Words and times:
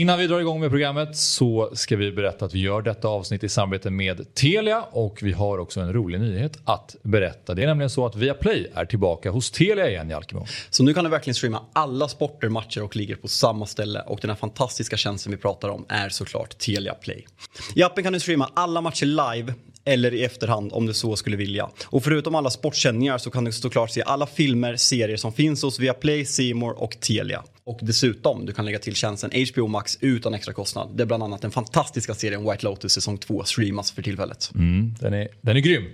Innan 0.00 0.18
vi 0.18 0.26
drar 0.26 0.40
igång 0.40 0.60
med 0.60 0.70
programmet 0.70 1.16
så 1.16 1.70
ska 1.72 1.96
vi 1.96 2.12
berätta 2.12 2.44
att 2.44 2.54
vi 2.54 2.58
gör 2.58 2.82
detta 2.82 3.08
avsnitt 3.08 3.44
i 3.44 3.48
samarbete 3.48 3.90
med 3.90 4.34
Telia 4.34 4.82
och 4.82 5.18
vi 5.22 5.32
har 5.32 5.58
också 5.58 5.80
en 5.80 5.92
rolig 5.92 6.20
nyhet 6.20 6.58
att 6.64 6.96
berätta. 7.02 7.54
Det 7.54 7.62
är 7.62 7.66
nämligen 7.66 7.90
så 7.90 8.06
att 8.06 8.16
Viaplay 8.16 8.70
är 8.74 8.84
tillbaka 8.84 9.30
hos 9.30 9.50
Telia 9.50 9.90
igen 9.90 10.10
Jalkemo. 10.10 10.46
Så 10.70 10.82
nu 10.82 10.94
kan 10.94 11.04
du 11.04 11.10
verkligen 11.10 11.34
streama 11.34 11.62
alla 11.72 12.08
sporter, 12.08 12.48
matcher 12.48 12.82
och 12.82 12.96
ligger 12.96 13.16
på 13.16 13.28
samma 13.28 13.66
ställe 13.66 14.00
och 14.00 14.18
den 14.20 14.30
här 14.30 14.36
fantastiska 14.36 14.96
tjänsten 14.96 15.32
vi 15.32 15.38
pratar 15.38 15.68
om 15.68 15.84
är 15.88 16.08
såklart 16.08 16.58
Telia 16.58 16.94
Play. 16.94 17.26
I 17.74 17.82
appen 17.82 18.04
kan 18.04 18.12
du 18.12 18.20
streama 18.20 18.50
alla 18.54 18.80
matcher 18.80 19.06
live 19.06 19.54
eller 19.84 20.14
i 20.14 20.24
efterhand 20.24 20.72
om 20.72 20.86
du 20.86 20.94
så 20.94 21.16
skulle 21.16 21.36
vilja. 21.36 21.70
Och 21.84 22.04
förutom 22.04 22.34
alla 22.34 22.50
sportsändningar 22.50 23.18
så 23.18 23.30
kan 23.30 23.44
du 23.44 23.52
såklart 23.52 23.90
se 23.90 24.02
alla 24.02 24.26
filmer, 24.26 24.76
serier 24.76 25.16
som 25.16 25.32
finns 25.32 25.62
hos 25.62 25.78
Viaplay, 25.78 26.24
Simor 26.24 26.82
och 26.82 27.00
Telia. 27.00 27.42
Och 27.70 27.78
dessutom, 27.82 28.46
du 28.46 28.52
kan 28.52 28.64
lägga 28.64 28.78
till 28.78 28.94
tjänsten 28.94 29.30
HBO 29.52 29.66
Max 29.66 29.98
utan 30.00 30.34
extra 30.34 30.54
kostnad. 30.54 30.96
Där 30.96 31.04
bland 31.04 31.22
annat 31.22 31.42
den 31.42 31.50
fantastiska 31.50 32.14
serien 32.14 32.50
White 32.50 32.64
Lotus 32.64 32.92
säsong 32.92 33.18
2 33.18 33.44
streamas 33.44 33.92
för 33.92 34.02
tillfället. 34.02 34.50
Mm, 34.54 34.94
den, 35.00 35.14
är, 35.14 35.28
den 35.40 35.56
är 35.56 35.60
grym. 35.60 35.84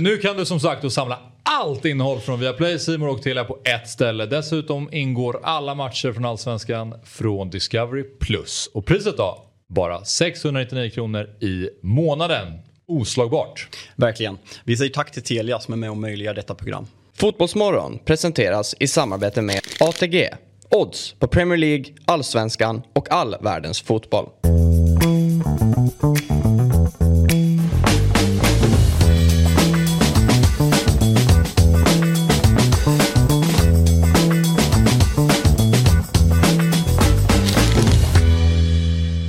Nu 0.00 0.16
kan 0.16 0.36
du 0.36 0.46
som 0.46 0.60
sagt 0.60 0.82
då 0.82 0.90
samla 0.90 1.18
allt 1.42 1.84
innehåll 1.84 2.20
från 2.20 2.40
Viaplay, 2.40 2.78
Simor 2.78 3.08
och 3.08 3.22
Telia 3.22 3.44
på 3.44 3.58
ett 3.64 3.88
ställe. 3.88 4.26
Dessutom 4.26 4.88
ingår 4.92 5.40
alla 5.42 5.74
matcher 5.74 6.12
från 6.12 6.24
Allsvenskan 6.24 6.94
från 7.04 7.50
Discovery+. 7.50 8.04
Och 8.72 8.86
priset 8.86 9.16
då? 9.16 9.44
Bara 9.68 10.04
699 10.04 10.90
kronor 10.90 11.28
i 11.40 11.68
månaden. 11.82 12.52
Oslagbart. 12.86 13.68
Verkligen. 13.96 14.38
Vi 14.64 14.76
säger 14.76 14.90
tack 14.90 15.10
till 15.10 15.22
Telia 15.22 15.60
som 15.60 15.74
är 15.74 15.78
med 15.78 15.90
och 15.90 15.96
möjliggör 15.96 16.34
detta 16.34 16.54
program. 16.54 16.86
Fotbollsmorgon 17.16 17.98
presenteras 18.04 18.74
i 18.80 18.86
samarbete 18.86 19.42
med 19.42 19.60
ATG. 19.80 20.30
Odds 20.74 21.14
på 21.18 21.26
Premier 21.26 21.58
League, 21.58 21.84
Allsvenskan 22.04 22.82
och 22.92 23.12
all 23.12 23.36
världens 23.40 23.82
fotboll. 23.82 24.28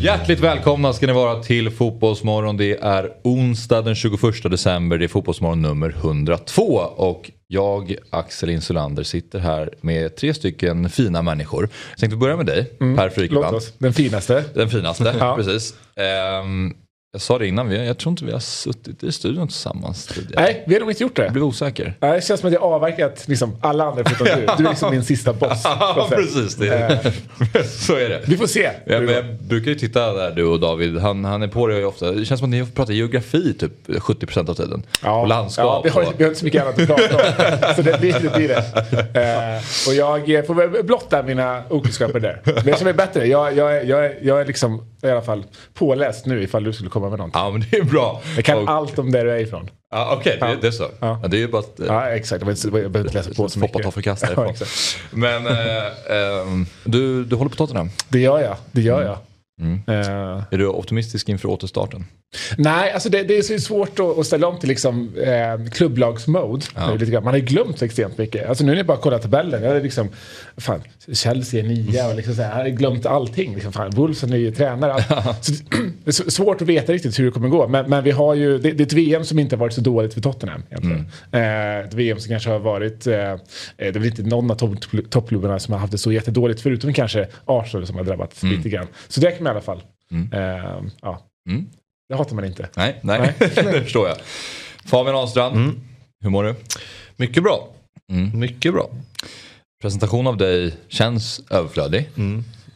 Hjärtligt 0.05 0.39
välkomna 0.39 0.93
ska 0.93 1.07
ni 1.07 1.13
vara 1.13 1.43
till 1.43 1.69
Fotbollsmorgon. 1.69 2.57
Det 2.57 2.77
är 2.77 3.11
onsdag 3.23 3.81
den 3.81 3.95
21 3.95 4.21
december. 4.43 4.97
Det 4.97 5.05
är 5.05 5.07
Fotbollsmorgon 5.07 5.61
nummer 5.61 5.89
102. 5.89 6.63
Och 6.97 7.31
jag, 7.47 7.95
Axel 8.09 8.49
Insulander, 8.49 9.03
sitter 9.03 9.39
här 9.39 9.69
med 9.81 10.15
tre 10.15 10.33
stycken 10.33 10.89
fina 10.89 11.21
människor. 11.21 11.69
Jag 11.89 11.99
tänkte 11.99 12.17
börja 12.17 12.37
med 12.37 12.45
dig, 12.45 12.71
Mm. 12.81 12.95
Per 12.97 13.09
oss. 13.55 13.73
Den 13.77 13.93
finaste. 13.93 14.43
Den 14.53 14.69
finaste, 14.69 15.15
Ja. 15.19 15.35
precis. 15.35 15.73
Ehm, 15.95 16.73
jag 17.15 17.21
sa 17.21 17.37
det 17.37 17.47
innan, 17.47 17.69
vi- 17.69 17.87
jag 17.87 17.97
tror 17.97 18.11
inte 18.11 18.25
vi 18.25 18.31
har 18.31 18.39
suttit 18.39 19.03
i 19.03 19.11
studion 19.11 19.47
tillsammans 19.47 20.05
tidigare. 20.05 20.43
Nej, 20.43 20.63
vi 20.67 20.73
har 20.73 20.79
nog 20.81 20.91
inte 20.91 21.03
gjort 21.03 21.15
det. 21.15 21.23
Jag 21.23 21.33
blev 21.33 21.45
osäker. 21.45 21.93
Nej, 21.99 22.11
Det 22.15 22.21
känns 22.21 22.39
som 22.39 22.47
att 22.47 22.53
jag 22.53 22.63
avverkat 22.63 23.23
liksom 23.27 23.55
alla 23.61 23.83
andra 23.85 24.03
förutom 24.05 24.27
du. 24.41 24.45
Du 24.57 24.65
är 24.65 24.69
liksom 24.69 24.91
min 24.91 25.03
sista 25.03 25.33
boss. 25.33 25.61
Ja, 25.63 26.07
precis. 26.09 26.55
Det. 26.55 26.99
så 27.69 27.95
är 27.95 28.09
det. 28.09 28.21
Vi 28.27 28.37
får 28.37 28.47
se. 28.47 28.71
Ja, 28.85 28.99
men 29.01 29.09
jag 29.09 29.25
brukar 29.35 29.71
ju 29.71 29.75
titta 29.75 30.13
där 30.13 30.31
du 30.31 30.43
och 30.45 30.59
David, 30.59 30.97
han, 30.97 31.25
han 31.25 31.41
är 31.43 31.47
på 31.47 31.67
det 31.67 31.85
ofta. 31.85 32.11
Det 32.11 32.25
känns 32.25 32.39
som 32.39 32.45
att 32.45 32.51
ni 32.51 32.65
pratar 32.65 32.93
geografi 32.93 33.53
typ 33.53 33.71
70% 33.87 34.49
av 34.49 34.53
tiden. 34.53 34.83
Och 35.03 35.27
landskap. 35.27 35.65
Ja, 35.65 35.81
vi, 35.83 35.89
har, 35.89 36.01
och... 36.01 36.13
vi 36.17 36.23
har 36.23 36.29
inte 36.29 36.39
så 36.39 36.45
mycket 36.45 36.61
annat 36.61 36.79
att 36.79 36.87
prata 36.87 37.15
om. 37.69 37.75
så 37.75 37.81
det 37.81 37.99
blir 37.99 38.13
det. 38.19 38.35
Blir 38.35 38.47
det. 38.47 38.63
Eh, 39.15 39.61
och 39.87 39.93
jag 40.27 40.47
får 40.47 40.53
väl 40.53 40.83
blotta 40.83 41.23
mina 41.23 41.63
okunskaper 41.69 42.19
där. 42.19 42.41
Men 42.45 42.67
jag 42.67 42.77
som 42.77 42.87
är 42.87 42.93
bättre, 42.93 43.27
jag, 43.27 43.57
jag, 43.57 43.77
är- 43.77 43.83
jag, 43.83 44.05
är- 44.05 44.17
jag 44.21 44.41
är 44.41 44.45
liksom 44.45 44.87
i 45.03 45.09
alla 45.09 45.21
fall 45.21 45.43
påläst 45.73 46.25
nu 46.25 46.43
ifall 46.43 46.63
du 46.63 46.73
skulle 46.73 46.89
komma 46.89 47.04
med 47.09 47.17
någonting. 47.19 47.41
Ja 47.41 47.51
men 47.51 47.65
det 47.71 47.77
är 47.77 47.83
bra. 47.83 48.21
Jag 48.35 48.45
kan 48.45 48.57
Och- 48.63 48.69
allt 48.69 48.99
om 48.99 49.11
där 49.11 49.25
du 49.25 49.31
är 49.31 49.39
ifrån. 49.39 49.69
Ja, 49.91 50.17
Okej, 50.19 50.37
det, 50.41 50.57
det 50.61 50.67
är 50.67 50.71
så. 50.71 50.87
Ja. 50.99 51.21
det 51.27 51.37
är 51.37 51.39
ju 51.39 51.47
bara 51.47 51.59
att 51.59 51.79
eh, 51.79 51.85
Ja, 51.85 52.09
exakt. 52.09 52.43
Jag 52.63 52.71
behöver 52.73 52.99
inte- 52.99 53.13
läsa 53.13 53.33
på 53.33 53.49
så 53.49 53.59
mycket. 53.59 53.75
Ja, 54.05 54.15
därifrån. 54.21 54.47
exakt. 54.49 54.97
Men 55.11 55.47
eh, 55.47 55.53
ehm, 56.09 56.65
du, 56.83 57.23
du 57.25 57.35
håller 57.35 57.49
på 57.49 57.55
Tottenham. 57.55 57.89
Det 58.09 58.19
gör 58.19 58.39
jag. 58.39 58.55
Det 58.71 58.81
gör 58.81 59.01
jag. 59.03 59.17
Mm. 59.61 59.81
Eh, 59.87 60.43
Är 60.51 60.57
du 60.57 60.67
optimistisk 60.67 61.29
inför 61.29 61.49
återstarten? 61.49 62.05
Nej, 62.57 62.91
alltså 62.91 63.09
det, 63.09 63.23
det 63.23 63.37
är 63.37 63.41
så 63.41 63.59
svårt 63.59 63.99
att, 63.99 64.19
att 64.19 64.25
ställa 64.25 64.47
om 64.47 64.59
till 64.59 64.69
liksom, 64.69 65.11
eh, 65.17 65.69
klubblagsmode. 65.71 66.65
Ja. 66.75 67.21
Man 67.21 67.27
har 67.27 67.35
ju 67.35 67.45
glömt 67.45 67.81
extremt 67.81 68.17
mycket. 68.17 68.49
Alltså 68.49 68.63
nu 68.63 68.71
när 68.71 68.77
jag 68.77 68.85
bara 68.85 68.97
kollar 68.97 69.19
tabellen. 69.19 69.63
Jag 69.63 69.75
är 69.77 69.83
liksom, 69.83 70.09
fan, 70.57 70.81
Chelsea 71.13 71.63
är 71.63 71.67
nia 71.67 72.07
och 72.09 72.15
liksom 72.15 72.33
så 72.35 72.41
här, 72.41 72.57
jag 72.57 72.71
har 72.71 72.77
glömt 72.77 73.05
allting. 73.05 73.53
Liksom, 73.53 73.73
fan, 73.73 73.89
Wolves 73.89 74.23
är 74.23 74.27
ny 74.27 74.51
tränare. 74.51 74.93
Allt. 74.93 75.43
Så 75.45 75.51
det 75.71 75.77
är 76.05 76.29
svårt 76.29 76.61
att 76.61 76.67
veta 76.67 76.93
riktigt 76.93 77.19
hur 77.19 77.25
det 77.25 77.31
kommer 77.31 77.49
gå. 77.49 77.67
Men, 77.67 77.89
men 77.89 78.03
vi 78.03 78.11
har 78.11 78.33
ju, 78.33 78.57
det, 78.57 78.71
det 78.71 78.83
är 78.83 78.85
ett 78.85 78.93
VM 78.93 79.23
som 79.23 79.39
inte 79.39 79.55
har 79.55 79.59
varit 79.59 79.73
så 79.73 79.81
dåligt 79.81 80.13
för 80.13 80.21
Tottenham. 80.21 80.63
Egentligen. 80.69 81.07
Mm. 81.31 81.79
Eh, 81.79 81.85
ett 81.85 81.93
VM 81.93 82.19
som 82.19 82.29
kanske 82.29 82.49
har 82.49 82.59
varit, 82.59 83.07
eh, 83.07 83.15
eh, 83.15 83.37
det 83.77 83.85
är 83.87 83.91
väl 83.91 84.05
inte 84.05 84.23
någon 84.23 84.51
av 84.51 84.55
topp, 84.55 84.75
toppklubbarna 85.09 85.59
som 85.59 85.71
har 85.73 85.79
haft 85.79 85.91
det 85.91 85.97
så 85.97 86.11
jättedåligt. 86.11 86.61
Förutom 86.61 86.93
kanske 86.93 87.27
Arsenal 87.45 87.87
som 87.87 87.95
har 87.95 88.03
drabbats 88.03 88.43
Mm. 88.43 88.55
lite 88.57 88.69
grann. 88.69 88.87
Så 89.07 89.19
det 89.21 89.27
man 89.45 89.51
i 89.51 89.55
alla 89.55 89.61
fall. 89.61 89.83
Eh, 90.33 90.83
ja. 91.01 91.21
Mm. 91.49 91.65
Det 92.09 92.15
hatar 92.15 92.35
man 92.35 92.45
inte. 92.45 92.69
Nej, 92.75 92.99
nej. 93.01 93.33
det 93.39 93.83
förstår 93.83 94.07
jag. 94.07 94.17
Fabian 94.85 95.15
Ahlstrand, 95.15 95.81
hur 96.23 96.29
mår 96.29 96.43
du? 96.43 96.55
Mycket 97.15 97.43
bra. 97.43 97.67
Mm. 98.11 98.39
Mycket 98.39 98.73
bra. 98.73 98.89
Presentation 99.81 100.27
av 100.27 100.37
dig 100.37 100.73
känns 100.87 101.41
överflödig. 101.49 102.09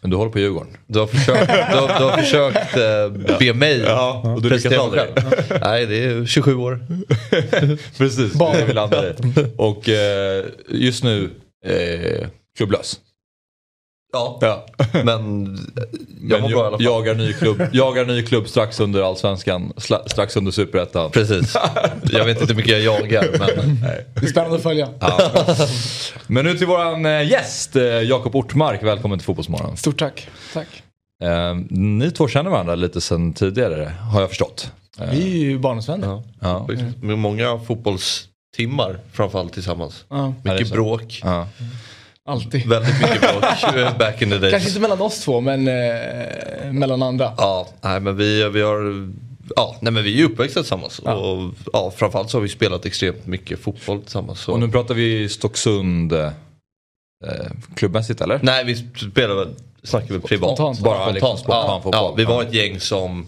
Men 0.01 0.11
du 0.11 0.17
håller 0.17 0.31
på 0.31 0.39
Djurgården. 0.39 0.77
Du 0.87 0.99
har 0.99 1.07
försökt, 1.07 1.47
du 1.47 1.77
har, 1.77 1.99
du 1.99 2.05
har 2.05 2.17
försökt 2.17 2.77
eh, 2.77 3.37
be 3.39 3.53
mig 3.53 3.79
Ja, 3.79 4.33
och 4.35 4.41
du 4.41 4.49
prestera 4.49 4.89
mig. 4.89 5.13
Nej, 5.61 5.85
det 5.85 6.03
är 6.03 6.25
27 6.25 6.55
år. 6.55 6.85
Precis, 7.97 8.33
det 8.33 8.45
är 8.45 8.59
det 8.59 8.65
vi 8.65 8.73
landar 8.73 9.09
i. 9.09 9.15
Och 9.57 9.89
eh, 9.89 10.45
just 10.69 11.03
nu 11.03 11.29
eh, 11.65 12.27
klubblös. 12.57 12.99
Ja, 14.11 14.37
Ja. 14.41 14.65
men 15.03 15.57
jag 16.29 16.41
mår 16.41 16.49
bra 16.49 16.57
i 16.63 16.67
alla 16.67 16.77
fall. 16.77 16.83
jagar 16.85 17.15
ny 17.15 17.33
klubb, 17.33 17.61
jagar 17.73 18.05
ny 18.05 18.23
klubb 18.25 18.47
strax 18.47 18.79
under 18.79 19.01
allsvenskan, 19.01 19.73
sla- 19.75 20.07
strax 20.07 20.35
under 20.37 20.51
superettan. 20.51 21.11
Precis. 21.11 21.55
Jag 22.11 22.25
vet 22.25 22.41
inte 22.41 22.53
hur 22.53 22.57
mycket 22.57 22.71
jag 22.71 22.81
jagar, 22.81 23.27
men 23.39 23.79
Det 24.15 24.25
är 24.25 24.27
spännande 24.27 24.55
att 24.57 24.63
följa. 24.63 24.89
Men 26.27 26.45
nu 26.45 26.57
till 26.57 26.67
våran 26.67 27.05
eh, 27.05 27.27
gäst, 27.31 27.75
eh, 27.75 27.83
Jakob 27.83 28.35
Ortmark. 28.35 28.83
Välkommen 28.83 29.19
till 29.19 29.25
Fotbollsmorgon. 29.25 29.77
Stort 29.77 29.99
tack. 29.99 30.27
Tack. 30.53 30.67
Eh, 31.23 31.55
ni 31.69 32.11
två 32.11 32.27
känner 32.27 32.49
varandra 32.51 32.75
lite 32.75 33.01
sedan 33.01 33.33
tidigare, 33.33 33.93
har 34.11 34.19
jag 34.21 34.29
förstått. 34.29 34.71
Eh, 34.99 35.09
Vi 35.11 35.21
är 35.33 35.45
ju 35.45 35.59
barndomsvänner. 35.59 36.23
ja. 36.41 36.67
med 37.01 37.17
många 37.17 37.59
fotbollstimmar 37.59 38.99
framförallt 39.13 39.53
tillsammans. 39.53 40.05
Ja, 40.09 40.33
Ja, 40.43 40.53
Mycket 40.53 40.71
bråk. 40.71 41.21
Ja. 41.23 41.47
Alltid. 42.29 42.67
Väldigt 42.67 43.01
mycket 43.01 43.21
bråk 43.21 43.41
back 43.99 44.21
in 44.21 44.29
the 44.29 44.37
days. 44.37 44.51
Kanske 44.51 44.69
inte 44.69 44.81
mellan 44.81 45.01
oss 45.01 45.23
två, 45.23 45.41
men 45.41 45.67
eh, 45.67 46.71
mellan 46.71 47.03
andra. 47.03 47.33
Ja, 47.37 47.67
nej, 47.81 47.99
men 47.99 48.17
vi, 48.17 48.49
vi 48.49 48.61
har... 48.61 49.09
Ja, 49.55 49.75
nej, 49.81 49.93
men 49.93 50.03
vi 50.03 50.13
är 50.13 50.17
ju 50.17 50.25
uppväxta 50.25 50.59
tillsammans. 50.59 51.01
Ja. 51.05 51.13
Och 51.13 51.53
ja, 51.73 51.91
framförallt 51.95 52.29
så 52.29 52.37
har 52.37 52.41
vi 52.41 52.49
spelat 52.49 52.85
extremt 52.85 53.27
mycket 53.27 53.59
fotboll 53.59 54.01
tillsammans. 54.01 54.39
Så. 54.39 54.51
Och 54.51 54.59
nu 54.59 54.69
pratar 54.69 54.95
vi 54.95 55.29
Stocksund 55.29 56.13
eh, 56.13 56.31
klubbmässigt 57.75 58.21
eller? 58.21 58.39
Nej, 58.43 58.65
vi 58.65 58.75
spelar 59.11 59.35
väl, 59.35 59.55
snackar 59.83 60.09
väl 60.09 60.21
privat. 60.21 60.57
Spontant. 60.57 60.79
Bara 60.79 61.11
liksom 61.11 61.37
spontan 61.37 61.65
ja, 61.67 61.81
fotboll. 61.83 62.03
ja, 62.03 62.13
vi 62.17 62.25
var 62.25 62.43
ett 62.43 62.53
gäng 62.53 62.79
som 62.79 63.25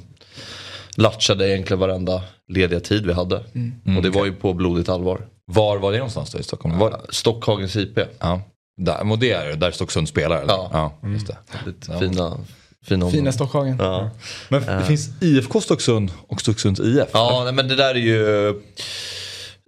latchade 0.95 1.49
egentligen 1.49 1.79
varenda 1.79 2.21
lediga 2.47 2.79
tid 2.79 3.05
vi 3.05 3.13
hade. 3.13 3.43
Mm, 3.55 3.97
och 3.97 4.03
det 4.03 4.09
var 4.09 4.25
ju 4.25 4.33
på 4.33 4.53
blodigt 4.53 4.89
allvar. 4.89 5.27
Var 5.45 5.77
var 5.77 5.91
det 5.91 5.97
någonstans 5.97 6.31
då 6.31 6.39
i 6.39 6.43
Stockholm? 6.43 6.77
Var, 6.77 7.01
Stockhagens 7.09 7.75
IP. 7.75 7.99
ja. 8.19 8.41
Där, 8.85 9.11
och 9.11 9.19
det 9.19 9.31
är 9.31 9.55
där 9.55 9.71
Stocksund 9.71 10.09
spelar 10.09 10.41
eller? 10.41 10.53
Ja. 10.53 10.93
just 11.03 11.27
det. 11.27 11.37
Lite 11.65 11.99
fina, 11.99 12.37
fina 12.85 13.09
Fina. 13.09 13.31
Stockhagen. 13.31 13.77
Ja, 13.79 14.09
Men 14.49 14.61
det 14.65 14.85
finns 14.85 15.09
IFK 15.21 15.61
Stocksund 15.61 16.11
och 16.27 16.41
Stocksunds 16.41 16.79
IF? 16.79 17.07
ja 17.13 17.41
nej, 17.43 17.53
men 17.53 17.67
det 17.67 17.75
där 17.75 17.95
är 17.95 17.99
ju... 17.99 18.53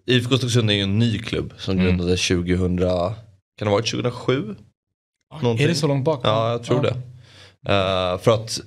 IFK 0.06 0.38
Stocksund 0.38 0.70
är 0.70 0.74
ju 0.74 0.82
en 0.82 1.00
ny 1.00 1.20
klubb 1.20 1.54
som 1.58 1.74
Mm. 1.74 1.86
grundades 1.86 2.28
2000... 2.28 2.78
Kan 2.78 2.86
det 3.60 3.66
ha 3.66 3.72
varit 3.72 3.92
2007? 3.92 4.56
Någonting. 5.42 5.64
Är 5.64 5.68
det 5.70 5.76
så 5.76 5.88
långt 5.88 6.06
bak? 6.06 6.20
Ja, 6.24 6.52
jag 6.52 6.64
tror 6.64 6.82
det. 6.82 6.90
Eh, 7.74 8.18
för 8.20 8.32
att 8.32 8.60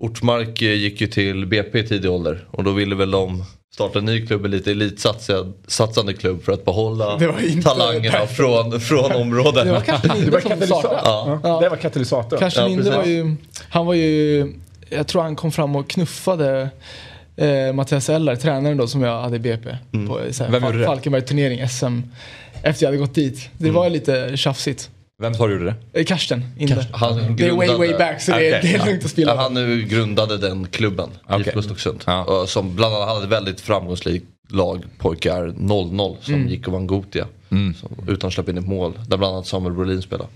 Ortmark 0.00 0.62
eh, 0.62 0.72
gick 0.72 1.00
ju 1.00 1.06
till 1.06 1.46
BP 1.46 1.78
i 1.78 1.86
tidig 1.86 2.10
ålder 2.10 2.46
och 2.50 2.64
då 2.64 2.72
ville 2.72 2.94
väl 2.94 3.10
de 3.10 3.44
starta 3.74 3.98
en 3.98 4.04
ny 4.04 4.26
klubb, 4.26 4.44
en 4.44 4.50
lite 4.50 4.70
elitsatsande 4.70 6.14
klubb 6.14 6.42
för 6.42 6.52
att 6.52 6.64
behålla 6.64 7.16
var 7.26 7.62
talangerna 7.62 8.18
därför. 8.18 8.34
från, 8.34 8.80
från 8.80 9.12
området. 9.12 9.64
Det 9.64 9.72
var 9.72 9.80
kanske 9.80 10.08
Det 10.24 10.30
var 10.30 10.40
katalysator. 10.40 10.98
Ja. 11.04 11.40
Ja, 11.42 11.60
Det 11.60 11.68
var 11.68 11.76
katalysator. 11.76 12.36
Kanske 12.36 12.60
Ja, 12.60 12.96
var 12.96 13.04
ju, 13.04 13.36
han 13.68 13.86
var 13.86 13.94
ju, 13.94 14.52
jag 14.88 15.06
tror 15.06 15.22
han 15.22 15.36
kom 15.36 15.52
fram 15.52 15.76
och 15.76 15.90
knuffade 15.90 16.68
eh, 17.36 17.72
Mattias 17.72 18.08
Eller, 18.10 18.36
tränaren 18.36 18.76
då 18.76 18.86
som 18.86 19.02
jag 19.02 19.22
hade 19.22 19.36
i 19.36 19.38
BP. 19.38 19.76
På 20.08 20.20
så 20.30 20.44
här, 20.44 20.50
Vem 20.50 20.64
gjorde 20.64 20.78
det? 20.78 20.84
Falkenberg 20.84 21.22
turnering, 21.22 21.68
SM. 21.68 22.00
Efter 22.62 22.84
jag 22.86 22.88
hade 22.88 22.98
gått 22.98 23.14
dit. 23.14 23.50
Det 23.58 23.70
var 23.70 23.84
ju 23.84 23.90
lite 23.90 24.36
tjafsigt. 24.36 24.90
Vem 25.20 25.34
sa 25.34 25.46
du 25.46 25.52
gjorde 25.52 25.64
det? 25.92 26.00
Eh, 26.00 26.04
Karsten, 26.04 26.44
inte. 26.58 26.86
Han 26.92 27.36
Det 27.36 27.46
är 27.46 27.52
way, 27.52 27.68
way 27.68 27.92
back 27.98 28.22
så 28.22 28.32
det, 28.32 28.48
är- 28.48 28.62
det 28.62 28.74
är 28.74 28.86
lugnt 28.86 29.04
att 29.04 29.10
spela. 29.10 29.34
Ja, 29.34 29.40
han 29.42 29.54
nu 29.54 29.82
grundade 29.82 30.38
den 30.38 30.66
klubben, 30.66 31.08
Okej. 31.28 31.40
IFK 31.46 31.62
Stocksund. 31.62 32.04
Ja. 32.06 32.44
Som 32.48 32.76
bland 32.76 32.94
annat 32.94 33.08
hade 33.08 33.24
ett 33.24 33.30
väldigt 33.32 33.60
framgångsrikt 33.60 34.26
lag, 34.48 34.84
pojkar 34.98 35.52
00, 35.56 36.16
som 36.20 36.34
Mm. 36.34 36.48
gick 36.48 36.66
och 36.66 36.72
vann 36.72 36.86
Gotia. 36.86 37.26
Som, 37.48 37.74
utan 38.08 38.28
att 38.28 38.34
släppa 38.34 38.50
in 38.50 38.58
ett 38.58 38.66
mål, 38.66 38.98
där 39.08 39.16
bland 39.16 39.34
annat 39.34 39.46
Samuel 39.46 39.72
Brolin 39.74 40.02
spelade. 40.02 40.28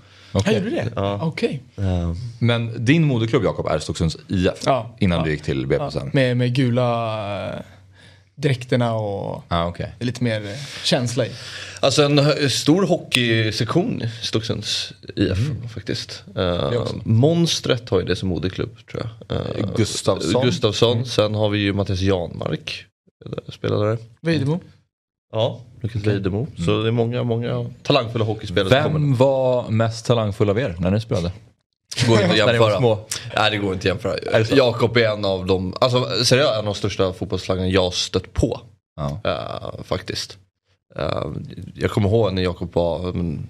Han 0.44 0.54
gjorde 0.54 0.70
det? 0.70 0.92
Okej. 1.20 1.62
Men 2.38 2.84
din 2.84 3.04
moderklubb 3.04 3.44
Jakob 3.44 3.66
är 3.66 3.78
Stocksunds 3.78 4.16
IF. 4.28 4.52
Ja. 4.66 4.96
Innan 5.00 5.18
Ja. 5.18 5.24
du 5.24 5.30
gick 5.30 5.42
till 5.42 5.66
BP 5.66 5.90
sen. 5.90 6.10
Med, 6.12 6.36
med 6.36 6.54
gula 6.54 7.48
eh, 7.48 7.60
dräkterna 8.36 8.94
och 8.94 9.42
Ah, 9.48 9.68
okay. 9.68 9.86
lite 10.00 10.24
mer 10.24 10.44
eh, 10.44 10.56
känsla 10.84 11.26
i. 11.26 11.30
Alltså 11.80 12.02
en 12.02 12.50
stor 12.50 12.86
hockeysektion 12.86 14.02
i 14.02 14.08
Stocksunds 14.22 14.92
IF 15.16 15.38
faktiskt. 15.74 16.24
Uh, 16.38 16.86
Monstret 17.04 17.88
har 17.88 18.00
ju 18.00 18.06
det 18.06 18.16
som 18.16 18.28
moderklubb 18.28 18.86
tror 18.90 19.10
jag. 19.28 19.38
Eh, 19.38 19.74
Gustafsson. 19.76 20.44
Gustafsson. 20.44 21.06
Sen 21.06 21.34
har 21.34 21.48
vi 21.48 21.58
ju 21.58 21.72
Mattias 21.72 22.00
Janmark. 22.00 22.86
Spelade 23.48 23.88
där. 23.90 23.98
Vejdemo. 24.20 24.60
Ja, 25.32 25.60
Lukas 25.80 26.02
Vejdemo. 26.02 26.46
Så 26.56 26.82
det 26.82 26.88
är 26.88 26.92
många, 26.92 27.22
många 27.22 27.70
talangfulla 27.82 28.24
hockeyspelare 28.24 28.82
som 28.82 28.92
kommer. 28.92 29.06
Vem 29.06 29.16
var 29.16 29.70
mest 29.70 30.06
talangfull 30.06 30.50
av 30.50 30.58
er 30.58 30.76
när 30.78 30.90
ni 30.90 31.00
spelade? 31.00 31.32
Går 32.06 32.16
inte 32.22 32.30
att 32.30 32.36
jämföra. 32.36 32.78
små. 32.78 33.06
Nej 33.36 33.50
det 33.50 33.56
går 33.56 33.72
inte 33.74 33.92
att 33.92 34.04
Är 34.04 34.10
jämföra. 34.18 34.44
så? 34.44 34.56
Jakob 34.56 34.96
är 34.96 35.08
en 35.08 35.24
av 35.24 35.46
de, 35.46 35.74
alltså 35.80 36.24
seriöst 36.24 36.52
en 36.52 36.58
av 36.58 36.64
de 36.64 36.74
största 36.74 37.12
fotbollstalangerna 37.12 37.70
jag 37.72 37.94
stött 37.94 38.32
på. 38.32 38.60
Ja. 38.96 39.20
eh, 39.24 39.82
faktiskt. 39.84 40.38
Eh, 40.96 41.26
jag 41.74 41.90
kommer 41.90 42.08
ihåg 42.08 42.32
när 42.34 42.42
Jakob 42.42 42.74
var, 42.74 43.12
men, 43.12 43.48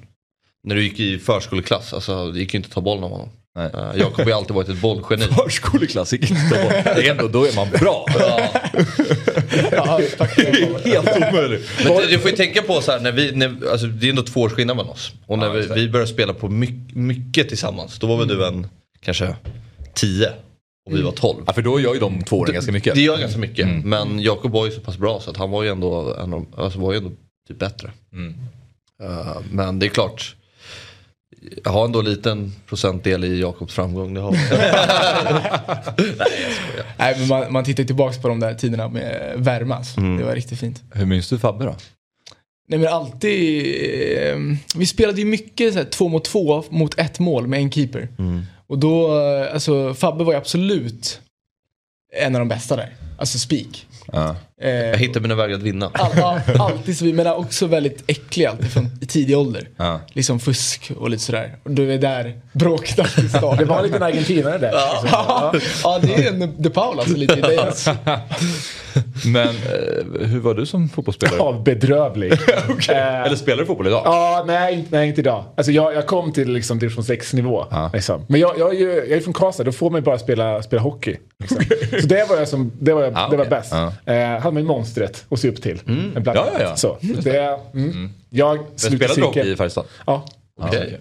när 0.65 0.75
du 0.77 0.83
gick 0.85 1.01
i 1.01 1.19
förskoleklass, 1.19 1.93
alltså 1.95 2.31
det 2.33 2.39
gick 2.39 2.55
ju 2.55 2.57
inte 2.57 2.67
att 2.67 2.73
ta 2.75 2.81
bollen 2.81 3.05
av 3.05 3.11
honom. 3.11 3.29
Nej. 3.57 3.71
Uh, 3.75 4.01
Jakob 4.01 4.19
har 4.19 4.27
ju 4.27 4.33
alltid 4.33 4.55
varit 4.55 4.69
ett 4.69 4.81
bollgeni. 4.81 5.23
Förskoleklass 5.25 6.13
gick 6.13 6.31
inte 6.31 6.79
att 6.79 6.97
Det 6.97 7.07
är 7.07 7.11
ändå, 7.11 7.29
då 7.29 7.45
är 7.45 7.57
man 7.57 7.71
bra. 7.71 8.07
Ja, 9.73 10.01
tack. 10.19 10.39
Helt 10.85 11.17
omöjligt. 11.17 11.71
Men 11.85 11.97
du, 11.97 12.07
du 12.07 12.19
får 12.19 12.31
ju 12.31 12.37
tänka 12.37 12.63
på 12.63 12.81
så 12.81 12.93
här, 12.93 13.01
när 13.01 13.13
vi, 13.13 13.33
när, 13.33 13.71
alltså, 13.71 13.87
det 13.87 14.07
är 14.07 14.11
ändå 14.11 14.23
två 14.23 14.41
års 14.41 14.53
skillnad 14.53 14.77
mellan 14.77 14.93
oss. 14.93 15.13
Och 15.27 15.39
när 15.39 15.51
vi, 15.51 15.67
vi 15.75 15.89
började 15.89 16.11
spela 16.11 16.35
på 16.35 16.49
mycket, 16.49 16.97
mycket 16.97 17.49
tillsammans, 17.49 17.99
då 17.99 18.07
var 18.07 18.17
väl 18.17 18.29
du 18.29 18.47
en 18.47 18.67
kanske 19.01 19.37
10 19.95 20.29
och 20.87 20.97
vi 20.97 21.03
var 21.03 21.13
12. 21.13 21.43
Ja, 21.47 21.53
för 21.53 21.63
då 21.63 21.81
gör 21.81 21.95
ju 21.95 22.01
de 22.01 22.23
två 22.23 22.39
åren 22.39 22.55
ganska 22.55 22.73
mycket. 22.73 22.95
Det 22.95 23.01
gör 23.01 23.19
ganska 23.19 23.39
mycket. 23.39 23.69
Men 23.85 24.21
Jakob 24.21 24.53
var 24.53 24.67
ju 24.67 24.73
så 24.73 24.81
pass 24.81 24.99
bra 24.99 25.21
så 25.21 25.31
att 25.31 25.37
han 25.37 25.51
var 25.51 25.63
ju 25.63 25.69
ändå, 25.69 26.15
en 26.15 26.33
av, 26.35 26.47
alltså 26.57 26.79
var 26.79 26.93
ju 26.93 26.99
ändå 26.99 27.11
typ 27.49 27.59
bättre. 27.59 27.91
Eh, 29.03 29.37
men 29.51 29.79
det 29.79 29.87
är 29.87 29.91
klart. 29.91 30.37
Jag 31.65 31.71
har 31.71 31.85
ändå 31.85 31.99
en 31.99 32.05
liten 32.05 32.53
procentdel 32.69 33.25
i 33.25 33.41
Jakobs 33.41 33.75
framgång. 33.75 34.15
Det 34.15 34.21
har 34.21 34.35
jag. 34.35 34.43
Nej, 36.97 37.17
men 37.19 37.29
man, 37.29 37.53
man 37.53 37.65
tittar 37.65 37.85
tillbaka 37.85 38.21
på 38.21 38.29
de 38.29 38.41
där 38.41 38.55
tiderna 38.55 38.89
med 38.89 39.35
värmas. 39.37 39.97
Mm. 39.97 40.17
Det 40.17 40.25
var 40.25 40.35
riktigt 40.35 40.61
fint. 40.61 40.83
Hur 40.93 41.07
minns 41.07 41.29
du 41.29 41.39
Fabbe 41.39 41.65
då? 41.65 41.77
Nej 42.69 42.79
men 42.79 42.89
alltid, 42.89 43.67
eh, 44.29 44.37
vi 44.77 44.87
spelade 44.87 45.19
ju 45.19 45.25
mycket 45.25 45.73
så 45.73 45.79
här, 45.79 45.87
två 45.87 46.09
mot 46.09 46.25
två 46.25 46.65
mot 46.71 46.99
ett 46.99 47.19
mål 47.19 47.47
med 47.47 47.59
en 47.59 47.71
keeper. 47.71 48.09
Och 48.67 48.79
då, 48.79 49.21
eh, 49.21 49.55
alltså 49.55 49.95
Fabbe 49.95 50.25
var 50.25 50.33
ju 50.33 50.39
absolut 50.39 51.21
en 52.17 52.35
av 52.35 52.39
de 52.39 52.49
bästa 52.49 52.77
där. 52.77 52.95
Alltså 53.19 53.39
speak. 53.39 53.87
Ja. 54.13 54.37
Eh, 54.65 54.71
jag 54.73 54.97
hittar 54.97 55.21
mina 55.21 55.35
vägar 55.35 55.57
att 55.57 55.63
vinna. 55.63 55.91
all, 55.95 56.23
all, 56.23 56.41
alltid 56.61 56.99
så, 56.99 57.05
men 57.05 57.27
också 57.27 57.67
väldigt 57.67 58.05
äcklig 58.07 58.47
alltid 58.47 58.71
från 58.73 58.91
i 59.01 59.07
tidig 59.07 59.39
ålder. 59.39 59.69
Ja. 59.77 60.01
Liksom 60.13 60.41
fusk 60.41 60.93
och 60.99 61.11
lite 61.11 61.23
sådär. 61.23 61.57
Och 61.63 61.71
du 61.71 61.93
är 61.93 61.99
där, 61.99 62.35
bråket 62.53 62.99
alltid 62.99 63.31
startar. 63.31 63.57
Det 63.59 63.65
var 63.65 63.79
en 63.79 63.85
liten 63.85 64.03
argentinare 64.03 64.59
där. 64.59 64.73
liksom. 64.73 65.09
Ja, 65.13 65.53
ja, 65.85 65.99
det 66.03 66.15
är 66.15 66.29
en 66.33 66.55
De 66.59 66.71
Paul 66.71 66.99
alltså 66.99 67.17
lite 67.17 67.39
i 67.39 67.41
dig. 67.41 67.59
Alltså. 67.59 67.97
Men 69.27 69.49
eh, 69.49 70.27
hur 70.29 70.41
var 70.41 70.55
du 70.55 70.67
som 70.67 70.89
fotbollsspelare? 70.89 71.37
Ja, 71.39 71.63
bedrövlig. 71.65 72.33
Eh, 72.89 73.21
Eller 73.23 73.37
spelar 73.37 73.59
du 73.59 73.67
fotboll 73.67 73.87
idag? 73.87 74.03
Ja, 74.05 74.45
nej, 74.47 74.75
inte- 74.75 74.89
nej 74.97 75.09
inte 75.09 75.21
idag. 75.21 75.45
Alltså 75.57 75.73
jag, 75.73 75.95
jag 75.95 76.07
kom 76.07 76.33
till 76.33 76.53
liksom 76.53 76.79
division 76.79 77.05
6 77.05 77.33
nivå. 77.33 77.67
Ja. 77.71 77.91
Liksom. 77.95 78.25
Men 78.29 78.41
jag, 78.41 78.59
jag, 78.59 78.75
är 78.75 78.79
ju, 78.79 78.87
jag 78.95 79.11
är 79.11 79.21
från 79.21 79.35
Karlstad, 79.35 79.65
då 79.65 79.73
får 79.73 79.91
man 79.91 80.01
ju 80.01 80.05
bara 80.05 80.19
spela, 80.19 80.63
spela 80.63 80.83
hockey. 80.83 81.17
Liksom. 81.39 81.59
Så 82.01 82.07
det 82.07 82.29
var 82.29 82.37
jag 82.37 82.49
som, 82.49 82.73
det 82.81 82.93
var, 82.93 83.03
jag, 83.03 83.13
Ah, 83.17 83.29
det 83.29 83.37
var 83.37 83.45
bäst. 83.45 83.73
Ja. 83.73 84.13
Eh, 84.13 84.41
ju 84.61 84.67
monstret 84.67 85.25
att 85.29 85.41
se 85.41 85.49
upp 85.49 85.63
till. 85.63 85.81
En 85.87 86.13
bland 86.23 86.39
Ja, 86.39 86.49
ja, 86.53 86.61
ja. 86.63 86.77
Så, 86.77 86.99
det, 87.01 87.59
mm. 87.75 88.11
Jag 88.31 88.59
Men 88.59 88.79
spelade 88.79 89.15
du 89.15 89.23
hockey 89.23 89.35
cirkeln. 89.41 89.49
i 89.53 89.57
Färjestad? 89.57 89.85
Ja. 90.07 90.27
Okej. 90.61 91.01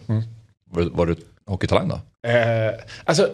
Var, 0.71 0.81
du- 0.81 0.89
var 0.89 1.05
du 1.05 1.15
hockeytalang 1.45 1.87
då? 1.87 1.99
Eh, 2.27 2.73
alltså, 3.05 3.27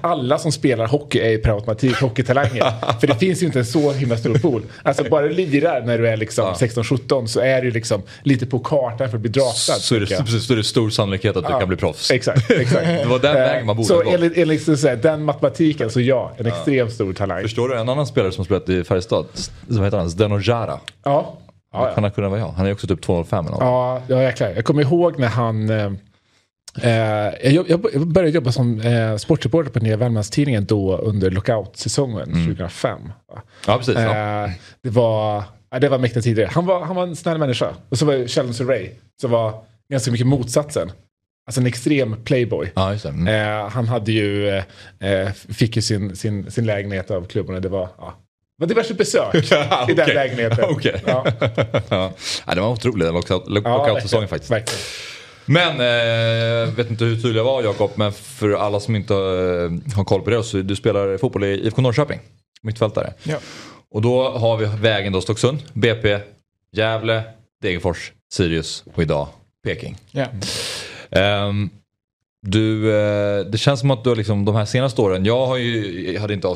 alla 0.00 0.38
som 0.38 0.52
spelar 0.52 0.86
hockey 0.86 1.18
är 1.20 1.30
ju 1.30 1.38
per 1.38 1.50
automatik 1.50 1.96
hockeytalanger. 2.00 2.72
För 3.00 3.06
det 3.06 3.14
finns 3.14 3.42
ju 3.42 3.46
inte 3.46 3.58
en 3.58 3.66
så 3.66 3.92
himla 3.92 4.16
stor 4.16 4.34
pool. 4.38 4.62
Alltså 4.82 5.04
bara 5.10 5.22
du 5.26 5.34
lirar 5.34 5.82
när 5.82 5.98
du 5.98 6.08
är 6.08 6.16
liksom 6.16 6.44
16-17 6.54 7.26
så 7.26 7.40
är 7.40 7.62
du 7.62 7.70
liksom 7.70 8.02
lite 8.22 8.46
på 8.46 8.58
kartan 8.58 9.08
för 9.08 9.16
att 9.16 9.20
bli 9.20 9.30
draftad. 9.30 9.72
Så 9.72 9.94
är, 9.94 10.00
det, 10.00 10.06
precis, 10.06 10.50
är 10.50 10.56
det 10.56 10.64
stor 10.64 10.90
sannolikhet 10.90 11.36
att 11.36 11.46
du 11.46 11.52
Ja, 11.52 11.58
kan 11.58 11.68
bli 11.68 11.76
proffs. 11.76 12.10
Exakt, 12.10 12.50
exakt. 12.50 12.86
Det 13.02 13.04
var 13.06 13.18
den 13.18 13.34
vägen 13.34 13.66
man 13.66 13.76
borde 13.76 13.88
Så 13.88 14.02
gå. 14.02 14.10
enligt, 14.10 14.36
enligt 14.36 14.62
så 14.62 14.76
säga, 14.76 14.96
den 14.96 15.22
matematiken 15.24 15.90
så 15.90 16.00
ja, 16.00 16.32
en 16.36 16.46
extremt 16.46 16.92
stor 16.92 17.12
talang. 17.12 17.42
Förstår 17.42 17.68
du 17.68 17.78
en 17.78 17.88
annan 17.88 18.06
spelare 18.06 18.32
som 18.32 18.44
spelat 18.44 18.68
i 18.68 18.84
Färjestad? 18.84 19.26
Som 19.68 19.84
heter 19.84 19.98
han? 19.98 20.08
Zdeno 20.10 20.40
Jara. 20.42 20.80
Ja. 21.04 21.38
Ja, 21.72 21.78
Han 21.78 21.92
ja. 21.96 22.00
har 22.00 22.10
kunnat 22.10 22.30
vara 22.30 22.40
jag. 22.40 22.48
Han 22.48 22.66
är 22.66 22.72
också 22.72 22.86
typ 22.86 23.02
205 23.02 23.46
eller 23.46 23.50
något. 23.52 23.60
Ja, 23.60 24.02
ja, 24.08 24.22
jäklar. 24.22 24.52
Jag 24.56 24.64
kommer 24.64 24.82
ihåg 24.82 25.18
när 25.18 25.28
han... 25.28 25.70
Eh, 26.82 27.54
jag, 27.54 27.70
jag 27.70 28.06
började 28.06 28.34
jobba 28.34 28.52
som 28.52 28.80
eh, 28.80 29.16
sportreporter 29.16 29.70
på 29.70 29.78
Nya 29.78 29.96
Värmlandstidningen 29.96 30.64
då 30.66 30.96
under 30.96 31.30
lockout-säsongen 31.30 32.26
2005. 32.46 32.98
va? 33.28 33.42
Ja, 33.66 33.78
precis. 33.78 33.94
Ja. 33.94 34.44
Eh, 34.44 34.50
det 34.82 34.90
var, 34.90 35.44
ja, 35.70 35.78
det 35.78 35.88
var 35.88 35.98
mäktiga 35.98 36.22
tider. 36.22 36.46
Han 36.46 36.66
var, 36.66 36.84
han 36.84 36.96
var 36.96 37.02
en 37.02 37.16
snäll 37.16 37.38
människa. 37.38 37.74
Och 37.88 37.98
så 37.98 38.06
var 38.06 38.28
Sheldon 38.28 38.54
Surrey 38.54 38.90
som 39.20 39.30
var 39.30 39.54
ganska 39.90 40.10
mycket 40.10 40.26
motsatsen. 40.26 40.92
Alltså 41.48 41.60
en 41.60 41.66
extrem 41.66 42.16
playboy. 42.24 42.72
Ja, 42.74 42.90
det. 43.02 43.08
Mm. 43.08 43.28
Eh, 43.28 43.68
han 43.70 43.88
hade 43.88 44.12
ju, 44.12 44.48
eh, 44.48 44.64
eh, 45.10 45.32
fick 45.32 45.76
ju 45.76 45.82
sin, 45.82 46.16
sin, 46.16 46.50
sin 46.50 46.66
lägenhet 46.66 47.10
av 47.10 47.26
klubben 47.26 47.54
och 47.54 47.62
det 47.62 47.68
var, 47.68 47.88
ja, 47.98 48.14
det 48.58 48.62
var 48.64 48.68
diverse 48.68 48.94
besök 48.94 49.34
i 49.88 49.94
den 49.94 50.08
lägenheten. 50.08 50.64
Okej. 50.68 51.02
Ja. 51.06 51.26
ja. 51.88 52.12
Ja, 52.46 52.54
det 52.54 52.60
var 52.60 52.68
otroligt 52.68 53.06
Ja, 53.06 53.12
lockout-säsongen 53.46 54.28
verkligen, 54.28 54.28
faktiskt. 54.28 54.50
verkligen. 54.50 54.80
Men, 55.46 55.70
eh, 55.70 56.74
vet 56.74 56.90
inte 56.90 57.04
hur 57.04 57.16
tydlig 57.16 57.40
jag 57.40 57.44
var 57.44 57.62
Jakob, 57.62 57.90
men 57.94 58.12
för 58.12 58.52
alla 58.52 58.80
som 58.80 58.96
inte 58.96 59.14
eh, 59.14 59.96
har 59.96 60.04
koll 60.04 60.22
på 60.22 60.30
det 60.30 60.42
så 60.42 60.56
du 60.56 60.76
spelar 60.76 61.18
fotboll 61.18 61.44
i 61.44 61.66
IFK 61.66 61.82
Norrköping. 61.82 62.20
Mittfältare. 62.62 63.12
Ja. 63.22 63.36
Och 63.90 64.02
då 64.02 64.30
har 64.30 64.56
vi 64.56 64.66
vägen 64.80 65.12
då 65.12 65.20
Stocksund, 65.20 65.58
BP, 65.72 66.18
Gävle, 66.72 67.22
Degerfors, 67.62 68.12
Sirius 68.32 68.84
och 68.94 69.02
idag 69.02 69.28
Peking. 69.64 69.96
Ja. 70.10 70.26
Ehm, 71.10 71.70
du, 72.42 72.96
eh, 72.96 73.44
det 73.46 73.58
känns 73.58 73.80
som 73.80 73.90
att 73.90 74.04
du 74.04 74.10
har 74.10 74.16
liksom, 74.16 74.44
de 74.44 74.54
här 74.54 74.64
senaste 74.64 75.02
åren, 75.02 75.24
jag, 75.24 75.46
har 75.46 75.56
ju, 75.56 76.12
jag 76.12 76.20
hade 76.20 76.34
inte 76.34 76.48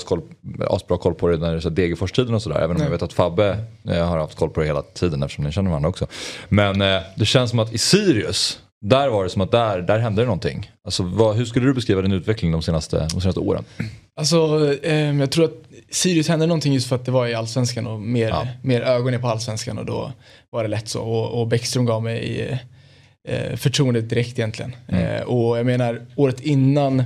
asbra 0.69 0.99
koll 0.99 1.15
på 1.15 1.29
det 1.29 1.37
när 1.37 1.71
Degerfors-tiden 1.71 2.35
och 2.35 2.43
sådär. 2.43 2.57
Även 2.57 2.71
om 2.71 2.77
Nej. 2.77 2.85
jag 2.85 2.91
vet 2.91 3.03
att 3.03 3.13
Fabbe 3.13 3.65
eh, 3.89 4.09
har 4.09 4.19
haft 4.19 4.39
koll 4.39 4.51
på 4.51 4.61
det 4.61 4.67
hela 4.67 4.83
tiden 4.83 5.23
eftersom 5.23 5.45
ni 5.45 5.53
känner 5.53 5.71
varandra 5.71 5.89
också. 5.89 6.07
Men 6.49 6.79
det 7.17 7.25
känns 7.25 7.51
som 7.51 7.59
att 7.59 7.73
i 7.73 7.79
Sirius, 7.79 8.59
där 8.81 9.09
var 9.09 9.25
det 9.25 9.31
som 9.31 9.43
att 9.43 9.51
där, 9.51 9.83
där 9.83 9.99
hände 9.99 10.23
det 10.23 10.27
någonting. 10.27 10.71
Alltså, 10.85 11.03
vad, 11.03 11.37
hur 11.37 11.45
skulle 11.45 11.67
du 11.67 11.75
beskriva 11.75 12.03
din 12.03 12.13
utveckling 12.13 12.53
de 12.53 12.63
senaste, 12.63 13.09
de 13.13 13.21
senaste 13.21 13.41
åren? 13.41 13.65
Alltså, 14.17 14.37
ehm, 14.83 15.21
jag 15.21 15.31
tror 15.31 15.45
att 15.45 15.55
Sirius 15.91 16.29
hände 16.29 16.47
någonting 16.47 16.73
just 16.75 16.89
för 16.89 16.97
att 16.97 17.05
det 17.05 17.11
var 17.13 17.27
i 17.27 17.35
allsvenskan 17.35 17.87
och 17.87 18.01
mer, 18.01 18.29
Ja. 18.29 18.47
mer 18.63 18.81
ögon 18.81 19.15
är 19.15 19.19
på 19.19 19.29
allsvenskan 19.29 19.79
och 19.79 19.87
då 19.87 20.13
var 20.51 20.63
det 20.63 20.69
lätt 20.69 20.89
så. 20.89 21.01
Och, 21.03 21.41
och 21.41 21.47
Bäckström 21.47 21.85
gav 21.85 22.03
mig 22.03 22.49
eh, 23.29 23.57
förtroendet 23.57 24.09
direkt 24.11 24.39
egentligen. 24.39 24.77
Eh, 24.89 25.21
och 25.23 25.59
jag 25.59 25.67
menar, 25.67 26.07
året 26.17 26.41
innan 26.41 27.05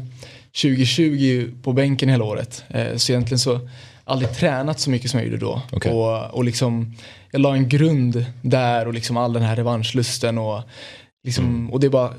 2020 0.63 1.51
på 1.63 1.73
bänken 1.73 2.09
hela 2.09 2.25
året. 2.25 2.65
Eh, 2.69 2.97
så 2.97 3.13
egentligen 3.13 3.39
så 3.39 3.61
aldrig 4.05 4.33
tränat 4.35 4.81
så 4.81 4.91
mycket 4.91 5.11
som 5.11 5.21
jag 5.21 5.27
gjorde 5.29 5.39
då. 5.41 5.63
Okej. 5.73 5.93
Och, 5.93 6.35
och 6.35 6.45
liksom, 6.45 6.95
jag 7.31 7.41
la 7.41 7.55
en 7.55 7.69
grund 7.69 8.25
där 8.43 8.87
och 8.87 8.95
liksom 8.95 9.17
all 9.17 9.33
den 9.33 9.43
här 9.43 9.57
revanschlusten 9.57 10.39
och, 10.39 10.61
liksom, 11.25 11.71
och 11.73 11.81
det 11.81 11.89
bara 11.91 12.15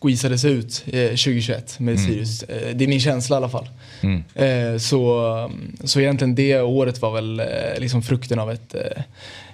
squeezades 0.00 0.44
ut 0.44 0.84
eh, 0.86 1.08
2021 1.08 1.78
med 1.80 2.00
Sirius. 2.00 2.42
Eh, 2.42 2.76
det 2.76 2.84
är 2.84 2.88
min 2.88 3.00
känsla 3.00 3.36
i 3.36 3.38
alla 3.38 3.48
fall. 3.48 3.68
Mm. 4.00 4.22
Eh, 4.34 4.78
så, 4.78 5.24
så 5.84 6.00
egentligen 6.00 6.34
det 6.34 6.60
året 6.60 7.02
var 7.02 7.10
väl 7.14 7.40
eh, 7.40 7.46
liksom 7.78 8.02
frukten 8.02 8.38
av 8.38 8.50
ett 8.50 8.74
eh, 8.74 9.02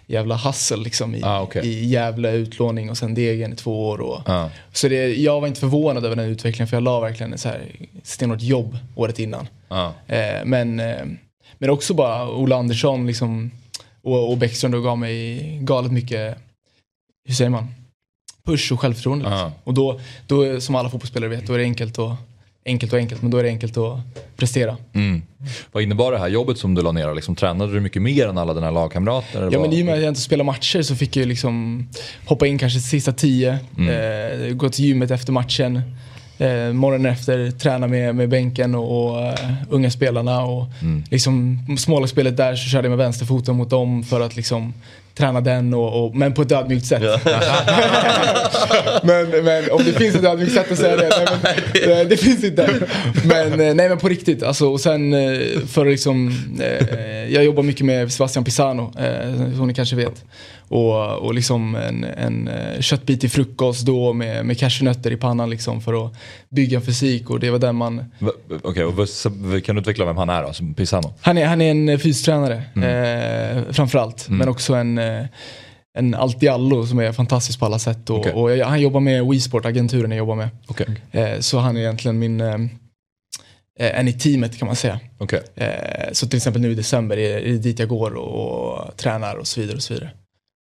jävla 0.06 0.34
hassel 0.34 0.82
liksom 0.82 1.14
i, 1.14 1.20
Ah, 1.24 1.40
okej. 1.42 1.66
i 1.66 1.86
jävla 1.86 2.30
utlåning 2.30 2.90
och 2.90 2.98
sen 2.98 3.14
Degen 3.14 3.52
i 3.52 3.56
två 3.56 3.88
år. 3.88 4.00
Och, 4.00 4.20
Ja. 4.26 4.50
Så 4.72 4.88
det, 4.88 5.14
jag 5.14 5.40
var 5.40 5.48
inte 5.48 5.60
förvånad 5.60 6.04
över 6.04 6.16
den 6.16 6.24
utvecklingen 6.28 6.68
för 6.68 6.76
jag 6.76 6.84
la 6.84 7.00
verkligen 7.00 7.32
ett 7.32 7.46
stenhårt 8.02 8.42
jobb 8.42 8.78
året 8.94 9.18
innan. 9.18 9.48
Ja. 9.68 9.94
Eh, 10.06 10.44
men, 10.44 10.76
men 11.58 11.70
också 11.70 11.94
bara 11.94 12.28
Ola 12.30 12.56
Andersson 12.56 13.06
liksom, 13.06 13.50
och, 14.02 14.30
och 14.30 14.38
Bäckström 14.38 14.72
då 14.72 14.80
gav 14.80 14.98
mig 14.98 15.38
galet 15.62 15.92
mycket, 15.92 16.38
hur 17.28 17.34
säger 17.34 17.50
man? 17.50 17.68
Push 18.46 18.72
och 18.72 18.80
självförtroende. 18.80 19.30
Liksom. 19.30 19.50
Och 19.64 19.74
då, 19.74 20.00
då, 20.26 20.60
som 20.60 20.74
alla 20.74 20.90
fotbollsspelare 20.90 21.30
vet, 21.30 21.46
då 21.46 21.52
är 21.52 21.58
det 21.58 21.64
enkelt 21.64 21.98
och 21.98 22.12
enkelt 22.66 22.92
och 22.92 22.98
enkelt, 22.98 23.22
men 23.22 23.30
då 23.30 23.38
är 23.38 23.42
det 23.42 23.48
enkelt 23.48 23.76
att 23.76 23.98
prestera. 24.36 24.76
Mm. 24.92 25.22
Vad 25.72 25.82
innebar 25.82 26.12
det 26.12 26.18
här 26.18 26.28
jobbet 26.28 26.58
som 26.58 26.74
du 26.74 26.82
la 26.82 26.92
ner? 26.92 27.14
Liksom, 27.14 27.36
tränade 27.36 27.72
du 27.72 27.80
mycket 27.80 28.02
mer 28.02 28.28
än 28.28 28.38
alla 28.38 28.54
dina 28.54 28.70
lagkamrater? 28.70 29.48
Ja 29.52 29.60
men 29.60 29.72
i 29.72 29.82
och 29.82 29.86
med 29.86 29.94
att 29.94 30.00
jag 30.00 30.08
inte 30.08 30.20
spelar 30.20 30.44
matcher 30.44 30.82
så 30.82 30.96
fick 30.96 31.16
jag 31.16 31.28
liksom 31.28 31.88
hoppa 32.24 32.46
in 32.46 32.58
kanske 32.58 32.80
sista 32.80 33.12
tio, 33.12 33.52
eh, 33.52 34.54
gå 34.54 34.68
till 34.68 34.84
gymmet 34.84 35.10
efter 35.10 35.32
matchen, 35.32 35.82
eh, 36.38 36.72
morgonen 36.72 37.12
efter 37.12 37.50
träna 37.50 37.86
med, 37.86 38.14
med 38.14 38.28
bänken 38.28 38.74
och, 38.74 39.10
och 39.10 39.22
eh, 39.22 39.34
unga 39.70 39.90
spelarna 39.90 40.44
och 40.44 40.66
liksom 41.10 41.58
smålagsspelet 41.78 42.36
där 42.36 42.56
så 42.56 42.68
körde 42.68 42.88
jag 42.88 42.90
med 42.90 42.98
vänsterfoten 42.98 43.56
mot 43.56 43.70
dem 43.70 44.02
för 44.02 44.20
att 44.20 44.36
liksom 44.36 44.72
träna 45.16 45.40
den 45.40 45.74
och, 45.74 46.04
och 46.04 46.16
men 46.16 46.34
på 46.34 46.42
ett 46.42 46.52
ödmjukt 46.52 46.86
sätt. 46.86 47.02
men, 49.02 49.44
men 49.44 49.70
om 49.70 49.84
det 49.84 49.92
finns 49.92 50.16
ett 50.16 50.24
ödmjukt 50.24 50.52
sätt 50.52 50.72
att 50.72 50.78
säga 50.78 50.96
det, 50.96 51.10
nej, 51.42 51.56
men, 51.86 51.96
det, 51.96 52.04
det 52.04 52.16
finns 52.16 52.44
inte. 52.44 52.70
Men 53.24 53.52
eh, 53.52 53.74
nej 53.74 53.88
men 53.88 53.98
på 53.98 54.08
riktigt 54.08 54.42
alltså 54.42 54.66
och 54.66 54.80
sen 54.80 55.12
eh, 55.12 55.38
för 55.66 55.84
liksom, 55.84 56.34
eh, 56.60 57.34
jag 57.34 57.44
jobbar 57.44 57.62
mycket 57.62 57.86
med 57.86 58.12
Sebastian 58.12 58.44
Pisano, 58.44 58.92
eh, 58.98 59.56
som 59.56 59.66
ni 59.66 59.74
kanske 59.74 59.96
vet. 59.96 60.24
Och, 60.68 61.18
och 61.18 61.34
liksom 61.34 61.74
en, 61.74 62.04
en 62.04 62.48
eh, 62.48 62.80
köttbit 62.80 63.24
i 63.24 63.28
frukost 63.28 63.86
då 63.86 64.12
med, 64.12 64.46
med 64.46 64.58
cashewnötter 64.58 65.10
i 65.12 65.16
pannan 65.16 65.50
liksom 65.50 65.80
för 65.80 66.06
att 66.06 66.12
bygga 66.48 66.80
fysik 66.80 67.30
och 67.30 67.40
det 67.40 67.50
var 67.50 67.58
den 67.58 67.76
man 67.76 68.04
Okej, 68.62 68.84
vad- 68.84 69.64
kan 69.64 69.74
du 69.76 69.80
utveckla 69.80 70.04
vem 70.04 70.16
han 70.16 70.28
är 70.30 70.42
då? 70.42 70.74
Pisano? 70.74 71.14
han 71.20 71.38
är, 71.38 71.46
han 71.46 71.60
är 71.60 71.70
en 71.70 71.88
eh, 71.88 71.98
fystränare 71.98 72.62
eh, 72.76 73.72
framförallt. 73.72 74.28
Men 74.28 74.48
också 74.48 74.74
en, 74.74 74.98
eh, 74.98 75.24
en 75.98 76.14
allt-i-allo 76.14 76.86
som 76.86 76.98
är 76.98 77.12
fantastisk 77.12 77.58
på 77.58 77.66
alla 77.66 77.78
sätt. 77.78 78.10
Och, 78.10 78.18
Okej. 78.18 78.32
och 78.32 78.56
jag, 78.56 78.66
han 78.66 78.80
jobbar 78.80 79.00
med 79.00 79.26
WeSport, 79.26 79.64
agenturen 79.66 80.10
jag 80.10 80.18
jobbar 80.18 80.34
med. 80.34 80.48
Okej. 80.66 80.86
Eh, 81.12 81.38
så 81.40 81.58
han 81.58 81.76
är 81.76 81.80
egentligen 81.80 82.18
min, 82.18 82.40
eh, 82.40 82.54
en 83.78 84.08
i 84.08 84.12
teamet 84.12 84.58
kan 84.58 84.66
man 84.66 84.76
säga. 84.76 85.00
Eh, 85.54 86.12
så 86.12 86.26
till 86.28 86.36
exempel 86.36 86.62
nu 86.62 86.70
i 86.70 86.74
december 86.74 87.16
är 87.16 87.38
är 87.38 87.52
det 87.52 87.58
dit 87.58 87.78
jag 87.78 87.88
går 87.88 88.14
och, 88.14 88.78
och 88.88 88.96
tränar 88.96 89.36
och 89.36 89.46
så 89.46 89.60
vidare. 89.60 89.76
Och 89.76 89.82
så 89.82 89.94
vidare. 89.94 90.10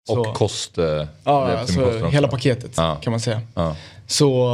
Så, 0.07 0.19
Och 0.19 0.35
kost? 0.35 0.77
Eh, 0.77 0.85
ja, 1.23 1.45
med 1.47 1.55
alltså, 1.57 2.07
hela 2.07 2.27
paketet 2.27 2.71
Ja. 2.77 2.95
kan 2.95 3.11
man 3.11 3.19
säga. 3.19 3.41
Ja. 3.53 3.75
Så 4.07 4.45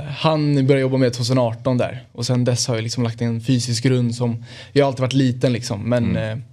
eh, 0.00 0.04
han 0.06 0.54
började 0.66 0.80
jobba 0.80 0.96
med 0.96 1.12
2018 1.12 1.78
där. 1.78 2.04
Och 2.12 2.26
sen 2.26 2.44
dess 2.44 2.66
har 2.68 2.74
jag 2.74 2.82
liksom 2.82 3.02
lagt 3.04 3.20
en 3.20 3.40
fysisk 3.40 3.84
grund 3.84 4.14
som, 4.14 4.44
jag 4.72 4.84
har 4.84 4.88
alltid 4.88 5.00
varit 5.00 5.12
liten 5.12 5.52
liksom. 5.52 5.88
Men, 5.88 6.04
Mm. 6.16 6.30
eh, 6.38 6.44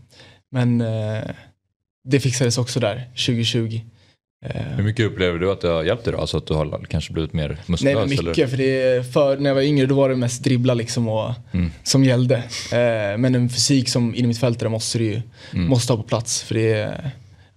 men 0.51 0.83
det 2.09 2.19
fixades 2.19 2.57
också 2.57 2.79
där 2.79 3.09
2020. 3.15 3.81
Eh, 4.45 4.61
Hur 4.61 4.83
mycket 4.83 5.05
upplever 5.05 5.39
du 5.39 5.51
att 5.51 5.61
det 5.61 5.67
har 5.67 5.83
hjälpt 5.83 6.03
dig 6.03 6.13
då? 6.13 6.19
Alltså 6.19 6.37
att 6.37 6.47
du 6.47 6.53
har 6.53 6.85
kanske 6.89 7.13
blivit 7.13 7.33
mer 7.33 7.57
muskulös? 7.65 7.95
Nej 7.95 8.07
mycket, 8.07 8.37
Eller? 8.37 8.47
för 8.47 8.57
det 8.57 9.13
för 9.13 9.37
när 9.37 9.49
jag 9.49 9.55
var 9.55 9.61
yngre 9.61 9.85
då 9.85 9.95
var 9.95 10.09
det 10.09 10.15
mest 10.15 10.43
dribbla 10.43 10.73
liksom 10.73 11.07
och, 11.07 11.31
Mm. 11.51 11.71
som 11.83 12.03
gällde. 12.03 12.43
Men 13.17 13.35
en 13.35 13.49
fysik 13.49 13.89
som 13.89 14.15
in 14.15 14.23
i 14.23 14.27
mitt 14.27 14.39
fält 14.39 14.59
där 14.59 14.69
måste 14.69 14.97
du 14.97 15.03
ju 15.05 15.21
Mm. 15.53 15.67
måste 15.69 15.93
ha 15.93 15.97
på 16.01 16.07
plats 16.07 16.41
för 16.43 16.55
det 16.55 17.01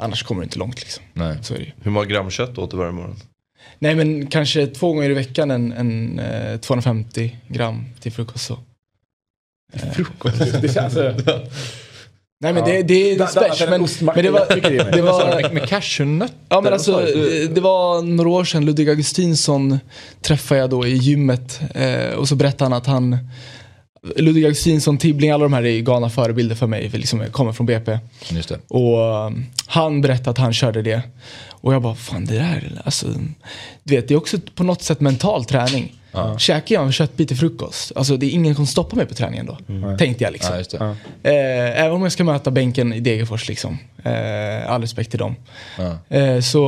annars 0.01 0.23
kommer 0.23 0.41
du 0.41 0.45
inte 0.45 0.59
långt 0.59 0.81
liksom. 0.81 1.03
Nej. 1.13 1.37
Så 1.43 1.55
är 1.55 1.59
det 1.59 1.65
ju. 1.65 1.71
Hur 1.83 1.91
många 1.91 2.07
gram 2.07 2.31
kött 2.31 2.59
åt 2.59 2.71
du 2.71 2.77
varje 2.77 2.93
morgon? 2.93 3.17
Nej 3.79 3.95
men 3.95 4.27
kanske 4.27 4.67
två 4.67 4.93
gånger 4.93 5.11
i 5.11 5.15
veckan 5.15 5.51
en, 5.51 5.73
en 5.73 6.19
eh, 6.19 6.57
250 6.61 7.37
gram 7.49 7.85
till 8.01 8.13
frukost 8.13 8.45
så. 8.47 8.59
Det 10.61 10.75
känns... 10.75 10.97
Alltså, 10.97 11.01
Nej 12.43 12.53
men 12.53 12.57
Ja. 12.69 12.73
det, 12.75 12.83
det 12.83 12.95
är 12.95 13.19
Da- 13.19 13.27
da- 13.35 13.71
men, 13.71 13.89
men 14.03 14.25
det 14.25 14.31
var, 14.31 14.47
det 14.71 14.93
det 14.93 15.03
var 15.03 15.53
Med, 15.53 15.69
cashewnötter? 15.69 16.37
Ja 16.49 16.61
men 16.61 16.73
alltså 16.73 17.01
det 17.55 17.61
var 17.61 18.03
några 18.03 18.31
år 18.31 18.45
sedan 18.45 18.65
Ludvig 18.65 18.89
Augustinsson 18.89 19.79
träffade 20.23 20.61
jag 20.61 20.71
då 20.71 20.87
i 20.87 20.95
gymmet 20.97 21.61
eh, 21.75 22.11
och 22.15 22.29
så 22.29 22.37
berättade 22.37 22.65
han 22.65 22.73
att 22.73 22.87
han 22.87 23.19
Ludvig 24.03 24.45
Augustinsson, 24.45 24.99
Tibbling, 24.99 25.31
alla 25.31 25.43
de 25.43 25.53
här 25.53 25.67
är 25.67 25.81
galna 25.81 26.11
förebilder 26.11 26.55
för 26.55 26.67
mig, 26.67 26.91
för 26.91 26.99
liksom 26.99 27.21
jag 27.21 27.33
kommer 27.33 27.53
från 27.53 27.67
BP. 27.67 27.99
Just 28.31 28.49
det. 28.49 28.59
Och 28.69 29.27
um, 29.27 29.47
han 29.67 30.01
berättade 30.01 30.31
att 30.31 30.39
han 30.39 30.53
körde 30.53 30.83
det. 30.83 31.03
Och 31.51 31.75
jag 31.75 31.83
bara, 31.83 31.95
fan 31.95 32.25
det 32.25 32.35
där, 32.35 32.81
alltså, 32.85 33.07
du 33.83 33.97
vet 33.97 34.09
det 34.09 34.15
är 34.15 34.19
också 34.19 34.39
på 34.55 34.65
något 34.65 34.83
sätt 34.83 35.01
mental 35.01 35.45
träning. 35.45 35.97
Ja. 36.13 36.39
Käkar 36.39 36.75
jag 36.75 36.85
en 36.85 36.93
köttbit 36.93 37.29
till 37.29 37.37
frukost, 37.37 37.93
alltså 37.97 38.17
det 38.17 38.27
är 38.27 38.31
ingen 38.31 38.47
som 38.47 38.55
kommer 38.55 38.67
stoppa 38.67 38.97
mig 38.97 39.07
på 39.07 39.15
träningen 39.15 39.47
då. 39.47 39.59
Tänkte 39.97 40.25
jag 40.25 40.33
liksom. 40.33 40.53
Ja, 40.53 40.59
just 40.59 40.71
det. 40.71 40.77
Ja. 40.81 40.91
Eh, 41.31 41.81
även 41.81 41.93
om 41.93 42.03
jag 42.03 42.13
ska 42.13 42.25
möta 42.25 42.51
bänken 42.51 42.93
i 42.93 43.01
Degerfors 43.01 43.49
liksom. 43.49 43.79
Eh, 44.03 44.71
all 44.71 44.81
respekt 44.81 45.11
till 45.11 45.19
dem. 45.19 45.37
Ja. 45.79 46.17
Eh, 46.17 46.41
så, 46.41 46.61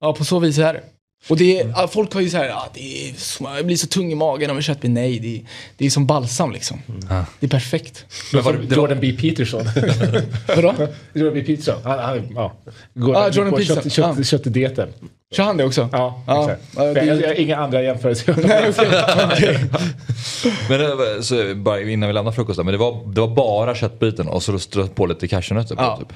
ja 0.00 0.12
på 0.12 0.24
så 0.24 0.38
vis 0.38 0.58
är 0.58 0.74
det. 0.74 0.82
Och 1.28 1.36
det 1.36 1.60
är, 1.60 1.68
ja, 1.76 1.88
folk 1.88 2.14
har 2.14 2.20
ju 2.20 2.30
såhär, 2.30 2.48
ah, 2.48 2.68
det 2.74 3.08
är, 3.08 3.14
jag 3.56 3.66
blir 3.66 3.76
så 3.76 3.86
tung 3.86 4.12
i 4.12 4.14
magen 4.14 4.50
av 4.50 4.60
köttbit. 4.60 4.90
Nej, 4.90 5.18
det 5.18 5.36
är, 5.36 5.40
det 5.76 5.86
är 5.86 5.90
som 5.90 6.06
balsam 6.06 6.52
liksom. 6.52 6.82
Ja. 7.08 7.24
Det 7.40 7.46
är 7.46 7.50
perfekt. 7.50 8.04
Men 8.32 8.42
var 8.42 8.52
det, 8.52 8.58
det 8.66 8.74
Jordan 8.74 8.98
B. 9.00 9.12
Peterson. 9.20 9.64
Vadå? 10.48 10.74
Jordan 11.12 11.34
B. 11.34 11.42
Peterson. 11.42 11.80
Han, 11.84 11.98
han, 11.98 12.28
ja. 12.34 12.52
Går, 12.94 13.16
Ah, 13.16 13.28
Jordan 13.32 13.50
går 13.50 13.58
Peterson. 13.58 13.82
Kött, 13.82 13.92
kött, 13.92 14.18
Ah. 14.18 14.22
Köttdieten. 14.22 14.88
Kör 15.32 15.44
han 15.44 15.56
det 15.56 15.64
också? 15.64 15.88
Ja, 15.92 16.22
Ja, 16.26 16.42
exakt. 16.50 16.62
ja, 16.76 16.82
det- 16.84 17.04
jag, 17.04 17.20
jag 17.22 17.28
har 17.28 17.34
inga 17.40 17.56
andra 17.56 17.82
jämförelser. 17.82 18.34
Nej, 18.46 18.72
men 20.68 20.78
det 20.80 20.94
var- 20.94 21.22
så, 21.22 21.54
bara 21.54 21.80
innan 21.80 22.06
vi 22.08 22.12
lämnar 22.12 22.32
frukosten, 22.32 22.64
men 22.64 22.72
det 22.72 22.78
var, 22.78 23.12
det 23.12 23.20
var 23.20 23.28
bara 23.28 23.74
köttbiten 23.74 24.28
och 24.28 24.42
så 24.42 24.58
strött 24.58 24.94
på 24.94 25.06
lite 25.06 25.28
cashewnötter 25.28 25.76
på 25.76 25.82
Ja. 25.82 25.96
typ. 25.96 26.12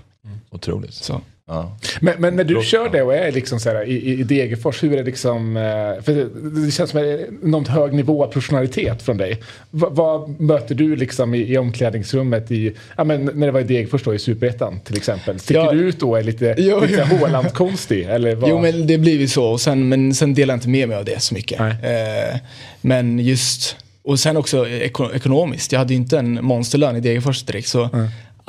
Otroligt. 0.50 0.94
Så. 0.94 1.21
Ja. 1.46 1.76
Men, 2.00 2.14
men 2.18 2.37
när 2.37 2.44
du 2.44 2.62
kör 2.62 2.88
det 2.88 3.02
och 3.02 3.14
är 3.14 3.32
liksom 3.32 3.61
så 3.61 3.68
här, 3.70 3.84
i, 3.88 4.12
i- 4.12 4.22
Degerfors, 4.22 4.82
hur 4.82 4.92
är 4.92 4.96
det 4.96 5.02
liksom? 5.02 5.56
eh, 5.56 5.62
För 6.04 6.12
det, 6.14 6.61
det 6.66 6.70
känns 6.72 6.90
som 6.90 7.00
en 7.00 7.38
enormt 7.44 7.68
hög 7.68 7.92
nivå 7.92 8.25
av 8.25 8.28
professionalitet 8.28 9.02
från 9.02 9.16
dig. 9.16 9.42
Va, 9.70 9.88
vad 9.90 10.40
möter 10.40 10.75
du 10.75 10.96
liksom 10.96 11.34
i, 11.34 11.38
i 11.52 11.58
omklädningsrummet 11.58 12.50
i, 12.50 12.72
ja, 12.96 13.04
men 13.04 13.25
när 13.34 13.46
det 13.46 13.52
var 13.52 13.61
i 13.61 13.64
Degerfors 13.64 14.02
då 14.02 14.14
i 14.14 14.18
Superettan 14.18 14.80
till 14.80 14.96
exempel? 14.96 15.38
Sticker 15.38 15.61
Ja. 15.61 15.72
du 15.72 15.80
ut 15.80 16.00
då 16.00 16.11
och 16.11 16.18
är 16.18 16.22
lite, 16.22 16.54
Jo, 16.58 16.80
lite. 16.80 17.02
Håland-konstig? 17.20 18.02
Eller 18.04 18.34
vad? 18.34 18.50
Jo 18.50 18.61
men 18.61 18.87
det 18.87 18.99
blir 18.99 19.20
ju 19.20 19.28
så, 19.28 19.44
och 19.44 19.61
sen, 19.61 19.88
men 19.88 20.14
sen 20.14 20.34
delar 20.34 20.52
jag 20.54 20.56
inte 20.56 20.68
med 20.68 20.88
mig 20.88 20.96
av 20.99 21.04
det 21.04 21.22
så 21.22 21.34
mycket. 21.34 21.61
Eh, 21.61 22.38
men 22.80 23.18
just, 23.18 23.76
och 24.04 24.20
sen 24.20 24.37
också 24.37 24.68
eko, 24.68 25.12
ekonomiskt, 25.14 25.72
jag 25.72 25.78
hade 25.78 25.92
ju 25.92 25.99
inte 26.00 26.18
en 26.18 26.44
monsterlön 26.44 26.96
i 26.96 27.00
Degerfors 27.00 27.42
direkt. 27.42 27.68
Så 27.68 27.88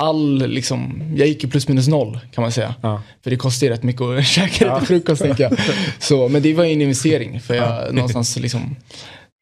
all, 0.04 0.46
liksom, 0.48 1.02
jag 1.16 1.28
gick 1.28 1.44
ju 1.44 1.50
plus 1.50 1.68
minus 1.68 1.88
noll 1.88 2.20
kan 2.32 2.42
man 2.42 2.52
säga. 2.52 2.74
Ja. 2.80 3.02
För 3.22 3.30
det 3.30 3.36
kostar 3.36 3.66
ju 3.66 3.72
rätt 3.72 3.82
mycket 3.82 4.02
att 4.02 4.26
käka 4.36 4.74
lite 4.74 4.86
frukost 4.86 5.22
tänker 5.22 5.44
jag. 5.44 5.58
Så, 5.98 6.28
men 6.28 6.42
det 6.42 6.54
var 6.54 6.64
ju 6.64 6.72
en 6.72 6.80
investering, 6.80 7.40
för 7.40 7.54
jag 7.54 7.94
någonstans 7.94 8.36
liksom, 8.36 8.76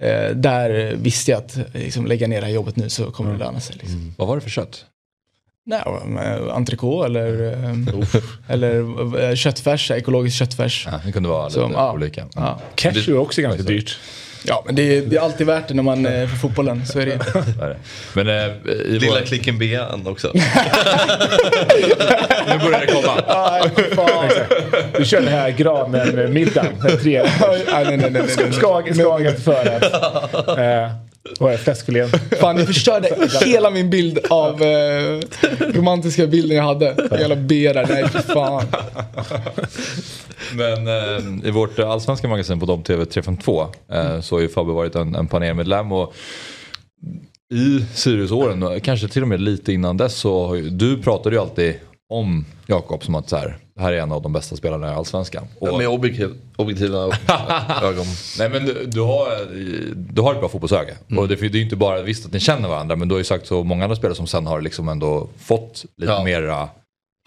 eh, 0.02 0.36
där 0.36 0.94
visste 0.96 1.30
jag 1.30 1.38
att 1.38 1.58
liksom, 1.74 2.06
lägga 2.06 2.26
ner 2.26 2.40
det 2.40 2.46
här 2.46 2.54
jobbet 2.54 2.76
nu 2.76 2.88
så 2.88 3.10
kommer 3.10 3.32
det 3.32 3.38
löna 3.38 3.60
sig. 3.60 3.76
Liksom. 3.80 4.14
Vad 4.18 4.28
var 4.28 4.36
det 4.36 4.40
för 4.42 4.50
kött? 4.50 4.84
Nej, 5.66 5.82
men 6.06 6.50
entrecote 6.50 7.06
eller, 7.06 7.52
eh, 7.52 8.22
eller 8.48 9.20
eh, 9.22 9.34
köttfärs, 9.34 9.90
ekologisk 9.90 10.36
köttfärs. 10.36 10.88
Ja, 10.90 11.00
det 11.06 11.12
kunde 11.12 11.28
vara 11.28 11.44
lite 11.48 11.54
Så, 11.54 11.70
ja. 11.74 11.92
olika. 11.92 12.26
Ja. 12.34 12.60
Cashew 12.74 13.12
är 13.12 13.18
också 13.18 13.42
ganska 13.42 13.62
dyrt. 13.62 13.98
Ja, 14.44 14.62
men 14.66 14.74
det 14.74 14.96
är, 14.96 15.02
det 15.02 15.16
är 15.16 15.20
alltid 15.20 15.46
värt 15.46 15.68
det 15.68 15.74
när 15.74 15.82
man 15.82 16.06
är 16.06 16.26
för 16.26 16.36
fotbollen. 16.36 16.86
Så 16.86 16.98
är 17.00 17.06
det. 17.06 17.18
Men 18.14 18.28
eh, 18.28 18.34
i 18.34 18.48
Lilla 18.98 19.18
vår... 19.20 19.26
klicken 19.26 19.58
B 19.58 19.78
också. 20.06 20.30
Nu 20.34 20.40
börjar 22.58 22.80
det 22.80 22.86
komma. 22.92 23.22
Aj, 23.26 23.70
fan. 23.94 24.30
Du 24.98 25.04
kör 25.04 25.20
den 25.20 25.28
här 25.32 25.50
granen-middagen. 25.50 26.72
den 26.82 26.98
Tre. 26.98 27.22
nej, 27.22 27.64
nej, 27.72 27.84
nej, 27.96 28.10
nej, 28.10 28.10
nej. 28.10 28.22
Skag, 28.52 28.96
skagen 28.96 29.34
till 29.34 29.44
förrätt. 29.44 29.94
Eh, 30.58 30.90
och 31.40 31.60
fläskfilén. 31.60 32.08
Fan, 32.40 32.56
ni 32.56 32.66
förstörde 32.66 33.28
hela 33.44 33.70
min 33.70 33.90
bild 33.90 34.18
av 34.30 34.62
eh, 34.62 35.20
romantiska 35.74 36.26
bilden 36.26 36.56
jag 36.56 36.64
hade. 36.64 37.08
Jävla 37.10 37.36
B 37.36 37.72
där. 37.72 37.86
Nej, 37.88 38.08
för 38.08 38.18
fan. 38.18 38.66
Men 40.54 40.88
eh, 40.88 41.48
i 41.48 41.50
vårt 41.50 41.78
allsvenska 41.78 42.28
magasin 42.28 42.60
på 42.60 42.66
Dom 42.66 42.82
TV 42.82 43.04
352 43.04 43.66
eh, 43.92 44.20
så 44.20 44.34
har 44.34 44.40
ju 44.40 44.48
Fabbe 44.48 44.72
varit 44.72 44.94
en, 44.94 45.14
en 45.14 45.26
panelmedlem 45.26 45.92
och 45.92 46.14
i 47.54 47.84
Siriusåren, 47.94 48.62
och 48.62 48.82
kanske 48.82 49.08
till 49.08 49.22
och 49.22 49.28
med 49.28 49.40
lite 49.40 49.72
innan 49.72 49.96
dess, 49.96 50.14
så 50.14 50.46
har 50.46 50.54
ju, 50.54 50.70
du 50.70 51.02
pratade 51.02 51.36
ju 51.36 51.42
alltid 51.42 51.74
om 52.08 52.44
Jakob 52.66 53.04
som 53.04 53.14
att 53.14 53.28
så 53.28 53.36
här, 53.36 53.56
det 53.74 53.82
här 53.82 53.92
är 53.92 54.00
en 54.00 54.12
av 54.12 54.22
de 54.22 54.32
bästa 54.32 54.56
spelarna 54.56 54.92
i 54.92 54.94
allsvenskan. 54.94 55.44
Och, 55.58 55.78
Med 55.78 55.88
objektiv, 55.88 56.30
objektiva 56.56 56.98
ögon. 57.82 58.06
Nej 58.38 58.48
men 58.50 58.64
du, 58.66 58.86
du, 58.86 59.00
har, 59.00 59.46
du 59.94 60.20
har 60.22 60.32
ett 60.34 60.40
bra 60.40 60.48
fotbollsöga. 60.48 60.94
Och 61.16 61.28
det, 61.28 61.36
det 61.36 61.46
är 61.46 61.50
ju 61.50 61.62
inte 61.62 61.76
bara 61.76 62.02
visst 62.02 62.26
att 62.26 62.32
ni 62.32 62.40
känner 62.40 62.68
varandra 62.68 62.96
men 62.96 63.08
du 63.08 63.14
har 63.14 63.18
ju 63.18 63.24
sagt 63.24 63.46
så 63.46 63.64
många 63.64 63.84
andra 63.84 63.96
spelare 63.96 64.14
som 64.16 64.26
sen 64.26 64.46
har 64.46 64.60
liksom 64.60 64.88
ändå 64.88 65.28
fått 65.38 65.84
lite 65.96 66.12
Ja. 66.12 66.24
mera 66.24 66.68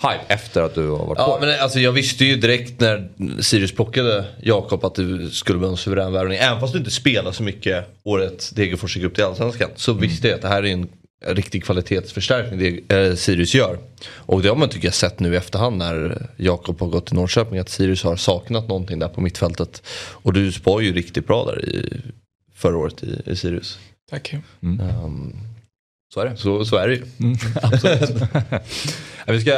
hype 0.03 0.23
efter 0.33 0.61
att 0.61 0.75
du 0.75 0.89
har 0.89 1.05
varit 1.05 1.17
Ja, 1.19 1.37
på. 1.39 1.45
men 1.45 1.59
alltså, 1.59 1.79
jag 1.79 1.91
visste 1.91 2.25
ju 2.25 2.35
direkt 2.35 2.79
när 2.79 3.09
Sirius 3.41 3.71
plockade 3.75 4.25
Jakob 4.41 4.85
att 4.85 4.95
det 4.95 5.29
skulle 5.31 5.59
bli 5.59 5.67
en 5.67 5.77
suverän 5.77 6.13
värvning. 6.13 6.37
Även 6.37 6.59
fast 6.59 6.73
du 6.73 6.79
inte 6.79 6.91
spelar 6.91 7.31
så 7.31 7.43
mycket 7.43 7.85
året 8.03 8.51
Degerfors 8.55 8.95
gick 8.97 9.05
upp 9.05 9.15
till 9.15 9.23
Allsvenskan 9.23 9.69
så 9.75 9.93
visste 9.93 10.27
jag 10.27 10.35
att 10.35 10.41
det 10.41 10.47
här 10.47 10.63
är 10.63 10.67
en 10.73 10.87
riktig 11.25 11.63
kvalitetsförstärkning 11.63 12.59
det 12.59 12.95
eh, 12.95 13.15
Sirius 13.15 13.55
gör. 13.55 13.77
Och 14.07 14.41
det 14.41 14.49
har 14.49 14.55
man 14.55 14.69
tycker 14.69 14.87
jag 14.87 14.95
sett 14.95 15.19
nu 15.19 15.33
i 15.33 15.37
efterhand 15.37 15.77
när 15.77 16.27
Jakob 16.37 16.79
har 16.79 16.87
gått 16.87 17.05
till 17.05 17.15
Norrköping 17.15 17.59
att 17.59 17.69
Sirius 17.69 18.03
har 18.03 18.15
saknat 18.15 18.67
någonting 18.67 18.99
där 18.99 19.07
på 19.07 19.21
mittfältet. 19.21 19.83
Och 19.97 20.33
du 20.33 20.49
var 20.63 20.81
ju 20.81 20.93
riktigt 20.93 21.27
bra 21.27 21.45
där 21.45 21.65
i, 21.69 22.01
förra 22.53 22.77
året 22.77 23.03
i, 23.03 23.21
i 23.25 23.35
Sirius. 23.35 23.79
Tack. 24.09 24.35
Um, 24.61 25.33
så 26.15 26.21
är 26.21 26.25
det. 26.25 26.37
Så, 26.37 26.65
så 26.65 26.75
är 26.75 26.87
det 26.87 26.93
ju. 26.93 27.03
Mm, 27.19 27.37
vi 29.27 29.41
ska 29.41 29.51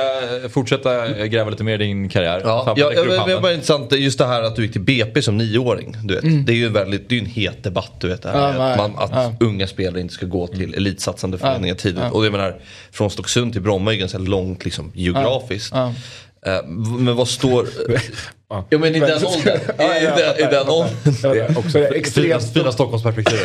fortsätta 0.49 1.07
gräva 1.27 1.49
lite 1.49 1.63
mer 1.63 1.73
i 1.73 1.77
din 1.77 2.09
karriär. 2.09 2.41
Ja, 2.43 2.73
ja, 2.77 2.89
det 3.25 3.39
var 3.39 3.51
intressant 3.51 3.91
just 3.91 4.17
det 4.17 4.25
här 4.25 4.43
att 4.43 4.55
du 4.55 4.61
gick 4.61 4.71
till 4.71 4.81
BP 4.81 5.21
som 5.21 5.37
nioåring. 5.37 5.97
Du 6.03 6.15
vet. 6.15 6.23
Mm. 6.23 6.45
Det 6.45 6.51
är 6.51 6.55
ju 6.55 6.69
väldigt, 6.69 7.09
det 7.09 7.15
är 7.15 7.19
en 7.19 7.25
het 7.25 7.63
debatt 7.63 7.91
du 7.99 8.07
vet. 8.07 8.21
Det 8.21 8.29
här, 8.29 8.53
ja, 8.55 8.63
att, 8.63 8.77
man, 8.77 9.03
att 9.03 9.11
ja. 9.11 9.33
unga 9.39 9.67
spelare 9.67 10.01
inte 10.01 10.13
ska 10.13 10.25
gå 10.25 10.47
till 10.47 10.73
elitsatsande 10.73 11.37
föreningar 11.37 11.75
tidigt. 11.75 12.11
Och 12.11 12.25
jag 12.25 12.31
menar, 12.31 12.59
från 12.91 13.09
Stocksund 13.09 13.53
till 13.53 13.61
Bromma 13.61 13.91
är 13.91 13.93
ju 13.93 13.99
ganska 13.99 14.17
långt 14.17 14.65
liksom, 14.65 14.91
geografiskt. 14.95 15.73
Eh, 15.73 16.67
men 16.99 17.15
vad 17.15 17.27
står... 17.27 17.67
Ja, 18.49 18.65
ja 18.69 18.77
men 18.77 18.95
i 18.95 18.99
den 18.99 19.25
åldern. 19.25 19.57
I, 19.79 20.05
den, 20.05 20.39
i 20.39 20.51
den 20.51 20.69
åldern. 20.69 21.57
Också 21.57 21.79
extremt... 21.79 22.53
Fina 22.53 22.71
Stockholmsperspektiv. 22.71 23.39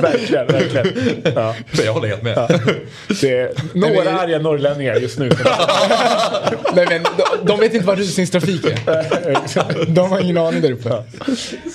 verkligen, 0.00 0.46
verkligen. 0.46 0.86
Ja. 1.34 1.54
Jag 1.84 1.92
håller 1.92 2.08
helt 2.08 2.22
med. 2.22 2.34
Ja. 2.36 2.48
Det 3.20 3.38
är 3.38 3.52
några 3.74 4.20
arga 4.20 4.38
norrlänningar 4.38 4.96
just 4.96 5.18
nu. 5.18 5.28
Nej, 6.74 6.86
men, 6.88 7.02
de, 7.02 7.46
de 7.46 7.60
vet 7.60 7.74
inte 7.74 7.86
vad 7.86 7.98
rusningstrafik 7.98 8.64
är. 8.64 9.86
De 9.94 10.10
har 10.10 10.20
ingen 10.20 10.38
aning 10.38 10.60
där 10.60 10.72
uppe. 10.72 11.02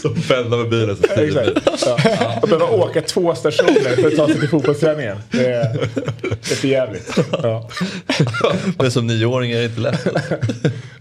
Som 0.02 0.22
pendlar 0.22 0.58
med 0.58 0.70
bilen. 0.70 0.96
Så 0.96 1.22
Exakt. 1.22 1.68
Ja. 1.86 2.40
Och 2.42 2.48
behöva 2.48 2.66
åka 2.66 3.02
två 3.02 3.36
stationer 3.36 3.96
för 3.96 4.08
att 4.08 4.16
ta 4.16 4.28
sig 4.28 4.40
till 4.40 4.50
fotbollsträningen. 4.50 5.18
Det 5.32 5.46
är, 5.46 5.90
det 6.22 6.52
är 6.52 6.56
för 6.56 6.68
jävligt. 6.68 7.18
Ja. 7.44 7.70
Men 8.78 8.92
som 8.92 9.08
nioåring 9.08 9.52
är 9.52 9.58
det 9.58 9.66
inte 9.66 9.82
lätt. 9.82 10.08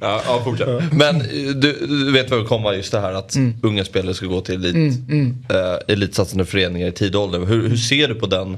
Ja, 0.01 0.21
ja, 0.27 0.43
fortsätt. 0.51 0.93
Men 0.93 1.19
du, 1.61 1.87
du 1.87 2.13
vet 2.13 2.31
vad 2.31 2.41
det 2.41 2.47
kommer 2.47 2.73
just 2.73 2.93
det 2.93 3.01
här 3.01 3.13
att 3.13 3.35
mm. 3.35 3.55
unga 3.63 3.85
spelare 3.85 4.15
ska 4.15 4.27
gå 4.27 4.41
till 4.41 4.55
elit, 4.55 4.75
mm, 4.75 5.07
mm. 5.09 5.37
Uh, 5.53 5.79
elitsatsande 5.89 6.45
föreningar 6.45 6.89
i 6.89 6.93
tidig 6.93 7.21
ålder. 7.21 7.39
Hur, 7.39 7.69
hur 7.69 7.77
ser 7.77 8.09
du 8.09 8.15
på 8.15 8.27
den? 8.27 8.57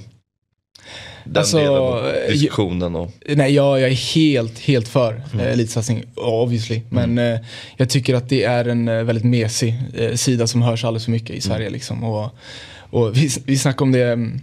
Den 1.25 1.41
alltså, 1.41 1.57
delen 1.57 1.73
av 1.75 2.13
diskussionen? 2.29 2.95
Och... 2.95 3.11
Nej, 3.27 3.55
jag, 3.55 3.81
jag 3.81 3.91
är 3.91 4.15
helt, 4.15 4.59
helt 4.59 4.89
för 4.89 5.23
mm. 5.33 5.47
eh, 5.47 5.53
elitsatsning, 5.53 6.05
obviously. 6.15 6.83
Men 6.91 7.05
mm. 7.05 7.35
eh, 7.35 7.41
jag 7.77 7.89
tycker 7.89 8.15
att 8.15 8.29
det 8.29 8.45
är 8.45 8.65
en 8.65 8.89
eh, 8.89 9.03
väldigt 9.03 9.25
mesig 9.25 9.75
eh, 9.95 10.15
sida 10.15 10.47
som 10.47 10.63
hörs 10.63 10.85
alldeles 10.85 11.05
för 11.05 11.13
mycket 11.13 11.37
i 11.37 11.41
Sverige. 11.41 11.67
Mm. 11.67 11.73
Liksom. 11.73 12.05
Och, 12.05 12.31
och 12.91 13.17
vi, 13.17 13.31
vi 13.45 13.59
snackade 13.59 13.83
om 13.83 13.93
det 13.93 14.03
mm, 14.05 14.35
eh, 14.35 14.41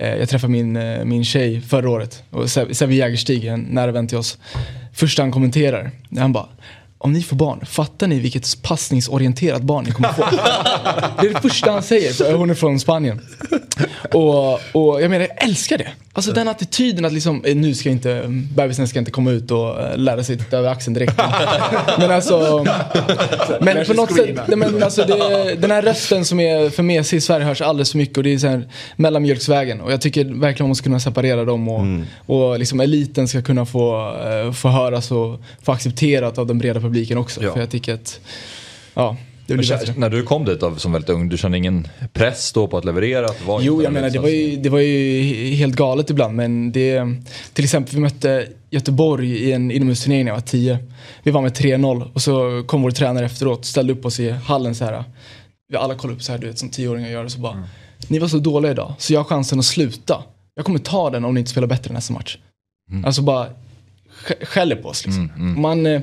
Eh, 0.00 0.16
jag 0.16 0.28
träffade 0.28 0.52
min, 0.52 0.76
eh, 0.76 1.04
min 1.04 1.24
tjej 1.24 1.60
förra 1.60 1.90
året, 1.90 2.22
och 2.30 2.50
Sebbe 2.50 2.94
Jägerstig, 2.94 3.44
en 3.44 3.60
nära 3.60 3.92
vän 3.92 4.06
till 4.08 4.18
oss. 4.18 4.38
Första 4.92 5.22
han 5.22 5.30
kommenterar, 5.30 5.90
han 6.18 6.32
bara 6.32 6.48
om 6.98 7.12
ni 7.12 7.22
får 7.22 7.36
barn, 7.36 7.66
fattar 7.66 8.06
ni 8.06 8.20
vilket 8.20 8.62
passningsorienterat 8.62 9.62
barn 9.62 9.84
ni 9.84 9.90
kommer 9.90 10.12
få? 10.12 10.24
det 11.20 11.28
är 11.28 11.34
det 11.34 11.40
första 11.40 11.70
han 11.70 11.82
säger, 11.82 12.12
för 12.12 12.34
hon 12.34 12.50
är 12.50 12.54
från 12.54 12.80
Spanien. 12.80 13.20
Och, 14.12 14.52
och 14.52 15.02
jag 15.02 15.10
menar, 15.10 15.26
jag 15.26 15.44
älskar 15.44 15.78
det. 15.78 15.88
Alltså 16.16 16.32
den 16.32 16.48
attityden 16.48 17.04
att 17.04 17.12
liksom, 17.12 17.44
eh, 17.44 17.56
nu 17.56 17.74
ska 17.74 17.90
inte, 17.90 18.22
bebisen 18.54 18.88
ska 18.88 18.98
inte 18.98 19.10
komma 19.10 19.30
ut 19.30 19.50
och 19.50 19.80
eh, 19.80 19.98
lära 19.98 20.24
sig 20.24 20.38
titta 20.38 20.56
över 20.56 20.68
axeln 20.68 20.94
direkt. 20.94 21.16
men 21.98 22.10
alltså, 22.10 22.66
men 23.60 23.86
på 23.86 23.92
något 23.92 24.12
sätt, 24.12 24.40
men 24.48 24.82
alltså 24.82 25.04
det, 25.04 25.54
den 25.54 25.70
här 25.70 25.82
rösten 25.82 26.24
som 26.24 26.40
är 26.40 26.70
för 26.70 26.82
mesig 26.82 27.16
i 27.16 27.20
Sverige 27.20 27.46
hörs 27.46 27.60
alldeles 27.60 27.90
för 27.90 27.98
mycket 27.98 28.16
och 28.16 28.22
det 28.22 28.34
är 28.34 28.38
så 28.38 28.46
här 28.46 28.68
mellanmjölksvägen. 28.96 29.80
Och 29.80 29.92
jag 29.92 30.00
tycker 30.00 30.24
verkligen 30.24 30.64
man 30.64 30.68
måste 30.68 30.84
kunna 30.84 31.00
separera 31.00 31.44
dem 31.44 31.68
och, 31.68 31.80
mm. 31.80 32.06
och 32.26 32.58
liksom 32.58 32.80
eliten 32.80 33.28
ska 33.28 33.42
kunna 33.42 33.66
få, 33.66 34.12
uh, 34.46 34.52
få 34.52 34.68
höras 34.68 35.10
och 35.10 35.40
få 35.62 35.72
accepterat 35.72 36.38
av 36.38 36.46
den 36.46 36.58
breda 36.58 36.80
publiken 36.86 37.18
också. 37.18 37.42
Ja. 37.42 37.52
För 37.52 37.60
jag 37.60 37.70
tycker 37.70 37.94
att, 37.94 38.20
ja. 38.94 39.16
när 39.96 40.10
du 40.10 40.22
kom 40.22 40.44
dit 40.44 40.60
då, 40.60 40.76
som 40.76 40.92
väldigt 40.92 41.10
ung, 41.10 41.28
du 41.28 41.38
kände 41.38 41.58
ingen 41.58 41.88
press 42.12 42.52
då 42.52 42.66
på 42.66 42.78
att 42.78 42.84
leverera? 42.84 43.26
Att 43.26 43.42
jo, 43.60 43.82
jag 43.82 43.92
menar 43.92 44.10
det 44.10 44.18
var, 44.18 44.28
ju, 44.28 44.56
det 44.56 44.68
var 44.68 44.78
ju 44.78 45.54
helt 45.54 45.76
galet 45.76 46.10
ibland. 46.10 46.34
Men 46.34 46.72
det, 46.72 47.02
till 47.52 47.64
exempel 47.64 47.94
vi 47.94 48.00
mötte 48.00 48.48
Göteborg 48.70 49.30
i 49.30 49.52
en 49.52 49.70
inomhusturnering 49.70 50.24
när 50.24 50.30
jag 50.30 50.36
var 50.36 50.46
10. 50.46 50.78
Vi 51.22 51.30
var 51.30 51.42
med 51.42 51.52
3-0 51.52 52.12
och 52.12 52.22
så 52.22 52.64
kom 52.66 52.82
vår 52.82 52.90
tränare 52.90 53.24
efteråt 53.24 53.58
och 53.58 53.64
ställde 53.64 53.92
upp 53.92 54.04
oss 54.04 54.20
i 54.20 54.30
hallen 54.30 54.74
så 54.74 54.84
här. 54.84 55.04
Vi 55.68 55.76
alla 55.76 55.94
kollade 55.94 56.16
upp 56.16 56.22
så 56.22 56.32
här, 56.32 56.38
du 56.38 56.46
vet 56.46 56.58
som 56.58 56.68
tioåringar 56.68 57.08
gör. 57.08 57.24
Och 57.24 57.32
så 57.32 57.38
bara, 57.38 57.52
mm. 57.52 57.66
ni 58.08 58.18
var 58.18 58.28
så 58.28 58.38
dåliga 58.38 58.72
idag 58.72 58.94
så 58.98 59.12
jag 59.12 59.20
har 59.20 59.24
chansen 59.24 59.58
att 59.58 59.64
sluta. 59.64 60.22
Jag 60.54 60.64
kommer 60.64 60.78
ta 60.78 61.10
den 61.10 61.24
om 61.24 61.34
ni 61.34 61.40
inte 61.40 61.50
spelar 61.50 61.68
bättre 61.68 61.94
nästa 61.94 62.14
match. 62.14 62.38
Mm. 62.90 63.04
Alltså 63.04 63.22
bara 63.22 63.46
skäller 64.42 64.76
på 64.76 64.88
oss 64.88 65.06
liksom. 65.06 65.30
Mm, 65.34 65.48
mm. 65.48 65.62
Man, 65.62 65.86
eh, 65.86 66.02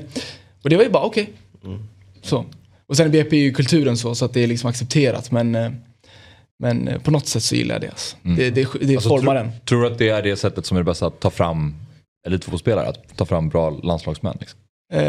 och 0.64 0.70
det 0.70 0.76
var 0.76 0.84
ju 0.84 0.90
bara 0.90 1.02
okej. 1.02 1.32
Okay. 1.60 1.72
Mm. 1.72 1.88
Så. 2.22 2.44
Och 2.86 2.96
sen 2.96 3.06
är 3.06 3.10
BP 3.10 3.36
ju 3.36 3.52
kulturen 3.52 3.96
så, 3.96 4.14
så 4.14 4.24
att 4.24 4.34
det 4.34 4.42
är 4.42 4.46
liksom 4.46 4.70
accepterat. 4.70 5.30
Men, 5.30 5.54
eh, 5.54 5.72
men 6.58 6.88
eh, 6.88 6.98
på 6.98 7.10
något 7.10 7.26
sätt 7.26 7.42
så 7.42 7.54
gillar 7.54 7.74
jag 7.74 7.82
det. 7.82 7.88
Alltså. 7.88 8.16
Mm. 8.24 8.36
Det, 8.36 8.50
det, 8.50 8.68
det 8.80 8.94
alltså, 8.94 9.08
formar 9.08 9.34
den. 9.34 9.50
Tror 9.64 9.82
du 9.82 9.86
att 9.86 9.98
det 9.98 10.08
är 10.08 10.22
det 10.22 10.36
sättet 10.36 10.66
som 10.66 10.76
är 10.76 10.80
det 10.80 10.84
bästa 10.84 11.06
att 11.06 11.20
ta 11.20 11.30
fram 11.30 11.74
elitfotbollsspelare? 12.26 12.86
Att 12.86 13.16
ta 13.16 13.24
fram 13.24 13.48
bra 13.48 13.70
landslagsmän? 13.70 14.36
Liksom? 14.40 14.58
Uh, 14.94 15.02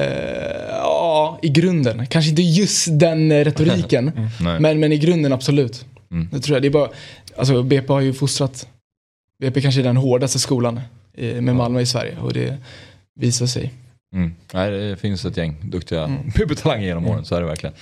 ja, 0.69 1.39
i 1.41 1.49
grunden. 1.49 2.07
Kanske 2.07 2.29
inte 2.29 2.41
just 2.41 2.99
den 2.99 3.43
retoriken. 3.43 4.11
mm. 4.39 4.61
men, 4.61 4.79
men 4.79 4.91
i 4.91 4.97
grunden 4.97 5.33
absolut. 5.33 5.85
Mm. 6.11 6.29
Det 6.31 6.39
tror 6.39 6.55
jag. 6.55 6.61
Det 6.61 6.67
är 6.67 6.69
bara, 6.69 6.89
alltså, 7.37 7.63
BP 7.63 7.93
har 7.93 8.01
ju 8.01 8.13
fostrat. 8.13 8.67
BP 9.39 9.61
kanske 9.61 9.81
är 9.81 9.83
den 9.83 9.97
hårdaste 9.97 10.39
skolan 10.39 10.81
med 11.17 11.55
Malmö 11.55 11.81
i 11.81 11.85
Sverige. 11.85 12.17
Och 12.17 12.33
det 12.33 12.57
visar 13.19 13.45
sig. 13.45 13.73
Mm. 14.15 14.31
Nej, 14.53 14.71
det 14.71 14.97
finns 14.97 15.25
ett 15.25 15.37
gäng 15.37 15.55
duktiga 15.63 16.03
mm. 16.03 16.31
pubertalanger 16.35 16.85
genom 16.85 17.07
åren, 17.07 17.25
så 17.25 17.35
är 17.35 17.41
det 17.41 17.47
verkligen. 17.47 17.75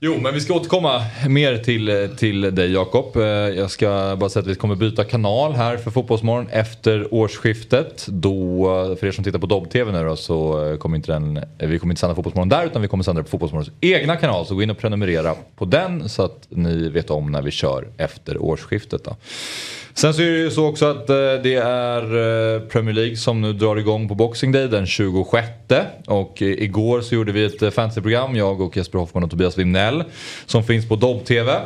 Jo, 0.00 0.18
men 0.22 0.34
vi 0.34 0.40
ska 0.40 0.54
återkomma 0.54 1.04
mer 1.28 1.58
till, 1.58 2.08
till 2.16 2.54
dig 2.54 2.72
Jakob. 2.72 3.16
Eh, 3.16 3.22
jag 3.22 3.70
ska 3.70 4.16
bara 4.20 4.30
säga 4.30 4.40
att 4.40 4.48
vi 4.48 4.54
kommer 4.54 4.74
byta 4.74 5.04
kanal 5.04 5.52
här 5.52 5.76
för 5.76 5.90
Fotbollsmorgon 5.90 6.48
efter 6.50 7.14
årsskiftet. 7.14 8.06
Då, 8.08 8.64
för 9.00 9.06
er 9.06 9.12
som 9.12 9.24
tittar 9.24 9.38
på 9.38 9.46
Dobb-TV 9.46 9.92
nu 9.92 10.04
då, 10.04 10.16
så 10.16 10.76
kommer 10.80 10.96
inte 10.96 11.12
den, 11.12 11.36
eh, 11.36 11.68
vi 11.68 11.78
kommer 11.78 11.92
inte 11.92 12.00
sända 12.00 12.14
Fotbollsmorgon 12.14 12.48
där 12.48 12.66
utan 12.66 12.82
vi 12.82 12.88
kommer 12.88 13.04
sända 13.04 13.20
det 13.20 13.24
på 13.24 13.30
Fotbollsmorgons 13.30 13.70
egna 13.80 14.16
kanal. 14.16 14.46
Så 14.46 14.54
gå 14.54 14.62
in 14.62 14.70
och 14.70 14.78
prenumerera 14.78 15.34
på 15.56 15.64
den 15.64 16.08
så 16.08 16.22
att 16.22 16.46
ni 16.48 16.88
vet 16.88 17.10
om 17.10 17.32
när 17.32 17.42
vi 17.42 17.50
kör 17.50 17.88
efter 17.96 18.42
årsskiftet. 18.42 19.04
Då. 19.04 19.16
Sen 19.98 20.14
så 20.14 20.22
är 20.22 20.26
det 20.26 20.38
ju 20.38 20.50
så 20.50 20.66
också 20.66 20.86
att 20.86 21.10
eh, 21.10 21.16
det 21.16 21.54
är 21.54 22.02
eh, 22.02 22.60
Premier 22.60 22.94
League 22.94 23.16
som 23.16 23.40
nu 23.40 23.52
drar 23.52 23.76
igång 23.76 24.08
på 24.08 24.14
Boxing 24.14 24.52
Day 24.52 24.68
den 24.68 24.86
26. 24.86 25.46
Och 26.06 26.42
eh, 26.42 26.48
igår 26.48 27.00
så 27.00 27.14
gjorde 27.14 27.32
vi 27.32 27.44
ett 27.44 27.74
fantasyprogram, 27.74 28.36
jag 28.36 28.60
och 28.60 28.76
Jesper 28.76 28.98
Hoffman 28.98 29.24
och 29.24 29.30
Tobias 29.30 29.58
Wimnell. 29.58 30.04
Som 30.46 30.64
finns 30.64 30.88
på 30.88 30.96
Dobb-TV. 30.96 31.60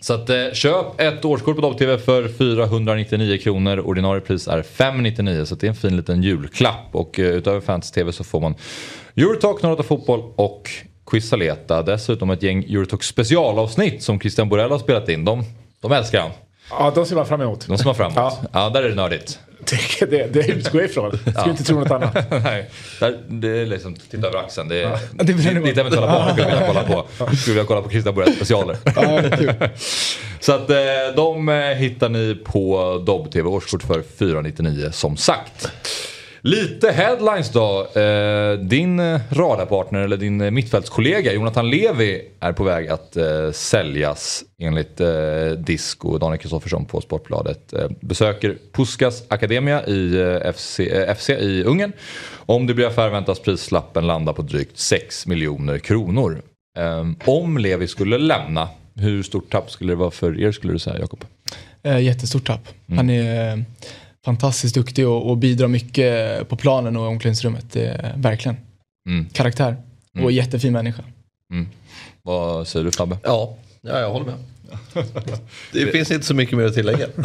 Så 0.00 0.14
att, 0.14 0.30
eh, 0.30 0.52
köp 0.52 1.00
ett 1.00 1.24
årskort 1.24 1.56
på 1.56 1.62
Dobb-TV 1.62 1.98
för 1.98 2.28
499 2.28 3.38
kronor. 3.38 3.80
Ordinarie 3.80 4.20
pris 4.20 4.48
är 4.48 4.62
599 4.62 5.44
så 5.44 5.54
det 5.54 5.66
är 5.66 5.68
en 5.68 5.74
fin 5.74 5.96
liten 5.96 6.22
julklapp. 6.22 6.88
Och 6.92 7.20
eh, 7.20 7.26
utöver 7.26 7.60
Fantasy-TV 7.60 8.12
så 8.12 8.24
får 8.24 8.40
man 8.40 8.54
Eurotalk, 9.16 9.62
Norrata 9.62 9.82
Fotboll 9.82 10.22
och 10.36 10.70
Quizaleta. 11.10 11.82
Dessutom 11.82 12.30
ett 12.30 12.42
gäng 12.42 12.64
Eurotalk 12.64 13.02
specialavsnitt 13.02 14.02
som 14.02 14.20
Christian 14.20 14.48
Borell 14.48 14.70
har 14.70 14.78
spelat 14.78 15.08
in. 15.08 15.24
De, 15.24 15.44
de 15.80 15.92
älskar 15.92 16.20
han. 16.20 16.30
Ja, 16.70 16.92
de 16.94 17.06
ser 17.06 17.16
man 17.16 17.26
fram 17.26 17.40
emot. 17.40 17.66
De 17.66 17.78
ser 17.78 17.84
man 17.84 17.94
fram 17.94 18.12
emot. 18.12 18.34
Ja, 18.42 18.48
ja 18.52 18.70
där 18.70 18.82
är 18.82 18.88
det 18.88 18.94
nördigt. 18.94 19.38
Det, 20.00 20.06
det, 20.10 20.32
det 20.32 20.46
utgår 20.48 20.80
jag 20.80 20.90
ifrån. 20.90 21.18
Ska 21.18 21.32
ja. 21.34 21.50
inte 21.50 21.64
tro 21.64 21.80
något 21.80 21.90
annat. 21.90 22.30
Nej, 22.44 22.70
det 23.28 23.48
är 23.48 23.66
liksom, 23.66 23.94
titta 23.94 24.26
över 24.26 24.38
axeln. 24.38 24.68
Det 24.68 24.76
är 24.76 24.90
ja. 24.90 24.98
det, 25.12 25.32
det, 25.32 25.60
ditt 25.60 25.78
eventuella 25.78 26.06
barn 26.06 26.32
skulle 26.32 26.46
vilja 26.46 26.66
kolla 26.66 26.82
på. 26.82 27.06
Skulle 27.36 27.54
vilja 27.54 27.64
kolla 27.64 27.82
på 27.82 27.90
Christian 27.90 28.14
Borrells 28.14 28.36
specialer. 28.36 28.76
Ja, 28.84 29.68
Så 30.40 30.52
att 30.52 30.70
eh, 30.70 30.76
de 31.16 31.48
eh, 31.48 31.54
hittar 31.54 32.08
ni 32.08 32.34
på 32.44 32.98
Dobb-TV. 33.06 33.48
Årskort 33.48 33.82
för 33.82 34.02
499 34.18 34.90
som 34.92 35.16
sagt. 35.16 35.70
Lite 36.46 36.90
headlines 36.92 37.50
då. 37.50 37.86
Eh, 38.00 38.58
din 38.58 39.00
eh, 39.00 39.20
radarpartner 39.30 40.00
eller 40.00 40.16
din 40.16 40.40
eh, 40.40 40.50
mittfältskollega 40.50 41.32
Jonathan 41.32 41.70
Levi 41.70 42.22
är 42.40 42.52
på 42.52 42.64
väg 42.64 42.88
att 42.88 43.16
säljas 43.52 44.44
enligt 44.58 45.00
Disco 45.58 46.08
och 46.08 46.20
Daniel 46.20 46.38
Kristoffersson 46.38 46.84
på 46.84 47.00
Sportbladet. 47.00 47.74
Besöker 48.00 48.56
Puskas 48.72 49.22
Akademia 49.28 49.86
i 49.86 50.52
FC, 50.54 50.80
FC 51.18 51.30
i 51.30 51.62
Ungern. 51.64 51.92
Om 52.34 52.66
det 52.66 52.74
blir 52.74 52.86
affär 52.86 53.10
väntas 53.10 53.40
prislappen 53.40 54.06
landa 54.06 54.32
på 54.32 54.42
drygt 54.42 54.78
6 54.78 55.26
miljoner 55.26 55.78
kronor. 55.78 56.42
Om 57.24 57.58
Levi 57.58 57.88
skulle 57.88 58.18
lämna, 58.18 58.68
hur 58.94 59.22
stort 59.22 59.52
tapp 59.52 59.70
skulle 59.70 59.92
det 59.92 59.96
vara 59.96 60.10
för 60.10 60.40
er 60.40 60.52
skulle 60.52 60.72
du 60.72 60.78
säga 60.78 60.98
Jakob? 60.98 61.24
Jättestort 62.00 62.46
tapp. 62.46 62.68
Mm. 62.88 62.96
Han 62.96 63.10
är 63.10 63.64
fantastiskt 64.26 64.74
duktig 64.74 65.08
och, 65.08 65.30
och 65.30 65.36
bidrar 65.36 65.68
mycket 65.68 66.48
på 66.48 66.56
planen 66.56 66.96
och 66.96 67.04
i 67.04 67.08
omklädningsrummet. 67.08 67.72
Det 67.72 67.86
är, 67.86 68.14
verkligen. 68.16 68.56
Mm. 69.08 69.28
Karaktär 69.32 69.76
och 70.12 70.20
mm. 70.20 70.34
jättefin 70.34 70.72
människa. 70.72 71.02
Mm. 71.52 71.68
Vad 72.22 72.66
säger 72.68 72.84
du 72.84 72.92
Fabbe? 72.92 73.18
Ja, 73.22 73.56
Ja, 73.86 74.00
jag 74.00 74.10
håller 74.10 74.26
med. 74.26 74.34
Det 75.72 75.86
finns 75.86 76.10
inte 76.10 76.26
så 76.26 76.34
mycket 76.34 76.58
mer 76.58 76.64
att 76.64 76.74
tillägga. 76.74 77.06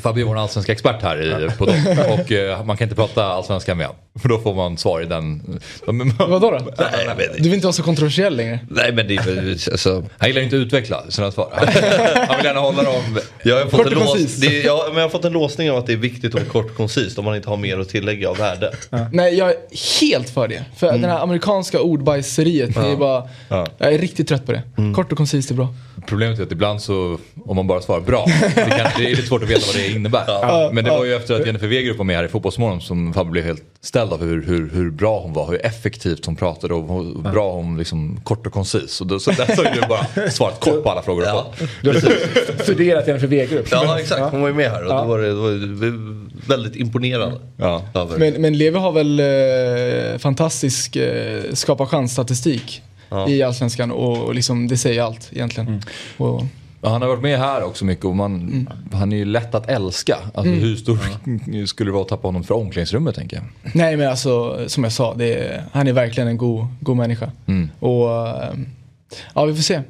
Fabbe 0.00 0.20
är 0.20 0.24
vår 0.24 0.38
allsvenska 0.38 0.72
expert 0.72 1.02
här 1.02 1.44
i, 1.44 1.50
på 1.50 1.66
dem. 1.66 1.76
Och 2.08 2.32
eh, 2.32 2.64
man 2.64 2.76
kan 2.76 2.84
inte 2.84 2.96
prata 2.96 3.24
allsvenska 3.24 3.74
med 3.74 3.86
honom. 3.86 4.02
För 4.22 4.28
då 4.28 4.38
får 4.38 4.54
man 4.54 4.78
svar 4.78 5.00
i 5.00 5.04
den... 5.04 5.60
Vadå 6.18 6.50
då? 6.50 6.58
Nej, 6.78 7.04
jag 7.06 7.14
vet 7.14 7.26
inte. 7.26 7.38
Du 7.38 7.42
vill 7.42 7.54
inte 7.54 7.66
vara 7.66 7.72
så 7.72 7.82
kontroversiell 7.82 8.36
längre? 8.36 8.58
Nej 8.70 8.92
men 8.92 9.08
det 9.08 9.14
är 9.14 9.50
alltså, 9.72 10.04
Han 10.18 10.28
gillar 10.28 10.42
inte 10.42 10.56
att 10.56 10.60
utveckla 10.60 11.10
sina 11.10 11.30
svar. 11.32 11.48
Han 12.28 12.36
vill 12.36 12.44
gärna 12.44 12.60
hålla 12.60 12.82
dem... 12.82 13.18
jag, 13.42 13.56
har 13.56 13.62
fått 13.62 13.70
Kort 13.70 13.86
en 13.86 13.92
och 13.92 13.98
lås, 13.98 14.12
koncis. 14.12 14.36
det 14.36 14.60
är, 14.60 14.66
ja, 14.66 14.84
men 14.86 14.96
jag 14.96 15.02
har 15.02 15.08
fått 15.08 15.24
en 15.24 15.32
låsning 15.32 15.70
av 15.70 15.76
att 15.76 15.86
det 15.86 15.92
är 15.92 15.96
viktigt 15.96 16.24
att 16.24 16.34
vara 16.34 16.44
kort 16.44 16.70
och 16.70 16.76
koncist 16.76 17.18
om 17.18 17.24
man 17.24 17.36
inte 17.36 17.48
har 17.48 17.56
mer 17.56 17.78
att 17.78 17.88
tillägga 17.88 18.30
av 18.30 18.36
värde. 18.36 18.72
Nej, 19.12 19.34
jag 19.34 19.50
är 19.50 19.56
helt 20.00 20.30
för 20.30 20.48
det. 20.48 20.64
För 20.76 20.92
den 20.92 21.04
här 21.04 21.18
amerikanska 21.18 21.80
ordbajseriet, 21.80 22.74
det 22.74 22.80
är 22.80 22.96
bara... 22.96 23.28
Ja. 23.48 23.66
Jag 23.78 23.94
är 23.94 23.98
riktigt 23.98 24.28
trött 24.28 24.46
på 24.46 24.52
det. 24.52 24.62
Kort 24.94 25.12
och 25.12 25.18
koncist 25.24 25.50
är 25.50 25.54
bra. 25.54 25.74
Problemet 26.06 26.38
är 26.38 26.42
att 26.42 26.52
ibland 26.52 26.82
så, 26.82 27.18
om 27.44 27.56
man 27.56 27.66
bara 27.66 27.80
svarar 27.80 28.00
bra, 28.00 28.24
det, 28.54 28.54
kan, 28.54 28.90
det 28.98 29.04
är 29.04 29.10
lite 29.10 29.22
svårt 29.22 29.42
att 29.42 29.50
veta 29.50 29.66
vad 29.66 29.74
det 29.74 29.88
innebär. 29.88 30.72
Men 30.72 30.84
det 30.84 30.90
var 30.90 31.04
ju 31.04 31.14
efter 31.14 31.34
att 31.34 31.46
Jennifer 31.46 31.66
Wegerup 31.66 31.98
var 31.98 32.04
med 32.04 32.16
här 32.16 32.24
i 32.24 32.28
Fotbollsmorgon 32.28 32.80
som 32.80 33.14
Fabbe 33.14 33.30
blev 33.30 33.44
helt 33.44 33.62
ställd 33.80 34.12
av 34.12 34.24
hur, 34.24 34.42
hur, 34.46 34.70
hur 34.70 34.90
bra 34.90 35.20
hon 35.20 35.32
var, 35.32 35.50
hur 35.50 35.66
effektivt 35.66 36.26
hon 36.26 36.36
pratade 36.36 36.74
och 36.74 36.94
hur 36.94 37.32
bra 37.32 37.52
hon 37.52 37.78
liksom 37.78 38.20
kort 38.24 38.46
och 38.46 38.52
koncis. 38.52 39.00
Och 39.00 39.06
då, 39.06 39.18
så 39.18 39.30
där 39.30 39.46
har 39.46 39.74
du 39.74 39.80
bara 39.88 40.30
svarat 40.30 40.60
kort 40.60 40.82
på 40.82 40.90
alla 40.90 41.02
frågor 41.02 41.22
du 41.22 41.28
har 41.28 41.34
Ja. 41.60 41.66
Du 41.82 41.88
har 41.90 42.62
studerat 42.62 43.06
Jennifer 43.06 43.26
Wegerup. 43.26 43.66
Ja 43.70 44.00
exakt, 44.00 44.30
hon 44.30 44.40
var 44.40 44.48
ju 44.48 44.54
med 44.54 44.70
här 44.70 44.82
och 44.82 44.88
då 44.88 45.04
var 45.04 45.18
det, 45.18 45.30
då 45.30 45.42
var 45.42 45.50
det 45.50 45.92
väldigt 46.46 46.76
imponerande. 46.76 47.40
Ja. 47.56 47.82
Men, 48.18 48.32
men 48.42 48.58
Levi 48.58 48.78
har 48.78 48.92
väl 48.92 49.20
eh, 49.20 50.18
fantastisk 50.18 50.96
eh, 50.96 51.42
skapa 51.52 51.86
chans-statistik 51.86 52.82
i 53.28 53.42
Allsvenskan 53.42 53.90
och, 53.90 54.18
och 54.24 54.34
liksom, 54.34 54.68
det 54.68 54.76
säger 54.76 55.02
allt 55.02 55.28
egentligen. 55.32 55.82
Och, 56.16 56.42
Ja, 56.80 56.90
Han 56.90 57.02
har 57.02 57.08
varit 57.08 57.22
med 57.22 57.38
här 57.38 57.62
också 57.62 57.84
mycket 57.84 58.04
och 58.04 58.16
man, 58.16 58.68
han 58.92 59.12
är 59.12 59.16
ju 59.16 59.24
lätt 59.24 59.54
att 59.54 59.68
älska. 59.70 60.16
Alltså, 60.34 60.52
Hur 60.52 60.76
stor 60.76 60.98
skulle 61.66 61.88
det 61.88 61.92
vara 61.92 62.02
att 62.02 62.08
tappa 62.08 62.28
honom 62.28 62.44
för 62.44 62.54
omklädningsrummet 62.54 63.14
tänker 63.14 63.36
jag? 63.36 63.44
nej 63.74 63.96
men 63.96 64.08
alltså, 64.10 64.64
som 64.68 64.84
jag 64.84 64.92
sa, 64.92 65.14
det 65.14 65.34
är, 65.34 65.64
han 65.72 65.86
är 65.88 65.92
verkligen 65.92 66.28
en 66.28 66.36
god, 66.36 66.66
god 66.80 66.96
människa. 66.96 67.32
Och 67.78 68.26
eh, 68.28 68.52
ja, 69.34 69.44
vi 69.44 69.54
får 69.54 69.62
se. 69.62 69.80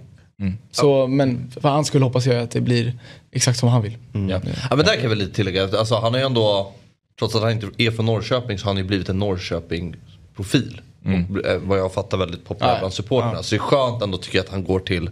Så, 0.71 1.07
men 1.07 1.51
för 1.61 1.69
hans 1.69 1.87
skull 1.89 2.03
hoppas 2.03 2.27
jag 2.27 2.37
att 2.43 2.51
det 2.51 2.61
blir 2.61 2.99
exakt 3.33 3.59
som 3.59 3.69
han 3.69 3.83
vill. 3.83 3.97
Ja. 4.13 4.41
Ja 4.71 4.77
men 4.77 4.79
där 4.87 4.95
kan 4.95 5.03
jag 5.03 5.09
väl 5.09 5.19
lite 5.19 5.35
tillägga, 5.35 5.63
alltså, 5.79 5.95
han 5.95 6.13
har 6.13 6.21
ju 6.21 6.27
ändå, 6.27 6.73
trots 7.19 7.35
att 7.35 7.43
han 7.43 7.53
inte 7.53 7.69
är 7.79 7.91
från 7.91 8.07
Norrköping 8.07 8.59
så 8.59 8.65
har 8.65 8.71
han 8.73 8.77
ju 8.83 8.85
blivit 8.89 9.09
en 9.09 9.19
Norrköping-profil. 9.19 10.81
Och, 11.05 11.47
eh, 11.47 11.61
vad 11.65 11.79
jag 11.79 11.93
fattar 11.95 12.19
väldigt 12.19 12.45
populär 12.45 12.73
Ja. 12.73 12.79
bland 12.79 12.95
supporterna. 12.95 13.43
Så 13.43 13.55
det 13.55 13.57
är 13.57 13.61
skönt 13.61 14.03
ändå 14.03 14.19
tycker 14.19 14.39
jag 14.39 14.45
att 14.45 14.51
han 14.53 14.65
går 14.65 14.81
till 14.81 15.11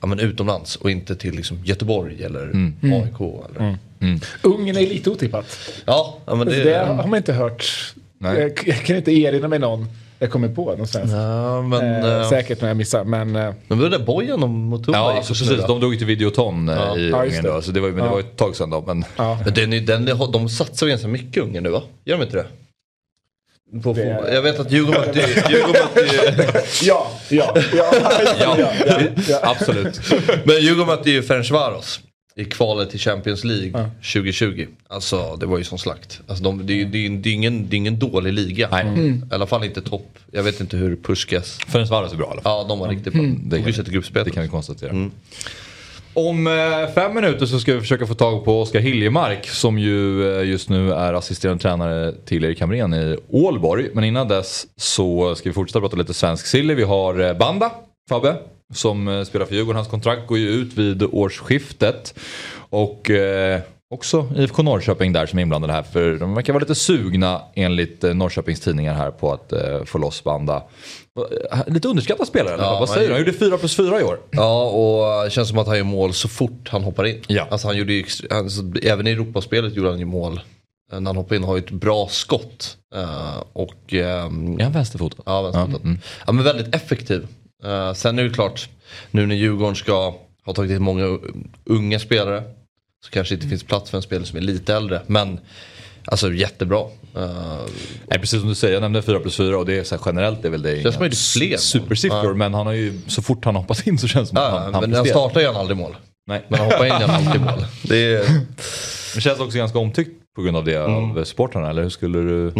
ja, 0.00 0.06
men 0.06 0.18
utomlands 0.20 0.76
och 0.76 0.90
inte 0.90 1.16
till 1.16 1.34
liksom, 1.34 1.58
Göteborg 1.64 2.22
eller 2.24 2.72
AIK. 2.82 3.20
Eller. 3.50 3.78
Ungern 4.42 4.76
är 4.76 4.80
lite 4.80 5.10
otippat. 5.10 5.58
Ja, 5.84 6.18
ja, 6.26 6.34
men 6.34 6.46
Det, 6.46 6.64
det, 6.64 6.78
har 6.78 7.06
man 7.06 7.14
inte 7.16 7.32
hört. 7.32 7.92
Nej. 8.18 8.40
Jag, 8.40 8.52
jag 8.76 8.84
kan 8.84 8.96
inte 8.96 9.12
erinra 9.12 9.48
mig 9.48 9.58
någon 9.58 9.86
jag 10.22 10.30
kommer 10.30 10.48
på 10.48 10.64
någonstans. 10.70 11.12
ja, 11.12 11.62
men, 11.62 12.04
Eh, 12.04 12.20
eh, 12.20 12.28
säkert 12.28 12.60
när 12.60 12.68
jag 12.68 12.76
missar. 12.76 13.04
Men 13.04 13.36
eh, 13.36 13.52
men 13.68 13.78
det 13.78 13.84
var 13.84 13.90
där 13.90 13.98
Bojan 13.98 14.42
och 14.42 14.48
Mutumba 14.48 14.98
Ja, 14.98 15.10
gick 15.10 15.16
alltså, 15.18 15.44
precis. 15.44 15.66
De 15.66 15.80
drog 15.80 15.92
ju 15.92 15.98
till 15.98 16.06
Videoton 16.06 16.68
eh, 16.68 16.74
Ja. 16.74 16.96
i 16.96 17.10
Ja, 17.10 17.24
Ungern 17.24 17.42
det. 17.44 17.50
då. 17.50 17.62
Så 17.62 17.70
det 17.72 17.80
var, 17.80 17.88
men 17.88 18.04
det 18.04 18.10
var 18.10 18.20
ett 18.20 18.36
tag 18.36 18.56
sedan 18.56 18.70
då. 18.70 18.84
Men 18.86 19.04
ja. 19.16 19.38
Men 19.44 19.54
den, 19.54 19.86
den, 19.86 20.18
de 20.32 20.48
satsar 20.48 20.86
ju 20.86 20.90
ganska 20.90 21.08
mycket 21.08 21.42
Ungern 21.42 21.62
nu 21.62 21.70
va? 21.70 21.82
Gör 22.04 22.16
de 22.16 22.22
inte 22.24 22.36
det? 22.36 22.46
På 23.82 23.92
Det-. 23.92 24.30
Jag 24.32 24.42
vet 24.42 24.60
att 24.60 24.72
Djurgården 24.72 25.00
mötte 25.00 25.18
ju- 25.20 25.26
Djurgården 25.56 25.82
mötte 25.94 26.62
ja, 26.82 27.10
ja, 27.28 27.54
ja, 27.76 27.92
ja, 28.40 28.56
ja, 28.86 29.00
ja. 29.28 29.38
absolut. 29.42 30.00
Men 30.44 30.60
Djurgården 30.60 30.86
mötte 30.86 31.10
ju 31.10 31.22
Ferencvaros 31.22 32.00
i 32.36 32.44
kvalet 32.44 32.90
till 32.90 33.00
Champions 33.00 33.44
League 33.44 33.90
2020. 34.12 34.66
Alltså 34.88 35.36
det 35.36 35.46
var 35.46 35.58
ju 35.58 35.64
som 35.64 35.78
slakt. 35.78 36.20
Alltså, 36.26 36.44
de, 36.44 36.66
det, 36.66 36.72
är, 36.72 36.76
ju- 36.76 36.84
det, 36.84 37.06
är, 37.06 37.10
det, 37.10 37.28
är 37.28 37.32
ingen, 37.34 37.68
det 37.68 37.74
är 37.74 37.78
ingen 37.78 37.98
dålig 37.98 38.32
liga. 38.32 38.68
Nej. 38.72 39.08
I 39.30 39.34
alla 39.34 39.46
fall 39.46 39.64
inte 39.64 39.80
topp. 39.82 40.18
Jag 40.32 40.42
vet 40.42 40.60
inte 40.60 40.76
hur 40.76 40.96
Puskas. 40.96 41.58
Ferencvaros 41.68 42.12
är 42.12 42.16
bra 42.16 42.26
i 42.26 42.30
alla 42.30 42.42
fall. 42.42 42.62
Ja 42.62 42.66
de 42.68 42.78
var 42.78 42.88
riktigt 42.88 43.12
bra. 43.12 43.22
Det 43.22 43.56
Tog 43.56 43.66
ju 43.66 43.72
sig 43.72 43.74
till 43.74 43.84
Det 43.84 43.90
gruppspelet. 43.94 44.34
kan 44.34 44.42
vi 44.42 44.48
konstatera. 44.48 45.10
Om 46.28 46.46
eh, 46.46 46.94
fem 46.94 47.14
minuter 47.14 47.46
så 47.46 47.60
ska 47.60 47.74
vi 47.74 47.80
försöka 47.80 48.06
få 48.06 48.14
tag 48.14 48.44
på 48.44 48.60
Oskar 48.60 48.80
Hiljemark 48.80 49.46
som 49.48 49.78
ju 49.78 50.28
eh, 50.38 50.48
just 50.48 50.68
nu 50.68 50.92
är 50.92 51.14
assisterande 51.14 51.62
tränare 51.62 52.12
till 52.24 52.44
Erik 52.44 52.60
Hamrén 52.60 52.94
i 52.94 53.16
Ålborg. 53.28 53.90
Men 53.92 54.04
innan 54.04 54.28
dess 54.28 54.66
så 54.76 55.34
ska 55.34 55.48
vi 55.48 55.52
fortsätta 55.52 55.80
prata 55.80 55.96
lite 55.96 56.14
svensk 56.14 56.46
silly. 56.46 56.74
Vi 56.74 56.82
har 56.82 57.20
eh, 57.20 57.34
Banda, 57.34 57.72
Fabbe, 58.08 58.36
som 58.74 59.24
spelar 59.26 59.46
för 59.46 59.54
Djurgården. 59.54 59.76
Hans 59.76 59.88
kontrakt 59.88 60.26
går 60.26 60.38
ju 60.38 60.48
ut 60.48 60.72
vid 60.74 61.02
årsskiftet. 61.02 62.14
Och 62.70 63.10
eh, 63.10 63.60
också 63.94 64.28
IFK 64.36 64.62
Norrköping 64.62 65.12
där 65.12 65.26
som 65.26 65.38
är 65.38 65.42
inblandade 65.42 65.72
här. 65.72 65.82
För 65.82 66.18
de 66.18 66.34
verkar 66.34 66.52
vara 66.52 66.60
lite 66.60 66.74
sugna 66.74 67.42
enligt 67.54 68.04
eh, 68.04 68.14
Norrköpings 68.14 68.60
tidningar 68.60 68.94
här 68.94 69.10
på 69.10 69.32
att 69.32 69.52
eh, 69.52 69.84
få 69.84 69.98
loss 69.98 70.24
Banda. 70.24 70.62
Eh, 71.52 71.58
Lite 71.66 71.88
underskattad 71.88 72.26
spelare? 72.26 72.56
Ja, 72.58 72.76
Vad 72.80 72.88
säger 72.88 73.06
du? 73.08 73.14
Han 73.14 73.20
gjorde 73.20 73.32
4 73.38 73.58
plus 73.58 73.76
4 73.76 74.00
i 74.00 74.02
år. 74.04 74.18
Ja 74.30 74.64
och 74.64 75.24
det 75.24 75.30
känns 75.30 75.48
som 75.48 75.58
att 75.58 75.66
han 75.66 75.76
gör 75.76 75.84
mål 75.84 76.12
så 76.12 76.28
fort 76.28 76.68
han 76.68 76.82
hoppar 76.84 77.04
in. 77.06 77.20
Ja. 77.26 77.46
Alltså, 77.50 77.66
han 77.68 77.76
gjorde 77.76 77.92
ju, 77.92 78.04
alltså, 78.30 78.62
även 78.82 79.06
i 79.06 79.10
Europaspelet 79.10 79.74
gjorde 79.74 79.88
han 79.90 79.98
ju 79.98 80.04
mål. 80.04 80.40
Eh, 80.92 81.00
När 81.00 81.08
han 81.08 81.16
hoppade 81.16 81.36
in 81.36 81.44
har 81.44 81.56
ju 81.56 81.62
ett 81.62 81.70
bra 81.70 82.08
skott. 82.10 82.76
Eh, 82.94 83.42
och 83.52 83.94
ehm, 83.94 84.58
Är 84.60 84.62
han 84.64 84.72
vänsterfotad? 84.72 85.22
Ja, 85.26 85.42
vänsterfotad. 85.42 85.96
Ja, 86.26 86.32
men 86.32 86.44
väldigt 86.44 86.74
effektiv. 86.74 87.26
Eh, 87.64 87.92
sen 87.92 88.18
är 88.18 88.22
det 88.22 88.30
klart, 88.30 88.68
nu 89.10 89.26
när 89.26 89.34
Djurgården 89.34 89.76
ska 89.76 90.14
ha 90.46 90.52
tagit 90.54 90.70
in 90.70 90.82
många 90.82 91.18
unga 91.64 91.98
spelare 91.98 92.42
så 93.04 93.10
kanske 93.10 93.34
inte 93.34 93.46
finns 93.46 93.64
plats 93.64 93.90
för 93.90 93.96
en 93.98 94.02
spelare 94.02 94.26
som 94.26 94.36
är 94.38 94.42
lite 94.42 94.74
äldre. 94.74 95.02
Men 95.06 95.40
alltså 96.04 96.32
jättebra. 96.32 96.80
Eh, 97.16 97.30
Nej, 98.08 98.18
precis 98.20 98.40
som 98.40 98.48
du 98.48 98.54
säger, 98.54 98.74
jag 98.74 98.80
nämnde 98.80 99.02
4 99.02 99.20
plus 99.20 99.36
4 99.36 99.58
och 99.58 99.66
det 99.66 99.78
är 99.78 99.84
så 99.84 99.94
här, 99.94 100.02
generellt 100.06 100.44
är 100.44 100.50
väl 100.50 100.62
det 100.62 100.82
Känns 100.82 100.96
fler 101.34 101.48
mål. 101.50 101.58
supersiffror. 101.58 102.24
Ja. 102.24 102.34
Men 102.34 102.54
han 102.54 102.66
har 102.66 102.72
ju, 102.72 103.00
så 103.06 103.22
fort 103.22 103.44
han 103.44 103.56
hoppas 103.56 103.86
in 103.86 103.98
så 103.98 104.08
känns 104.08 104.30
det 104.30 104.36
som 104.36 104.44
att 104.44 104.52
ja, 104.52 104.58
han, 104.58 104.74
han 104.74 104.82
men 104.82 104.94
han 104.94 105.06
startar 105.06 105.40
gör 105.40 105.52
han 105.52 105.60
aldrig 105.60 105.76
mål. 105.76 105.96
Nej. 106.26 106.44
Men 106.48 106.58
han 106.60 106.70
hoppar 106.70 106.86
in 106.86 106.92
han 106.92 107.10
alltid 107.26 107.40
mål. 107.40 107.64
Det 107.82 108.14
är, 108.14 108.24
Det 109.14 109.20
känns 109.20 109.40
också 109.40 109.58
ganska 109.58 109.78
omtyckt 109.78 110.10
på 110.36 110.42
grund 110.42 110.56
av 110.56 110.64
det 110.64 110.76
av 110.76 111.24
supportrarna, 111.24 111.70
eller 111.70 111.82
hur 111.82 111.90
skulle 111.90 112.18
du 112.18 112.52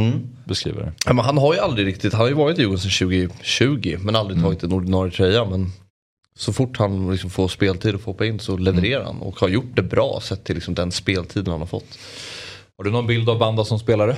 beskriva 0.45 0.81
det? 0.83 0.93
ja, 1.07 1.13
men 1.13 1.25
han 1.25 1.39
har 1.39 1.55
ju 1.55 1.61
aldrig 1.61 1.87
riktigt, 1.87 2.13
han 2.13 2.21
har 2.21 2.29
ju 2.29 2.35
varit 2.35 2.59
i 2.59 2.61
Djurgården 2.61 2.81
sedan 2.81 3.09
2020 3.09 3.97
men 4.01 4.17
aldrig 4.17 4.43
tagit 4.43 4.63
en 4.63 4.73
ordinarie 4.73 5.13
tröja. 5.13 5.45
Men 5.45 5.73
så 6.37 6.53
fort 6.53 6.79
han 6.79 7.11
liksom 7.13 7.31
får 7.31 7.49
speltid 7.49 7.95
och 7.95 8.01
får 8.01 8.13
hoppa 8.13 8.27
in 8.27 8.39
så 8.39 8.57
levererar 8.57 9.05
han 9.05 9.21
och 9.21 9.41
har 9.41 9.49
gjort 9.49 9.77
det 9.77 9.83
bra 9.83 10.21
sett 10.23 10.45
till 10.45 10.55
liksom 10.55 10.75
den 10.75 10.93
speltiden 10.93 11.51
han 11.51 11.61
har 11.61 11.67
fått. 11.67 11.99
Har 12.79 12.85
du 12.85 12.91
någon 12.91 13.07
bild 13.07 13.29
av 13.29 13.39
Banda 13.39 13.65
som 13.65 13.79
spelare? 13.79 14.17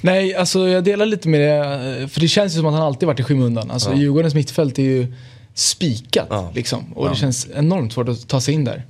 Nej, 0.00 0.34
alltså 0.34 0.68
jag 0.68 0.84
delar 0.84 1.06
lite 1.06 1.28
med 1.28 1.40
det. 1.40 2.08
För 2.08 2.20
det 2.20 2.28
känns 2.28 2.52
ju 2.54 2.56
som 2.56 2.66
att 2.66 2.74
han 2.74 2.82
alltid 2.82 3.06
varit 3.06 3.20
i 3.20 3.22
skymundan. 3.22 3.70
Alltså 3.70 3.90
Ja. 3.90 3.96
Djurgårdens 3.96 4.34
mittfält 4.34 4.78
är 4.78 4.82
ju 4.82 5.14
spikat 5.54 6.26
Ja. 6.30 6.50
liksom. 6.54 6.92
Och 6.92 7.10
det 7.10 7.16
känns 7.16 7.48
enormt 7.54 7.92
svårt 7.92 8.08
att 8.08 8.28
ta 8.28 8.40
sig 8.40 8.54
in 8.54 8.64
där. 8.64 8.82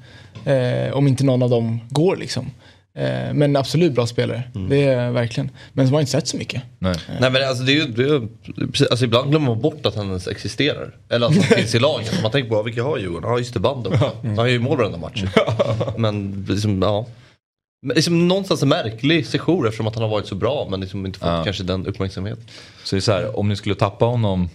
Eh, 0.45 0.93
om 0.97 1.09
inte 1.09 1.25
någon 1.25 1.43
av 1.43 1.51
dem 1.51 1.81
går 1.91 2.17
liksom. 2.17 2.51
Eh, 2.99 3.35
men 3.35 3.57
absolut 3.57 3.93
bra 3.93 4.07
spelare. 4.07 4.43
Det 4.69 4.83
är 4.85 5.11
verkligen. 5.11 5.51
Men 5.73 5.87
som 5.87 5.95
har 5.95 6.01
inte 6.01 6.13
sett 6.13 6.29
så 6.29 6.37
mycket. 6.37 6.63
Nej. 6.79 6.97
Nej 7.21 7.31
men 7.31 7.49
alltså, 7.49 7.65
det 7.65 7.73
är 7.73 7.75
ju, 7.75 7.87
det 7.87 8.03
är, 8.03 8.29
alltså 8.91 9.05
ibland 9.05 9.31
glömmer 9.31 9.47
man 9.47 9.61
bort 9.61 9.87
att 9.87 9.95
han 9.95 10.07
ens 10.09 10.29
existerar. 10.29 10.97
Eller 11.09 11.27
att 11.27 11.35
han 11.35 11.43
finns 11.59 11.75
i 11.75 11.79
laget. 11.79 12.23
Man 12.23 12.31
tänker 12.31 12.51
på 12.51 12.63
vilka 12.63 12.83
har 12.83 12.99
Djurgården? 12.99 13.31
Ja 13.31 13.39
just 13.39 13.55
det, 13.55 13.61
banden. 13.61 13.93
Han 14.23 14.37
gör 14.37 14.47
ju 14.47 14.59
mål 14.59 14.79
varenda 14.79 14.99
match. 14.99 15.25
Men 15.97 16.47
liksom, 16.49 16.83
ja. 16.83 17.07
Men 17.87 17.95
liksom 17.95 18.29
någonstans 18.29 18.63
en 18.63 18.69
märklig 18.69 19.27
sejour 19.27 19.67
eftersom 19.67 19.87
att 19.87 19.95
han 19.95 20.03
har 20.03 20.11
varit 20.11 20.27
så 20.27 20.35
bra 20.35 20.67
men 20.71 20.81
liksom 20.81 21.07
inte 21.07 21.19
fått 21.19 21.29
Ja. 21.29 21.45
kanske 21.45 21.63
den 21.63 21.87
uppmärksamhet. 21.87 22.39
Så 22.85 22.97
det 22.97 22.99
är 22.99 23.01
så 23.01 23.13
här, 23.13 23.39
om 23.39 23.49
ni 23.49 23.57
skulle 23.57 23.75
tappa 23.75 24.05
honom 24.05 24.49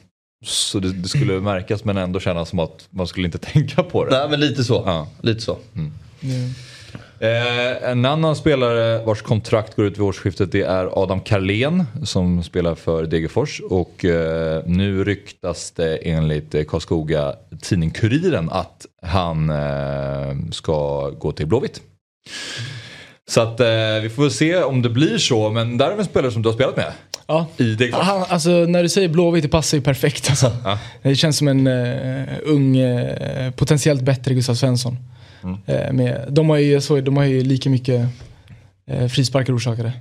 så 0.45 0.79
det, 0.79 0.93
det 0.93 1.07
skulle 1.07 1.39
märkas 1.39 1.83
men 1.83 1.97
ändå 1.97 2.19
kännas 2.19 2.49
som 2.49 2.59
att 2.59 2.87
man 2.89 3.07
skulle 3.07 3.25
inte 3.25 3.37
tänka 3.53 3.83
på 3.83 4.05
det. 4.05 4.17
Nej 4.19 4.29
men 4.29 4.39
lite 4.39 4.63
så. 4.63 4.83
Ja. 4.85 5.07
Lite 5.21 5.41
så. 5.41 5.57
Eh, 7.21 7.89
en 7.91 8.05
annan 8.05 8.35
spelare 8.35 9.05
vars 9.05 9.21
kontrakt 9.21 9.75
går 9.75 9.85
ut 9.85 9.93
vid 9.93 10.01
årsskiftet 10.01 10.51
det 10.51 10.61
är 10.61 11.03
Adam 11.03 11.21
Carlén 11.21 11.85
som 12.03 12.43
spelar 12.43 12.75
för 12.75 13.05
Degerfors. 13.05 13.61
Och 13.69 14.05
eh, 14.05 14.61
nu 14.65 15.03
ryktas 15.03 15.71
det 15.71 15.97
enligt 15.97 16.55
eh, 16.55 16.63
Karlskoga 16.63 17.35
tidning 17.61 17.91
Kuriren 17.91 18.49
att 18.49 18.85
han 19.01 19.49
eh, 19.49 20.51
ska 20.51 21.09
gå 21.09 21.31
till 21.31 21.47
Blåvitt. 21.47 21.81
Så 23.29 23.41
att 23.41 23.59
eh, 23.59 23.67
vi 24.01 24.09
får 24.15 24.21
väl 24.21 24.31
se 24.31 24.63
om 24.63 24.81
det 24.81 24.89
blir 24.89 25.17
så. 25.17 25.49
Men 25.49 25.77
där 25.77 25.91
är 25.91 25.97
en 25.97 26.05
spelare 26.05 26.31
som 26.31 26.41
du 26.41 26.49
har 26.49 26.53
spelat 26.53 26.77
med 26.77 26.91
Ja. 27.27 27.47
i 27.57 27.63
Degerfors. 27.63 28.05
Han, 28.05 28.25
alltså 28.29 28.49
när 28.49 28.83
du 28.83 28.89
säger 28.89 29.09
Blåvitt, 29.09 29.43
det 29.43 29.49
passar 29.49 29.77
ju 29.77 29.83
perfekt 29.83 30.29
alltså. 30.29 30.51
Ja. 30.63 30.79
Det 31.01 31.15
känns 31.15 31.37
som 31.37 31.47
en 31.47 31.67
ung, 32.43 32.77
potentiellt 33.55 34.01
bättre 34.01 34.33
Gustav 34.33 34.53
Svensson. 34.55 34.97
Mm. 35.43 35.57
Eh, 35.65 35.91
med, 35.93 36.25
de, 36.29 36.49
har 36.49 36.57
ju, 36.57 36.81
så, 36.81 37.01
de 37.01 37.17
har 37.17 37.23
ju 37.23 37.43
lika 37.43 37.69
mycket 37.69 38.05
eh, 38.91 39.07
frisparkar 39.07 39.55
orsakade. 39.57 39.91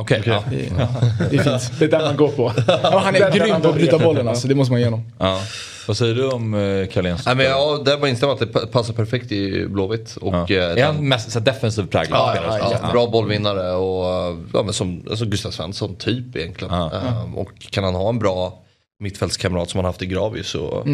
Okej, 0.00 0.22
ja. 0.26 0.44
Det, 0.50 0.56
det 1.30 1.36
är 1.36 1.42
fint. 1.58 1.72
Det 1.78 1.84
är 1.84 1.88
där 1.88 2.00
man 2.04 2.16
går 2.16 2.28
på. 2.28 2.52
Ja, 2.66 3.00
han 3.04 3.14
är 3.16 3.32
grym 3.32 3.60
på 3.62 3.68
att 3.68 3.74
bryta 3.74 3.98
bollen 3.98 4.28
alltså, 4.28 4.48
det 4.48 4.54
måste 4.54 4.72
man 4.72 4.80
ge 4.80 4.86
honom. 4.86 5.02
ja. 5.18 5.40
Vad 5.88 5.96
säger 5.96 6.14
du 6.14 6.28
om 6.30 6.54
uh, 6.54 6.86
Carléns? 6.86 7.26
Nej, 7.26 7.34
men 7.34 7.46
ja, 7.46 7.82
där 7.84 7.96
var 7.98 8.08
instämma 8.08 8.32
att 8.32 8.38
det 8.38 8.46
pa- 8.46 8.66
passar 8.66 8.94
perfekt 8.94 9.32
i 9.32 9.66
Blåvitt. 9.66 10.16
Och, 10.16 10.34
Ja. 10.34 10.56
eh, 10.56 10.82
Är 10.82 10.84
han 10.84 11.08
mest 11.08 11.30
så 11.32 11.40
defensiv 11.40 11.86
präglad 11.86 12.36
Ja, 12.36 12.58
ja, 12.58 12.78
ja, 12.82 12.92
bra 12.92 13.06
bollvinnare 13.06 13.72
och 13.72 14.04
ja, 14.52 14.62
men 14.62 14.72
som 14.72 15.02
alltså 15.10 15.24
Gustav 15.24 15.50
Svensson 15.50 15.96
typ 15.96 16.36
egentligen. 16.36 16.74
Ja. 16.74 16.90
Ehm, 17.24 17.34
och 17.34 17.50
kan 17.70 17.84
han 17.84 17.94
ha 17.94 18.08
en 18.08 18.18
bra 18.18 18.62
mittfältskamrat 19.04 19.70
som 19.70 19.78
han 19.78 19.84
haft 19.84 20.02
i 20.02 20.06
Gravius 20.06 20.54
och, 20.54 20.86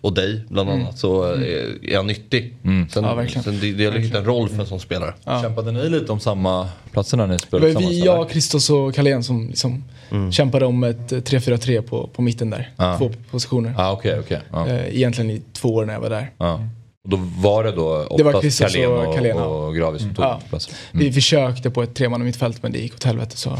och 0.00 0.12
dig 0.12 0.44
bland 0.48 0.70
annat 0.70 0.98
så 0.98 1.22
är, 1.22 1.84
är 1.90 1.96
han 1.96 2.06
nyttig. 2.06 2.56
Sen, 2.62 3.04
Ja, 3.04 3.14
verkligen. 3.14 3.42
sen 3.42 3.58
det, 3.60 3.72
det 3.72 3.82
gäller 3.82 3.98
att 3.98 4.04
hitta 4.04 4.18
en 4.18 4.24
roll 4.24 4.48
för 4.48 4.60
en 4.60 4.66
sån 4.66 4.80
spelare. 4.80 5.14
Kämpade 5.42 5.72
ni 5.72 5.88
lite 5.88 6.12
om 6.12 6.20
samma 6.20 6.68
platser 6.92 7.16
när 7.16 7.26
ni 7.26 7.32
Det 7.32 7.38
spelade 7.38 7.72
var 7.72 7.80
vi, 7.80 8.04
jag? 8.04 8.30
Kristos 8.30 8.70
och 8.70 8.94
Carlén 8.94 9.24
som 9.24 9.48
liksom 9.48 9.84
kämpade 10.32 10.66
om 10.66 10.84
ett 10.84 11.12
eh, 11.12 11.16
3-4-3 11.18 11.82
på, 11.82 12.06
på 12.06 12.22
mitten 12.22 12.50
där. 12.50 12.70
Ja. 12.76 12.98
Två 12.98 13.10
positioner. 13.30 13.74
Ja, 13.78 13.92
okej, 13.92 14.18
okej. 14.18 14.40
Ja. 14.52 14.68
Eh, 14.68 14.96
Egentligen 14.96 15.30
i 15.30 15.42
två 15.52 15.74
år 15.74 15.84
när 15.84 15.92
jag 15.94 16.00
var 16.00 16.10
där. 16.10 16.30
Ja. 16.38 16.60
Och 17.04 17.10
då 17.10 17.16
var 17.16 17.64
det 17.64 17.72
då 17.72 18.16
Det 18.16 18.22
var 18.22 18.34
oftast 18.34 18.58
Christos 18.58 18.74
Carlén 19.14 19.36
och 19.36 19.40
ja. 19.42 19.44
och 19.46 19.76
Gravis 19.76 20.02
som 20.02 20.14
tog 20.14 20.24
Ja. 20.24 20.40
platser? 20.48 20.74
Vi 20.92 21.12
försökte 21.12 21.70
på 21.70 21.82
ett 21.82 21.94
treman 21.94 22.24
mittfält 22.24 22.62
men 22.62 22.72
det 22.72 22.78
gick 22.78 22.94
åt 22.94 23.04
helvete 23.04 23.36
så 23.36 23.50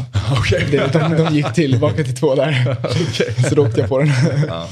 det, 0.71 0.93
de, 0.93 1.17
de 1.17 1.35
gick 1.35 1.53
tillbaka 1.53 2.03
till 2.03 2.15
två 2.15 2.35
där. 2.35 2.77
Så 3.49 3.55
då 3.55 3.65
åkte 3.65 3.79
jag 3.79 3.89
på 3.89 3.99
den. 3.99 4.07
Ja. 4.47 4.67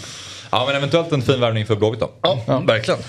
ja, 0.51 0.65
men 0.67 0.75
eventuellt 0.75 1.11
en 1.11 1.21
fin 1.21 1.39
värvning 1.39 1.65
för 1.65 1.75
Blåvitt 1.75 1.99
då. 1.99 2.11
Ja, 2.21 2.63
verkligen. 2.67 2.99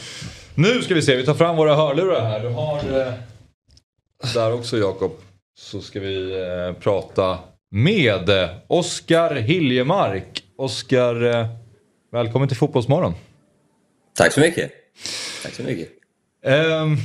Nu 0.55 0.83
ska 0.83 0.95
vi 0.95 1.03
se, 1.03 1.17
vi 1.17 1.25
tar 1.27 1.35
fram 1.35 1.57
våra 1.57 1.75
hörlurar 1.75 2.25
här. 2.25 2.41
Du 2.41 2.49
har 2.49 2.77
eh, 3.07 3.13
där 4.35 4.53
också 4.53 4.79
Jakob. 4.79 5.13
Så 5.61 5.81
ska 5.81 6.01
vi 6.01 6.33
eh, 6.41 6.81
prata 6.83 7.39
med 7.71 8.29
eh, 8.29 8.49
Oskar 8.67 9.35
Hiljemark. 9.35 10.43
Oskar, 10.59 11.25
eh, 11.41 11.47
välkommen 12.13 12.49
till 12.49 12.57
Fotbollsmorgon. 12.57 13.15
Tack 14.17 14.33
så 14.33 14.41
mycket. 14.41 14.71
Tack 15.43 15.53
så 15.55 15.63
mycket. 15.63 15.89
Ehm, 16.45 16.97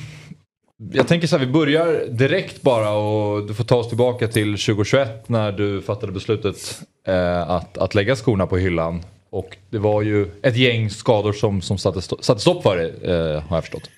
jag 0.94 1.08
tänker 1.08 1.28
så 1.28 1.38
här, 1.38 1.46
vi 1.46 1.52
börjar 1.52 2.06
direkt 2.10 2.62
bara 2.62 2.92
och 2.92 3.48
du 3.48 3.54
får 3.54 3.64
ta 3.64 3.76
oss 3.76 3.88
tillbaka 3.88 4.28
till 4.28 4.52
2021 4.58 5.30
när 5.30 5.52
du 5.52 5.82
fattade 5.82 6.12
beslutet 6.12 6.82
eh, 7.08 7.50
att, 7.50 7.78
att 7.78 7.96
lägga 7.96 8.16
skorna 8.16 8.48
på 8.48 8.58
hyllan. 8.58 9.02
Och 9.30 9.58
det 9.70 9.78
var 9.78 10.02
ju 10.02 10.32
ett 10.42 10.58
gäng 10.58 10.90
skador 10.90 11.34
som, 11.34 11.62
som 11.62 11.78
satte, 11.78 12.00
sto- 12.00 12.22
satte 12.22 12.42
stopp 12.42 12.64
för 12.64 12.78
det, 12.78 13.12
eh, 13.12 13.42
har 13.42 13.58
jag 13.58 13.64
förstått. 13.64 13.90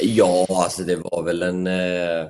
Ja, 0.00 0.46
alltså 0.48 0.82
det 0.82 0.96
var 0.96 1.22
väl 1.22 1.42
en... 1.42 1.66
Eh, 1.66 2.26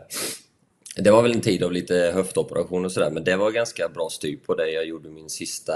det 1.02 1.10
var 1.10 1.22
väl 1.22 1.32
en 1.32 1.40
tid 1.40 1.62
av 1.62 1.72
lite 1.72 1.94
höftoperation 2.14 2.84
och 2.84 2.92
sådär, 2.92 3.10
men 3.10 3.24
det 3.24 3.36
var 3.36 3.50
ganska 3.50 3.88
bra 3.88 4.08
styr 4.10 4.36
på 4.36 4.54
det. 4.54 4.70
Jag 4.70 4.86
gjorde 4.86 5.08
min 5.08 5.30
sista 5.30 5.74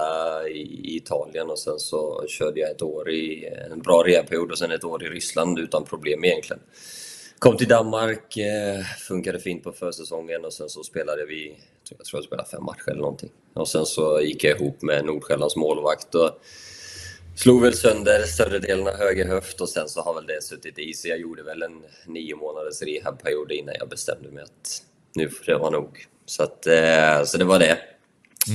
i, 0.48 0.96
Italien 0.96 1.50
och 1.50 1.58
sen 1.58 1.78
så 1.78 2.24
körde 2.28 2.60
jag 2.60 2.70
ett 2.70 2.82
år 2.82 3.10
i 3.10 3.48
en 3.72 3.82
bra 3.82 4.02
rehabperiod 4.06 4.50
och 4.50 4.58
sen 4.58 4.70
ett 4.70 4.84
år 4.84 5.04
i 5.04 5.08
Ryssland 5.08 5.58
utan 5.58 5.84
problem 5.84 6.24
egentligen. 6.24 6.62
Kom 7.38 7.56
till 7.56 7.68
Danmark, 7.68 8.36
eh, 8.36 8.84
funkade 9.08 9.38
fint 9.38 9.64
på 9.64 9.72
försäsongen 9.72 10.44
och 10.44 10.52
sen 10.52 10.68
så 10.68 10.82
spelade 10.82 11.26
vi, 11.26 11.58
jag 11.90 12.04
tror 12.04 12.18
jag 12.18 12.24
spelade 12.24 12.48
fem 12.48 12.64
matcher 12.64 12.90
eller 12.90 13.00
någonting. 13.00 13.30
Och 13.54 13.68
sen 13.68 13.86
så 13.86 14.20
gick 14.20 14.44
jag 14.44 14.60
ihop 14.60 14.82
med 14.82 15.04
Nordsjällands 15.04 15.56
målvakt 15.56 16.14
och 16.14 16.30
Slog 17.36 17.62
väl 17.62 17.74
sönder 17.74 18.22
större 18.22 18.58
delen 18.58 18.88
av 18.88 18.94
höger 18.94 19.28
höft 19.28 19.60
och 19.60 19.68
sen 19.68 19.88
så 19.88 20.00
har 20.00 20.14
väl 20.14 20.26
det 20.26 20.42
suttit 20.42 20.78
i 20.78 20.92
sig. 20.94 21.10
Jag 21.10 21.20
gjorde 21.20 21.42
väl 21.42 21.62
en 21.62 21.82
nio 22.06 22.36
månaders 22.36 22.82
rehabperiod 22.82 23.52
innan 23.52 23.74
jag 23.78 23.88
bestämde 23.88 24.30
mig 24.30 24.42
att 24.42 24.82
nu 25.14 25.28
får 25.28 25.44
det 25.46 25.58
vara 25.58 25.70
nog. 25.70 26.06
Så, 26.26 26.42
att, 26.42 26.66
eh, 26.66 27.24
så 27.24 27.38
det 27.38 27.44
var 27.44 27.58
det. 27.58 27.78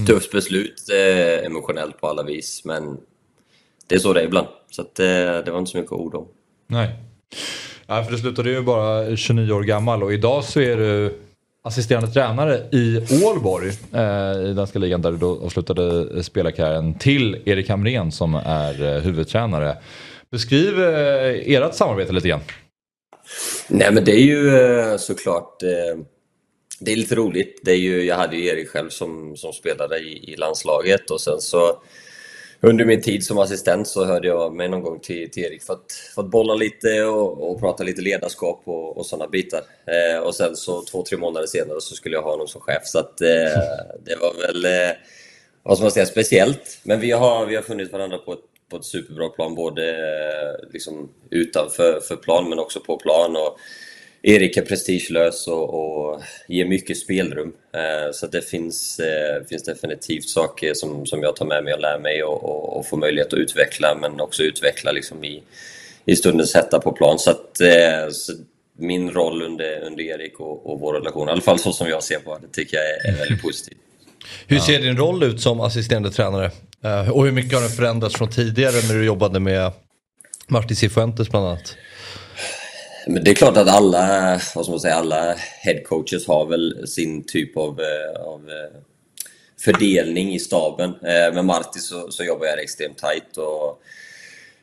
Tufft 0.07 0.31
beslut 0.31 0.89
eh, 0.89 1.45
emotionellt 1.45 2.01
på 2.01 2.07
alla 2.07 2.23
vis, 2.23 2.61
men 2.65 2.97
det 3.87 3.95
är 3.95 3.99
så 3.99 4.13
det 4.13 4.21
är 4.21 4.25
ibland. 4.25 4.47
Så 4.71 4.81
att, 4.81 4.99
eh, 4.99 5.05
det 5.05 5.51
var 5.51 5.59
inte 5.59 5.71
så 5.71 5.77
mycket 5.77 5.91
ord 5.91 6.15
om. 6.15 6.27
Nej. 6.67 6.89
Ja, 7.87 8.03
för 8.03 8.11
du 8.11 8.17
slutade 8.17 8.49
ju 8.49 8.61
bara 8.61 9.15
29 9.15 9.53
år 9.53 9.63
gammal 9.63 10.03
och 10.03 10.13
idag 10.13 10.43
så 10.43 10.59
är 10.59 10.77
du 10.77 11.19
assisterande 11.63 12.07
tränare 12.07 12.57
i 12.71 13.05
Ålborg 13.25 13.71
eh, 13.93 14.49
i 14.49 14.53
danska 14.53 14.79
ligan 14.79 15.01
där 15.01 15.11
du 15.11 15.17
då 15.17 15.39
avslutade 15.45 16.23
spelarkarriären 16.23 16.93
till 16.93 17.41
Erik 17.45 17.69
Hamrén 17.69 18.11
som 18.11 18.35
är 18.35 18.95
eh, 18.95 19.01
huvudtränare. 19.01 19.77
Beskriv 20.31 20.83
eh, 20.83 21.55
ert 21.55 21.73
samarbete 21.73 22.13
lite 22.13 22.27
grann. 22.27 22.41
Nej 23.67 23.91
men 23.93 24.03
det 24.03 24.11
är 24.11 24.23
ju 24.23 24.57
eh, 24.57 24.97
såklart 24.97 25.63
eh, 25.63 25.99
Det 26.79 26.91
är 26.91 26.95
lite 26.95 27.15
roligt. 27.15 27.59
Det 27.63 27.71
är 27.71 27.77
ju, 27.77 28.03
jag 28.03 28.15
hade 28.15 28.35
ju 28.37 28.45
Erik 28.45 28.69
själv 28.69 28.89
som, 28.89 29.37
som 29.37 29.53
spelare 29.53 29.97
i, 29.97 30.33
i 30.33 30.35
landslaget 30.35 31.11
och 31.11 31.21
sen 31.21 31.41
så 31.41 31.81
under 32.61 32.85
min 32.85 33.01
tid 33.01 33.25
som 33.25 33.37
assistent 33.37 33.87
så 33.87 34.05
hörde 34.05 34.27
jag 34.27 34.55
mig 34.55 34.69
någon 34.69 34.81
gång 34.81 34.99
till, 34.99 35.31
till 35.31 35.43
Erik 35.43 35.63
för 35.63 35.73
att, 35.73 35.91
för 36.15 36.21
att 36.21 36.31
bolla 36.31 36.53
lite 36.53 37.03
och, 37.03 37.51
och 37.51 37.59
prata 37.59 37.83
lite 37.83 38.01
ledarskap 38.01 38.61
och, 38.65 38.97
och 38.97 39.05
sådana 39.05 39.27
bitar. 39.29 39.61
Eh, 39.85 40.19
och 40.19 40.35
sen 40.35 40.55
så 40.55 40.81
två, 40.81 41.03
tre 41.03 41.17
månader 41.17 41.47
senare 41.47 41.81
så 41.81 41.95
skulle 41.95 42.15
jag 42.15 42.23
ha 42.23 42.31
honom 42.31 42.47
som 42.47 42.61
chef 42.61 42.81
så 42.85 42.99
att 42.99 43.21
eh, 43.21 43.27
det 44.05 44.15
var 44.21 44.47
väl, 44.47 44.65
eh, 44.65 44.95
vad 45.63 45.77
ska 45.77 45.83
man 45.83 45.91
säga, 45.91 46.05
speciellt. 46.05 46.79
Men 46.83 46.99
vi 46.99 47.11
har, 47.11 47.45
vi 47.45 47.55
har 47.55 47.63
funnit 47.63 47.91
varandra 47.91 48.17
på 48.17 48.33
ett, 48.33 48.45
på 48.69 48.77
ett 48.77 48.85
superbra 48.85 49.29
plan, 49.29 49.55
både 49.55 49.89
eh, 49.89 50.71
liksom 50.73 51.09
utanför 51.29 51.99
för 51.99 52.15
plan 52.15 52.49
men 52.49 52.59
också 52.59 52.79
på 52.79 52.97
plan. 52.97 53.35
Och, 53.35 53.59
Erik 54.29 54.57
är 54.57 54.61
prestigelös 54.61 55.47
och, 55.47 55.73
och 55.73 56.21
ger 56.47 56.65
mycket 56.65 56.97
spelrum. 56.97 57.53
Eh, 57.73 58.11
så 58.13 58.27
det 58.27 58.41
finns, 58.41 58.99
eh, 58.99 59.43
finns 59.49 59.63
definitivt 59.63 60.29
saker 60.29 60.73
som, 60.73 61.05
som 61.05 61.21
jag 61.21 61.35
tar 61.35 61.45
med 61.45 61.63
mig 61.63 61.73
och 61.73 61.79
lär 61.79 61.99
mig 61.99 62.23
och, 62.23 62.43
och, 62.43 62.77
och 62.77 62.87
får 62.87 62.97
möjlighet 62.97 63.33
att 63.33 63.39
utveckla 63.39 63.97
men 64.01 64.19
också 64.21 64.43
utveckla 64.43 64.91
liksom 64.91 65.23
i, 65.23 65.43
i 66.05 66.15
stundens 66.15 66.55
hetta 66.55 66.79
på 66.79 66.91
plan. 66.91 67.19
Så, 67.19 67.31
att, 67.31 67.61
eh, 67.61 68.09
så 68.11 68.33
min 68.77 69.11
roll 69.11 69.41
under, 69.41 69.79
under 69.79 70.03
Erik 70.03 70.39
och, 70.39 70.71
och 70.71 70.79
vår 70.79 70.93
relation, 70.93 71.27
i 71.27 71.31
alla 71.31 71.41
fall 71.41 71.59
så 71.59 71.73
som 71.73 71.87
jag 71.87 72.03
ser 72.03 72.19
på 72.19 72.37
det, 72.37 72.47
tycker 72.47 72.77
jag 72.77 72.85
är, 72.85 73.13
är 73.13 73.17
väldigt 73.17 73.41
positiv. 73.41 73.77
Hur 74.47 74.59
ser 74.59 74.79
din 74.79 74.97
roll 74.97 75.23
ut 75.23 75.41
som 75.41 75.61
assisterande 75.61 76.11
tränare? 76.11 76.51
Eh, 76.83 77.09
och 77.09 77.25
hur 77.25 77.31
mycket 77.31 77.53
har 77.53 77.61
den 77.61 77.69
förändrats 77.69 78.15
från 78.15 78.29
tidigare 78.29 78.75
när 78.87 78.93
du 78.93 79.05
jobbade 79.05 79.39
med 79.39 79.71
Martin 80.47 80.75
Cifuentes 80.75 81.29
bland 81.29 81.45
annat? 81.45 81.75
Men 83.09 83.23
det 83.23 83.31
är 83.31 83.35
klart 83.35 83.57
att 83.57 83.67
alla, 83.67 84.31
vad 84.55 84.65
ska 84.65 84.71
man 84.71 84.79
säga, 84.79 84.95
alla 84.95 85.35
headcoaches 85.61 86.27
har 86.27 86.45
väl 86.45 86.87
sin 86.87 87.23
typ 87.23 87.57
av, 87.57 87.81
eh, 87.81 88.21
av 88.21 88.49
eh, 88.49 88.79
fördelning 89.59 90.33
i 90.33 90.39
staben. 90.39 90.89
Eh, 90.89 91.33
med 91.33 91.45
Marti 91.45 91.79
så, 91.79 92.11
så 92.11 92.23
jobbar 92.23 92.45
jag 92.45 92.59
extremt 92.59 92.97
tight 92.97 93.37
och 93.37 93.81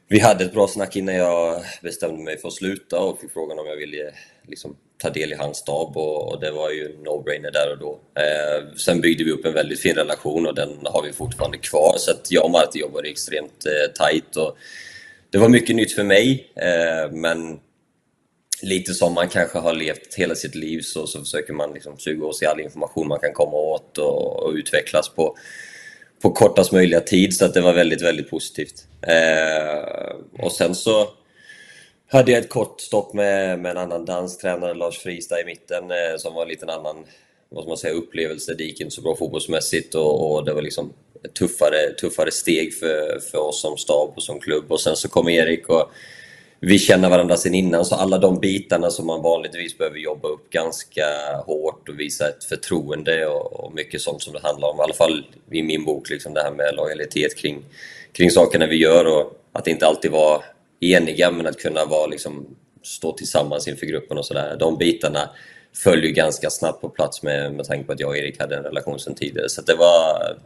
vi 0.09 0.19
hade 0.19 0.45
ett 0.45 0.53
bra 0.53 0.69
snack 0.69 0.97
innan 0.97 1.15
jag 1.15 1.63
bestämde 1.83 2.25
mig 2.25 2.39
för 2.39 2.49
att 2.49 2.55
sluta 2.55 2.99
och 2.99 3.21
fick 3.21 3.33
frågan 3.33 3.59
om 3.59 3.67
jag 3.67 3.77
ville 3.77 4.13
liksom, 4.49 4.77
ta 4.99 5.11
del 5.11 5.33
i 5.33 5.37
hans 5.37 5.57
stab 5.57 5.97
och, 5.97 6.33
och 6.33 6.41
det 6.41 6.51
var 6.51 6.71
ju 6.71 6.97
no-brainer 7.05 7.51
där 7.51 7.73
och 7.73 7.79
då. 7.79 8.01
Eh, 8.23 8.77
sen 8.77 9.01
byggde 9.01 9.25
vi 9.25 9.31
upp 9.31 9.45
en 9.45 9.55
väldigt 9.55 9.81
fin 9.81 9.95
relation 9.95 10.47
och 10.47 10.55
den 10.55 10.79
har 10.85 11.03
vi 11.03 11.13
fortfarande 11.13 11.59
kvar 11.59 11.95
så 11.99 12.11
att 12.11 12.31
jag 12.31 12.45
och 12.45 12.51
Marti 12.51 12.79
jobbade 12.81 13.09
extremt 13.09 13.67
eh, 13.67 14.07
tight 14.07 14.37
och 14.37 14.57
det 15.31 15.39
var 15.39 15.49
mycket 15.49 15.77
nytt 15.77 15.93
för 15.93 16.05
mig 16.05 16.53
eh, 16.57 17.11
men 17.13 17.59
lite 18.63 18.95
som 18.95 19.15
man 19.15 19.29
kanske 19.29 19.59
har 19.59 19.73
levt 19.73 20.15
hela 20.15 20.35
sitt 20.35 20.55
liv 20.55 20.81
så, 20.81 21.07
så 21.07 21.21
försöker 21.21 21.53
man 21.53 21.73
liksom 21.73 21.99
suga 21.99 22.27
åt 22.27 22.37
sig 22.37 22.49
all 22.49 22.61
information 22.61 23.09
man 23.09 23.21
kan 23.21 23.33
komma 23.33 23.57
åt 23.57 23.99
och, 23.99 24.43
och 24.43 24.53
utvecklas 24.53 25.09
på, 25.09 25.37
på 26.23 26.31
kortast 26.31 26.73
möjliga 26.73 27.01
tid. 27.01 27.37
Så 27.37 27.45
att 27.45 27.55
det 27.55 27.61
var 27.61 27.73
väldigt, 27.73 28.03
väldigt 28.03 28.31
positivt. 28.31 28.87
Eh, 29.07 30.45
och 30.45 30.53
sen 30.53 30.75
så 30.75 31.09
hade 32.11 32.33
jag 32.33 32.41
ett 32.41 32.49
kort 32.49 32.81
stopp 32.81 33.15
med, 33.15 33.59
med 33.59 33.71
en 33.71 33.79
annan 33.79 34.05
dansk 34.05 34.41
tränare, 34.41 34.75
Lars 34.75 34.99
Fristad 34.99 35.41
i 35.41 35.45
mitten, 35.45 35.91
eh, 35.91 36.17
som 36.19 36.35
var 36.35 36.43
en 36.43 36.49
liten 36.49 36.71
annan 36.71 36.97
vad 37.49 37.65
ska 37.65 37.69
man 37.69 37.79
säga, 37.79 37.95
upplevelse. 37.95 38.55
Det 38.55 38.65
gick 38.65 38.81
inte 38.81 38.95
så 38.95 39.03
bra 39.03 39.17
fotbollsmässigt 39.17 39.95
och, 39.95 40.33
och 40.33 40.45
det 40.45 40.53
var 40.53 40.63
liksom 40.63 40.93
ett 41.25 41.35
tuffare, 41.35 41.93
tuffare 42.01 42.31
steg 42.31 42.75
för, 42.75 43.21
för 43.31 43.39
oss 43.39 43.61
som 43.61 43.77
stab 43.77 44.13
och 44.17 44.23
som 44.23 44.41
klubb. 44.41 44.73
Och 44.73 44.81
sen 44.81 44.97
så 44.97 45.09
kom 45.09 45.29
Erik 45.29 45.69
och 45.69 45.91
vi 46.67 46.79
känner 46.79 47.11
varandra 47.11 47.37
sedan 47.37 47.55
innan, 47.55 47.85
så 47.85 47.95
alla 47.95 48.19
de 48.19 48.41
bitarna 48.41 48.91
som 48.91 49.07
man 49.07 49.23
vanligtvis 49.23 49.79
behöver 49.79 49.99
jobba 49.99 50.29
upp 50.29 50.51
ganska 50.51 51.07
hårt 51.47 51.89
och 51.89 52.01
visa 52.01 52.29
ett 52.29 52.45
förtroende 52.45 53.27
och, 53.27 53.53
och 53.53 53.75
mycket 53.75 54.01
sånt 54.01 54.23
som 54.23 54.33
det 54.33 54.41
handlar 54.41 54.69
om. 54.69 54.79
I 54.79 54.83
alla 54.83 54.95
fall 54.95 55.27
i 55.51 55.63
min 55.63 55.85
bok, 55.85 56.11
liksom 56.11 56.35
det 56.35 56.43
här 56.43 56.51
med 56.51 56.75
lojalitet 56.75 57.37
kring, 57.37 57.65
kring 58.13 58.31
sakerna 58.31 58.67
vi 58.67 58.77
gör 58.77 59.05
och 59.05 59.41
att 59.53 59.67
inte 59.67 59.87
alltid 59.87 60.11
vara 60.11 60.43
eniga 60.81 61.31
men 61.31 61.47
att 61.47 61.59
kunna 61.59 61.85
vara, 61.85 62.07
liksom, 62.07 62.47
stå 62.83 63.13
tillsammans 63.13 63.69
inför 63.69 63.87
gruppen 63.87 64.19
och 64.19 64.27
sådär. 64.27 64.57
De 64.61 64.79
bitarna 64.79 65.31
föll 65.75 66.05
ju 66.05 66.13
ganska 66.13 66.51
snabbt 66.51 66.81
på 66.81 66.89
plats 66.89 67.23
med, 67.23 67.53
med 67.53 67.67
tanke 67.67 67.85
på 67.85 67.93
att 67.93 68.01
jag 68.01 68.09
och 68.09 68.17
Erik 68.17 68.41
hade 68.41 68.57
en 68.57 68.63
relation 68.63 68.99
sedan 68.99 69.15
tidigare. 69.15 69.49
Så 69.49 69.63
det 69.63 69.75
var... 69.75 70.37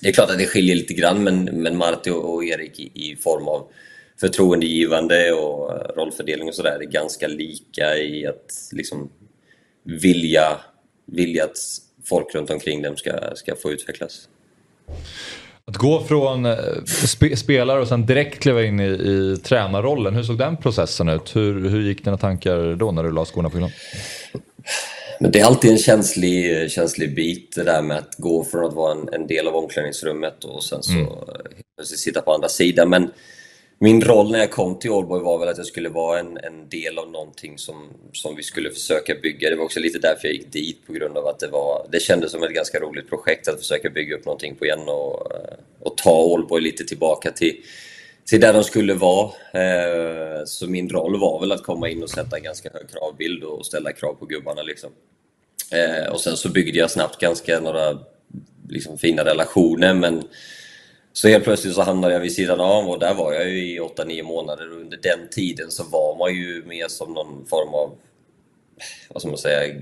Det 0.00 0.08
är 0.08 0.12
klart 0.12 0.30
att 0.30 0.38
det 0.38 0.46
skiljer 0.46 0.76
lite 0.76 0.94
grann 0.94 1.24
men, 1.24 1.44
men 1.44 1.76
Marti 1.76 2.10
och, 2.10 2.34
och 2.34 2.44
Erik 2.44 2.80
i, 2.80 2.90
i 2.94 3.16
form 3.16 3.48
av 3.48 3.68
förtroendegivande 4.20 5.32
och 5.32 5.72
rollfördelning 5.96 6.48
och 6.48 6.54
sådär 6.54 6.78
är 6.80 6.84
ganska 6.84 7.28
lika 7.28 7.96
i 7.96 8.26
att 8.26 8.52
liksom 8.72 9.10
vilja, 9.84 10.60
vilja 11.06 11.44
att 11.44 11.58
folk 12.04 12.34
runt 12.34 12.50
omkring 12.50 12.82
dem 12.82 12.96
ska, 12.96 13.12
ska 13.34 13.56
få 13.56 13.72
utvecklas. 13.72 14.28
Att 15.64 15.76
gå 15.76 16.04
från 16.04 16.46
eh, 16.46 16.56
spe 16.84 17.36
spelare 17.36 17.80
och 17.80 17.88
sen 17.88 18.06
direkt 18.06 18.42
kliva 18.42 18.62
in 18.62 18.80
i, 18.80 18.84
i 18.84 19.36
tränarrollen, 19.42 20.14
hur 20.14 20.22
såg 20.22 20.38
den 20.38 20.56
processen 20.56 21.08
ut? 21.08 21.36
Hur, 21.36 21.68
hur 21.68 21.80
gick 21.80 22.04
dina 22.04 22.16
tankar 22.16 22.74
då 22.74 22.92
när 22.92 23.02
du 23.02 23.12
la 23.12 23.24
skorna 23.24 23.50
på 23.50 23.56
hyllan? 23.56 23.70
Men 25.20 25.30
det 25.30 25.40
är 25.40 25.44
alltid 25.44 25.70
en 25.70 25.78
känslig, 25.78 26.70
känslig 26.70 27.14
bit 27.14 27.54
det 27.54 27.64
där 27.64 27.82
med 27.82 27.98
att 27.98 28.14
gå 28.18 28.44
från 28.44 28.64
att 28.64 28.74
vara 28.74 28.92
en, 28.92 29.08
en 29.12 29.26
del 29.26 29.48
av 29.48 29.56
omklädningsrummet 29.56 30.44
och 30.44 30.64
sen 30.64 30.82
så 30.82 30.92
mm. 30.92 31.84
sitta 31.84 32.20
på 32.20 32.32
andra 32.32 32.48
sidan. 32.48 32.88
Men 32.88 33.10
min 33.78 34.00
roll 34.00 34.30
när 34.30 34.38
jag 34.38 34.50
kom 34.50 34.78
till 34.78 34.90
Allboy 34.90 35.20
var 35.20 35.38
väl 35.38 35.48
att 35.48 35.56
jag 35.56 35.66
skulle 35.66 35.88
vara 35.88 36.18
en, 36.18 36.36
en 36.36 36.68
del 36.68 36.98
av 36.98 37.10
någonting 37.10 37.58
som, 37.58 37.88
som 38.12 38.36
vi 38.36 38.42
skulle 38.42 38.70
försöka 38.70 39.14
bygga. 39.22 39.50
Det 39.50 39.56
var 39.56 39.64
också 39.64 39.80
lite 39.80 39.98
därför 39.98 40.28
jag 40.28 40.34
gick 40.34 40.52
dit 40.52 40.86
på 40.86 40.92
grund 40.92 41.16
av 41.16 41.26
att 41.26 41.38
det 41.38 41.48
var... 41.48 41.86
Det 41.92 42.00
kändes 42.00 42.32
som 42.32 42.42
ett 42.42 42.54
ganska 42.54 42.80
roligt 42.80 43.08
projekt 43.08 43.48
att 43.48 43.58
försöka 43.58 43.90
bygga 43.90 44.16
upp 44.16 44.24
någonting 44.24 44.54
på 44.54 44.64
igen 44.64 44.88
och, 44.88 45.32
eh, 45.32 45.56
och 45.80 45.96
ta 45.96 46.34
Allboy 46.34 46.60
lite 46.60 46.84
tillbaka 46.84 47.30
till, 47.30 47.56
till 48.24 48.40
där 48.40 48.52
de 48.52 48.64
skulle 48.64 48.94
vara. 48.94 49.30
Eh, 49.52 50.44
så 50.46 50.66
min 50.66 50.88
roll 50.88 51.20
var 51.20 51.40
väl 51.40 51.52
att 51.52 51.62
komma 51.62 51.88
in 51.88 52.02
och 52.02 52.10
sätta 52.10 52.36
en 52.36 52.42
ganska 52.42 52.70
hög 52.72 52.90
kravbild 52.90 53.44
och 53.44 53.66
ställa 53.66 53.92
krav 53.92 54.14
på 54.14 54.26
gubbarna 54.26 54.62
liksom. 54.62 54.90
Eh, 55.72 56.12
och 56.12 56.20
sen 56.20 56.36
så 56.36 56.48
byggde 56.48 56.78
jag 56.78 56.90
snabbt 56.90 57.20
ganska 57.20 57.60
några 57.60 57.98
liksom, 58.68 58.98
fina 58.98 59.24
relationer 59.24 59.94
men 59.94 60.22
så 61.16 61.28
helt 61.28 61.44
plötsligt 61.44 61.74
så 61.74 61.82
hamnade 61.82 62.14
jag 62.14 62.20
vid 62.20 62.32
sidan 62.32 62.60
av 62.60 62.88
och 62.88 62.98
där 62.98 63.14
var 63.14 63.32
jag 63.32 63.48
ju 63.50 63.74
i 63.74 63.80
8-9 63.80 64.22
månader 64.22 64.72
och 64.72 64.80
under 64.80 64.98
den 65.02 65.28
tiden 65.30 65.70
så 65.70 65.84
var 65.84 66.18
man 66.18 66.34
ju 66.34 66.64
mer 66.66 66.88
som 66.88 67.12
någon 67.12 67.46
form 67.46 67.74
av, 67.74 67.94
vad 69.08 69.22
ska 69.22 69.28
man 69.28 69.38
säga, 69.38 69.74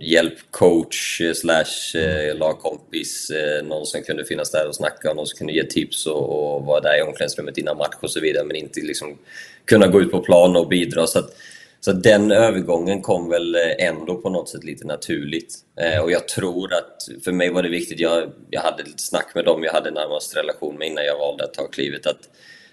hjälpcoach 0.00 1.20
slash 1.34 2.00
eh, 2.00 2.36
lagkompis. 2.36 3.30
Eh, 3.30 3.64
någon 3.64 3.86
som 3.86 4.02
kunde 4.02 4.24
finnas 4.24 4.50
där 4.50 4.68
och 4.68 4.74
snacka 4.74 5.10
och 5.10 5.16
någon 5.16 5.26
som 5.26 5.38
kunde 5.38 5.52
ge 5.52 5.64
tips 5.64 6.06
och, 6.06 6.54
och 6.54 6.64
vara 6.64 6.80
där 6.80 6.98
i 6.98 7.02
omklädningsrummet 7.02 7.58
innan 7.58 7.76
match 7.76 7.96
och 8.00 8.10
så 8.10 8.20
vidare 8.20 8.44
men 8.44 8.56
inte 8.56 8.80
liksom 8.80 9.18
kunna 9.64 9.86
gå 9.86 10.00
ut 10.00 10.10
på 10.10 10.20
plan 10.20 10.56
och 10.56 10.68
bidra. 10.68 11.06
Så 11.06 11.18
att, 11.18 11.36
så 11.80 11.92
den 11.92 12.30
övergången 12.30 13.02
kom 13.02 13.28
väl 13.28 13.54
eh, 13.54 13.86
ändå 13.86 14.16
på 14.16 14.30
något 14.30 14.48
sätt 14.48 14.64
lite 14.64 14.86
naturligt. 14.86 15.54
Eh, 15.80 16.02
och 16.02 16.10
jag 16.12 16.28
tror 16.28 16.74
att 16.74 17.24
för 17.24 17.32
mig 17.32 17.50
var 17.50 17.62
det 17.62 17.68
viktigt, 17.68 18.00
jag, 18.00 18.32
jag 18.50 18.60
hade 18.60 18.82
lite 18.82 19.02
snack 19.02 19.34
med 19.34 19.44
dem 19.44 19.64
jag 19.64 19.72
hade 19.72 19.90
närmast 19.90 20.36
relation 20.36 20.76
med 20.78 20.88
innan 20.88 21.04
jag 21.04 21.18
valde 21.18 21.44
att 21.44 21.54
ta 21.54 21.68
klivet, 21.68 22.06
att 22.06 22.28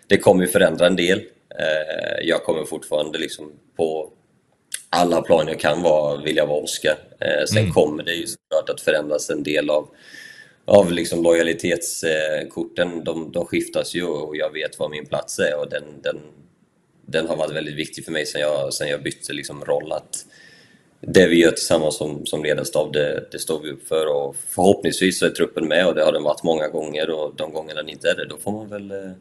det 0.07 0.17
kommer 0.17 0.43
ju 0.43 0.47
förändra 0.47 0.87
en 0.87 0.95
del. 0.95 1.19
Eh, 1.59 2.27
jag 2.27 2.43
kommer 2.43 2.63
fortfarande 2.63 3.17
liksom 3.17 3.51
på 3.77 4.09
alla 4.89 5.21
plan 5.21 5.47
jag 5.47 5.59
kan 5.59 5.81
vara, 5.81 6.21
vilja 6.21 6.45
vara 6.45 6.63
Oskar. 6.63 6.97
Eh, 7.19 7.45
sen 7.45 7.61
mm. 7.61 7.73
kommer 7.73 8.03
det 8.03 8.13
ju 8.13 8.27
såklart 8.27 8.69
att 8.69 8.81
förändras 8.81 9.29
en 9.29 9.43
del 9.43 9.69
av 9.69 9.89
av 10.67 10.91
liksom 10.91 11.23
lojalitetskorten, 11.23 13.03
de, 13.03 13.31
de 13.31 13.45
skiftas 13.45 13.95
ju 13.95 14.03
och 14.03 14.37
jag 14.37 14.53
vet 14.53 14.79
vad 14.79 14.91
min 14.91 15.05
plats 15.05 15.39
är 15.39 15.59
och 15.59 15.69
den, 15.69 15.83
den, 16.03 16.21
den 17.09 17.27
har 17.27 17.35
varit 17.35 17.55
väldigt 17.55 17.75
viktig 17.75 18.05
för 18.05 18.11
mig 18.11 18.25
sen 18.25 18.41
jag, 18.41 18.73
sen 18.73 18.87
jag 18.87 19.03
bytte 19.03 19.33
liksom 19.33 19.65
roll. 19.65 19.91
Att 19.91 20.25
det 21.01 21.27
vi 21.27 21.41
gör 21.41 21.51
tillsammans 21.51 21.97
som, 21.97 22.25
som 22.25 22.43
ledarstab, 22.43 22.93
det, 22.93 23.27
det 23.31 23.39
står 23.39 23.59
vi 23.59 23.71
upp 23.71 23.87
för 23.87 24.05
och 24.15 24.35
förhoppningsvis 24.49 25.19
så 25.19 25.25
är 25.25 25.29
truppen 25.29 25.67
med 25.67 25.87
och 25.87 25.95
det 25.95 26.03
har 26.03 26.11
den 26.11 26.23
varit 26.23 26.43
många 26.43 26.67
gånger 26.67 27.09
och 27.09 27.35
de 27.35 27.53
gångerna 27.53 27.81
den 27.81 27.89
inte 27.89 28.09
är 28.09 28.15
det, 28.15 28.25
då 28.25 28.37
får 28.37 28.51
man 28.51 28.69
väl 28.69 28.91
eh, 28.91 29.11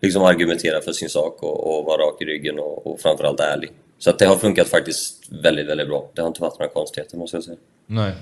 liksom 0.00 0.22
argumentera 0.22 0.80
för 0.80 0.92
sin 0.92 1.08
sak 1.08 1.42
och, 1.42 1.78
och 1.78 1.84
vara 1.84 2.02
rak 2.02 2.22
i 2.22 2.24
ryggen 2.24 2.58
och, 2.58 2.86
och 2.86 3.00
framförallt 3.00 3.40
ärlig. 3.40 3.70
Så 3.98 4.10
att 4.10 4.18
det 4.18 4.26
har 4.26 4.36
funkat 4.36 4.68
faktiskt 4.68 5.32
väldigt, 5.42 5.66
väldigt 5.66 5.88
bra. 5.88 6.10
Det 6.14 6.20
har 6.20 6.28
inte 6.28 6.40
varit 6.40 6.58
några 6.58 6.72
konstigheter 6.72 7.16
måste 7.16 7.36
jag 7.36 7.44
säga. 7.44 7.56
Nej. 7.86 8.12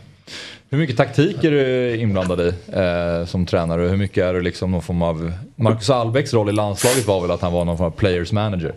Hur 0.70 0.79
mycket 0.79 0.96
taktik 0.96 1.44
är 1.44 1.50
du 1.50 1.96
inblandad 1.96 2.40
i 2.40 2.53
eh, 2.72 3.27
som 3.27 3.46
tränare? 3.46 3.83
Hur 3.83 3.96
mycket 3.96 4.24
är 4.24 4.35
du 4.35 4.40
liksom 4.40 4.70
någon 4.70 4.83
form 4.83 5.03
av... 5.03 5.33
Marcus 5.57 5.90
Albecks 5.90 6.35
roll 6.35 6.48
i 6.48 6.53
landslaget 6.53 7.07
var 7.07 7.20
väl 7.20 7.31
att 7.31 7.40
han 7.40 7.53
var 7.53 7.64
någon 7.64 7.79
form 7.79 7.87
av 7.87 7.90
players 7.90 8.33
manager? 8.33 8.74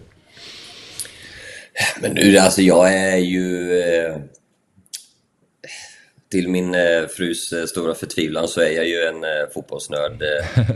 Men 2.01 2.11
nu, 2.13 2.37
alltså 2.37 2.61
jag 2.61 2.93
är 2.93 3.17
ju... 3.17 3.79
Eh, 3.81 4.17
till 6.29 6.49
min 6.49 6.75
eh, 6.75 7.07
frus 7.07 7.53
eh, 7.53 7.65
stora 7.65 7.95
förtvivlan 7.95 8.47
så 8.47 8.61
är 8.61 8.71
jag 8.71 8.87
ju 8.87 9.01
en 9.01 9.23
eh, 9.23 9.49
fotbollsnörd 9.53 10.23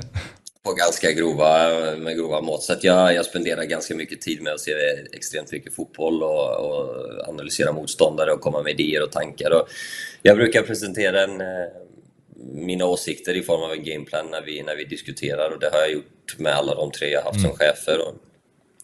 på 0.63 0.73
ganska 0.73 1.11
grova, 1.11 1.69
med 1.95 2.15
grova 2.15 2.41
mått. 2.41 2.63
Så 2.63 2.75
jag, 2.81 3.13
jag 3.13 3.25
spenderar 3.25 3.63
ganska 3.63 3.95
mycket 3.95 4.21
tid 4.21 4.41
med 4.41 4.53
att 4.53 4.59
se 4.59 4.71
extremt 5.13 5.51
mycket 5.51 5.75
fotboll 5.75 6.23
och, 6.23 6.55
och 6.55 6.95
analysera 7.27 7.71
motståndare 7.71 8.31
och 8.31 8.41
komma 8.41 8.61
med 8.61 8.79
idéer 8.79 9.03
och 9.03 9.11
tankar. 9.11 9.51
Och 9.51 9.67
jag 10.21 10.37
brukar 10.37 10.61
presentera 10.61 11.23
en, 11.23 11.41
mina 12.53 12.85
åsikter 12.85 13.33
i 13.33 13.41
form 13.41 13.61
av 13.61 13.71
en 13.71 13.83
gameplan 13.83 14.25
när 14.31 14.41
vi, 14.41 14.63
när 14.63 14.75
vi 14.75 14.83
diskuterar 14.83 15.49
och 15.49 15.59
det 15.59 15.69
har 15.73 15.79
jag 15.79 15.91
gjort 15.91 16.35
med 16.37 16.53
alla 16.53 16.75
de 16.75 16.91
tre 16.91 17.09
jag 17.09 17.21
haft 17.21 17.37
mm. 17.37 17.49
som 17.49 17.57
chefer. 17.57 18.07
Och, 18.07 18.15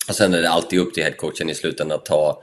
och 0.08 0.16
sen 0.16 0.34
är 0.34 0.42
det 0.42 0.50
alltid 0.50 0.80
upp 0.80 0.94
till 0.94 1.04
headcoachen 1.04 1.50
i 1.50 1.56
slutändan 1.56 1.98
att 1.98 2.06
ta 2.06 2.42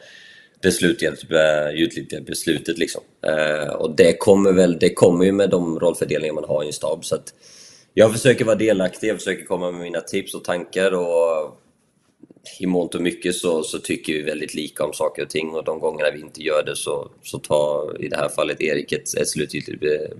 det 0.62 0.72
slutgiltiga 0.72 2.18
eh, 2.18 2.24
beslutet. 2.24 2.78
Liksom. 2.78 3.02
Eh, 3.26 3.68
och 3.68 3.96
det 3.96 4.16
kommer, 4.18 4.52
väl, 4.52 4.78
det 4.78 4.94
kommer 4.94 5.24
ju 5.24 5.32
med 5.32 5.50
de 5.50 5.80
rollfördelningar 5.80 6.34
man 6.34 6.44
har 6.44 6.64
i 6.64 6.66
en 6.66 6.72
stab. 6.72 7.04
Så 7.04 7.14
att 7.14 7.34
jag 7.94 8.12
försöker 8.12 8.44
vara 8.44 8.56
delaktig, 8.56 9.08
jag 9.08 9.16
försöker 9.16 9.44
komma 9.44 9.70
med 9.70 9.80
mina 9.80 10.00
tips 10.00 10.34
och 10.34 10.44
tankar 10.44 10.92
och 10.94 11.60
i 12.58 12.66
mångt 12.66 12.94
och 12.94 13.02
mycket 13.02 13.34
så, 13.34 13.62
så 13.62 13.78
tycker 13.78 14.12
vi 14.12 14.22
väldigt 14.22 14.54
lika 14.54 14.84
om 14.84 14.92
saker 14.92 15.22
och 15.22 15.30
ting 15.30 15.50
och 15.50 15.64
de 15.64 15.78
gångerna 15.80 16.10
vi 16.10 16.20
inte 16.20 16.42
gör 16.42 16.62
det 16.62 16.76
så, 16.76 17.08
så 17.22 17.38
tar 17.38 18.02
i 18.04 18.08
det 18.08 18.16
här 18.16 18.28
fallet 18.28 18.60
Erik 18.60 18.92
ett, 18.92 19.14
ett 19.14 19.28
slutgiltigt 19.28 19.80
be, 19.80 20.10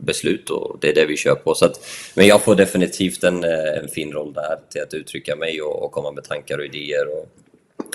beslut 0.00 0.50
och 0.50 0.78
det 0.80 0.88
är 0.88 0.94
det 0.94 1.06
vi 1.06 1.16
kör 1.16 1.34
på. 1.34 1.54
Så 1.54 1.64
att, 1.64 1.86
men 2.14 2.26
jag 2.26 2.42
får 2.42 2.54
definitivt 2.54 3.24
en, 3.24 3.44
eh, 3.44 3.78
en 3.82 3.88
fin 3.88 4.12
roll 4.12 4.32
där 4.32 4.58
till 4.70 4.82
att 4.82 4.94
uttrycka 4.94 5.36
mig 5.36 5.62
och, 5.62 5.84
och 5.84 5.92
komma 5.92 6.12
med 6.12 6.24
tankar 6.24 6.58
och 6.58 6.64
idéer 6.64 7.06
och, 7.08 7.28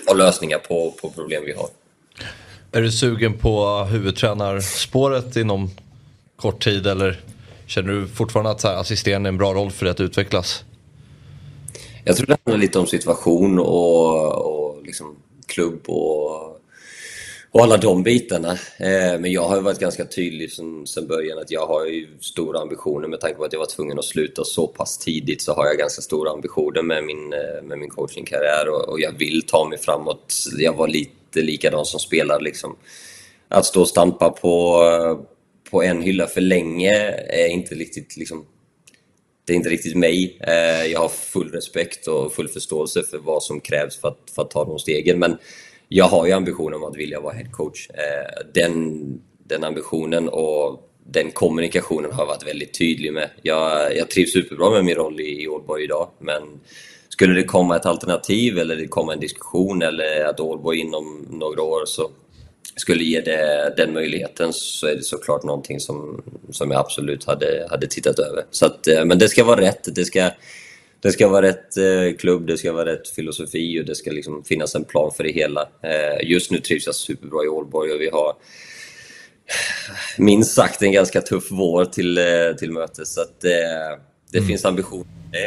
och 0.10 0.18
lösningar 0.18 0.58
på, 0.58 0.94
på 1.02 1.10
problem 1.10 1.44
vi 1.46 1.54
har. 1.54 1.68
Är 2.72 2.82
du 2.82 2.92
sugen 2.92 3.38
på 3.38 3.84
huvudtränarspåret 3.84 5.36
inom 5.36 5.70
kort 6.36 6.64
tid 6.64 6.88
eller 6.88 7.20
känner 7.68 7.94
du 7.94 8.08
fortfarande 8.08 8.52
att 8.52 8.66
assisterande 8.66 9.28
är 9.28 9.32
en 9.32 9.38
bra 9.38 9.54
roll 9.54 9.72
för 9.72 9.86
dig 9.86 9.92
att 9.92 10.00
utvecklas? 10.00 10.64
Jag 12.08 12.18
tror 12.18 12.28
det 12.28 12.38
handlar 12.46 12.62
lite 12.62 12.80
om 12.80 12.88
situation 12.88 13.60
och, 13.60 14.32
och 14.36 14.84
liksom 14.86 15.16
klubb 15.48 15.90
och, 15.90 16.62
och 17.52 17.64
alla 17.64 17.78
de 17.78 18.04
bitarna. 18.04 18.52
Eh, 18.78 19.20
men 19.20 19.32
jag 19.32 19.42
har 19.42 19.62
varit 19.62 19.80
ganska 19.80 20.06
tydlig 20.06 20.52
sen, 20.52 20.88
sen 20.88 21.08
början 21.08 21.38
att 21.38 21.52
jag 21.52 21.68
har 21.68 21.86
ju 21.86 22.08
stora 22.20 22.60
ambitioner 22.60 23.08
med 23.08 23.20
tanke 23.20 23.38
på 23.38 23.44
att 23.44 23.54
jag 23.54 23.60
var 23.60 23.66
tvungen 23.76 24.00
att 24.00 24.06
sluta 24.06 24.44
så 24.44 24.68
pass 24.68 24.98
tidigt 24.98 25.42
så 25.42 25.54
har 25.54 25.66
jag 25.66 25.78
ganska 25.78 26.02
stora 26.02 26.32
ambitioner 26.32 26.82
med 26.82 27.04
min, 27.04 27.34
eh, 27.34 27.64
med 27.64 27.78
min 27.78 27.90
coachingkarriär 27.90 28.70
och, 28.70 28.90
och 28.90 29.00
jag 29.00 29.12
vill 29.12 29.42
ta 29.48 29.68
mig 29.70 29.78
framåt. 29.78 30.34
Jag 30.58 30.74
var 30.74 30.88
lite 30.88 31.42
likadan 31.42 31.86
som 31.86 32.00
spelare 32.00 32.44
liksom. 32.44 32.76
Att 33.48 33.66
stå 33.66 33.82
och 33.82 33.88
stampa 33.88 34.30
på, 34.30 34.84
eh, 34.84 35.26
på 35.72 35.84
en 35.84 36.02
hylla 36.02 36.28
för 36.28 36.42
länge 36.42 36.94
är 37.30 37.48
inte 37.48 37.76
riktigt 37.76 38.18
liksom, 38.18 38.46
det 39.46 39.54
är 39.54 39.58
inte 39.58 39.70
riktigt 39.70 39.96
mig. 39.96 40.38
Eh, 40.42 40.86
jag 40.92 41.00
har 41.00 41.10
full 41.10 41.52
respekt 41.52 42.08
och 42.08 42.34
full 42.34 42.48
förståelse 42.48 43.04
för 43.04 43.18
vad 43.18 43.44
som 43.44 43.62
krävs 43.62 43.98
för 43.98 44.08
att, 44.08 44.32
för 44.36 44.42
att 44.42 44.52
ta 44.52 44.66
de 44.66 44.80
stegen. 44.80 45.20
Men 45.20 45.38
jag 45.88 46.06
har 46.06 46.26
ju 46.26 46.32
ambitionen 46.32 46.74
om 46.74 46.84
att 46.84 46.98
vilja 46.98 47.20
vara 47.20 47.34
headcoach. 47.34 47.90
Eh, 47.90 48.46
den, 48.54 49.04
den 49.48 49.64
ambitionen 49.64 50.30
och 50.30 50.90
den 51.08 51.32
kommunikationen 51.32 52.12
har 52.12 52.22
jag 52.22 52.28
varit 52.28 52.48
väldigt 52.48 52.74
tydlig 52.74 53.14
med. 53.14 53.30
Jag, 53.42 53.98
jag 53.98 54.10
trivs 54.10 54.32
superbra 54.32 54.70
med 54.70 54.86
min 54.86 54.96
roll 54.96 55.20
i, 55.20 55.44
i 55.44 55.48
Ålborg 55.48 55.84
idag, 55.84 56.10
men 56.20 56.42
skulle 57.10 57.34
det 57.34 57.44
komma 57.44 57.76
ett 57.76 57.86
alternativ 57.86 58.58
eller 58.58 58.76
det 58.76 58.88
komma 58.88 59.14
en 59.14 59.20
diskussion 59.20 59.82
eller 59.82 60.26
att 60.26 60.40
Ålborg 60.40 60.80
inom 60.80 61.28
några 61.30 61.62
år 61.62 61.86
så 61.86 62.10
skulle 62.76 63.04
ge 63.04 63.22
det, 63.22 63.74
den 63.78 63.94
möjligheten 63.94 64.54
så 64.54 64.88
är 64.88 64.96
det 64.96 65.04
såklart 65.04 65.44
någonting 65.44 65.80
som, 65.80 66.24
som 66.52 66.72
jag 66.72 66.80
absolut 66.80 67.26
hade, 67.26 67.68
hade 67.70 67.88
tittat 67.88 68.20
över. 68.20 68.44
Så 68.52 68.66
att, 68.66 68.88
eh, 68.88 69.06
men 69.06 69.20
det 69.20 69.30
ska 69.30 69.44
vara 69.44 69.62
rätt. 69.62 69.96
Det 69.96 70.06
ska, 70.06 70.30
det 71.00 71.12
ska 71.12 71.28
vara 71.28 71.46
rätt 71.46 71.78
eh, 71.78 72.18
klubb, 72.18 72.48
det 72.48 72.58
ska 72.58 72.72
vara 72.72 72.86
rätt 72.86 73.10
filosofi 73.10 73.82
och 73.82 73.86
det 73.86 73.96
ska 73.96 74.12
liksom 74.12 74.44
finnas 74.44 74.76
en 74.76 74.84
plan 74.84 75.12
för 75.18 75.24
det 75.24 75.32
hela. 75.32 75.70
Eh, 75.84 76.30
just 76.30 76.52
nu 76.52 76.60
trivs 76.60 76.86
jag 76.86 76.96
superbra 76.96 77.44
i 77.44 77.48
Ålborg 77.48 77.92
och 77.92 78.02
vi 78.02 78.10
har 78.10 78.34
minst 80.18 80.54
sagt 80.54 80.82
en 80.82 80.92
ganska 80.92 81.22
tuff 81.22 81.48
vår 81.52 81.86
till, 81.86 82.20
till 82.60 82.72
mötes. 82.72 83.14
Så 83.14 83.22
att 83.22 83.42
det, 83.42 84.00
det 84.32 84.38
mm. 84.38 84.48
finns 84.48 84.66
ambitioner 84.66 85.06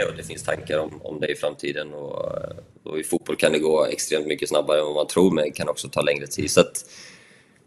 och 0.08 0.16
det 0.16 0.22
finns 0.22 0.42
tankar 0.42 0.78
om, 0.78 1.00
om 1.02 1.20
det 1.20 1.32
i 1.32 1.34
framtiden. 1.34 1.94
Och, 1.94 2.32
och 2.82 2.98
I 2.98 3.04
fotboll 3.04 3.36
kan 3.36 3.52
det 3.52 3.58
gå 3.58 3.86
extremt 3.86 4.26
mycket 4.26 4.48
snabbare 4.48 4.78
än 4.78 4.84
vad 4.84 4.94
man 4.94 5.06
tror, 5.06 5.30
men 5.30 5.44
det 5.44 5.50
kan 5.50 5.68
också 5.68 5.88
ta 5.88 6.00
längre 6.02 6.26
tid. 6.26 6.50
Så 6.50 6.60
att, 6.60 6.84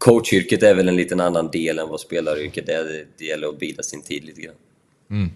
coachyrket 0.02 0.62
är 0.62 0.74
väl 0.74 0.88
en 0.88 0.96
liten 0.96 1.20
annan 1.20 1.50
del 1.50 1.78
än 1.78 1.88
vad 1.88 2.00
spelaryrket 2.00 2.68
är. 2.68 3.06
Det 3.18 3.24
gäller 3.24 3.48
att 3.48 3.58
bida 3.58 3.82
sin 3.82 4.02
tid 4.02 4.24
lite 4.24 4.40
grann. 4.40 4.54
Mm. 5.10 5.30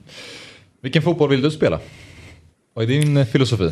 Vilken 0.81 1.03
fotboll 1.03 1.31
vill 1.31 1.43
du 1.43 1.51
spela? 1.51 1.81
Vad 2.75 2.85
är 2.85 2.89
din 2.89 3.17
eh, 3.17 3.27
filosofi? 3.27 3.71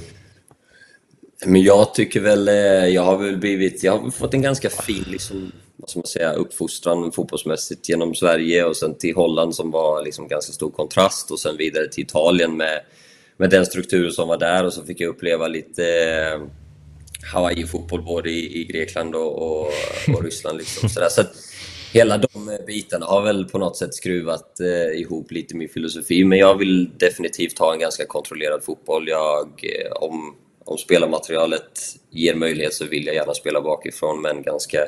Men 1.46 1.62
jag 1.62 1.94
tycker 1.94 2.20
väl, 2.20 2.48
eh, 2.48 2.54
jag 2.86 3.02
har 3.02 3.18
väl 3.18 3.36
blivit, 3.36 3.82
jag 3.82 3.98
har 3.98 4.10
fått 4.10 4.34
en 4.34 4.42
ganska 4.42 4.70
fin 4.70 5.04
liksom, 5.06 5.52
vad 5.76 5.90
ska 5.90 5.98
man 5.98 6.06
säga, 6.06 6.32
uppfostran 6.32 7.12
fotbollsmässigt 7.12 7.88
genom 7.88 8.14
Sverige 8.14 8.64
och 8.64 8.76
sen 8.76 8.98
till 8.98 9.14
Holland 9.14 9.54
som 9.54 9.70
var 9.70 10.04
liksom 10.04 10.28
ganska 10.28 10.52
stor 10.52 10.70
kontrast 10.70 11.30
och 11.30 11.40
sen 11.40 11.56
vidare 11.56 11.88
till 11.88 12.04
Italien 12.04 12.56
med, 12.56 12.80
med 13.36 13.50
den 13.50 13.66
struktur 13.66 14.10
som 14.10 14.28
var 14.28 14.38
där 14.38 14.64
och 14.64 14.72
så 14.72 14.84
fick 14.84 15.00
jag 15.00 15.08
uppleva 15.08 15.48
lite 15.48 15.84
eh, 15.84 16.40
Hawaii-fotboll 17.32 18.02
både 18.02 18.30
i, 18.30 18.60
i 18.60 18.64
Grekland 18.64 19.14
och, 19.14 19.42
och, 19.42 19.72
och 20.14 20.24
Ryssland. 20.24 20.58
Liksom. 20.58 20.88
Så, 20.88 21.00
där. 21.00 21.08
så 21.08 21.20
att, 21.20 21.32
hela 21.92 22.18
de 22.18 22.48
eh, 22.48 22.66
bitarna 22.66 23.06
har 23.06 23.22
väl 23.22 23.44
på 23.44 23.58
något 23.58 23.76
sätt 23.76 23.94
skruvat 23.94 24.60
eh, 24.60 25.00
ihop 25.00 25.30
lite 25.30 25.56
min 25.56 25.68
filosofi. 25.68 26.24
Men 26.24 26.38
jag 26.38 26.58
vill 26.58 26.90
definitivt 26.98 27.58
ha 27.58 27.72
en 27.72 27.78
ganska 27.78 28.06
kontrollerad 28.06 28.64
fotboll. 28.64 29.08
Jag, 29.08 29.48
eh, 29.62 29.92
om, 29.92 30.34
om 30.64 30.78
spelarmaterialet 30.78 31.80
ger 32.10 32.34
möjlighet 32.34 32.74
så 32.74 32.84
vill 32.84 33.06
jag 33.06 33.14
gärna 33.14 33.34
spela 33.34 33.60
bakifrån 33.60 34.22
med 34.22 34.30
en 34.30 34.42
ganska 34.42 34.78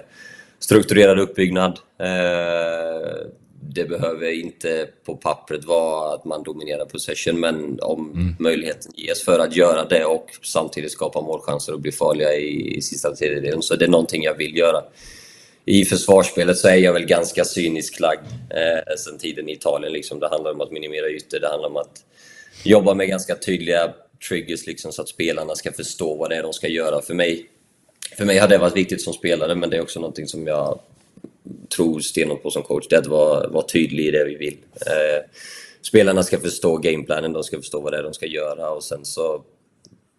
strukturerad 0.59 1.19
uppbyggnad. 1.19 1.79
Eh, 2.01 3.27
det 3.75 3.85
behöver 3.85 4.31
inte 4.31 4.89
på 5.05 5.17
pappret 5.17 5.65
vara 5.65 6.15
att 6.15 6.25
man 6.25 6.43
dominerar 6.43 6.85
possession, 6.85 7.41
men 7.41 7.79
om 7.81 8.13
mm. 8.13 8.35
möjligheten 8.39 8.93
ges 8.97 9.23
för 9.23 9.39
att 9.39 9.57
göra 9.57 9.85
det 9.85 10.05
och 10.05 10.31
samtidigt 10.43 10.93
skapa 10.93 11.21
målchanser 11.21 11.73
och 11.73 11.81
bli 11.81 11.93
farliga 11.93 12.35
i, 12.35 12.77
i 12.77 12.83
sista 12.83 13.15
tredjedelen, 13.15 13.63
så 13.63 13.77
det 13.77 13.85
är 13.85 13.89
någonting 13.89 14.23
jag 14.23 14.35
vill 14.35 14.57
göra. 14.57 14.83
I 15.65 15.85
försvarsspelet 15.85 16.59
så 16.59 16.69
är 16.69 16.77
jag 16.77 16.93
väl 16.93 17.05
ganska 17.05 17.45
cynisk 17.45 18.01
lagd 18.01 18.27
eh, 18.51 18.95
sen 18.99 19.19
tiden 19.19 19.49
i 19.49 19.53
Italien. 19.53 19.93
Liksom. 19.93 20.21
Det 20.21 20.29
handlar 20.29 20.53
om 20.53 20.61
att 20.61 20.71
minimera 20.71 21.09
ytor, 21.09 21.39
det 21.39 21.49
handlar 21.49 21.69
om 21.69 21.77
att 21.77 22.05
jobba 22.65 22.95
med 22.95 23.09
ganska 23.09 23.37
tydliga 23.37 23.95
triggers 24.29 24.67
liksom, 24.67 24.93
så 24.93 25.03
att 25.03 25.09
spelarna 25.09 25.55
ska 25.55 25.73
förstå 25.73 26.15
vad 26.15 26.31
det 26.31 26.37
är 26.37 26.43
de 26.43 26.53
ska 26.53 26.69
göra. 26.69 27.03
För 27.03 27.15
mig, 27.15 27.47
för 28.17 28.25
mig 28.25 28.39
har 28.39 28.49
det 28.49 28.59
varit 28.59 28.77
viktigt 28.77 29.03
som 29.03 29.13
spelare, 29.13 29.55
men 29.55 29.71
det 29.71 29.77
är 29.77 29.83
också 29.83 30.01
någonting 30.01 30.27
som 30.27 30.47
jag 30.47 30.81
tror 31.77 32.01
stenhårt 32.01 32.43
på 32.43 32.51
som 32.51 32.63
coach. 32.63 32.87
Det 32.89 32.97
är 32.97 33.01
att 33.01 33.07
vara, 33.07 33.49
vara 33.49 33.67
tydlig 33.67 34.07
i 34.07 34.11
det 34.11 34.25
vi 34.25 34.35
vill. 34.35 34.57
Eh, 34.75 35.31
spelarna 35.83 36.23
ska 36.23 36.41
förstå 36.41 36.77
gameplanen, 36.77 37.33
de 37.33 37.45
ska 37.45 37.57
förstå 37.57 37.81
vad 37.81 37.93
det 37.93 37.99
är 37.99 38.03
de 38.03 38.15
ska 38.15 38.27
göra 38.27 38.71
och 38.71 38.85
sen 38.85 39.05
så 39.05 39.45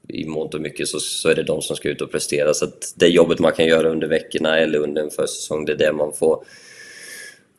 i 0.09 0.25
mångt 0.25 0.53
och 0.53 0.61
mycket 0.61 0.87
så, 0.87 0.99
så 0.99 1.29
är 1.29 1.35
det 1.35 1.43
de 1.43 1.61
som 1.61 1.75
ska 1.75 1.89
ut 1.89 2.01
och 2.01 2.11
prestera. 2.11 2.53
Så 2.53 2.65
att 2.65 2.93
det 2.95 3.07
jobbet 3.07 3.39
man 3.39 3.51
kan 3.51 3.65
göra 3.65 3.89
under 3.89 4.07
veckorna 4.07 4.59
eller 4.59 4.79
under 4.79 5.01
en 5.03 5.09
försäsong, 5.09 5.65
det 5.65 5.71
är 5.71 5.77
det 5.77 5.93
man 5.93 6.13
får, 6.13 6.43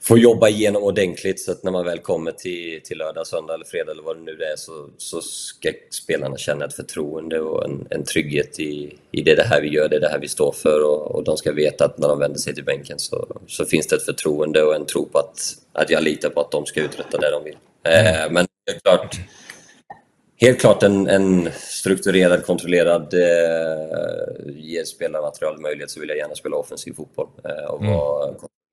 får 0.03 0.19
jobba 0.19 0.49
igenom 0.49 0.83
ordentligt. 0.83 1.41
Så 1.41 1.53
att 1.53 1.63
när 1.63 1.73
man 1.73 1.85
väl 1.85 1.99
kommer 1.99 2.33
till, 2.33 2.81
till 2.85 2.99
lördag, 2.99 3.27
söndag 3.27 3.55
eller 3.55 3.65
fredag 3.65 3.93
eller 3.93 4.03
vad 4.03 4.17
det 4.17 4.23
nu 4.23 4.33
är 4.33 4.57
så, 4.57 4.89
så 4.97 5.21
ska 5.21 5.73
spelarna 5.91 6.37
känna 6.37 6.65
ett 6.65 6.75
förtroende 6.75 7.41
och 7.41 7.65
en, 7.65 7.87
en 7.91 8.05
trygghet 8.05 8.61
i, 8.61 8.99
i 9.11 9.23
det, 9.23 9.35
det 9.35 9.43
här 9.43 9.61
vi 9.61 9.69
gör, 9.69 9.89
det, 9.89 9.99
det 9.99 10.09
här 10.09 10.19
vi 10.19 10.29
står 10.29 10.53
för. 10.53 10.85
Och, 10.85 11.15
och 11.15 11.25
de 11.25 11.37
ska 11.37 11.53
veta 11.53 11.85
att 11.85 11.99
när 11.99 12.09
de 12.09 12.19
vänder 12.19 12.39
sig 12.39 12.55
till 12.55 12.65
bänken 12.65 12.99
så, 12.99 13.41
så 13.47 13.65
finns 13.65 13.87
det 13.87 13.97
ett 13.97 14.05
förtroende 14.05 14.63
och 14.63 14.75
en 14.75 14.87
tro 14.87 15.09
på 15.09 15.19
att, 15.19 15.57
att 15.73 15.91
jag 15.91 16.03
litar 16.03 16.31
på 16.31 16.41
att 16.41 16.51
de 16.51 16.67
ska 16.67 16.81
uträtta 16.81 17.19
det 17.19 17.31
de 17.31 17.45
vill. 17.45 17.57
Eh, 17.85 18.31
men 18.31 18.47
det 18.67 18.73
är 18.73 18.81
klart, 18.81 19.17
helt 20.37 20.61
klart 20.61 20.83
en, 20.83 21.09
en 21.09 21.51
strukturerad, 21.53 22.47
kontrollerad, 22.47 23.15
eh, 23.15 23.21
ger 24.47 24.85
spelarmaterial 24.85 25.61
möjlighet 25.61 25.91
så 25.91 26.01
vill 26.01 26.09
jag 26.09 26.19
gärna 26.19 26.35
spela 26.35 26.57
offensiv 26.57 26.93
fotboll 26.93 27.29
eh, 27.45 27.71
och 27.71 27.83
mm. 27.83 27.95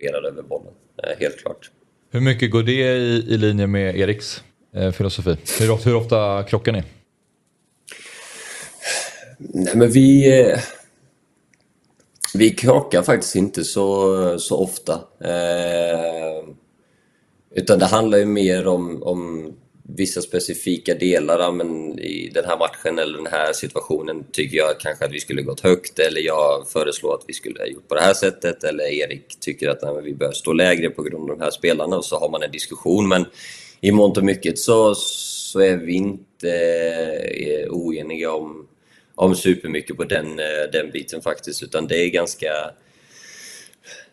Kontrollerad 0.02 0.26
över 0.26 0.44
bollen. 0.44 0.74
Eh, 1.04 1.20
helt 1.20 1.40
klart. 1.40 1.72
Hur 2.12 2.22
mycket 2.22 2.52
går 2.52 2.64
det 2.64 2.98
i, 2.98 3.26
i 3.34 3.38
linje 3.38 3.68
med 3.68 3.96
Eriks 3.96 4.44
eh, 4.76 4.92
filosofi? 4.92 5.38
Hur, 5.60 5.86
hur 5.86 5.96
ofta 5.96 6.44
krockar 6.44 6.72
ni? 6.72 6.84
Nej, 9.38 9.76
men 9.76 9.92
vi... 9.92 10.40
Eh, 10.42 10.60
vi 12.34 12.50
krockar 12.50 13.02
faktiskt 13.02 13.36
inte 13.36 13.64
så, 13.64 14.40
så 14.40 14.58
ofta. 14.58 14.94
Eh, 15.20 16.44
utan 17.56 17.80
det 17.80 17.86
handlar 17.86 18.18
ju 18.18 18.26
mer 18.26 18.68
om, 18.68 19.04
om 19.04 19.54
vissa 19.96 20.22
specifika 20.22 20.94
delar, 20.96 21.52
men 21.52 22.00
i 22.00 22.32
den 22.34 22.46
här 22.46 22.58
matchen 22.58 23.00
eller 23.00 23.18
den 23.18 23.28
här 23.28 23.54
situationen 23.54 24.26
tycker 24.32 24.58
jag 24.58 24.80
kanske 24.80 25.06
att 25.06 25.12
vi 25.12 25.20
skulle 25.20 25.42
gått 25.42 25.60
högt 25.60 26.00
eller 26.00 26.22
jag 26.22 26.68
föreslår 26.68 27.14
att 27.14 27.24
vi 27.28 27.34
skulle 27.34 27.60
ha 27.60 27.68
gjort 27.68 27.88
på 27.88 27.96
det 27.96 28.02
här 28.02 28.14
sättet 28.14 28.64
eller 28.64 28.84
Erik 28.84 29.40
tycker 29.40 29.70
att 29.70 29.82
nej, 29.82 30.02
vi 30.04 30.14
bör 30.14 30.32
stå 30.32 30.54
lägre 30.54 30.90
på 30.90 31.04
grund 31.04 31.32
av 31.32 31.38
de 31.38 31.44
här 31.44 31.52
spelarna 31.52 31.98
och 31.98 32.06
så 32.06 32.20
har 32.20 32.30
man 32.30 32.44
en 32.44 32.52
diskussion. 32.52 33.08
Men 33.08 33.26
i 33.82 33.92
mångt 33.92 34.18
och 34.18 34.24
mycket 34.24 34.60
så, 34.60 34.96
så 34.96 35.60
är 35.60 35.78
vi 35.78 35.94
inte 35.94 36.52
eh, 37.22 37.70
oeniga 37.70 38.32
om, 38.32 38.68
om 39.16 39.36
supermycket 39.36 39.98
på 39.98 40.04
den, 40.04 40.40
eh, 40.40 40.72
den 40.72 40.92
biten 40.92 41.22
faktiskt, 41.22 41.64
utan 41.64 41.88
det 41.88 41.98
är 41.98 42.10
ganska 42.10 42.48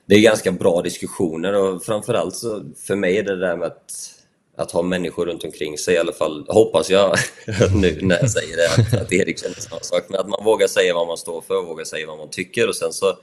det 0.07 0.15
är 0.15 0.21
ganska 0.21 0.53
bra 0.53 0.83
diskussioner 0.83 1.53
och 1.53 1.85
framförallt 1.85 2.37
så 2.37 2.65
för 2.77 2.97
mig 2.97 3.19
är 3.19 3.23
det 3.23 3.41
där 3.41 3.57
med 3.57 3.67
att 3.67 4.22
att 4.57 4.71
ha 4.71 4.83
människor 4.83 5.27
runt 5.27 5.45
omkring 5.45 5.79
sig 5.79 5.95
i 5.95 5.99
alla 5.99 6.13
fall, 6.13 6.47
hoppas 6.49 6.91
jag 6.91 7.17
nu 7.75 7.99
när 8.03 8.19
jag 8.21 8.31
säger 8.31 8.57
det, 8.57 8.67
att, 8.69 9.03
att 9.03 9.13
Erik 9.13 9.41
känner 9.41 9.55
samma 9.55 9.81
sak. 9.81 10.05
Men 10.09 10.21
att 10.21 10.29
man 10.29 10.45
vågar 10.45 10.67
säga 10.67 10.95
vad 10.95 11.07
man 11.07 11.17
står 11.17 11.41
för 11.41 11.59
och 11.59 11.67
vågar 11.67 11.85
säga 11.85 12.07
vad 12.07 12.19
man 12.19 12.31
tycker 12.31 12.69
och 12.69 12.77
sen 12.77 12.93
så 12.93 13.17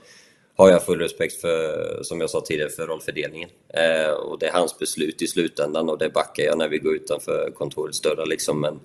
har 0.56 0.70
jag 0.70 0.84
full 0.84 0.98
respekt 0.98 1.40
för, 1.40 1.98
som 2.02 2.20
jag 2.20 2.30
sa 2.30 2.40
tidigare, 2.40 2.70
för 2.70 2.86
rollfördelningen. 2.86 3.48
Eh, 3.74 4.10
och 4.10 4.38
det 4.38 4.46
är 4.46 4.52
hans 4.52 4.78
beslut 4.78 5.22
i 5.22 5.26
slutändan 5.26 5.88
och 5.88 5.98
det 5.98 6.10
backar 6.10 6.44
jag 6.44 6.58
när 6.58 6.68
vi 6.68 6.78
går 6.78 6.94
utanför 6.94 7.50
kontorets 7.54 8.00
dörrar 8.00 8.26
liksom. 8.26 8.60
Men 8.60 8.80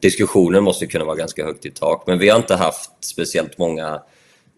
diskussionen 0.00 0.64
måste 0.64 0.86
kunna 0.86 1.04
vara 1.04 1.16
ganska 1.16 1.44
högt 1.44 1.66
i 1.66 1.70
tak. 1.70 2.06
Men 2.06 2.18
vi 2.18 2.28
har 2.28 2.38
inte 2.38 2.54
haft 2.54 3.04
speciellt 3.04 3.58
många 3.58 4.02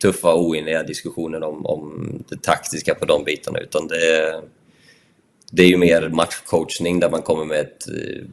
tuffa 0.02 0.32
och 0.32 0.42
oeniga 0.42 0.82
diskussioner 0.82 1.42
om, 1.42 1.66
om 1.66 2.24
det 2.28 2.42
taktiska 2.42 2.94
på 2.94 3.04
de 3.04 3.24
bitarna 3.24 3.58
utan 3.58 3.86
det 3.86 4.42
det 5.56 5.62
är 5.62 5.68
ju 5.68 5.76
mer 5.76 6.08
matchcoachning 6.08 7.00
där 7.00 7.10
man 7.10 7.22
kommer 7.22 7.44
med 7.44 7.60
ett, 7.60 7.86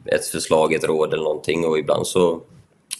ett 0.06 0.26
förslag, 0.26 0.74
ett 0.74 0.84
råd 0.84 1.12
eller 1.12 1.22
någonting 1.22 1.64
och 1.64 1.78
ibland 1.78 2.06
så, 2.06 2.40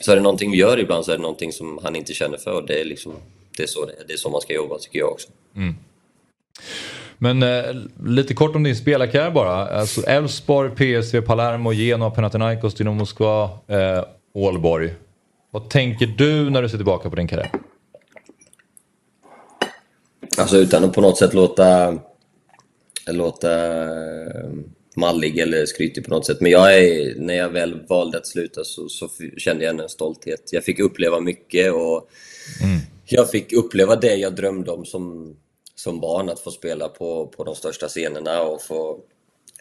så 0.01 0.13
är 0.13 0.17
det 0.17 0.23
någonting 0.23 0.51
vi 0.51 0.57
gör, 0.57 0.79
ibland 0.79 1.05
så 1.05 1.13
är 1.13 1.17
det 1.17 1.23
någonting 1.23 1.53
som 1.53 1.81
han 1.83 1.97
inte 1.97 2.15
känner 2.15 2.39
för. 2.39 2.65
Det 2.67 2.81
är, 2.81 2.85
liksom, 2.85 3.13
det 3.57 3.63
är, 3.63 3.67
så, 3.67 3.87
det, 4.07 4.13
är 4.13 4.17
så 4.17 4.31
man 4.31 4.41
ska 4.41 4.55
jobba 4.55 4.79
tycker 4.79 4.99
jag 4.99 5.13
också. 5.13 5.29
Mm. 5.57 5.75
Men 7.19 7.43
eh, 7.43 7.65
lite 8.05 8.35
kort 8.35 8.57
om 8.57 8.63
din 8.63 8.77
spelarkarriär 8.77 9.31
bara. 9.31 9.69
Alltså 9.69 10.07
Elfsborg, 10.07 10.71
PSV, 10.71 11.21
Palermo, 11.21 11.73
Genoa, 11.73 12.11
Panathinaikos, 12.11 12.75
Dynamo 12.75 12.99
Moskva, 12.99 13.45
eh, 13.67 14.05
Ålborg. 14.35 14.95
Vad 15.51 15.71
tänker 15.71 16.07
du 16.07 16.51
när 16.51 16.63
du 16.63 16.69
ser 16.69 16.77
tillbaka 16.77 17.11
på 17.11 17.17
din 17.17 17.29
karriär? 17.29 17.51
Alltså 20.39 20.57
utan 20.57 20.85
att 20.85 20.93
på 20.93 21.01
något 21.01 21.19
sätt 21.19 21.35
låta 21.35 21.99
låta 23.07 23.83
eh, 23.85 24.51
mallig 24.97 25.39
eller 25.39 25.67
skrytig 25.67 26.05
på 26.05 26.11
något 26.11 26.27
sätt. 26.27 26.41
Men 26.41 26.53
jag 26.53 26.79
är, 26.79 27.15
när 27.17 27.35
jag 27.35 27.49
väl 27.49 27.87
valde 27.89 28.19
att 28.19 28.27
sluta 28.27 28.65
så, 28.65 28.89
så 28.89 29.09
kände 29.37 29.65
jag 29.65 29.81
en 29.81 29.89
stolthet. 29.89 30.49
Jag 30.53 30.65
fick 30.65 30.81
uppleva 30.81 31.21
mycket 31.21 31.73
och 31.73 32.09
mm. 32.63 32.79
jag 33.07 33.31
fick 33.31 33.53
uppleva 33.53 33.97
det 33.97 34.15
jag 34.15 34.35
drömde 34.35 34.71
om 34.71 34.85
som, 34.85 35.37
som 35.75 36.01
barn. 36.01 36.29
Att 36.29 36.41
få 36.41 36.51
spela 36.51 36.89
på, 36.89 37.27
på 37.27 37.45
de 37.45 37.55
största 37.55 37.89
scenerna 37.89 38.43
och 38.43 38.63
få, 38.63 39.01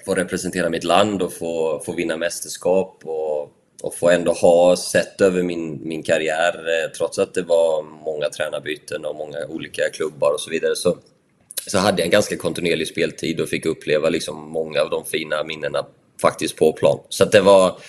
få 0.06 0.16
representera 0.16 0.70
mitt 0.70 0.84
land 0.84 1.22
och 1.22 1.34
få, 1.34 1.82
få 1.86 1.94
vinna 1.94 2.18
mästerskap. 2.18 3.02
Och, 3.04 3.58
och 3.84 3.96
få 3.96 4.10
ändå 4.10 4.32
ha 4.32 4.76
sett 4.78 5.22
över 5.22 5.44
min, 5.44 5.88
min 5.88 6.04
karriär, 6.04 6.56
eh, 6.56 6.92
trots 6.98 7.20
att 7.20 7.34
det 7.34 7.42
var 7.42 7.84
många 7.84 8.30
tränarbyten 8.30 9.06
och 9.06 9.16
många 9.16 9.46
olika 9.50 9.90
klubbar 9.90 10.32
och 10.32 10.40
så 10.40 10.50
vidare, 10.50 10.76
så 10.76 10.98
så 11.68 11.78
hade 11.78 12.02
jag 12.02 12.06
en 12.06 12.12
ganska 12.12 12.38
kontinuerlig 12.38 12.88
speltid 12.88 13.40
och 13.40 13.50
fick 13.50 13.66
uppleva 13.66 14.10
liksom 14.10 14.50
många 14.50 14.82
av 14.82 14.90
de 14.90 15.06
fina 15.06 15.44
minnena 15.44 15.86
faktiskt 16.22 16.56
på 16.56 16.74
plan. 16.74 17.00
Så 17.10 17.26
det 17.26 17.42
var... 17.42 17.80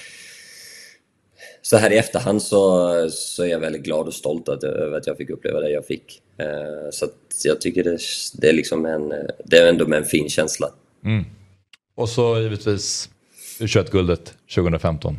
Så 1.65 1.77
här 1.77 1.93
i 1.93 1.97
efterhand 1.97 2.43
så, 2.43 3.11
så 3.11 3.43
är 3.43 3.47
jag 3.47 3.61
väldigt 3.61 3.83
glad 3.83 4.07
och 4.07 4.15
stolt 4.15 4.49
att, 4.49 4.65
över 4.65 4.97
att 4.97 5.07
jag 5.07 5.17
fick 5.17 5.31
uppleva 5.31 5.61
det 5.61 5.71
jag 5.71 5.87
fick. 5.87 6.23
Eh, 6.39 6.91
så 6.91 7.09
jag 7.45 7.61
tycker 7.61 7.85
det, 7.85 7.99
det, 8.35 8.49
är 8.49 8.53
liksom 8.53 8.87
en, 8.87 9.09
det 9.45 9.59
är 9.59 9.69
ändå 9.69 9.87
med 9.87 9.99
en 9.99 10.05
fin 10.05 10.29
känsla. 10.29 10.71
Mm. 11.05 11.25
Och 11.95 12.09
så 12.09 12.41
givetvis 12.41 13.11
U21-guldet 13.59 14.35
2015. 14.55 15.19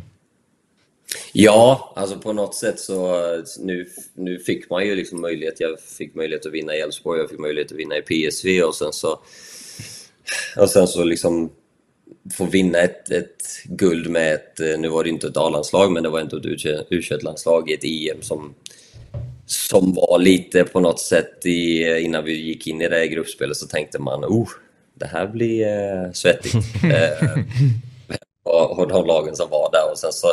Ja, 1.34 1.94
alltså 1.96 2.20
på 2.20 2.34
något 2.34 2.56
sätt 2.56 2.80
så 2.80 3.22
nu, 3.60 3.90
nu 4.14 4.40
fick 4.40 4.70
man 4.70 4.86
ju 4.86 4.96
liksom 4.96 5.22
möjlighet. 5.22 5.60
Jag 5.60 5.80
fick 5.80 6.16
möjlighet 6.16 6.46
att 6.46 6.54
vinna 6.54 6.76
i 6.76 6.80
Elfsborg, 6.80 7.20
jag 7.20 7.30
fick 7.30 7.40
möjlighet 7.40 7.72
att 7.72 7.78
vinna 7.78 7.98
i 7.98 8.02
PSV 8.02 8.64
och 8.64 8.76
sen 8.76 8.94
så 8.94 9.20
och 10.58 10.70
sen 10.70 10.88
så 10.88 11.04
liksom 11.04 11.52
få 12.38 12.46
vinna 12.46 12.80
ett, 12.80 13.12
ett 13.12 13.64
guld 13.64 14.10
med 14.10 14.34
ett, 14.34 14.60
nu 14.80 14.90
var 14.90 15.04
det 15.04 15.10
inte 15.10 15.28
ett 15.28 15.38
A-landslag, 15.38 15.92
men 15.92 16.04
det 16.04 16.10
var 16.10 16.20
ändå 16.20 16.38
ett 16.38 16.44
U21-landslag 16.44 17.70
i 17.70 17.74
ett 17.74 17.84
EM 17.84 18.22
som, 18.22 18.54
som 19.46 19.94
var 19.94 20.20
lite 20.20 20.64
på 20.64 20.80
något 20.80 21.00
sätt 21.00 21.46
i, 21.46 21.84
innan 22.00 22.24
vi 22.24 22.34
gick 22.34 22.68
in 22.68 22.82
i 22.82 22.90
det 22.90 22.96
här 22.96 23.06
gruppspelet 23.06 23.58
så 23.58 23.68
tänkte 23.68 24.00
man 24.00 24.26
oh, 24.26 24.50
det 24.94 25.06
här 25.06 25.28
blir 25.28 25.68
eh, 25.68 26.12
svettigt. 26.12 26.56
eh, 26.84 27.30
och, 28.44 28.80
och 28.80 28.88
de 28.88 29.06
lagen 29.06 29.36
som 29.36 29.50
var 29.50 29.72
där 29.72 29.92
och 29.92 29.98
sen 29.98 30.14
så 30.14 30.28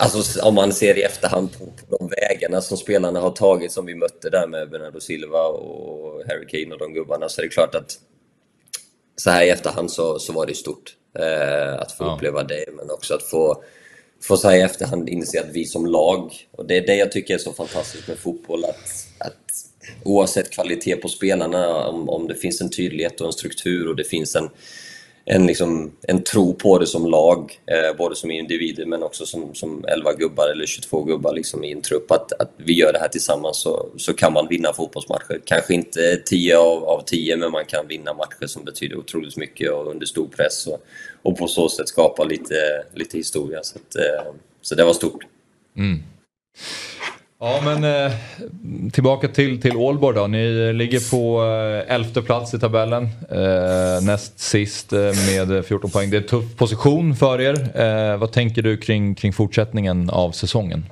Alltså 0.00 0.42
om 0.42 0.54
man 0.54 0.72
ser 0.72 0.98
i 0.98 1.02
efterhand 1.02 1.58
på, 1.58 1.64
på 1.66 1.96
de 1.98 2.08
vägarna 2.08 2.60
som 2.60 2.76
spelarna 2.76 3.20
har 3.20 3.30
tagit 3.30 3.72
som 3.72 3.86
vi 3.86 3.94
mötte 3.94 4.30
där 4.30 4.46
med 4.46 4.70
Bernardo 4.70 5.00
Silva 5.00 5.42
och 5.46 6.22
Harry 6.28 6.46
Kane 6.46 6.74
och 6.74 6.78
de 6.78 6.92
gubbarna 6.94 7.28
så 7.28 7.40
är 7.40 7.44
det 7.44 7.50
klart 7.50 7.74
att 7.74 7.98
så 9.16 9.30
här 9.30 9.44
i 9.44 9.48
efterhand 9.50 9.90
så, 9.92 10.18
så 10.18 10.32
var 10.32 10.46
det 10.46 10.54
stort 10.54 10.96
eh, 11.18 11.74
att 11.80 11.92
få 11.92 12.04
Ja. 12.04 12.14
uppleva 12.16 12.42
det 12.44 12.64
men 12.76 12.90
också 12.90 13.14
att 13.14 13.22
få, 13.22 13.62
få 14.22 14.36
så 14.36 14.48
här 14.48 14.56
i 14.56 14.60
efterhand 14.60 15.08
inse 15.08 15.40
att 15.40 15.50
vi 15.52 15.64
som 15.64 15.86
lag 15.86 16.32
och 16.50 16.66
det 16.66 16.76
är 16.76 16.86
det 16.86 16.96
jag 16.96 17.12
tycker 17.12 17.34
är 17.34 17.38
så 17.38 17.52
fantastiskt 17.52 18.08
med 18.08 18.18
fotboll 18.18 18.64
att, 18.64 19.06
att 19.18 19.34
oavsett 20.04 20.50
kvalitet 20.50 20.96
på 20.96 21.08
spelarna 21.08 21.86
om, 21.86 22.08
om 22.08 22.28
det 22.28 22.34
finns 22.34 22.60
en 22.60 22.70
tydlighet 22.70 23.20
och 23.20 23.26
en 23.26 23.32
struktur 23.32 23.88
och 23.88 23.96
det 23.96 24.04
finns 24.04 24.36
en 24.36 24.50
en, 25.30 25.46
liksom, 25.46 25.92
en 26.02 26.22
tro 26.22 26.54
på 26.54 26.78
det 26.78 26.86
som 26.86 27.06
lag, 27.06 27.60
eh, 27.66 27.96
både 27.96 28.16
som 28.16 28.30
individer 28.30 28.86
men 28.86 29.02
också 29.02 29.26
som, 29.26 29.54
som 29.54 29.84
11 29.84 30.12
gubbar 30.12 30.48
eller 30.48 30.66
22 30.66 31.02
gubbar 31.02 31.32
liksom, 31.32 31.64
i 31.64 31.72
en 31.72 31.82
trupp. 31.82 32.10
Att, 32.10 32.32
att 32.32 32.52
vi 32.56 32.72
gör 32.72 32.92
det 32.92 32.98
här 32.98 33.08
tillsammans 33.08 33.62
så, 33.62 33.88
så 33.96 34.14
kan 34.14 34.32
man 34.32 34.48
vinna 34.48 34.72
fotbollsmatcher. 34.72 35.40
Kanske 35.44 35.74
inte 35.74 36.16
10 36.16 36.58
av, 36.58 36.84
av 36.84 37.02
10 37.06 37.36
men 37.36 37.52
man 37.52 37.64
kan 37.64 37.88
vinna 37.88 38.14
matcher 38.14 38.46
som 38.46 38.64
betyder 38.64 38.96
otroligt 38.96 39.36
mycket 39.36 39.72
och 39.72 39.90
under 39.90 40.06
stor 40.06 40.26
press 40.26 40.66
och, 40.66 40.84
och 41.22 41.38
på 41.38 41.48
så 41.48 41.68
sätt 41.68 41.88
skapa 41.88 42.24
lite, 42.24 42.84
lite 42.94 43.16
historia. 43.16 43.62
Så, 43.62 43.78
att, 43.78 43.96
eh, 43.96 44.32
så 44.62 44.74
det 44.74 44.84
var 44.84 44.92
stort. 44.92 45.22
Mm. 45.76 46.02
Ja 47.40 47.60
men 47.64 47.84
eh, 47.84 48.12
tillbaka 48.92 49.28
till, 49.28 49.62
till 49.62 49.76
Ålborg 49.76 50.16
då. 50.16 50.26
Ni 50.26 50.72
ligger 50.72 51.10
på 51.10 51.44
eh, 51.44 51.94
elfte 51.94 52.22
plats 52.22 52.54
i 52.54 52.58
tabellen. 52.58 53.08
Eh, 53.30 54.04
näst 54.06 54.38
sist 54.38 54.92
eh, 54.92 54.98
med 55.00 55.66
14 55.66 55.90
poäng. 55.90 56.10
Det 56.10 56.16
är 56.16 56.20
en 56.20 56.26
tuff 56.26 56.56
position 56.56 57.16
för 57.16 57.40
er. 57.40 57.80
Eh, 57.80 58.16
vad 58.16 58.32
tänker 58.32 58.62
du 58.62 58.76
kring, 58.76 59.14
kring 59.14 59.32
fortsättningen 59.32 60.10
av 60.10 60.32
säsongen? 60.32 60.86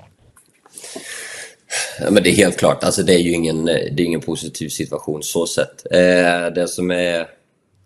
Ja, 2.01 2.11
men 2.11 2.22
det 2.22 2.30
är 2.30 2.34
helt 2.34 2.59
klart, 2.59 2.84
alltså 2.84 3.03
det 3.03 3.14
är 3.14 3.18
ju 3.18 3.32
ingen, 3.32 3.64
det 3.64 3.72
är 3.72 4.01
ingen 4.01 4.20
positiv 4.20 4.68
situation 4.68 5.22
så 5.22 5.47
sett. 5.47 5.86
Eh, 5.90 6.47
det 6.55 6.68
som 6.68 6.90
är, 6.90 7.26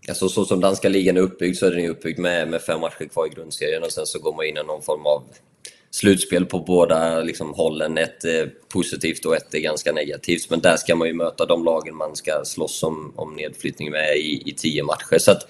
alltså 0.09 0.29
så 0.29 0.45
som 0.45 0.61
danska 0.61 0.89
ligan 0.89 1.17
är 1.17 1.21
uppbyggd 1.21 1.57
så 1.57 1.67
är 1.67 1.71
den 1.71 1.87
uppbyggd 1.87 2.19
med, 2.19 2.49
med 2.49 2.63
fem 2.63 2.81
matcher 2.81 3.09
kvar 3.13 3.27
i 3.27 3.35
grundserien 3.35 3.83
och 3.83 3.93
sen 3.93 4.07
så 4.07 4.19
går 4.19 4.35
man 4.35 4.47
in 4.47 4.57
i 4.57 4.63
någon 4.63 4.83
form 4.83 5.07
av 5.07 5.23
slutspel 5.91 6.47
på 6.47 6.59
båda 6.59 7.21
liksom, 7.21 7.55
hållen. 7.55 7.99
Ett 7.99 8.25
är 8.25 8.51
positivt 8.69 9.25
och 9.25 9.37
ett 9.37 9.55
är 9.55 9.59
ganska 9.59 9.93
negativt. 9.93 10.51
Men 10.51 10.61
där 10.61 10.77
ska 10.77 10.97
man 10.97 11.09
ju 11.09 11.15
möta 11.15 11.47
de 11.47 11.65
lagen 11.65 11.97
man 11.97 12.17
ska 12.17 12.45
slåss 12.45 12.83
om, 12.83 13.13
om 13.17 13.37
nedflyttning 13.37 13.91
med 13.91 14.17
i, 14.17 14.43
i 14.47 14.53
tio 14.53 14.83
matcher. 14.83 15.19
Så 15.19 15.31
att 15.31 15.47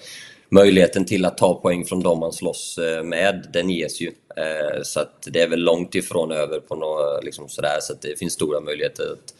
möjligheten 0.49 1.05
till 1.05 1.25
att 1.25 1.37
ta 1.37 1.61
poäng 1.61 1.85
från 1.85 1.99
de 1.99 2.19
man 2.19 2.33
slåss 2.33 2.77
eh, 2.77 3.03
med, 3.03 3.49
den 3.53 3.69
ges 3.69 4.01
ju. 4.01 4.11
Eh, 4.37 4.81
Så 4.83 4.99
att 4.99 5.27
det 5.27 5.41
är 5.41 5.47
väl 5.47 5.59
långt 5.59 5.95
ifrån 5.95 6.31
över 6.31 6.59
på 6.59 6.75
något, 6.75 7.23
liksom 7.23 7.49
sådär. 7.49 7.77
Så 7.81 7.93
att 7.93 8.01
det 8.01 8.19
finns 8.19 8.33
stora 8.33 8.59
möjligheter 8.59 9.03
att, 9.03 9.33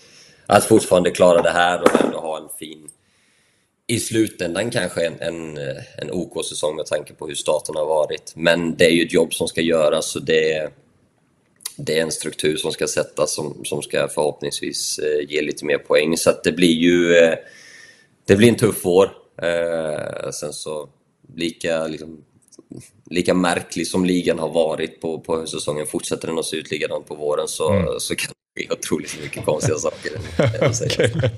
att 0.46 0.66
fortfarande 0.66 1.12
klara 1.12 1.42
det 1.42 1.50
här 1.50 1.82
och 1.82 2.02
ändå 2.06 2.20
ha 2.20 2.38
en 2.38 2.50
fin 2.60 2.90
i 3.88 4.00
slutändan 4.00 4.72
kanske 4.72 5.06
en, 5.06 5.22
en, 5.22 5.58
en 5.98 6.12
OK-säsong 6.12 6.76
med 6.76 6.86
tanke 6.86 7.14
på 7.14 7.28
hur 7.28 7.36
starten 7.36 7.76
har 7.76 7.86
varit. 7.86 8.34
Men 8.36 8.76
det 8.78 8.86
är 8.86 8.92
ju 8.92 9.06
ett 9.06 9.14
jobb 9.14 9.34
som 9.34 9.48
ska 9.48 9.62
göras 9.62 10.12
så 10.12 10.20
det, 10.20 10.72
det 11.76 12.00
är 12.00 12.02
en 12.02 12.12
struktur 12.12 12.58
som 12.58 12.72
ska 12.72 12.88
sättas 12.88 13.34
som, 13.34 13.66
som 13.66 13.82
ska 13.82 14.08
förhoppningsvis 14.08 15.00
eh, 15.00 15.30
ge 15.30 15.42
lite 15.42 15.66
mer 15.66 15.78
poäng. 15.78 16.18
Så 16.18 16.32
det 16.44 16.52
blir 16.52 16.74
ju 16.74 17.16
eh, 17.16 17.38
det 18.28 18.36
blir 18.36 18.50
en 18.50 18.56
tuff 18.56 18.80
vår. 18.84 19.12
Eh, 19.42 20.32
sen 20.32 20.54
så 20.54 20.90
lika, 21.36 21.88
liksom, 21.88 22.18
lika 23.10 23.34
märklig 23.34 23.88
som 23.88 24.06
ligan 24.06 24.40
har 24.40 24.50
varit 24.50 25.02
på, 25.02 25.20
på 25.20 25.40
höstsäsongen, 25.40 25.88
fortsätter 25.88 26.28
den 26.28 26.40
att 26.40 26.46
se 26.46 26.56
ut 26.58 26.72
likadant 26.72 27.08
på 27.08 27.16
våren 27.16 27.48
så, 27.48 27.96
så 28.00 28.16
kan 28.16 28.28
det 28.56 28.62
ske 28.62 28.74
otroligt 28.74 29.22
mycket 29.22 29.46
konstiga 29.46 29.78
saker. 29.78 30.12
jag 30.62 30.76
säger. 30.76 31.32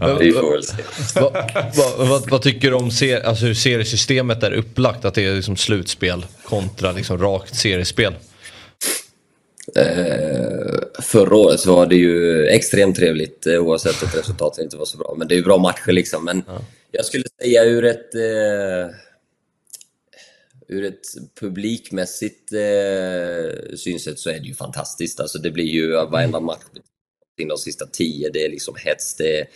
Ja, 0.00 0.16
vi 0.20 0.32
får 0.32 0.52
väl 0.52 0.64
se. 0.64 0.76
vad, 1.14 1.32
vad, 1.76 2.08
vad, 2.08 2.30
vad 2.30 2.42
tycker 2.42 2.70
du 2.70 2.76
om 2.76 2.90
ser, 2.90 3.20
alltså 3.20 3.44
hur 3.44 3.54
seriesystemet 3.54 4.42
är 4.42 4.52
upplagt? 4.52 5.04
Att 5.04 5.14
det 5.14 5.24
är 5.24 5.34
liksom 5.34 5.56
slutspel 5.56 6.26
kontra 6.44 6.92
liksom 6.92 7.18
rakt 7.18 7.56
seriespel? 7.56 8.14
Eh, 9.76 11.02
förra 11.02 11.36
året 11.36 11.60
så 11.60 11.74
var 11.76 11.86
det 11.86 11.96
ju 11.96 12.46
extremt 12.46 12.96
trevligt 12.96 13.46
eh, 13.46 13.58
oavsett 13.58 14.02
att 14.02 14.18
resultatet 14.18 14.64
inte 14.64 14.76
var 14.76 14.84
så 14.84 14.98
bra. 14.98 15.14
Men 15.18 15.28
det 15.28 15.34
är 15.34 15.36
ju 15.36 15.42
bra 15.42 15.58
matcher 15.58 15.92
liksom. 15.92 16.24
Men 16.24 16.42
jag 16.90 17.04
skulle 17.04 17.24
säga 17.42 17.64
ur 17.64 17.84
ett, 17.84 18.14
eh, 18.14 18.94
ur 20.68 20.84
ett 20.84 21.06
publikmässigt 21.40 22.52
eh, 22.52 23.76
synsätt 23.76 24.18
så 24.18 24.30
är 24.30 24.40
det 24.40 24.46
ju 24.46 24.54
fantastiskt. 24.54 25.20
Alltså 25.20 25.38
det 25.38 25.50
blir 25.50 25.64
ju 25.64 25.90
varenda 25.90 26.40
match 26.40 26.62
in 27.38 27.48
de 27.48 27.58
sista 27.58 27.86
tio. 27.86 28.30
Det 28.30 28.44
är 28.44 28.48
liksom 28.48 28.74
hets. 28.78 29.14
Det 29.14 29.38
är, 29.38 29.48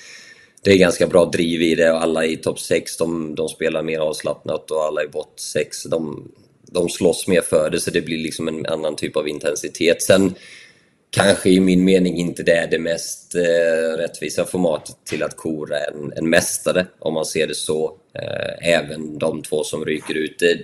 det 0.62 0.70
är 0.70 0.78
ganska 0.78 1.06
bra 1.06 1.24
driv 1.24 1.62
i 1.62 1.74
det 1.74 1.92
och 1.92 2.02
alla 2.02 2.24
i 2.24 2.36
topp 2.36 2.60
6 2.60 2.96
de, 2.96 3.34
de 3.34 3.48
spelar 3.48 3.82
mer 3.82 3.98
avslappnat 3.98 4.70
och 4.70 4.84
alla 4.84 5.04
i 5.04 5.08
bott 5.08 5.40
6 5.40 5.84
de, 5.84 6.32
de 6.74 6.88
slåss 6.88 7.28
mer 7.28 7.40
för 7.40 7.70
det 7.70 7.80
så 7.80 7.90
det 7.90 8.00
blir 8.00 8.18
liksom 8.18 8.48
en 8.48 8.66
annan 8.66 8.96
typ 8.96 9.16
av 9.16 9.28
intensitet. 9.28 10.02
Sen 10.02 10.34
kanske 11.10 11.50
i 11.50 11.60
min 11.60 11.84
mening 11.84 12.16
inte 12.16 12.42
det 12.42 12.52
är 12.52 12.66
det 12.66 12.78
mest 12.78 13.34
eh, 13.34 13.96
rättvisa 13.96 14.44
formatet 14.44 14.96
till 15.04 15.22
att 15.22 15.36
kora 15.36 15.78
en, 15.78 16.12
en 16.16 16.30
mästare 16.30 16.86
om 16.98 17.14
man 17.14 17.26
ser 17.26 17.46
det 17.46 17.54
så. 17.54 17.96
Eh, 18.14 18.68
även 18.68 19.18
de 19.18 19.42
två 19.42 19.64
som 19.64 19.84
ryker 19.84 20.14
ut. 20.14 20.38
Det, 20.38 20.58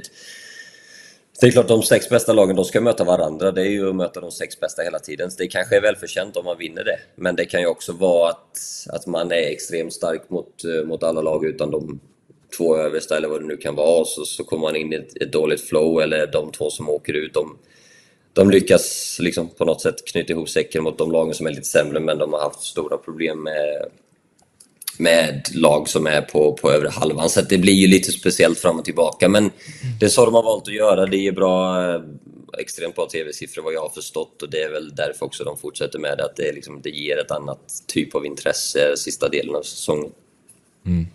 det 1.40 1.46
är 1.46 1.50
klart, 1.50 1.68
de 1.68 1.82
sex 1.82 2.08
bästa 2.08 2.32
lagen 2.32 2.56
de 2.56 2.64
ska 2.64 2.80
möta 2.80 3.04
varandra. 3.04 3.52
Det 3.52 3.60
är 3.60 3.70
ju 3.70 3.88
att 3.88 3.96
möta 3.96 4.20
de 4.20 4.30
sex 4.30 4.60
bästa 4.60 4.82
hela 4.82 4.98
tiden. 4.98 5.30
Så 5.30 5.38
det 5.38 5.48
kanske 5.48 5.76
är 5.76 5.80
välförtjänt 5.80 6.36
om 6.36 6.44
man 6.44 6.58
vinner 6.58 6.84
det. 6.84 6.98
Men 7.16 7.36
det 7.36 7.44
kan 7.44 7.60
ju 7.60 7.66
också 7.66 7.92
vara 7.92 8.30
att, 8.30 8.58
att 8.88 9.06
man 9.06 9.32
är 9.32 9.50
extremt 9.50 9.92
stark 9.92 10.30
mot, 10.30 10.64
eh, 10.64 10.86
mot 10.86 11.02
alla 11.02 11.22
lag 11.22 11.44
utan 11.44 11.70
de 11.70 12.00
två 12.56 12.76
översta 12.76 13.16
eller 13.16 13.28
vad 13.28 13.40
det 13.40 13.46
nu 13.46 13.56
kan 13.56 13.74
vara. 13.74 14.04
Så, 14.04 14.24
så 14.24 14.44
kommer 14.44 14.62
man 14.62 14.76
in 14.76 14.92
i 14.92 14.96
ett, 14.96 15.22
ett 15.22 15.32
dåligt 15.32 15.60
flow 15.60 16.02
eller 16.02 16.26
de 16.26 16.52
två 16.52 16.70
som 16.70 16.88
åker 16.88 17.12
ut. 17.12 17.34
De, 17.34 17.58
de 18.32 18.50
lyckas 18.50 19.18
liksom 19.20 19.48
på 19.48 19.64
något 19.64 19.82
sätt 19.82 20.06
knyta 20.06 20.32
ihop 20.32 20.48
säcken 20.48 20.82
mot 20.82 20.98
de 20.98 21.12
lagen 21.12 21.34
som 21.34 21.46
är 21.46 21.50
lite 21.50 21.68
sämre 21.68 22.00
men 22.00 22.18
de 22.18 22.32
har 22.32 22.40
haft 22.40 22.62
stora 22.62 22.96
problem 22.96 23.42
med, 23.42 23.90
med 24.98 25.48
lag 25.54 25.88
som 25.88 26.06
är 26.06 26.22
på, 26.22 26.52
på 26.52 26.70
övre 26.70 26.88
halvan. 26.88 27.30
Så 27.30 27.40
det 27.40 27.58
blir 27.58 27.74
ju 27.74 27.86
lite 27.86 28.12
speciellt 28.12 28.58
fram 28.58 28.78
och 28.78 28.84
tillbaka. 28.84 29.28
Men 29.28 29.50
det 30.00 30.06
är 30.06 30.10
så 30.10 30.24
de 30.24 30.34
har 30.34 30.42
valt 30.42 30.68
att 30.68 30.74
göra. 30.74 31.06
Det 31.06 31.26
är 31.26 31.32
bra, 31.32 31.84
eh, 31.94 32.00
extremt 32.58 32.94
bra 32.94 33.06
tv-siffror 33.06 33.62
vad 33.62 33.74
jag 33.74 33.80
har 33.80 33.88
förstått 33.88 34.42
och 34.42 34.50
det 34.50 34.62
är 34.62 34.70
väl 34.70 34.94
därför 34.94 35.26
också 35.26 35.44
de 35.44 35.58
fortsätter 35.58 35.98
med 35.98 36.18
det. 36.18 36.24
Att 36.24 36.36
det, 36.36 36.52
liksom, 36.52 36.80
det 36.82 36.90
ger 36.90 37.18
ett 37.18 37.30
annat 37.30 37.60
typ 37.86 38.14
av 38.14 38.26
intresse 38.26 38.96
sista 38.96 39.28
delen 39.28 39.54
av 39.54 39.62
säsongen. 39.62 40.12
Mm. 40.86 41.06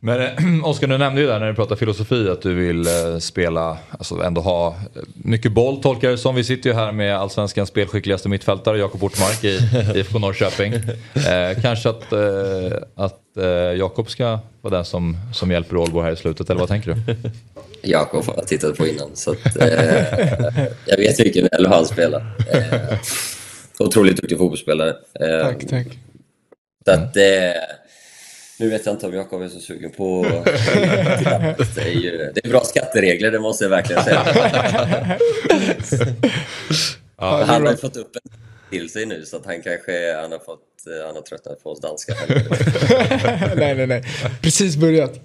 Men 0.00 0.20
eh, 0.20 0.64
Oskar, 0.64 0.86
du 0.86 0.98
nämnde 0.98 1.20
ju 1.20 1.26
där 1.26 1.38
när 1.40 1.46
du 1.48 1.54
pratade 1.54 1.78
filosofi 1.78 2.28
att 2.28 2.42
du 2.42 2.54
vill 2.54 2.86
eh, 2.86 3.18
spela, 3.18 3.78
alltså 3.90 4.22
ändå 4.22 4.40
ha 4.40 4.68
eh, 4.68 4.74
mycket 5.14 5.52
boll 5.52 5.82
tolkar 5.82 6.16
som. 6.16 6.34
Vi 6.34 6.44
sitter 6.44 6.70
ju 6.70 6.76
här 6.76 6.92
med 6.92 7.16
allsvenskans 7.16 7.68
spelskickligaste 7.68 8.28
mittfältare 8.28 8.78
Jakob 8.78 9.02
Ortmark 9.04 9.44
i 9.44 9.58
IFK 9.98 10.18
Norrköping. 10.18 10.72
Eh, 10.72 11.62
kanske 11.62 11.88
att, 11.88 12.12
eh, 12.12 12.78
att 12.94 13.36
eh, 13.36 13.46
Jakob 13.78 14.10
ska 14.10 14.38
vara 14.60 14.74
den 14.76 14.84
som, 14.84 15.16
som 15.34 15.50
hjälper 15.50 15.76
Ålborg 15.76 16.04
här 16.06 16.12
i 16.12 16.16
slutet, 16.16 16.50
eller 16.50 16.60
vad 16.60 16.68
tänker 16.68 16.94
du? 16.94 17.16
Jakob 17.82 18.24
har 18.24 18.34
jag 18.36 18.46
tittat 18.46 18.76
på 18.76 18.86
innan 18.86 19.08
så 19.14 19.30
att, 19.30 19.56
eh, 19.56 19.68
jag 20.86 20.96
vet 20.96 21.18
mycket 21.18 21.42
väl 21.52 21.66
hur 21.66 21.74
han 21.74 21.86
spelar. 21.86 22.20
Eh, 22.52 22.98
otroligt 23.78 24.16
duktig 24.16 24.38
fotbollsspelare. 24.38 24.90
Eh, 25.20 25.42
Tack, 25.46 25.66
tack. 25.68 25.86
Så 26.84 26.90
att, 26.92 27.16
eh, 27.16 27.22
nu 28.58 28.68
vet 28.68 28.86
jag 28.86 28.94
inte 28.94 29.06
om 29.06 29.14
Jakob 29.14 29.42
är 29.42 29.48
så 29.48 29.60
sugen 29.60 29.90
på 29.90 30.22
det 31.74 31.80
är, 31.80 32.00
ju, 32.00 32.32
det 32.34 32.44
är 32.44 32.48
bra 32.48 32.64
skatteregler, 32.64 33.30
det 33.30 33.40
måste 33.40 33.64
jag 33.64 33.70
verkligen 33.70 34.04
säga. 34.04 34.22
han 37.16 37.66
har 37.66 37.76
fått 37.76 37.96
upp 37.96 38.16
en 38.16 38.30
till 38.70 38.90
sig 38.90 39.06
nu 39.06 39.24
så 39.24 39.36
att 39.36 39.46
han 39.46 39.62
kanske 39.62 40.16
han 40.20 40.32
har, 40.32 40.38
fått, 40.38 40.60
han 41.06 41.14
har 41.14 41.22
tröttnat 41.22 41.62
på 41.62 41.70
oss 41.70 41.80
danskar. 41.80 42.16
nej, 43.56 43.74
nej, 43.74 43.86
nej. 43.86 44.02
Precis 44.42 44.76
börjat. 44.76 45.20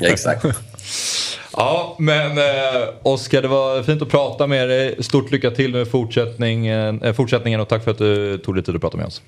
ja, 0.00 0.08
exakt. 0.08 0.44
Ja, 1.52 1.96
men 1.98 2.38
eh, 2.38 2.88
Oskar, 3.02 3.42
det 3.42 3.48
var 3.48 3.82
fint 3.82 4.02
att 4.02 4.08
prata 4.08 4.46
med 4.46 4.68
dig. 4.68 5.02
Stort 5.02 5.30
lycka 5.30 5.50
till 5.50 5.72
med 5.72 5.88
fortsättningen, 5.88 7.02
eh, 7.02 7.12
fortsättningen 7.12 7.60
och 7.60 7.68
tack 7.68 7.84
för 7.84 7.90
att 7.90 7.98
du 7.98 8.38
tog 8.38 8.54
dig 8.54 8.64
tid 8.64 8.74
att 8.74 8.80
prata 8.80 8.96
med 8.96 9.06
oss. 9.06 9.22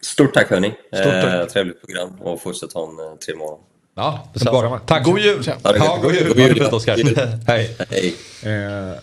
Stort 0.00 0.34
tack 0.34 0.50
hörni. 0.50 0.68
Stort 0.94 1.04
tack. 1.04 1.34
Eh, 1.34 1.46
trevligt 1.46 1.80
program 1.86 2.10
och 2.20 2.42
fortsätt 2.42 2.72
ha 2.72 2.82
en 2.88 2.98
eh, 2.98 3.18
trevlig 3.18 3.38
morgon. 3.38 3.60
Ja, 3.96 4.28
Detsamma. 4.34 4.78
Tack. 4.78 5.04
God 5.04 5.18
jul! 5.18 5.42
Ja, 5.64 5.98
god 6.02 6.14
jul. 6.14 6.28
God 6.28 6.38
jul. 6.38 6.54
fint 6.54 6.72
Oskar. 6.72 6.96
God 6.96 7.06
jul. 7.06 7.16
Hej. 7.46 7.76
Hej. 7.90 8.16
Eh, 8.42 8.98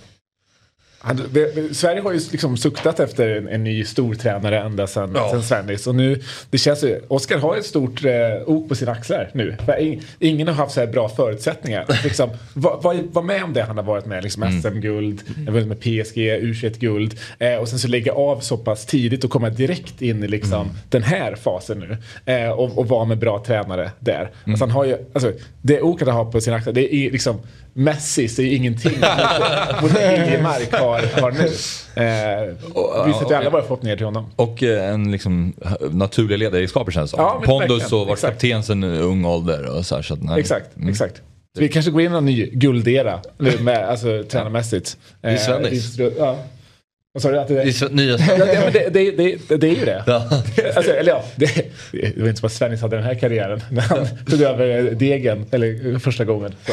Han, 1.05 1.21
det, 1.31 1.75
Sverige 1.75 2.01
har 2.01 2.11
ju 2.11 2.19
liksom 2.31 2.57
suktat 2.57 2.99
efter 2.99 3.29
en, 3.29 3.47
en 3.47 3.63
ny 3.63 3.83
stor 3.85 4.15
tränare 4.15 4.59
ända 4.59 4.87
sedan 4.87 5.11
Ja. 5.15 5.29
sen 5.31 5.43
Svennis. 5.43 5.87
Och 5.87 5.95
nu, 5.95 6.21
det 6.49 6.57
känns 6.57 6.83
ju, 6.83 7.01
Oskar 7.07 7.37
har 7.37 7.57
ett 7.57 7.65
stort 7.65 8.05
eh, 8.05 8.11
ok 8.45 8.69
på 8.69 8.75
sina 8.75 8.91
axlar 8.91 9.29
nu. 9.33 9.55
Ing- 9.67 10.01
Ingen 10.19 10.47
har 10.47 10.55
haft 10.55 10.73
så 10.73 10.79
här 10.79 10.87
bra 10.87 11.09
förutsättningar. 11.09 11.85
Liksom, 12.03 12.29
var, 12.53 12.81
var, 12.81 12.95
var 13.11 13.21
med 13.21 13.43
om 13.43 13.53
det 13.53 13.61
han 13.63 13.77
har 13.77 13.83
varit 13.83 14.05
med. 14.05 14.23
Liksom 14.23 14.61
SM-guld, 14.61 15.21
mm. 15.47 15.67
med 15.67 15.79
PSG, 15.79 16.17
U21-guld. 16.17 17.19
Eh, 17.39 17.55
och 17.55 17.67
sen 17.69 17.79
så 17.79 17.87
lägga 17.87 18.11
av 18.13 18.39
så 18.39 18.57
pass 18.57 18.85
tidigt 18.85 19.23
och 19.23 19.29
komma 19.29 19.49
direkt 19.49 20.01
in 20.01 20.23
i 20.23 20.27
liksom 20.27 20.69
den 20.89 21.03
här 21.03 21.35
fasen 21.35 21.79
nu. 21.79 21.97
Eh, 22.33 22.49
och, 22.49 22.77
och 22.77 22.87
vara 22.87 23.05
med 23.05 23.17
bra 23.17 23.43
tränare 23.47 23.91
där. 23.99 24.31
Alltså 24.47 24.63
han 24.65 24.71
har 24.71 24.85
ju, 24.85 24.97
alltså, 25.13 25.31
det 25.61 25.81
oket 25.81 26.07
han 26.07 26.17
har 26.17 26.25
på 26.31 26.41
sina 26.41 26.55
axlar, 26.57 26.73
det 26.73 26.95
är 26.95 27.11
liksom 27.11 27.39
Messi, 27.77 28.27
det 28.27 28.39
är 28.41 28.45
ju 28.45 28.55
ingenting 28.55 28.91
mot- 29.81 29.93
det 29.93 30.25
Iljemark 30.27 30.71
har, 30.73 31.21
har 31.21 31.31
nu. 31.31 31.45
Eh, 31.95 33.07
vi 33.07 33.13
sätter 33.13 33.35
alla 33.35 33.49
våra 33.49 33.61
förhoppningar 33.61 33.95
till 33.97 34.05
honom. 34.05 34.25
Och 34.35 34.63
eh, 34.63 34.93
en 34.93 35.11
liksom 35.11 35.53
naturlig 35.91 36.39
ledaregenskaper 36.39 36.91
känns 36.91 37.11
det. 37.11 37.17
Ja, 37.17 37.41
Pondus 37.45 37.91
och 37.93 38.07
varit 38.07 38.21
kapten 38.21 38.63
sen 38.63 38.83
ung 38.83 39.25
ålder. 39.25 39.77
Och 39.77 39.85
så 39.85 39.95
här, 39.95 40.01
så 40.01 40.13
att. 40.13 40.37
Exakt, 40.37 40.69
exakt. 40.89 41.15
Så 41.55 41.61
vi 41.61 41.69
kanske 41.69 41.91
går 41.91 42.01
in 42.01 42.13
i 42.13 42.17
en 42.17 42.25
ny 42.25 42.49
guldera 42.53 43.19
med, 43.59 43.89
alltså, 43.89 44.23
tränarmässigt. 44.29 44.97
I 45.27 45.37
Svennis. 45.37 45.99
Eh, 45.99 46.11
ja. 46.17 46.37
Vad 47.15 47.21
sa 47.21 47.31
du? 47.31 47.39
Att 47.39 47.47
det, 47.47 47.53
Det 47.55 47.61
är 47.61 47.71
så- 47.71 47.87
nya 47.87 48.11
Ja, 48.11 48.17
det, 48.45 48.61
men 48.63 48.73
det, 48.73 48.89
det, 48.89 49.11
det, 49.47 49.55
det 49.57 49.67
är 49.67 49.75
ju 49.75 49.85
det. 49.85 50.03
Ja. 50.07 50.29
Alltså, 50.75 50.91
eller 50.91 51.11
ja, 51.11 51.23
det, 51.35 51.65
det 51.91 52.17
var 52.21 52.27
inte 52.27 52.39
som 52.39 52.47
att 52.47 52.53
Svennis 52.53 52.81
hade 52.81 52.95
den 52.95 53.05
här 53.05 53.15
karriären 53.15 53.61
när 53.71 53.81
han 53.81 54.07
tog 54.29 54.41
över 54.41 54.91
degen, 54.91 55.45
eller 55.51 55.99
första 55.99 56.25
gången. 56.25 56.55
Så, 56.65 56.71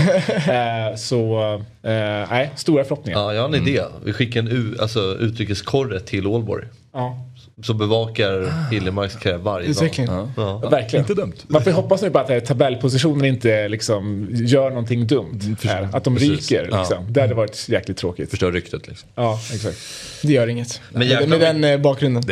eh, 0.53 0.97
så 0.97 1.55
eh, 1.83 2.31
nej, 2.31 2.51
stora 2.57 2.85
förhoppningar. 2.85 3.19
Ja, 3.21 3.35
jag 3.35 3.43
har 3.43 3.49
en 3.49 3.69
idé. 3.69 3.83
Vi 4.05 4.13
skickar 4.13 4.41
en 4.41 4.49
u- 4.49 4.77
alltså, 4.81 5.17
utrikeskorre 5.21 6.01
till 6.01 6.27
Ålborg. 6.27 6.65
Ja, 6.93 7.27
Så 7.63 7.75
bevakar 7.75 8.69
Hiljemarks 8.71 9.17
karriär 9.17 9.39
varje 9.39 9.67
dag. 9.67 9.71
Utveckling. 9.71 10.07
Ja. 10.37 10.59
verkligen. 10.71 11.03
Inte 11.03 11.15
dumt. 11.15 11.33
Man 11.47 11.63
får 11.63 11.73
ju 11.73 11.77
hoppas 11.77 12.03
nu 12.03 12.11
bara 12.11 12.21
att 12.21 12.27
det 12.27 12.35
här 12.35 12.41
tabellpositionen 12.41 13.25
inte 13.25 13.69
liksom 13.69 14.29
gör 14.31 14.71
någonting 14.71 15.07
dumt. 15.07 15.41
Här. 15.65 15.89
Att 15.93 16.05
de 16.05 16.15
Precis. 16.15 16.51
ryker. 16.51 16.69
Ja. 16.71 16.79
Liksom. 16.79 17.13
Det 17.13 17.21
hade 17.21 17.35
varit 17.35 17.69
jäkligt 17.69 17.97
tråkigt. 17.97 18.31
Förstör 18.31 18.53
ryktet 18.53 18.89
liksom. 18.89 19.09
Ja, 19.15 19.41
exakt. 19.55 19.77
Det 20.23 20.33
gör 20.33 20.47
inget. 20.47 20.81
Men 20.91 20.99
med, 20.99 21.09
jäklar 21.09 21.27
med 21.27 21.41
den 21.41 21.65
eh, 21.65 21.81
bakgrunden. 21.81 22.23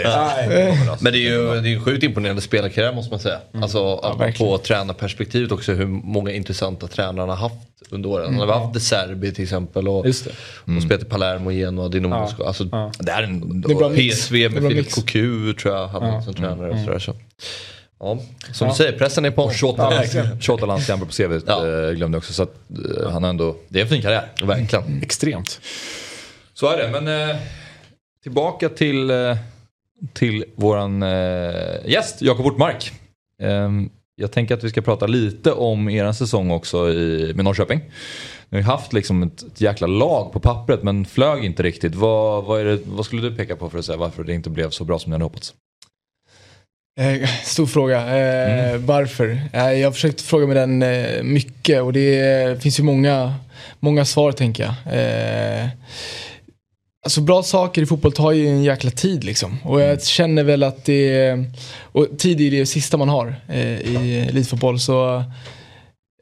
Men 1.01 1.12
det 1.12 1.18
är 1.18 1.31
ju 1.31 1.61
det 1.61 1.68
är 1.68 1.75
en 1.75 1.85
sjukt 1.85 2.03
imponerande 2.03 2.43
spelarkarriär 2.43 2.93
måste 2.93 3.11
man 3.11 3.21
säga. 3.21 3.39
Alltså 3.62 3.95
att 3.95 4.03
man 4.03 4.18
verkligen. 4.18 4.51
på 4.51 4.59
tränarperspektivet 4.59 5.53
också 5.53 5.73
hur 5.73 5.87
många 5.87 6.31
intressanta 6.33 6.87
tränare 6.87 7.21
han 7.21 7.29
har 7.29 7.37
haft 7.37 7.70
under 7.91 8.09
åren. 8.09 8.35
Han 8.39 8.49
har 8.49 8.59
haft 8.61 8.74
De 8.74 8.81
Serbi 8.81 9.33
till 9.35 9.45
exempel 9.45 9.89
och, 9.89 10.07
Just 10.07 10.24
det. 10.24 10.31
och 10.76 10.83
spelat 10.83 11.03
i 11.03 11.05
Palermo, 11.07 11.51
Genoa, 11.53 11.89
Dinamo 11.89 12.14
Ja. 12.14 12.20
Moskva. 12.20 12.47
Alltså, 12.47 12.68
Ja. 12.72 12.93
Det 12.99 13.12
är 13.12 13.22
en... 13.22 13.61
Det 13.61 13.72
är. 13.72 14.11
PSV 14.11 14.49
med 14.49 14.62
mix. 14.62 14.95
Cocu 14.95 15.55
tror 15.55 15.74
jag 15.76 15.89
hade 15.89 16.22
som 16.22 16.35
tränare 16.35 16.70
och 16.70 16.78
sådär. 16.85 16.99
Så. 16.99 17.14
Ja, 18.01 18.18
som 18.53 18.66
Ja. 18.66 18.72
du 18.72 18.76
säger, 18.76 18.99
pressen 18.99 19.24
är 19.24 19.31
på 19.31 19.41
honom. 19.43 19.55
28, 19.55 19.91
verkligen. 19.91 20.41
28 20.41 20.66
landskamper 20.66 21.07
på 21.07 21.12
CV 21.12 21.41
Ja. 21.47 21.66
eh, 21.66 21.91
glömde 21.93 22.16
jag 22.16 22.18
också. 22.20 22.33
Så 22.33 22.43
att, 22.43 22.55
eh, 23.01 23.11
han 23.11 23.24
ändå... 23.24 23.57
Det 23.68 23.78
är 23.78 23.83
en 23.83 23.89
fin 23.89 24.03
karriär. 24.03 24.28
Verkligen. 24.43 25.03
Extremt. 25.03 25.61
Så 26.55 26.68
är 26.68 26.76
det, 26.78 27.01
men 27.01 27.31
eh, 27.31 27.37
tillbaka 28.22 28.68
till, 28.68 29.11
till 30.12 30.45
våran 30.57 31.03
gäst, 31.85 32.22
Jakob 32.22 32.47
Ortmark. 32.47 32.93
Eh, 34.21 34.23
jag 34.23 34.33
tänker 34.33 34.55
att 34.55 34.64
vi 34.64 34.71
ska 34.71 34.81
prata 34.81 35.07
lite 35.07 35.53
om 35.53 35.89
er 35.89 36.12
säsong 36.12 36.51
också 36.51 36.91
i, 36.91 37.33
med 37.35 37.45
Norrköping. 37.45 37.81
Ni 38.49 38.59
har 38.59 38.62
ju 38.62 38.66
haft 38.66 38.93
liksom 38.93 39.23
ett, 39.23 39.43
ett 39.43 39.61
jäkla 39.61 39.87
lag 39.87 40.33
på 40.33 40.41
pappret 40.41 40.83
men 40.83 41.05
flög 41.05 41.45
inte 41.45 41.62
riktigt. 41.62 41.95
Vad, 41.95 42.45
vad, 42.45 42.66
det, 42.66 42.79
vad 42.87 43.07
skulle 43.07 43.23
du 43.23 43.37
peka 43.37 43.57
på 43.57 43.71
för 43.71 43.79
att 43.79 43.85
säga 43.85 43.99
varför 43.99 44.25
det 44.25 44.35
inte 44.35 44.51
blev 44.51 44.71
så 44.71 44.85
bra 44.85 44.99
som 44.99 45.11
ni 45.11 45.14
hade 45.14 45.25
hoppats? 45.25 45.55
Eh, 47.01 47.29
stor 47.45 47.66
fråga. 47.66 48.01
Eh, 48.01 48.51
Mm. 48.71 48.87
Varför? 48.87 49.41
Eh, 49.53 49.73
jag 49.73 49.87
har 49.87 49.93
försökt 49.93 50.21
fråga 50.21 50.47
mig 50.47 50.55
den 50.55 50.83
eh, 50.83 51.23
mycket 51.23 51.83
och 51.83 51.93
det 51.93 52.62
finns 52.62 52.79
ju 52.81 52.83
många, 52.83 53.35
många 53.81 54.05
svar 54.05 54.33
tänker 54.33 54.62
jag. 54.62 54.75
Alltså 57.05 57.20
bra 57.20 57.42
saker 57.42 57.82
i 57.82 57.86
fotboll 57.86 58.12
tar 58.12 58.32
ju 58.32 58.46
en 58.48 58.62
jäkla 58.62 58.90
tid 58.90 59.24
liksom. 59.24 59.59
Och 59.64 59.80
jag 59.80 60.03
känner 60.03 60.44
väl 60.44 60.62
att 60.62 60.84
det 60.84 61.38
och 61.82 62.18
tid 62.18 62.40
är 62.40 62.51
det 62.51 62.66
sista 62.66 62.96
man 62.96 63.09
har 63.09 63.34
eh, 63.48 63.80
i 63.80 64.26
elitfotboll. 64.28 64.80
Så 64.80 65.24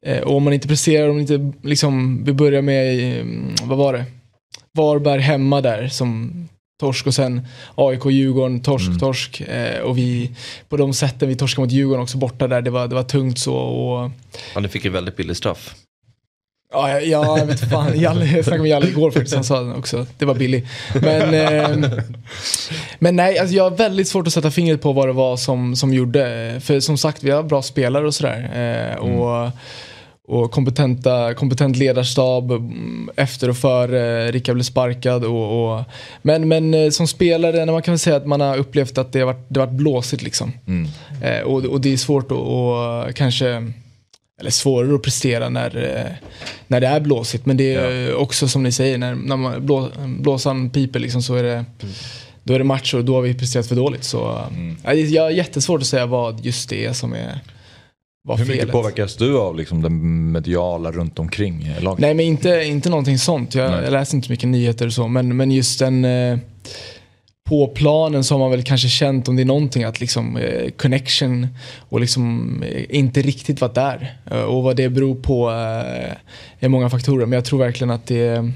eh, 0.06 0.18
och 0.18 0.36
om 0.36 0.42
man 0.42 0.52
inte 0.52 0.68
presterar, 0.68 1.08
om 1.08 1.14
man 1.14 1.20
inte 1.20 1.68
liksom, 1.68 2.24
vi 2.24 2.32
börjar 2.32 2.62
med, 2.62 3.18
eh, 3.18 3.26
vad 3.62 3.78
var 3.78 3.92
det? 3.92 4.04
Varberg 4.78 5.20
hemma 5.20 5.60
där 5.60 5.88
som 5.88 6.32
torsk 6.80 7.06
och 7.06 7.14
sen 7.14 7.46
AIK, 7.74 8.06
Djurgården, 8.06 8.62
torsk, 8.62 9.00
torsk. 9.00 9.40
Eh, 9.40 9.80
och 9.80 9.98
vi, 9.98 10.30
på 10.68 10.76
de 10.76 10.94
sätten 10.94 11.28
vi 11.28 11.36
torskade 11.36 11.64
mot 11.66 11.72
Djurgården 11.72 12.02
också 12.02 12.18
borta 12.18 12.48
där, 12.48 12.62
det 12.62 12.70
var, 12.70 12.88
det 12.88 12.94
var 12.94 13.02
tungt 13.02 13.38
så. 13.38 13.54
Och, 13.54 14.10
Ja, 14.54 14.60
ni 14.60 14.68
fick 14.68 14.84
ju 14.84 14.90
väldigt 14.90 15.16
billig 15.16 15.36
straff. 15.36 15.74
Ja, 16.72 16.90
jag- 16.90 17.06
ja, 17.06 17.38
jag 17.38 17.46
vet 17.46 17.70
fan. 17.70 18.00
Jalle, 18.00 18.24
jag 18.24 18.44
snackade 18.44 18.62
med 18.62 18.70
Jalle 18.70 18.88
igår 18.88 19.10
faktiskt, 19.10 19.34
han 19.34 19.44
sa 19.44 19.74
också 19.78 19.98
att 19.98 20.18
det 20.18 20.24
var 20.24 20.34
billigt. 20.34 20.66
Men, 21.02 21.34
eh, 21.34 21.90
men 22.98 23.16
nej, 23.16 23.38
alltså 23.38 23.56
jag 23.56 23.70
har 23.70 23.76
väldigt 23.76 24.08
svårt 24.08 24.26
att 24.26 24.32
sätta 24.32 24.50
fingret 24.50 24.82
på 24.82 24.92
vad 24.92 25.08
det 25.08 25.12
var 25.12 25.36
som, 25.36 25.76
som 25.76 25.94
gjorde. 25.94 26.54
För 26.64 26.80
som 26.80 26.98
sagt, 26.98 27.22
vi 27.24 27.30
har 27.30 27.42
bra 27.42 27.62
spelare 27.62 28.06
och 28.06 28.14
sådär. 28.14 28.50
Eh, 28.92 28.96
och, 28.98 29.50
och 30.28 30.50
kompetenta, 30.50 31.34
kompetent 31.34 31.76
ledarstab 31.76 32.50
mm, 32.52 33.10
efter 33.16 33.50
och 33.50 33.56
före 33.56 34.30
Rickard 34.32 34.54
blev 34.54 34.64
sparkad. 34.64 35.24
Och, 35.24 35.74
och, 35.78 35.84
men, 36.22 36.48
men 36.48 36.74
eh, 36.74 36.90
som 36.90 37.06
spelare, 37.08 37.66
man 37.66 37.82
kan 37.82 37.92
väl 37.92 37.98
säga 37.98 38.16
att 38.16 38.26
man 38.26 38.40
har 38.40 38.56
upplevt 38.56 38.98
att 38.98 39.12
det 39.12 39.18
har 39.18 39.26
varit, 39.26 39.46
det 39.48 39.60
har 39.60 39.66
varit 39.66 39.76
blåsigt 39.76 40.22
liksom. 40.22 40.52
Eh, 41.22 41.40
och, 41.40 41.64
och 41.64 41.80
det 41.80 41.92
är 41.92 41.96
svårt 41.96 42.24
att 42.32 42.38
och 42.38 43.14
kanske, 43.14 43.72
eller 44.40 44.50
svårare 44.50 44.94
att 44.94 45.02
prestera 45.02 45.48
när, 45.48 45.76
eh, 45.96 46.12
när 46.66 46.80
det 46.80 46.86
är 46.86 47.00
blåsigt. 47.00 47.46
Men 47.46 47.56
det 47.56 47.74
är 47.74 48.14
också 48.14 48.48
som 48.48 48.62
ni 48.62 48.72
säger, 48.72 48.98
när, 48.98 49.14
när 49.14 49.36
man, 49.36 49.66
blå, 49.66 49.88
blåsan 50.18 50.70
piper 50.70 50.98
liksom 51.00 51.22
så 51.22 51.34
är 51.34 51.42
det 51.42 51.64
då 52.42 52.54
är 52.54 52.58
det 52.58 52.64
match 52.64 52.94
och 52.94 53.04
då 53.04 53.14
har 53.14 53.22
vi 53.22 53.34
presterat 53.34 53.66
för 53.66 53.76
dåligt. 53.76 54.04
Så, 54.04 54.40
ja, 54.84 54.94
det- 54.94 55.00
jag 55.00 55.22
har 55.22 55.30
jättesvårt 55.30 55.80
att 55.80 55.86
säga 55.86 56.06
vad 56.06 56.44
just 56.44 56.68
det 56.70 56.84
är 56.86 56.92
som 56.92 57.12
är 57.12 57.40
var 58.28 58.36
Hur 58.36 58.44
mycket 58.44 58.60
felet. 58.60 58.72
påverkas 58.72 59.16
du 59.16 59.38
av 59.38 59.56
liksom, 59.56 59.82
den 59.82 60.32
mediala 60.32 60.92
runt 60.92 61.18
omkring 61.18 61.62
eh, 61.66 61.82
laget? 61.82 62.00
Nej 62.00 62.14
men 62.14 62.26
inte, 62.26 62.48
inte 62.64 62.90
någonting 62.90 63.18
sånt. 63.18 63.54
Jag, 63.54 63.70
Nej. 63.70 63.84
jag 63.84 63.92
läser 63.92 64.16
inte 64.16 64.26
så 64.26 64.32
mycket 64.32 64.48
nyheter 64.48 64.86
och 64.86 64.92
så. 64.92 65.08
Men, 65.08 65.36
men 65.36 65.50
just 65.50 65.78
den... 65.78 66.04
Eh, 66.04 66.38
på 67.48 67.66
planen 67.66 68.24
så 68.24 68.34
har 68.34 68.38
man 68.38 68.50
väl 68.50 68.62
kanske 68.62 68.88
känt 68.88 69.28
om 69.28 69.36
det 69.36 69.42
är 69.42 69.44
någonting 69.44 69.84
att 69.84 70.00
liksom 70.00 70.36
eh, 70.36 70.70
connection 70.70 71.46
och 71.88 72.00
liksom 72.00 72.52
eh, 72.62 72.84
inte 72.88 73.22
riktigt 73.22 73.60
varit 73.60 73.74
där. 73.74 74.16
Eh, 74.30 74.42
och 74.42 74.62
vad 74.62 74.76
det 74.76 74.88
beror 74.88 75.14
på 75.14 75.50
eh, 75.50 76.12
är 76.60 76.68
många 76.68 76.90
faktorer. 76.90 77.26
Men 77.26 77.32
jag 77.32 77.44
tror 77.44 77.58
verkligen 77.58 77.90
att 77.90 78.06
det 78.06 78.52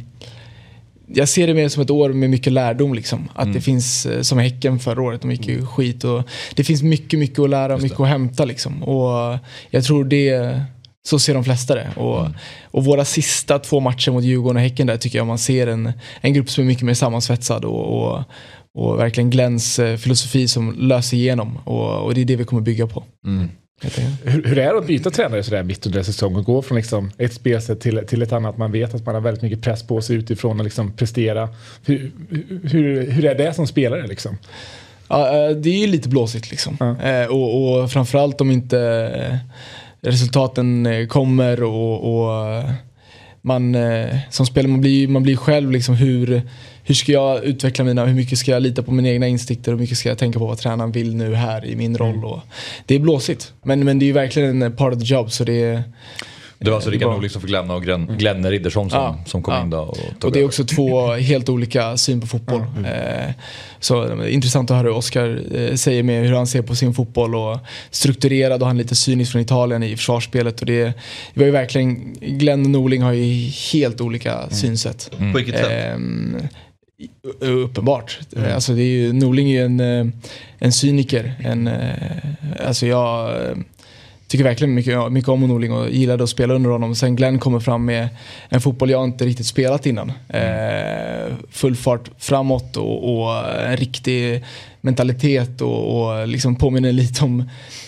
jag 1.14 1.28
ser 1.28 1.46
det 1.46 1.54
mer 1.54 1.68
som 1.68 1.82
ett 1.82 1.90
år 1.90 2.08
med 2.12 2.30
mycket 2.30 2.52
lärdom. 2.52 2.94
Liksom. 2.94 3.28
Att 3.34 3.52
det 3.52 3.60
finns, 3.60 4.06
eh, 4.06 4.20
som 4.20 4.38
Häcken 4.38 4.78
förra 4.78 5.02
året, 5.02 5.20
de 5.20 5.30
gick 5.30 5.48
ju 5.48 5.66
skit. 5.66 6.04
Och 6.04 6.22
det 6.54 6.64
finns 6.64 6.82
mycket, 6.82 7.18
mycket 7.18 7.38
att 7.38 7.50
lära 7.50 7.74
och 7.74 7.82
mycket 7.82 8.00
att 8.00 8.08
hämta. 8.08 8.44
Liksom. 8.44 8.82
Och 8.82 9.38
jag 9.70 9.84
tror 9.84 10.04
det, 10.04 10.60
så 11.06 11.18
ser 11.18 11.34
de 11.34 11.44
flesta 11.44 11.74
det. 11.74 11.90
Och, 11.96 12.26
och 12.64 12.84
våra 12.84 13.04
sista 13.04 13.58
två 13.58 13.80
matcher 13.80 14.10
mot 14.10 14.24
Djurgården 14.24 14.56
och 14.56 14.62
Häcken 14.62 14.86
där 14.86 14.96
tycker 14.96 15.18
jag 15.18 15.26
man 15.26 15.38
ser 15.38 15.66
en, 15.66 15.92
en 16.20 16.32
grupp 16.32 16.50
som 16.50 16.64
är 16.64 16.68
mycket 16.68 16.84
mer 16.84 16.94
sammansvetsad. 16.94 17.64
Och, 17.64 18.02
och, 18.02 18.24
och 18.74 18.98
verkligen 18.98 19.30
Glens 19.30 19.78
eh, 19.78 19.96
filosofi 19.96 20.48
som 20.48 20.74
löser 20.78 21.16
igenom. 21.16 21.58
Och, 21.64 22.04
och 22.04 22.14
det 22.14 22.20
är 22.20 22.24
det 22.24 22.36
vi 22.36 22.44
kommer 22.44 22.62
bygga 22.62 22.86
på. 22.86 23.04
enkelt. 23.26 23.50
Hur, 24.24 24.42
hur 24.44 24.58
är 24.58 24.72
det 24.72 24.78
att 24.78 24.86
byta 24.86 25.10
tränare 25.10 25.42
sådär 25.42 25.62
mitt 25.62 25.86
under 25.86 26.02
säsongen 26.02 26.38
och 26.38 26.44
gå 26.44 26.62
från 26.62 26.76
liksom 26.76 27.10
ett 27.18 27.32
spelsätt 27.32 27.80
till, 27.80 28.06
till 28.06 28.22
ett 28.22 28.32
annat? 28.32 28.58
Man 28.58 28.72
vet 28.72 28.94
att 28.94 29.06
man 29.06 29.14
har 29.14 29.22
väldigt 29.22 29.42
mycket 29.42 29.62
press 29.62 29.82
på 29.82 30.00
sig 30.00 30.16
utifrån 30.16 30.58
och 30.58 30.64
liksom 30.64 30.92
prestera. 30.92 31.48
Hur, 31.84 32.12
hur, 32.62 33.10
hur 33.10 33.24
är 33.24 33.34
det 33.34 33.54
som 33.54 33.66
spelare 33.66 34.06
liksom? 34.06 34.38
Ja, 35.08 35.26
eh, 35.28 35.56
det 35.56 35.70
är 35.70 35.78
ju 35.78 35.86
lite 35.86 36.08
blåsigt 36.08 36.50
liksom. 36.50 36.98
Eh, 37.02 37.26
och, 37.26 37.82
och 37.82 37.90
framförallt 37.90 38.40
om 38.40 38.50
inte 38.50 39.40
resultaten 40.00 40.88
kommer 41.08 41.62
och, 41.62 42.14
och 42.14 42.62
man 43.42 43.76
som 44.30 44.46
spelare 44.46 44.70
man 44.70 44.80
blir, 44.80 45.08
man 45.08 45.22
blir 45.22 45.36
själv 45.36 45.70
liksom 45.70 45.94
hur, 45.94 46.42
hur 46.84 46.94
ska 46.94 47.12
jag 47.12 47.44
utveckla 47.44 47.84
mina, 47.84 48.06
hur 48.06 48.14
mycket 48.14 48.38
ska 48.38 48.50
jag 48.50 48.62
lita 48.62 48.82
på 48.82 48.92
mina 48.92 49.08
egna 49.08 49.28
instinkter 49.28 49.72
och 49.72 49.78
hur 49.78 49.82
mycket 49.82 49.98
ska 49.98 50.08
jag 50.08 50.18
tänka 50.18 50.38
på 50.38 50.46
vad 50.46 50.58
tränaren 50.58 50.92
vill 50.92 51.16
nu 51.16 51.34
här 51.34 51.64
i 51.64 51.76
min 51.76 51.96
roll. 51.98 52.24
Och, 52.24 52.40
det 52.86 52.94
är 52.94 52.98
blåsigt 52.98 53.52
men, 53.62 53.84
men 53.84 53.98
det 53.98 54.04
är 54.04 54.06
ju 54.06 54.12
verkligen 54.12 54.62
en 54.62 54.76
part 54.76 54.94
of 54.94 54.98
the 55.00 55.14
job 55.14 55.30
så 55.32 55.44
det 55.44 55.62
är 55.62 55.82
Det 56.58 56.70
var 56.70 56.76
alltså 56.76 56.90
Rickard. 56.90 57.12
Norling 57.12 57.30
som 57.30 57.40
fick 57.40 57.50
lämna 57.50 57.74
och 57.74 57.82
Glenn, 57.82 58.06
Glenn 58.18 58.50
Riddersson 58.50 58.90
som, 58.90 58.98
Ja, 58.98 59.18
som 59.26 59.42
kom 59.42 59.54
ja. 59.54 59.62
in 59.62 59.70
då. 59.70 59.78
Och, 59.78 59.96
tog 59.96 60.24
Och 60.24 60.32
det 60.32 60.38
är 60.38 60.40
över. 60.40 60.48
också 60.48 60.64
två 60.64 61.12
helt 61.12 61.48
olika 61.48 61.96
syn 61.96 62.20
på 62.20 62.26
fotboll. 62.26 62.60
Eh, 62.60 63.30
så 63.80 64.22
eh, 64.22 64.34
intressant 64.34 64.70
att 64.70 64.76
höra 64.76 64.86
hur 64.88 64.96
Oskar 64.96 65.40
eh, 65.54 65.74
säger 65.74 66.02
med 66.02 66.26
hur 66.26 66.32
han 66.32 66.46
ser 66.46 66.62
på 66.62 66.74
sin 66.74 66.94
fotboll 66.94 67.34
och 67.34 67.58
strukturerad 67.90 68.62
och 68.62 68.66
han 68.66 68.76
är 68.76 68.82
lite 68.82 68.94
cynisk 68.94 69.32
från 69.32 69.42
Italien 69.42 69.82
i 69.82 69.96
försvarsspelet. 69.96 70.60
Och 70.60 70.66
det, 70.66 70.84
det 70.84 70.94
var 71.34 71.44
ju 71.44 71.52
verkligen, 71.52 72.12
Glenn 72.20 72.64
och 72.64 72.70
Norling 72.70 73.02
har 73.02 73.12
ju 73.12 73.50
helt 73.72 74.00
olika 74.00 74.50
synsätt. 74.50 75.10
På 75.18 75.38
vilket 75.38 75.58
sätt? 75.58 75.70
Ehm, 75.70 76.36
Uppenbart. 77.40 78.18
uppenbart. 78.20 78.54
Alltså 78.54 78.72
det 78.72 78.82
är 78.82 78.86
ju, 78.86 79.12
Norling 79.12 79.50
är 79.50 79.52
ju 79.52 79.64
en, 79.64 79.80
eh, 79.80 80.06
en 80.58 80.72
cyniker. 80.72 81.34
En, 81.44 81.66
eh, 81.66 82.66
alltså 82.66 82.86
jag 82.86 83.36
tycker 84.26 84.44
verkligen 84.44 84.74
mycket, 84.74 85.12
mycket 85.12 85.28
om 85.28 85.40
Norling 85.40 85.72
och 85.72 85.90
gillade 85.90 86.24
att 86.24 86.30
spela 86.30 86.54
under 86.54 86.70
honom. 86.70 86.94
Sen 86.94 87.16
Glenn 87.16 87.38
kommer 87.38 87.60
fram 87.60 87.84
med 87.84 88.08
en 88.48 88.60
fotboll 88.60 88.90
jag 88.90 89.04
inte 89.04 89.24
riktigt 89.24 89.46
spelat 89.46 89.86
innan. 89.86 90.12
Mm. 90.28 91.32
full 91.50 91.76
fart 91.76 92.10
framåt 92.18 92.76
och, 92.76 93.22
och 93.22 93.60
en 93.60 93.76
riktig 93.76 94.44
mentalitet 94.80 95.60
och, 95.60 96.10
och 96.10 96.28
liksom 96.28 96.56
påminner 96.56 96.92
lite 96.92 97.24
om 97.24 97.40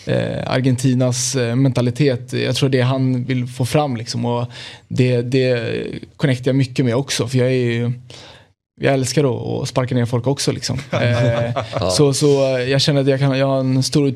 eh, 0.07 0.51
Argentinas 0.51 1.37
mentalitet. 1.37 2.33
Jag 2.33 2.57
tror 2.57 2.69
det 2.69 2.81
är 2.81 2.85
han 2.85 3.25
vill 3.25 3.47
få 3.47 3.65
fram 3.65 3.97
liksom 3.97 4.25
och 4.25 4.47
det, 4.89 5.23
det 5.23 5.77
connectar 6.17 6.49
jag 6.49 6.57
mycket 6.57 6.85
med 6.85 6.97
också 6.97 7.29
för 7.29 7.39
jag 7.39 7.49
är 7.49 7.73
ju 7.73 7.93
jag 8.81 8.95
älskar 8.95 9.25
att 9.63 9.69
sparka 9.69 9.95
ner 9.95 10.07
folk 10.07 10.27
också. 10.27 10.53
Liksom. 10.53 10.79
Eh, 10.93 11.91
så, 11.91 12.15
så 12.15 12.27
jag 12.69 12.81
känner 12.81 13.01
att 13.01 13.07
jag, 13.09 13.19
kan, 13.21 13.39
jag 13.39 13.47
har 13.47 13.61
en 13.61 13.83
stor 13.83 14.09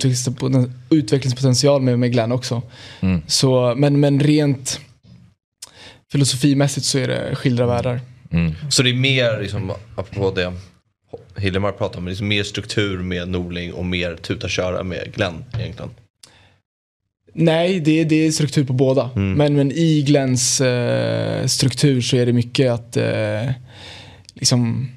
utvecklingspotential, 0.91 1.83
med, 1.83 1.99
med 1.99 2.13
Glenn 2.13 2.33
också. 2.33 2.63
Så, 3.27 3.75
men, 3.77 4.01
men 4.01 4.21
rent 4.21 4.81
filosofimässigt 6.13 6.87
så 6.87 6.99
är 6.99 7.09
det 7.09 7.35
skilda 7.37 7.67
världar. 7.67 8.01
Så 8.71 8.83
det 8.83 8.91
är 8.91 8.95
mer, 8.95 9.41
liksom, 9.43 9.73
apropå 9.97 10.31
det 10.31 10.53
Hillemar 11.37 11.73
pratar 11.73 11.99
om, 11.99 12.05
det 12.05 12.09
är 12.09 12.11
liksom 12.13 12.29
mer 12.29 12.43
struktur 12.43 12.99
med 12.99 13.29
Norling 13.29 13.73
och 13.73 13.85
mer 13.87 14.17
tuta 14.17 14.49
köra 14.49 14.83
med 14.83 15.13
Glenn 15.15 15.45
egentligen. 15.59 15.91
Nej, 17.33 17.81
det, 17.81 18.01
är- 18.01 18.05
det 18.05 18.27
är 18.27 18.31
struktur 18.31 18.65
på 18.65 18.73
båda. 18.73 19.11
Men, 19.15 19.55
men 19.57 19.73
i 19.73 20.03
Glens 20.07 20.61
eh, 20.61 21.47
struktur 21.47 22.01
så 22.01 22.17
är 22.17 22.27
det 22.27 22.33
mycket 22.33 22.71
att 22.73 22.97
eh, 22.97 23.51
liksom 24.39 24.89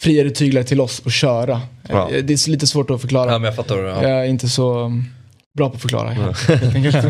friare 0.00 0.30
tyglar 0.30 0.62
till 0.62 0.80
oss 0.80 0.98
och 1.04 1.12
köra. 1.12 1.60
Ja. 1.88 2.10
Eh, 2.10 2.24
Det 2.24 2.32
är 2.46 2.50
lite 2.50 2.66
svårt 2.66 2.90
att 2.90 3.00
förklara. 3.00 3.32
Ja 3.32 3.38
men 3.38 3.44
jag 3.46 3.56
fattar. 3.56 3.78
Ja. 3.78 4.02
Jag 4.02 4.20
är 4.20 4.24
inte 4.24 4.48
så 4.48 4.78
mm, 4.78 5.04
bra 5.56 5.68
på 5.68 5.74
att 5.74 5.82
förklara. 5.82 6.08
enkelt. 6.74 7.04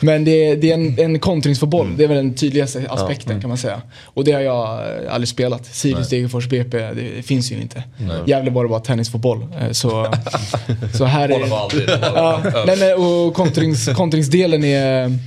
men 0.00 0.24
det, 0.24 0.30
är, 0.48 0.56
det 0.56 0.70
är 0.70 0.74
en, 0.74 0.98
en 0.98 1.18
kontringsfotboll. 1.20 1.96
Det 1.96 2.04
är 2.04 2.08
väl 2.08 2.16
den 2.16 2.34
tydligaste 2.34 2.86
aspekten 2.88 3.40
kan 3.40 3.48
man 3.48 3.58
säga. 3.58 3.82
Och 4.04 4.24
det 4.24 4.32
har 4.32 4.40
jag 4.40 4.78
eh, 5.04 5.14
aldrig 5.14 5.28
spelat. 5.28 5.66
Sirius, 5.66 6.08
Degerfors, 6.08 6.46
BP, 6.48 6.78
det 6.78 7.22
finns 7.26 7.52
ju 7.52 7.60
inte. 7.60 7.84
Gävle 8.26 8.50
var 8.50 8.62
det 8.64 8.68
bara 8.68 8.80
tennisfotboll. 8.80 9.46
Eh, 9.60 9.70
Så, 9.70 10.12
så 10.94 11.04
här 11.04 11.28
är... 11.28 11.46
var. 11.46 11.72
Ja, 12.14 12.42
nej, 12.66 12.76
men, 12.78 13.04
och 13.04 13.34
kontrings, 13.34 13.88
kontringsdelen 13.96 14.64
är... 14.64 15.18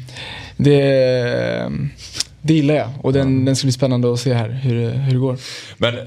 Det, 0.57 1.71
det 2.43 2.53
gillar 2.53 2.75
jag. 2.75 2.89
Och 3.01 3.13
den, 3.13 3.45
den 3.45 3.55
ska 3.55 3.65
bli 3.65 3.71
spännande 3.71 4.13
att 4.13 4.19
se 4.19 4.33
här 4.33 4.49
hur, 4.49 4.89
hur 4.89 5.11
det 5.13 5.19
går. 5.19 5.37
Men 5.77 5.97
eh, 5.97 6.03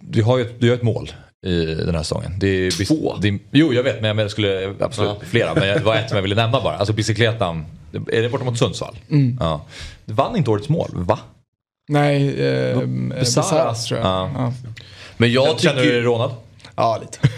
du 0.00 0.22
har 0.22 0.38
ju 0.38 0.44
ett, 0.44 0.60
du 0.60 0.68
har 0.68 0.74
ett 0.76 0.82
mål 0.82 1.12
i 1.46 1.64
den 1.64 1.94
här 1.94 2.02
säsongen. 2.02 2.32
Det 2.38 2.46
är, 2.48 2.86
Två? 2.86 3.16
Det 3.22 3.28
är, 3.28 3.38
jo 3.50 3.72
jag 3.72 3.82
vet 3.82 4.02
men 4.02 4.18
jag 4.18 4.30
skulle 4.30 4.74
absolut 4.80 5.16
flera. 5.30 5.54
Men 5.54 5.62
det 5.62 5.78
var 5.84 5.96
ett 5.96 6.08
som 6.08 6.16
jag 6.16 6.22
ville 6.22 6.34
nämna 6.34 6.60
bara. 6.60 6.76
Alltså 6.76 6.92
bicykletan. 6.92 7.66
Är 8.12 8.22
det 8.22 8.28
borta 8.28 8.44
mot 8.44 8.58
Sundsvall? 8.58 8.96
Ja. 9.40 9.64
Du 10.04 10.14
vann 10.14 10.36
inte 10.36 10.50
årets 10.50 10.68
mål 10.68 10.88
va? 10.92 11.18
Nej, 11.88 12.40
eh, 12.46 12.78
Besaras, 12.78 13.34
Besaras 13.34 13.86
tror 13.86 14.00
jag. 14.00 14.08
ja. 14.08 14.30
Ja. 14.34 14.52
Men 15.16 15.32
jag 15.32 15.60
Känner 15.60 15.74
du 15.76 15.80
dig 15.82 15.90
tycker... 15.90 16.02
rånad? 16.02 16.30
Ja, 16.76 17.00
lite. 17.02 17.28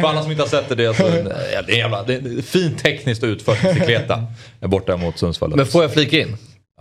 För 0.00 0.08
alla 0.08 0.22
som 0.22 0.30
inte 0.30 0.42
har 0.42 0.48
sett 0.48 0.68
det, 0.68 0.74
det 0.74 0.84
är, 0.84 0.88
alltså, 0.88 1.06
en- 1.06 1.32
ja, 1.54 1.62
det 1.66 1.72
är, 1.72 1.76
jävla, 1.76 2.02
det 2.02 2.14
är 2.14 2.42
fint 2.42 2.78
tekniskt 2.78 3.24
utfört 3.24 3.62
bicykleta. 3.62 4.24
Borta 4.60 4.96
mot 4.96 5.18
Sundsvall. 5.18 5.56
Men 5.56 5.66
får 5.66 5.82
jag 5.82 5.92
flika 5.92 6.18
in? 6.20 6.36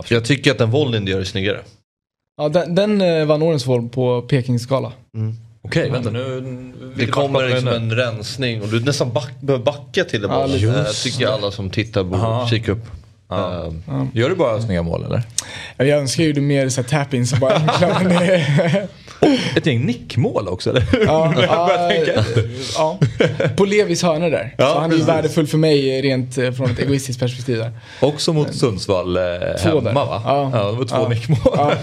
Jag 0.09 0.25
tycker 0.25 0.51
att 0.51 0.57
den 0.57 0.71
volleyn 0.71 1.05
du 1.05 1.11
gör 1.11 1.19
är 1.19 1.23
snyggare. 1.23 1.59
Ja, 2.37 2.49
den, 2.49 2.75
den 2.75 3.01
eh, 3.01 3.25
vann 3.25 3.41
årens 3.41 3.65
val 3.65 3.89
på 3.89 4.21
Pekingskala. 4.21 4.91
Okej, 5.61 5.89
vänta 5.89 6.09
nu. 6.09 6.41
Det 6.95 7.07
kommer 7.07 7.47
liksom 7.49 7.67
en 7.67 7.95
rensning 7.95 8.61
och 8.61 8.67
du 8.67 8.79
nästan 8.79 9.13
back, 9.13 9.41
behöver 9.41 9.65
backa 9.65 10.03
till 10.03 10.21
det 10.21 10.27
bara. 10.27 10.45
lite. 10.45 10.67
Eh, 10.67 10.85
tycker 11.03 11.27
alla 11.27 11.51
som 11.51 11.69
tittar 11.69 12.03
borde 12.03 12.47
kika 12.49 12.71
upp. 12.71 12.85
Eh, 13.31 13.71
Gör 14.13 14.29
du 14.29 14.35
bara 14.35 14.61
snygga 14.61 14.83
mål 14.83 15.03
eller? 15.05 15.21
Jag 15.77 15.89
önskar 15.89 16.23
ju 16.23 16.33
det 16.33 16.41
mer 16.41 16.69
så 16.69 16.81
här 16.81 16.87
tap-ins 16.89 17.39
bara 17.39 17.59
Ett 19.57 19.65
gäng 19.65 19.85
nickmål 19.85 20.47
också 20.47 20.69
eller? 20.69 20.83
ja, 21.05 21.33
börjar 21.35 21.89
tänka 21.89 22.13
efter. 22.13 22.49
ja, 22.77 22.99
På 23.55 23.65
Levis 23.65 24.03
hörna 24.03 24.29
där. 24.29 24.55
Ja, 24.57 24.67
så 24.73 24.73
han 24.79 24.83
är 24.85 24.89
precis. 24.89 25.07
värdefull 25.07 25.47
för 25.47 25.57
mig 25.57 26.01
rent 26.01 26.37
eh, 26.37 26.51
från 26.51 26.71
ett 26.71 26.79
egoistiskt 26.79 27.19
perspektiv 27.19 27.57
där. 27.57 27.71
Också 28.01 28.33
mot 28.33 28.55
Sundsvall 28.55 29.17
eh, 29.17 29.23
Två 29.63 29.69
hemma 29.69 29.81
där. 29.81 29.93
va? 29.93 30.21
Ja. 30.25 30.51
Ja, 30.53 30.71
det 30.71 30.77
var 30.77 30.85
två 30.85 30.95
Ja. 30.95 31.07
nickmål. 31.09 31.39
Ja, 31.57 31.73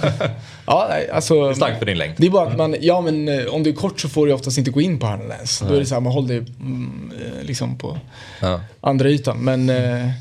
ja 0.67 0.87
nej, 0.91 1.11
alltså. 1.11 1.45
Det 1.45 1.51
är 1.51 1.55
starkt 1.55 1.79
för 1.79 1.87
din 1.87 1.99
längd. 1.99 2.15
Det 2.17 2.27
är 2.27 2.31
bara 2.31 2.49
att 2.49 2.57
man, 2.57 2.77
ja 2.81 3.01
men 3.01 3.29
eh, 3.29 3.47
om 3.47 3.63
du 3.63 3.71
är 3.71 3.75
kort 3.75 4.01
så 4.01 4.09
får 4.09 4.27
du 4.27 4.33
oftast 4.33 4.59
inte 4.59 4.71
gå 4.71 4.81
in 4.81 4.99
på 4.99 5.07
hörnan 5.07 5.31
ens. 5.31 5.59
Då 5.59 5.75
är 5.75 5.79
det 5.79 5.87
så 5.87 5.95
här, 5.95 6.01
man 6.01 6.13
håller 6.13 6.29
dig 6.29 6.39
mm, 6.39 7.13
eh, 7.21 7.45
liksom 7.47 7.79
på 7.79 7.99
Ja. 8.41 8.61
andra 8.81 9.09
ytan. 9.09 9.39
Men 9.45 9.67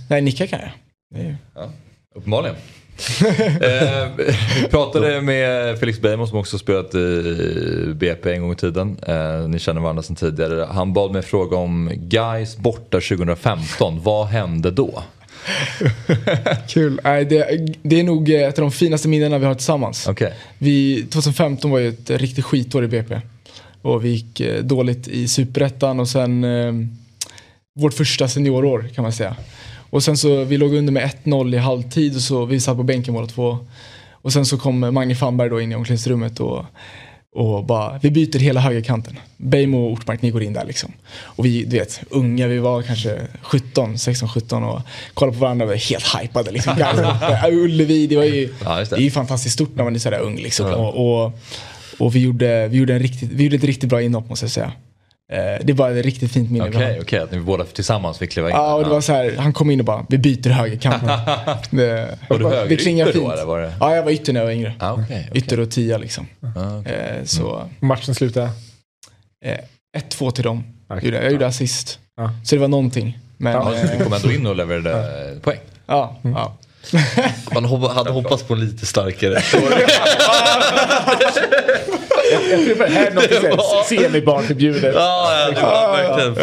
nej, 0.09 0.21
nicka 0.21 0.47
kan 0.47 0.59
jag. 0.59 0.69
Det 1.15 1.19
är 1.21 1.23
ju- 1.25 1.35
Uppenbarligen. 2.15 2.55
eh, 3.61 4.09
vi 4.17 4.67
pratade 4.69 5.21
med 5.21 5.79
Felix 5.79 6.01
Beijmo 6.01 6.27
som 6.27 6.37
också 6.37 6.57
spelat 6.57 6.95
i 6.95 7.93
BP 7.95 8.33
en 8.33 8.41
gång 8.41 8.51
i 8.51 8.55
tiden. 8.55 8.97
Eh, 9.07 9.47
ni 9.47 9.59
känner 9.59 9.81
varandra 9.81 10.03
sedan 10.03 10.15
tidigare. 10.15 10.67
Han 10.71 10.93
bad 10.93 11.11
mig 11.11 11.21
fråga 11.21 11.57
om 11.57 11.91
Guys 11.95 12.57
borta 12.57 12.99
2015. 12.99 14.01
Vad 14.03 14.27
hände 14.27 14.71
då? 14.71 15.03
Kul. 16.69 17.01
Nej, 17.03 17.25
det, 17.25 17.67
det 17.81 17.99
är 17.99 18.03
nog 18.03 18.29
ett 18.29 18.59
av 18.59 18.61
de 18.61 18.71
finaste 18.71 19.07
minnena 19.07 19.37
vi 19.37 19.45
har 19.45 19.55
tillsammans. 19.55 20.07
Okej. 20.07 20.33
Vi, 20.57 21.03
2015 21.03 21.71
var 21.71 21.79
ju 21.79 21.89
ett 21.89 22.09
riktigt 22.09 22.45
skitår 22.45 22.83
i 22.83 22.87
BP. 22.87 23.21
Och 23.81 24.05
vi 24.05 24.09
gick 24.09 24.39
eh, 24.39 24.63
dåligt 24.63 25.07
i 25.07 25.27
superettan 25.27 25.99
och 25.99 26.07
sen 26.07 26.45
vårt 27.79 27.93
första 27.93 28.27
seniorår 28.27 28.89
kan 28.95 29.01
man 29.03 29.13
säga. 29.13 29.35
Och 29.89 30.03
sen 30.03 30.17
så 30.17 30.43
vi 30.43 30.57
låg 30.57 30.73
under 30.73 30.93
med 30.93 31.11
1-0 31.23 31.55
i 31.55 31.57
halvtid 31.57 32.15
och 32.15 32.21
så 32.21 32.45
vi 32.45 32.59
satt 32.59 32.77
på 32.77 32.83
bänken 32.83 33.13
båda 33.13 33.27
två. 33.27 33.57
Och 34.21 34.33
sen 34.33 34.45
så 34.45 34.57
kom 34.57 34.79
Magne 34.79 35.15
Famberg 35.15 35.49
då 35.49 35.61
in 35.61 35.71
i 35.71 35.75
omklädningsrummet 35.75 36.39
och, 36.39 36.65
och 37.35 37.65
bara, 37.65 37.99
vi 38.01 38.11
byter 38.11 38.39
hela 38.39 38.59
högerkanten. 38.61 39.19
Beijmo 39.37 39.85
och 39.85 39.91
Ortmark, 39.91 40.21
ni 40.21 40.31
går 40.31 40.43
in 40.43 40.53
där 40.53 40.65
liksom. 40.65 40.91
Och 41.21 41.45
vi, 41.45 41.63
du 41.63 41.79
vet, 41.79 42.01
unga, 42.09 42.47
vi 42.47 42.57
var 42.57 42.81
kanske 42.81 43.19
17, 43.41 43.97
16, 43.97 44.29
17 44.29 44.63
och 44.63 44.81
kollade 45.13 45.37
på 45.37 45.41
varandra 45.41 45.65
och 45.65 45.69
var 45.69 45.75
helt 45.77 46.15
hypade 46.21 46.51
liksom. 46.51 46.73
Ullevi, 47.51 48.07
det 48.07 48.15
var 48.15 48.23
ju, 48.23 48.53
Ja, 48.65 48.75
det. 48.75 48.89
det 48.89 48.95
är 48.95 49.01
ju 49.01 49.11
fantastiskt 49.11 49.53
stort 49.53 49.75
när 49.75 49.83
man 49.83 49.95
är 49.95 49.99
sådär 49.99 50.19
ung 50.19 50.35
liksom. 50.37 50.73
Och, 50.73 51.23
och, 51.23 51.33
och 51.99 52.15
vi 52.15 52.19
gjorde, 52.19 52.67
vi, 52.67 52.77
gjorde 52.77 52.93
en 52.93 52.99
riktigt, 52.99 53.29
vi 53.31 53.43
gjorde 53.43 53.55
ett 53.55 53.63
riktigt 53.63 53.89
bra 53.89 54.01
inhopp 54.01 54.29
måste 54.29 54.45
jag 54.45 54.51
säga. 54.51 54.71
Eh, 55.33 55.39
det 55.63 55.73
var 55.73 55.91
ett 55.91 56.05
riktigt 56.05 56.31
fint 56.31 56.51
minne 56.51 56.69
Okej, 56.69 56.93
har. 56.93 57.01
okej. 57.01 57.19
Att 57.19 57.31
ni 57.31 57.39
båda 57.39 57.63
tillsammans 57.65 58.17
fick 58.17 58.31
kliva 58.31 58.49
in. 58.49 58.55
Ja, 58.55 58.73
och 58.73 58.83
det 58.83 58.89
var 58.89 59.01
så 59.01 59.13
här, 59.13 59.35
han 59.37 59.53
kom 59.53 59.69
in 59.71 59.79
och 59.79 59.85
bara, 59.85 60.05
vi 60.09 60.17
byter 60.17 60.49
högerkanten. 60.49 61.07
det, 61.69 62.17
Var 62.29 62.37
du 62.37 62.43
det 62.43 62.49
högerytter 62.49 62.83
klingar 62.83 63.11
då, 63.13 63.31
eller 63.31 63.45
var 63.45 63.59
det- 63.61 63.73
Ja, 63.79 63.95
jag 63.95 64.03
var 64.03 64.11
ytter 64.11 64.33
när 64.33 64.39
jag 64.39 64.45
var 64.45 64.53
yngre. 64.53 64.73
Ah, 64.79 64.91
okej, 64.93 65.03
okej. 65.29 65.29
Ytter 65.33 65.59
och 65.59 65.71
tia 65.71 65.97
liksom. 65.97 66.27
Ah, 66.55 66.77
okej. 66.79 66.93
Eh, 67.19 67.25
så 67.25 67.69
Matchen 67.79 68.15
slutade. 68.15 68.49
eh, 69.45 69.57
1-2 69.97 70.31
till 70.31 70.43
dem. 70.43 70.63
Okej. 70.89 71.05
Gjorde, 71.05 71.23
jag 71.23 71.31
gjorde 71.31 71.47
assist. 71.47 71.99
Ja. 72.17 72.31
Så 72.43 72.55
det 72.55 72.61
var 72.61 72.67
någonting. 72.67 73.17
Men, 73.37 73.53
Ja, 73.53 73.73
ja, 73.75 73.81
Så 73.87 73.97
du 73.97 74.03
kom 74.03 74.13
ändå 74.13 74.31
in 74.31 74.47
och 74.47 74.55
levererade 74.55 75.31
eh, 75.31 75.39
poäng. 75.39 75.59
ja, 75.85 76.17
ja. 76.23 76.57
Man 77.53 77.65
hoppa, 77.65 77.93
hade 77.93 78.09
hoppats 78.11 78.43
på 78.43 78.53
en 78.53 78.59
lite 78.59 78.85
starkare. 78.85 79.33
Jag 82.31 82.41
tror 82.65 82.75
det 82.75 82.89
här 82.93 83.07
är 83.07 83.11
något 83.11 83.85
semibarnförbjudet. 83.89 84.95
ja, 84.95 85.31
ja, 85.39 85.51
det 85.55 85.61
var 85.61 85.97
verkligen. 85.97 86.35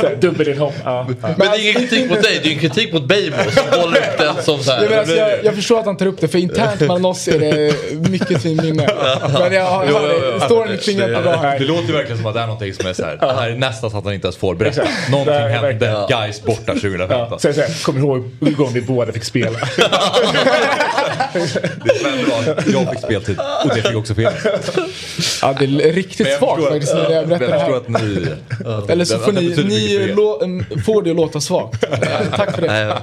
Så 0.00 0.08
Dubbelinhopp. 0.20 0.74
Ja. 0.84 1.06
Ja. 1.22 1.28
Men 1.38 1.50
det 1.50 1.56
är 1.56 1.60
ingen 1.60 1.74
kritik 1.74 2.10
mot 2.10 2.22
dig, 2.22 2.40
det 2.42 2.48
är 2.48 2.52
en 2.52 2.58
kritik 2.58 2.92
mot 2.92 3.04
Beijmo 3.04 3.36
som 3.50 3.80
håller 3.80 3.96
upp 3.98 4.18
den 4.18 4.34
som 4.42 4.58
så 4.58 4.70
här. 4.72 4.82
Jag, 4.82 4.88
menar, 4.90 5.00
alltså, 5.00 5.16
jag, 5.16 5.44
jag 5.44 5.54
förstår 5.54 5.78
att 5.80 5.86
han 5.86 5.96
tar 5.96 6.06
upp 6.06 6.20
det, 6.20 6.28
för 6.28 6.38
internt 6.38 6.80
mellan 6.80 7.04
oss 7.04 7.28
är 7.28 7.38
det 7.38 7.74
mycket 8.10 8.42
fint 8.42 8.62
minne. 8.62 8.88
Men 9.32 9.52
jag 9.52 9.64
har, 9.64 9.84
jag 9.86 9.92
har 9.92 10.40
storyn 10.46 10.78
klingar 10.78 11.08
inte 11.08 11.22
bra 11.22 11.36
här. 11.36 11.58
Det 11.58 11.64
låter 11.64 11.92
verkligen 11.92 12.16
som 12.16 12.26
att 12.26 12.34
det 12.34 12.40
är 12.40 12.46
någonting 12.46 12.74
som 12.74 12.86
är 12.86 12.92
så 12.92 13.04
här. 13.04 13.16
Det 13.20 13.32
här 13.32 13.50
är 13.50 13.56
nästan 13.56 13.90
så 13.90 13.98
att 13.98 14.04
han 14.04 14.14
inte 14.14 14.26
ens 14.26 14.36
får 14.36 14.54
berätta. 14.54 14.82
Någonting 15.10 15.34
hände, 15.34 16.06
guys 16.08 16.42
borta 16.42 16.72
2015. 16.72 17.28
Ja. 17.30 17.38
Så 17.38 17.60
jag 17.60 17.80
kommer 17.82 18.00
ihåg 18.00 18.30
en 18.40 18.54
gång 18.54 18.72
vi 18.72 18.80
båda 18.80 19.12
fick 19.12 19.24
spela. 19.24 19.58
Det 21.32 21.38
är 22.08 22.24
bra. 22.26 22.54
Jag 22.72 22.90
fick 22.90 23.00
speltid 23.00 23.38
och 23.64 23.70
det 23.74 23.82
fick 23.82 23.96
också 23.96 24.14
fel. 24.14 24.32
Ja, 25.42 25.56
det 25.58 25.64
är 25.64 25.92
riktigt 25.92 26.26
jag 26.28 26.38
svagt 26.38 26.62
faktiskt 26.68 26.94
när 26.94 27.10
jag 27.10 27.28
berättar 27.28 27.46
jag 27.46 27.58
det 27.58 27.58
här. 27.58 27.76
att 27.76 27.88
ni... 27.88 28.92
Eller 28.92 29.04
så 29.04 29.18
får 29.18 29.32
ni, 29.32 29.64
ni 29.64 30.14
lå, 30.14 30.40
får 30.84 31.02
det 31.02 31.10
att 31.10 31.16
låta 31.16 31.40
svagt. 31.40 31.80
Tack 32.36 32.54
för 32.54 32.62
det. 32.62 33.02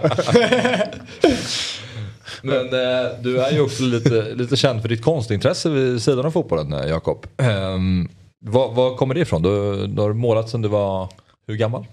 Men 2.41 2.65
eh, 2.65 3.11
du 3.21 3.41
är 3.41 3.51
ju 3.51 3.61
också 3.61 3.83
lite, 3.83 4.33
lite 4.35 4.55
känd 4.55 4.81
för 4.81 4.89
ditt 4.89 5.01
konstintresse 5.01 5.69
vid 5.69 6.01
sidan 6.01 6.25
av 6.25 6.31
fotbollen, 6.31 6.73
eh, 6.73 6.89
Jakob. 6.89 7.25
Um, 7.37 8.09
vad, 8.39 8.75
vad 8.75 8.97
kommer 8.97 9.13
det 9.13 9.21
ifrån? 9.21 9.41
Du, 9.41 9.87
du 9.87 10.01
har 10.01 10.13
målat 10.13 10.49
sedan 10.49 10.61
du 10.61 10.67
var 10.67 11.09
hur 11.47 11.55
gammal? 11.55 11.85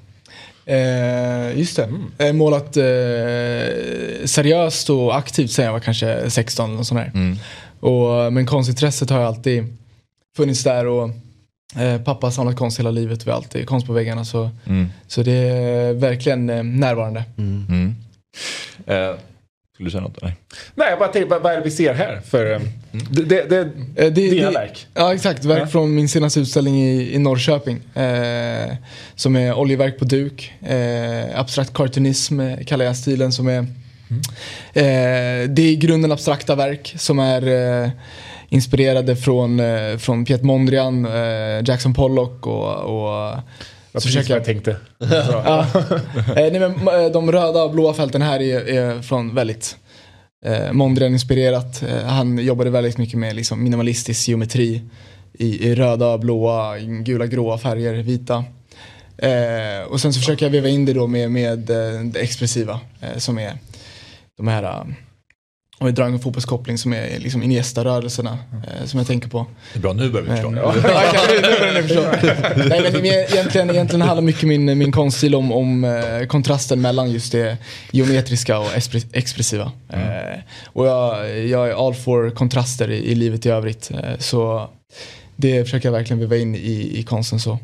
Eh, 0.67 1.59
just 1.59 1.77
det. 1.77 1.89
Jag 2.19 2.27
har 2.27 2.33
målat 2.33 2.77
eh, 2.77 4.27
seriöst 4.27 4.91
och 4.91 5.17
aktivt 5.17 5.51
sen 5.51 5.65
jag 5.65 5.73
var 5.73 5.81
kanske 5.81 6.31
16 6.31 6.73
eller 6.75 6.83
sånt 6.83 7.01
där. 7.01 7.37
Och, 7.81 8.33
men 8.33 8.47
konstintresset 8.47 9.11
har 9.11 9.21
ju 9.21 9.27
alltid 9.27 9.77
funnits 10.37 10.65
där 10.65 10.87
och 10.87 11.11
eh, 11.77 12.03
pappa 12.03 12.27
har 12.27 12.33
samlat 12.33 12.57
konst 12.57 12.79
hela 12.79 12.91
livet. 12.91 13.27
Vi 13.27 13.31
har 13.31 13.37
alltid 13.37 13.67
konst 13.67 13.87
på 13.87 13.93
väggarna. 13.93 14.25
Så, 14.25 14.51
så 15.07 15.23
det 15.23 15.33
är 15.33 15.93
verkligen 15.93 16.51
eh, 16.51 16.63
närvarande. 16.63 17.25
Mm. 17.39 17.95
Eh, 18.87 19.15
skulle 19.75 19.87
du 19.87 19.91
säga 19.91 20.01
något? 20.03 20.23
Nej. 20.23 20.37
Nej, 20.75 20.91
jag 20.91 20.99
bara 20.99 21.09
tänkte, 21.09 21.31
vad 21.31 21.43
vad 21.43 21.53
är 21.53 21.57
det 21.57 21.63
vi 21.65 21.71
ser 21.71 21.95
här? 21.95 22.21
För, 22.25 22.53
um, 22.55 22.63
det, 23.11 23.23
det, 23.23 23.49
det, 23.49 23.61
Eh, 23.61 23.71
det, 23.97 24.11
dina 24.11 24.47
det- 24.51 24.55
verk. 24.59 24.87
Ja 24.95 25.15
exakt, 25.15 25.45
verk 25.45 25.63
Ja. 25.63 25.67
från 25.67 25.95
min 25.95 26.09
senaste 26.09 26.41
utställning 26.41 26.83
i, 26.83 27.15
i 27.15 27.19
Norrköping. 27.19 27.81
Eh, 27.95 28.75
som 29.15 29.37
är 29.37 29.55
oljeverk 29.55 29.99
på 29.99 30.05
duk. 30.05 30.53
Eh, 30.63 31.41
abstrakt 31.41 31.73
cartoonism 31.75 32.41
eh, 32.41 32.65
kallar 32.65 32.85
jag 32.85 32.97
stilen 32.97 33.33
som 33.33 33.49
är 33.49 33.59
eh, 33.59 35.49
Det 35.49 35.63
är 35.63 35.71
i 35.73 35.77
grunden 35.77 36.13
abstrakta 36.13 36.55
verk 36.55 36.95
som 36.99 37.19
är 37.19 37.47
eh, 37.85 37.91
inspirerade 38.53 39.17
från, 39.17 39.61
eh, 39.61 39.97
från 39.97 40.25
Piet 40.25 40.43
Mondrian, 40.43 41.07
eh, 41.07 41.65
Jackson 41.65 41.95
Pollock 41.95 42.47
och, 42.47 42.75
och 42.75 43.43
så 43.93 44.01
precis 44.01 44.29
vad 44.29 44.39
jag 44.39 44.45
tänkte. 44.45 44.77
Ja. 44.99 45.67
Eh, 46.17 46.35
nej, 46.35 46.61
men, 46.61 46.73
eh, 46.73 47.13
de 47.13 47.33
röda 47.33 47.63
och 47.63 47.71
blåa 47.71 47.95
fälten 47.95 48.23
här 48.23 48.43
är, 48.43 48.69
är 48.69 49.03
från 49.03 49.35
väldigt 49.35 49.77
eh, 50.45 50.73
Mondrian-inspirerat. 50.73 51.83
Eh, 51.83 52.05
han 52.05 52.39
jobbade 52.39 52.71
väldigt 52.71 52.99
mycket 52.99 53.19
med 53.19 53.37
liksom, 53.37 53.63
minimalistisk 53.63 54.29
geometri 54.29 54.83
i, 55.33 55.69
i 55.69 55.75
röda, 55.75 56.19
blåa, 56.19 56.79
gula, 56.79 57.27
gråa 57.27 57.59
färger, 57.59 57.95
vita. 57.95 58.45
Eh, 59.19 59.87
och 59.89 60.01
sen 60.01 60.13
så 60.13 60.21
försöker 60.21 60.47
jag 60.47 60.51
veva 60.51 60.69
in 60.69 60.85
det 60.85 60.93
då 60.93 61.07
med, 61.07 61.31
med 61.31 61.59
det 62.05 62.21
expressiva 62.21 62.81
eh, 63.01 63.19
som 63.19 63.39
är 63.39 63.59
de 64.37 64.49
här 64.49 64.85
eh, 65.83 65.85
om 65.85 65.87
vi 65.87 65.93
drar 65.93 66.07
en 66.07 66.19
fotbollskoppling 66.19 66.79
som 66.79 66.93
är 66.93 67.19
liksom 67.19 67.43
Iniesta-rörelserna 67.43 68.39
eh, 68.53 68.87
som 68.87 68.99
jag 68.99 69.07
tänker 69.07 69.29
på. 69.29 69.47
Det 69.73 69.79
är 69.79 69.83
bra, 69.83 69.93
nu 69.93 70.11
börjar 70.11 70.27
vi 70.27 70.31
förstå. 70.31 70.51
Men, 70.51 70.63
ja, 70.63 70.75
okej, 70.79 71.41
nu 71.43 71.59
börjar 71.59 71.75
ni 71.75 71.83
förstå. 71.83 72.03
Nej, 72.69 72.93
men 72.93 73.07
egentligen, 73.07 73.71
egentligen 73.71 74.03
handlar 74.03 74.23
mycket 74.23 74.43
min, 74.49 74.79
min 74.79 74.93
konststil 74.93 75.35
om, 75.35 75.53
om 75.53 75.85
eh, 75.85 76.27
kontrasten 76.27 76.81
mellan 76.81 77.11
just 77.11 77.33
det 77.33 77.57
geometriska 77.91 78.59
och 78.59 78.67
expre- 78.67 79.09
expressiva. 79.13 79.73
Eh, 79.93 80.39
och 80.67 80.87
jag, 80.87 81.39
jag 81.47 81.69
är 81.69 81.87
all 81.87 81.95
for 81.95 82.31
kontraster 82.31 82.91
i, 82.91 82.97
i 82.97 83.15
livet 83.15 83.47
i 83.47 83.49
övrigt. 83.49 83.91
Eh, 83.91 84.19
så 84.19 84.69
det 85.37 85.65
försöker 85.65 85.89
jag 85.89 85.93
verkligen 85.93 86.21
väva 86.21 86.37
in 86.37 86.55
i, 86.55 86.93
i 86.99 87.03
konsten 87.03 87.41
så. 87.41 87.59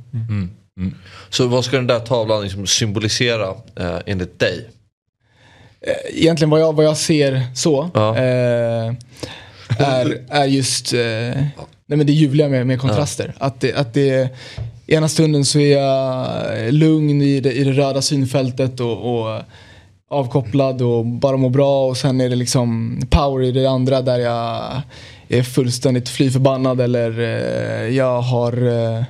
Så 1.30 1.46
vad 1.46 1.64
ska 1.64 1.76
den 1.76 1.86
där 1.86 2.00
tavlan 2.00 2.42
liksom 2.42 2.66
symbolisera 2.66 3.48
eh, 3.80 3.98
enligt 4.06 4.38
dig? 4.38 4.68
Egentligen 6.14 6.50
vad 6.50 6.60
jag, 6.60 6.72
vad 6.72 6.84
jag 6.84 6.96
ser 6.96 7.42
så 7.54 7.90
Ja. 7.94 8.16
eh, 8.16 8.94
är, 9.78 10.24
är 10.28 10.44
just 10.44 10.92
eh, 10.92 10.98
nej 11.86 11.96
men 11.96 12.06
det 12.06 12.12
ljuvliga 12.12 12.48
med, 12.48 12.66
med 12.66 12.80
kontraster. 12.80 13.34
Att, 13.38 13.60
det, 13.60 13.74
att 13.74 13.94
det, 13.94 14.30
ena 14.86 15.08
stunden 15.08 15.44
så 15.44 15.58
är 15.58 15.78
jag 15.78 16.74
lugn 16.74 17.22
i 17.22 17.40
det, 17.40 17.52
i 17.52 17.64
det 17.64 17.72
röda 17.72 18.02
synfältet 18.02 18.80
och, 18.80 19.20
och 19.20 19.42
avkopplad 20.10 20.82
och 20.82 21.06
bara 21.06 21.36
mår 21.36 21.50
bra 21.50 21.86
och 21.86 21.96
sen 21.96 22.20
är 22.20 22.28
det 22.28 22.36
liksom 22.36 23.00
power 23.10 23.44
i 23.44 23.52
det 23.52 23.66
andra 23.66 24.02
där 24.02 24.18
jag 24.18 24.82
är 25.28 25.42
fullständigt 25.42 26.08
fly 26.08 26.30
förbannad 26.30 26.80
eller 26.80 27.20
eh, 27.20 27.96
jag 27.96 28.20
har 28.20 28.52
eh, 28.68 29.02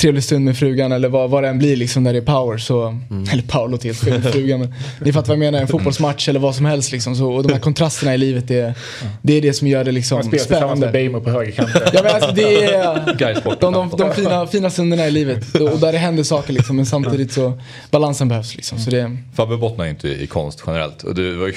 trevlig 0.00 0.24
stund 0.24 0.44
med 0.44 0.58
frugan 0.58 0.92
eller 0.92 1.08
vad, 1.08 1.30
vad 1.30 1.42
det 1.42 1.48
än 1.48 1.58
blir 1.58 1.76
liksom 1.76 2.02
när 2.02 2.12
det 2.12 2.18
är 2.18 2.22
power. 2.22 2.58
Så, 2.58 2.96
Mm. 3.10 3.24
Eller 3.32 3.42
power 3.42 3.68
låter 3.68 3.86
helt 3.86 3.98
fel 3.98 4.20
med 4.20 4.32
frugan. 4.32 4.60
Men 4.60 4.74
ni 5.00 5.12
fattar 5.12 5.28
vad 5.28 5.34
jag 5.34 5.38
menar, 5.38 5.60
en 5.60 5.68
fotbollsmatch 5.68 6.28
eller 6.28 6.40
vad 6.40 6.54
som 6.54 6.66
helst. 6.66 6.92
Liksom, 6.92 7.16
så, 7.16 7.32
och 7.32 7.42
de 7.42 7.52
här 7.52 7.60
kontrasterna 7.60 8.14
i 8.14 8.18
livet, 8.18 8.48
det, 8.48 8.74
det 9.22 9.32
är 9.32 9.42
det 9.42 9.52
som 9.52 9.68
gör 9.68 9.84
det 9.84 9.84
Man 9.84 9.94
liksom 9.94 10.22
spelar 10.22 10.38
tillsammans 10.38 10.50
med 10.50 10.58
spännande. 10.58 10.92
Bejmo 10.92 11.20
på 11.20 11.30
högerkanten. 11.30 11.82
Ja, 11.92 12.00
men 12.02 12.14
alltså, 12.14 12.32
det 12.32 12.64
är 12.64 13.16
de, 13.60 13.72
de, 13.72 13.90
de 13.98 14.14
fina, 14.14 14.46
fina 14.46 14.70
stunderna 14.70 15.06
i 15.06 15.10
livet. 15.10 15.54
Och 15.54 15.78
där 15.78 15.92
det 15.92 15.98
händer 15.98 16.22
saker 16.22 16.52
liksom, 16.52 16.76
men 16.76 16.86
samtidigt 16.86 17.32
så 17.32 17.60
balansen 17.90 18.28
behövs. 18.28 18.56
Liksom, 18.56 18.78
så 18.78 18.90
det, 18.90 19.16
Fabbe 19.34 19.56
bottnar 19.56 19.84
ju 19.84 19.90
inte 19.90 20.08
i 20.08 20.26
konst 20.26 20.62
generellt. 20.66 21.02
Och 21.02 21.14
du, 21.14 21.52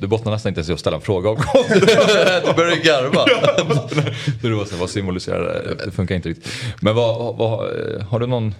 du, 0.00 0.06
bottnar 0.06 0.32
nästan 0.32 0.50
inte 0.50 0.58
ens 0.58 0.70
i 0.70 0.72
att 0.72 0.80
ställa 0.80 0.96
en 0.96 1.02
fråga 1.02 1.30
om 1.30 1.36
konst. 1.36 1.70
du 2.46 2.52
börjar 2.56 2.84
garva. 2.84 3.24
Så 3.88 4.00
du 4.48 4.54
var 4.54 4.64
så 4.64 4.76
vad 4.76 4.90
symboliserar 4.90 5.44
det? 5.44 5.84
Det 5.84 5.90
funkar 5.90 6.14
inte 6.14 6.28
riktigt. 6.28 6.52
Men 6.80 6.94
vad, 6.94 7.36
vad, 7.36 7.68
har 8.10 8.20
du 8.20 8.26
någon, 8.26 8.54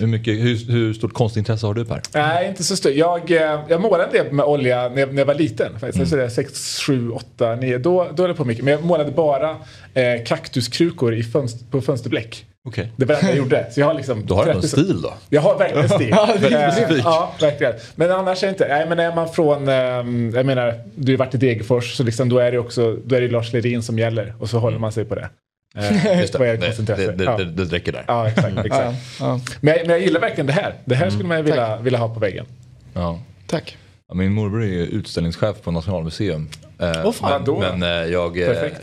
hur, 0.00 0.06
mycket, 0.06 0.34
hur, 0.34 0.72
hur 0.72 0.94
stort 0.94 1.12
konstintresse 1.12 1.66
har 1.66 1.74
du 1.74 1.84
Per? 1.84 2.02
Nej, 2.14 2.48
inte 2.48 2.64
så 2.64 2.76
stort. 2.76 2.92
Jag, 2.92 3.30
eh, 3.30 3.60
jag 3.68 3.80
målade 3.80 4.04
en 4.04 4.12
del 4.12 4.32
med 4.32 4.46
olja 4.46 4.88
när 4.88 5.00
jag, 5.00 5.14
när 5.14 5.18
jag 5.18 5.26
var 5.26 5.34
liten. 5.34 5.78
Faktiskt. 5.78 6.12
Är 6.12 6.28
6, 6.28 6.80
7, 6.80 7.10
8, 7.10 7.56
9. 7.56 7.78
Då, 7.78 8.08
då 8.14 8.22
höll 8.22 8.30
jag 8.30 8.36
på 8.36 8.44
mycket. 8.44 8.64
Men 8.64 8.72
jag 8.72 8.84
målade 8.84 9.10
bara 9.10 9.50
eh, 9.94 10.24
kaktuskrukor 10.26 11.14
i 11.14 11.22
fönster, 11.22 11.66
på 11.70 11.80
fönsterbläck. 11.80 12.44
Okej. 12.68 12.92
Det 12.96 13.04
var 13.04 13.14
det 13.14 13.28
jag 13.28 13.36
gjorde. 13.36 13.66
Så 13.70 13.80
jag 13.80 13.86
har 13.86 13.94
liksom 13.94 14.26
Du 14.26 14.34
har 14.34 14.42
ändå 14.42 14.52
en 14.52 14.60
30 14.60 14.68
stil 14.68 15.02
då? 15.02 15.12
Jag 15.28 15.40
har 15.40 15.58
verkligen 15.58 15.88
stil. 15.88 16.12
Eh, 16.48 16.98
ja, 17.04 17.34
verkligen. 17.40 17.72
Men 17.94 18.10
annars 18.10 18.42
är 18.42 18.46
det 18.46 18.50
inte. 18.50 18.68
Nej, 18.68 18.88
men 18.88 18.98
är 18.98 19.14
man 19.14 19.28
från, 19.28 19.68
ehm, 19.68 20.30
jag 20.34 20.46
menar, 20.46 20.74
du 20.94 21.12
har 21.12 21.18
varit 21.18 21.34
i 21.34 21.38
Degerfors, 21.38 21.96
så 21.96 22.02
liksom, 22.02 22.28
då 22.28 22.38
är 22.38 22.52
det 22.52 22.58
också, 22.58 22.96
då 23.04 23.16
är 23.16 23.20
det 23.20 23.28
Lars 23.28 23.52
Lerin 23.52 23.82
som 23.82 23.98
gäller. 23.98 24.34
Och 24.38 24.50
så 24.50 24.58
håller 24.58 24.78
man 24.78 24.92
sig 24.92 25.04
på 25.04 25.14
det. 25.14 25.28
Eh, 25.76 26.20
Just 26.20 26.38
vad 26.38 26.48
är 26.48 26.52
det, 26.52 26.56
det 26.56 26.60
det, 26.60 26.66
konstintresse? 26.66 27.12
det, 27.12 27.24
Ja. 27.24 27.36
det, 27.36 27.44
det 27.44 27.64
räcker 27.64 27.92
där. 27.92 28.04
Ja, 28.06 28.28
exakt. 28.28 28.54
ja, 28.56 28.64
exakt. 28.64 28.96
ja, 29.20 29.40
Men, 29.60 29.74
jag, 29.76 29.86
men 29.86 29.90
jag 29.96 30.00
gillar 30.00 30.20
verkligen 30.20 30.46
det 30.46 30.52
här. 30.52 30.74
Det 30.84 30.94
här 30.94 31.10
skulle 31.10 31.28
man 31.28 31.36
ju 31.36 31.42
vilja, 31.42 31.76
vilja 31.76 31.98
ha 31.98 32.08
på 32.14 32.20
väggen. 32.20 32.46
Ja. 32.94 33.18
tack. 33.46 33.76
Min 34.14 34.32
morbror 34.32 34.64
är 34.64 34.68
utställningschef 34.86 35.56
på 35.62 35.70
Nationalmuseum. 35.70 36.48
Eh, 36.80 36.92
Åh, 37.04 37.12
fan, 37.12 37.30
men 37.30 37.44
då. 37.44 37.58
men 37.58 37.82
eh, 37.82 37.88
jag, 38.12 38.36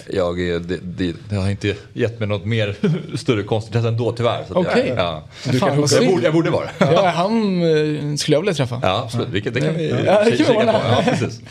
jag, 0.10 0.38
det, 0.68 0.80
det, 0.84 1.16
det 1.30 1.36
har 1.36 1.50
inte 1.50 1.76
gett 1.94 2.20
mig 2.20 2.28
något 2.28 2.46
mer 2.46 2.76
större 3.18 3.44
konstintresse 3.44 3.88
ändå 3.88 4.12
tyvärr. 4.12 4.44
så 4.48 4.54
Okej. 4.54 4.86
Jag, 4.88 4.98
ja. 4.98 5.24
Du 5.52 5.60
Fan, 5.60 5.82
vad 5.82 5.92
jag, 5.92 6.08
borde, 6.08 6.24
jag 6.24 6.34
borde 6.34 6.50
vara. 6.50 6.70
Ja, 6.80 7.08
han 7.16 8.18
skulle 8.18 8.36
jag 8.36 8.42
vilja 8.42 8.54
träffa. 8.54 8.80
Ja, 8.84 9.02
absolut. 9.06 9.28
Vilket, 9.30 9.54
det 9.54 9.62
kan 9.62 9.76
vi 9.76 9.90
Ja, 10.06 10.24
kan 10.24 10.32
kika 10.38 10.54
på. 10.54 10.62
Ja, 10.66 11.04
precis. 11.06 11.42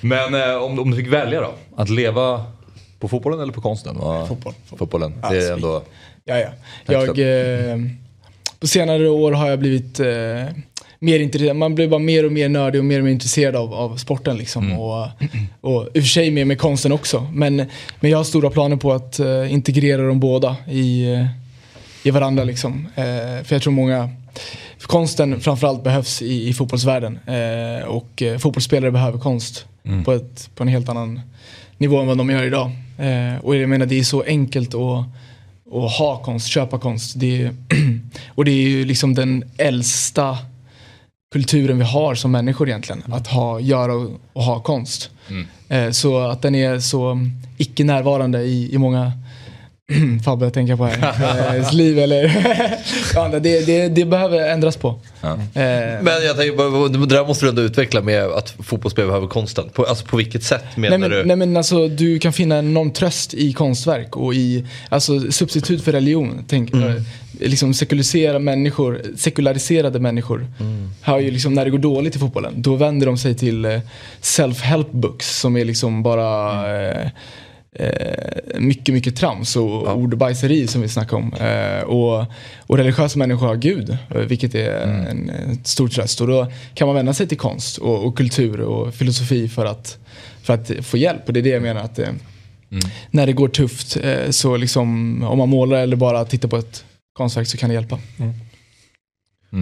Men 0.00 0.34
eh, 0.34 0.56
om, 0.56 0.78
om 0.78 0.90
du 0.90 0.96
fick 0.96 1.12
välja 1.12 1.40
då? 1.40 1.54
Att 1.76 1.88
leva 1.90 2.44
på 3.04 3.08
fotbollen 3.08 3.40
eller 3.40 3.52
på 3.52 3.60
konsten? 3.60 3.96
Vad- 3.98 4.28
Fotboll. 4.28 4.52
Fotbollen. 4.76 5.12
Ja, 5.22 5.30
Det 5.30 5.46
är 5.48 5.52
ändå... 5.52 5.82
Ja, 6.24 6.38
ja. 6.38 6.48
Jag, 6.86 7.18
eh, 7.18 7.78
på 8.60 8.66
senare 8.66 9.08
år 9.08 9.32
har 9.32 9.48
jag 9.50 9.58
blivit 9.58 10.00
eh, 10.00 10.06
mer 10.98 11.20
intresserad. 11.20 11.56
Man 11.56 11.74
blir 11.74 11.88
bara 11.88 11.98
mer 12.00 12.26
och 12.26 12.32
mer 12.32 12.48
nördig 12.48 12.78
och 12.78 12.84
mer 12.84 12.98
och 12.98 13.04
mer 13.04 13.12
intresserad 13.12 13.56
av, 13.56 13.74
av 13.74 13.96
sporten. 13.96 14.36
Liksom. 14.36 14.64
Mm. 14.66 14.78
Och, 14.78 15.08
och 15.60 15.82
i 15.94 15.98
och 15.98 16.02
för 16.02 16.08
sig 16.08 16.30
med, 16.30 16.46
med 16.46 16.58
konsten 16.58 16.92
också. 16.92 17.26
Men, 17.32 17.56
men 18.00 18.10
jag 18.10 18.18
har 18.18 18.24
stora 18.24 18.50
planer 18.50 18.76
på 18.76 18.92
att 18.92 19.18
eh, 19.18 19.52
integrera 19.52 20.06
dem 20.06 20.20
båda 20.20 20.56
i, 20.70 21.12
eh, 21.12 21.26
i 22.02 22.10
varandra. 22.10 22.44
Liksom. 22.44 22.88
Eh, 22.94 23.04
för 23.44 23.54
jag 23.54 23.62
tror 23.62 23.72
många 23.72 24.10
konsten 24.82 25.40
framförallt 25.40 25.84
behövs 25.84 26.22
i, 26.22 26.48
i 26.48 26.52
fotbollsvärlden. 26.52 27.18
Eh, 27.26 27.86
och 27.86 28.22
eh, 28.22 28.38
fotbollsspelare 28.38 28.90
behöver 28.90 29.18
konst 29.18 29.66
Mm. 29.86 30.04
på, 30.04 30.12
ett, 30.12 30.50
på 30.54 30.62
en 30.62 30.68
helt 30.68 30.88
annan 30.88 31.20
nivå 31.78 32.00
än 32.00 32.06
vad 32.06 32.18
de 32.18 32.30
gör 32.30 32.42
idag. 32.42 32.70
Eh, 32.98 33.44
och 33.44 33.56
jag 33.56 33.68
menar 33.68 33.86
det 33.86 33.98
är 33.98 34.04
så 34.04 34.22
enkelt 34.22 34.74
att 34.74 35.04
och 35.70 35.90
ha 35.90 36.22
konst, 36.22 36.46
köpa 36.46 36.78
konst. 36.78 37.12
Det 37.16 37.42
är, 37.42 37.54
och 38.28 38.44
det 38.44 38.50
är 38.50 38.68
ju 38.68 38.84
liksom 38.84 39.14
den 39.14 39.44
äldsta 39.56 40.38
kulturen 41.32 41.78
vi 41.78 41.84
har 41.84 42.14
som 42.14 42.30
människor 42.30 42.68
egentligen. 42.68 43.02
Att 43.12 43.26
ha, 43.26 43.60
göra 43.60 43.94
och, 43.94 44.10
och 44.32 44.42
ha 44.42 44.60
konst. 44.60 45.10
Eh, 45.68 45.90
så 45.90 46.18
att 46.18 46.42
den 46.42 46.54
är 46.54 46.78
så 46.78 47.18
icke 47.56 47.84
närvarande 47.84 48.42
i, 48.42 48.74
i 48.74 48.78
många 48.78 49.12
Fabbe 50.24 50.46
jag 50.46 50.54
tänker 50.54 50.76
på 50.76 50.84
här. 50.84 51.54
Eh, 51.58 51.72
liv 51.72 51.98
eller 51.98 52.22
ja, 53.14 53.28
det, 53.28 53.66
det, 53.66 53.88
det 53.88 54.04
behöver 54.04 54.48
ändras 54.48 54.76
på. 54.76 55.00
Ja. 55.20 55.32
Eh, 55.32 56.02
Men 56.02 56.24
jag 56.26 56.36
tänker, 56.36 57.06
det 57.06 57.14
där 57.16 57.26
måste 57.26 57.44
du 57.44 57.48
ändå 57.48 57.62
utveckla 57.62 58.00
med 58.00 58.24
att 58.24 58.54
fotbollsspelare 58.62 59.08
behöver 59.08 59.26
konsten. 59.26 59.68
På, 59.68 59.84
alltså 59.84 60.06
på 60.06 60.16
vilket 60.16 60.42
sätt 60.42 60.76
menar 60.76 60.98
nej, 60.98 61.08
men, 61.08 61.18
du? 61.18 61.24
nej 61.24 61.36
men 61.36 61.56
alltså 61.56 61.88
du 61.88 62.18
kan 62.18 62.32
finna 62.32 62.58
enorm 62.58 62.90
tröst 62.90 63.34
i 63.34 63.52
konstverk 63.52 64.16
och 64.16 64.34
i 64.34 64.66
alltså, 64.88 65.32
substitut 65.32 65.84
för 65.84 65.92
religion. 65.92 66.44
Tänk, 66.48 66.74
eh, 66.74 66.94
liksom 67.40 67.74
sekulisera 67.74 68.38
människor, 68.38 69.02
sekulariserade 69.16 70.00
människor. 70.00 70.46
Har 71.02 71.20
ju 71.20 71.30
liksom, 71.30 71.54
när 71.54 71.64
det 71.64 71.70
går 71.70 71.78
dåligt 71.78 72.16
i 72.16 72.18
fotbollen 72.18 72.62
då 72.62 72.76
vänder 72.76 73.06
de 73.06 73.18
sig 73.18 73.34
till 73.34 73.64
eh, 73.64 73.80
self-help 74.20 74.90
books 74.90 75.38
som 75.40 75.56
är 75.56 75.64
liksom 75.64 76.02
bara 76.02 76.52
eh, 76.82 77.08
eh, 77.74 78.60
mycket, 78.60 78.94
mycket 78.94 79.16
trams 79.16 79.56
och 79.56 79.96
ordbajseri 79.96 80.66
som 80.66 80.80
vi 80.82 80.88
snackade 80.88 81.22
om. 81.22 81.32
Eh, 81.34 81.82
och, 81.82 82.24
och 82.66 82.76
religiösa 82.78 83.18
människor 83.18 83.46
har 83.46 83.56
Gud, 83.56 83.90
eh, 84.10 84.16
vilket 84.20 84.54
är 84.54 84.80
en, 84.80 85.30
en 85.30 85.64
stor 85.64 85.88
tröst. 85.88 86.20
Och 86.20 86.26
då 86.26 86.46
kan 86.74 86.86
man 86.88 86.94
vända 86.96 87.14
sig 87.14 87.28
till 87.28 87.38
konst 87.38 87.78
och, 87.78 88.06
och 88.06 88.16
kultur 88.16 88.60
och 88.60 88.94
filosofi 88.94 89.48
för 89.48 89.66
att, 89.66 89.98
för 90.42 90.54
att 90.54 90.70
få 90.82 90.96
hjälp. 90.96 91.22
Och 91.26 91.32
det 91.32 91.40
är 91.40 91.42
det 91.42 91.48
jag 91.50 91.62
menar 91.62 91.80
att 91.80 91.98
eh, 91.98 92.08
när 93.10 93.26
det 93.26 93.32
går 93.32 93.48
tufft 93.48 93.96
eh, 93.96 94.30
så 94.30 94.56
liksom 94.56 95.22
om 95.24 95.38
man 95.38 95.48
målar 95.48 95.76
eller 95.78 95.96
bara 95.96 96.24
tittar 96.24 96.48
på 96.48 96.56
ett 96.56 96.84
konstverk 97.12 97.46
så 97.48 97.56
kan 97.56 97.68
det 97.68 97.74
hjälpa. 97.74 97.98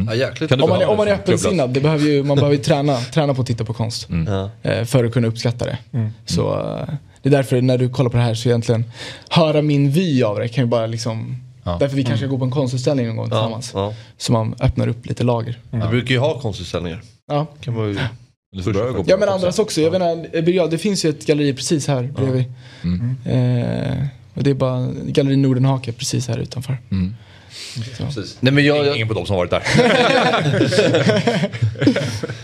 Ja, 0.06 0.14
jäkligt. 0.14 0.48
Kan 0.48 0.58
du 0.58 0.64
Om 0.64 0.70
man, 0.70 0.84
om 0.84 0.96
man 0.96 1.08
är 1.08 1.12
öppensinnad, 1.12 1.70
det 1.70 1.80
behöver 1.80 2.06
ju, 2.06 2.22
man 2.24 2.36
behöver 2.36 2.56
ju 2.56 2.62
träna, 2.62 2.96
träna 2.96 3.34
på 3.34 3.40
att 3.40 3.46
titta 3.46 3.64
på 3.64 3.72
konst 3.74 4.08
Ja. 4.26 4.50
eh, 4.62 4.84
för 4.84 5.04
att 5.04 5.12
kunna 5.12 5.28
uppskatta 5.28 5.64
det. 5.64 5.78
Så, 6.26 6.60
eh, 6.60 6.94
Det 7.22 7.28
är 7.28 7.30
därför 7.30 7.62
när 7.62 7.78
du 7.78 7.88
kollar 7.88 8.10
på 8.10 8.16
det 8.16 8.22
här 8.22 8.34
så 8.34 8.48
egentligen 8.48 8.84
höra 9.28 9.62
min 9.62 9.90
vy 9.90 10.22
av 10.22 10.38
det 10.38 10.48
kan 10.48 10.64
ju 10.64 10.68
bara 10.68 10.86
liksom 10.86 11.36
Ja. 11.64 11.76
Därför 11.80 11.96
vi 11.96 12.04
kanske 12.04 12.26
ska 12.26 12.30
gå 12.30 12.38
på 12.38 12.44
en 12.44 12.50
konstutställning 12.50 13.06
någon 13.06 13.16
gång 13.16 13.26
tillsammans. 13.28 13.70
ja. 13.74 13.94
Så 14.16 14.32
man 14.32 14.54
öppnar 14.60 14.88
upp 14.88 15.06
lite 15.06 15.24
lager. 15.24 15.58
Du 15.70 15.88
brukar 15.88 16.14
ju 16.14 16.20
ha 16.20 16.40
konstutställningar. 16.40 17.02
Ja. 17.26 17.46
Kan 17.60 17.74
man 17.74 17.88
ju... 17.88 17.98
Du 18.56 18.62
får 18.62 18.72
börja 18.72 18.92
gå 18.92 19.04
på 19.04 19.10
Ja 19.10 19.16
men 19.16 19.28
det 19.28 19.34
andras 19.34 19.58
också. 19.58 19.80
Jag 19.80 19.92
menar, 19.92 20.26
eh, 20.32 20.68
det 20.68 20.78
finns 20.78 21.04
ju 21.04 21.10
ett 21.10 21.26
galleri 21.26 21.54
precis 21.54 21.86
här 21.86 22.02
bredvid. 22.16 22.44
Mm. 22.84 23.16
Eh, 23.24 24.06
och 24.34 24.42
det 24.42 24.50
är 24.50 24.54
bara 24.54 24.88
Galleri 25.06 25.36
Nordenhake 25.36 25.92
precis 25.92 26.28
här 26.28 26.38
utanför. 26.38 26.78
Mm. 26.90 27.14
Precis. 27.98 28.36
Nej, 28.40 28.52
men 28.52 28.64
jag, 28.64 28.86
jag, 28.86 28.96
Ingen 28.96 29.08
på 29.08 29.14
dem 29.14 29.26
som 29.26 29.36
har 29.36 29.46
varit 29.46 29.50
där. 29.50 29.60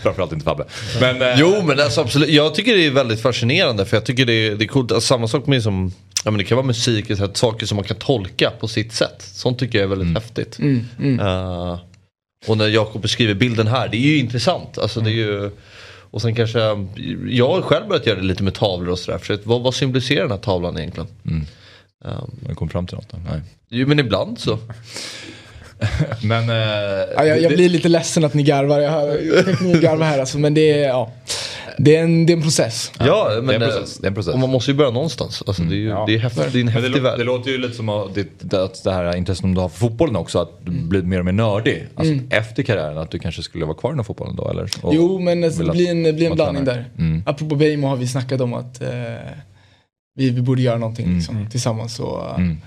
Framförallt 0.01 0.31
inte 0.31 0.45
Fabbe. 0.45 0.65
Men, 0.99 1.21
eh, 1.21 1.39
Jo 1.39 1.61
men 1.63 1.79
alltså, 1.79 2.01
absolut, 2.01 2.29
jag 2.29 2.55
tycker 2.55 2.75
det 2.75 2.85
är 2.85 2.91
väldigt 2.91 3.21
fascinerande 3.21 3.85
för 3.85 3.97
jag 3.97 4.05
tycker 4.05 4.25
det 4.25 4.33
är, 4.33 4.55
det 4.55 4.65
är 4.65 4.67
coolt. 4.67 4.91
Alltså, 4.91 5.07
samma 5.07 5.27
sak 5.27 5.47
med 5.47 5.63
som, 5.63 5.91
ja, 6.25 6.31
men 6.31 6.37
det 6.37 6.43
kan 6.43 6.55
vara 6.55 6.67
musik, 6.67 7.07
så 7.07 7.15
här, 7.15 7.29
saker 7.33 7.65
som 7.65 7.75
man 7.75 7.85
kan 7.85 7.97
tolka 7.97 8.51
på 8.59 8.67
sitt 8.67 8.93
sätt. 8.93 9.21
Sånt 9.21 9.59
tycker 9.59 9.77
jag 9.77 9.85
är 9.85 9.89
väldigt 9.95 10.17
häftigt. 10.17 10.59
Mm, 10.59 10.85
mm. 10.99 11.19
Eh, 11.19 11.79
och 12.47 12.57
när 12.57 12.67
Jakob 12.67 13.01
beskriver 13.01 13.33
bilden 13.33 13.67
här, 13.67 13.87
det 13.87 13.97
är 13.97 14.07
ju 14.07 14.17
intressant. 14.17 14.77
Alltså, 14.77 15.01
det 15.01 15.09
är 15.09 15.13
ju, 15.13 15.51
och 16.11 16.21
sen 16.21 16.35
kanske, 16.35 16.59
jag 17.29 17.49
har 17.49 17.61
själv 17.61 17.87
börjat 17.87 18.05
göra 18.05 18.19
det 18.19 18.25
lite 18.25 18.43
med 18.43 18.53
tavlor 18.53 18.91
och 18.91 18.99
sådär. 18.99 19.17
För 19.17 19.39
vad, 19.43 19.61
vad 19.61 19.75
symboliserar 19.75 20.21
den 20.21 20.31
här 20.31 20.37
tavlan 20.37 20.77
egentligen? 20.77 21.09
Um, 22.05 22.31
jag 22.47 22.57
kom 22.57 22.69
fram 22.69 22.87
till 22.87 22.95
något. 22.95 23.09
där. 23.11 23.19
Nej. 23.31 23.41
jo 23.69 23.87
men 23.87 23.99
ibland 23.99 24.39
så. 24.39 24.57
Men... 26.23 26.49
Eh, 26.49 26.55
Ja, 26.55 27.25
jag, 27.25 27.41
jag 27.41 27.51
det- 27.51 27.55
blir 27.55 27.69
lite 27.69 27.89
ledsen 27.89 28.23
att 28.25 28.33
ni 28.33 28.43
garvar. 28.43 28.79
Jag 28.79 28.91
hör 28.91 29.43
tänker 29.43 29.63
ni 29.65 29.79
garvar 29.79 30.05
här 30.05 30.19
alltså, 30.19 30.39
men 30.39 30.53
det 30.53 30.71
är, 30.83 30.87
ja, 30.87 31.11
det 31.77 31.95
är, 31.95 32.03
en, 32.03 32.25
det 32.25 32.33
är 32.33 32.37
en 32.37 32.43
process. 32.43 32.91
Ja, 32.99 33.31
men, 33.35 33.45
det 33.47 33.53
är 33.53 33.55
en 33.55 33.61
eh, 33.61 33.67
process, 33.69 33.97
det 33.97 34.05
är 34.05 34.07
en 34.07 34.13
process. 34.15 34.33
Och 34.33 34.39
man 34.39 34.49
måste 34.49 34.71
ju 34.71 34.77
börja 34.77 34.91
någonstans. 34.91 35.43
Alltså, 35.47 35.63
det, 35.63 35.75
är 35.75 35.77
ju, 35.77 35.89
det, 35.89 36.15
är 36.15 36.19
häftigt, 36.19 36.53
det 36.53 36.57
är 36.57 36.61
en 36.61 36.65
Men 36.65 36.75
det, 36.75 36.81
häftig 36.81 36.93
det 36.93 36.99
värld. 36.99 37.25
låter 37.25 37.51
ju 37.51 37.57
lite 37.57 37.73
som 37.73 37.89
att 37.89 38.15
det, 38.15 38.27
det, 38.39 38.63
att 38.63 38.83
det 38.83 38.91
här 38.93 39.15
intresset 39.15 39.41
som 39.41 39.55
du 39.55 39.61
har 39.61 39.69
för 39.69 39.79
fotbollen 39.79 40.15
också, 40.15 40.39
att 40.39 40.51
du 40.65 40.71
blir 40.71 41.01
mer 41.01 41.19
och 41.19 41.25
mer 41.25 41.31
nördig. 41.31 41.87
Alltså 41.95 42.13
efter 42.29 42.63
karriären, 42.63 42.97
att 42.97 43.11
du 43.11 43.19
kanske 43.19 43.43
skulle 43.43 43.65
vara 43.65 43.77
kvar 43.77 43.91
inom 43.93 44.05
fotbollen 44.05 44.35
då 44.35 44.49
eller? 44.49 44.69
Och 44.81 44.95
Jo, 44.95 45.19
men 45.19 45.43
alltså, 45.43 45.63
det 45.63 45.71
blir 45.71 45.91
en, 45.91 46.03
det 46.03 46.13
blir 46.13 46.29
en 46.29 46.35
blandning 46.35 46.65
där. 46.65 46.85
Mm. 46.97 47.23
Apropå 47.25 47.55
Beijmo 47.55 47.87
har 47.87 47.95
vi 47.95 48.07
snackat 48.07 48.41
om 48.41 48.53
att 48.53 48.81
eh, 48.81 48.89
vi, 50.19 50.29
vi 50.29 50.41
borde 50.41 50.61
göra 50.61 50.77
någonting 50.77 51.15
liksom, 51.15 51.47
tillsammans. 51.49 51.99
Och, 51.99 52.39
Mm. 52.39 52.57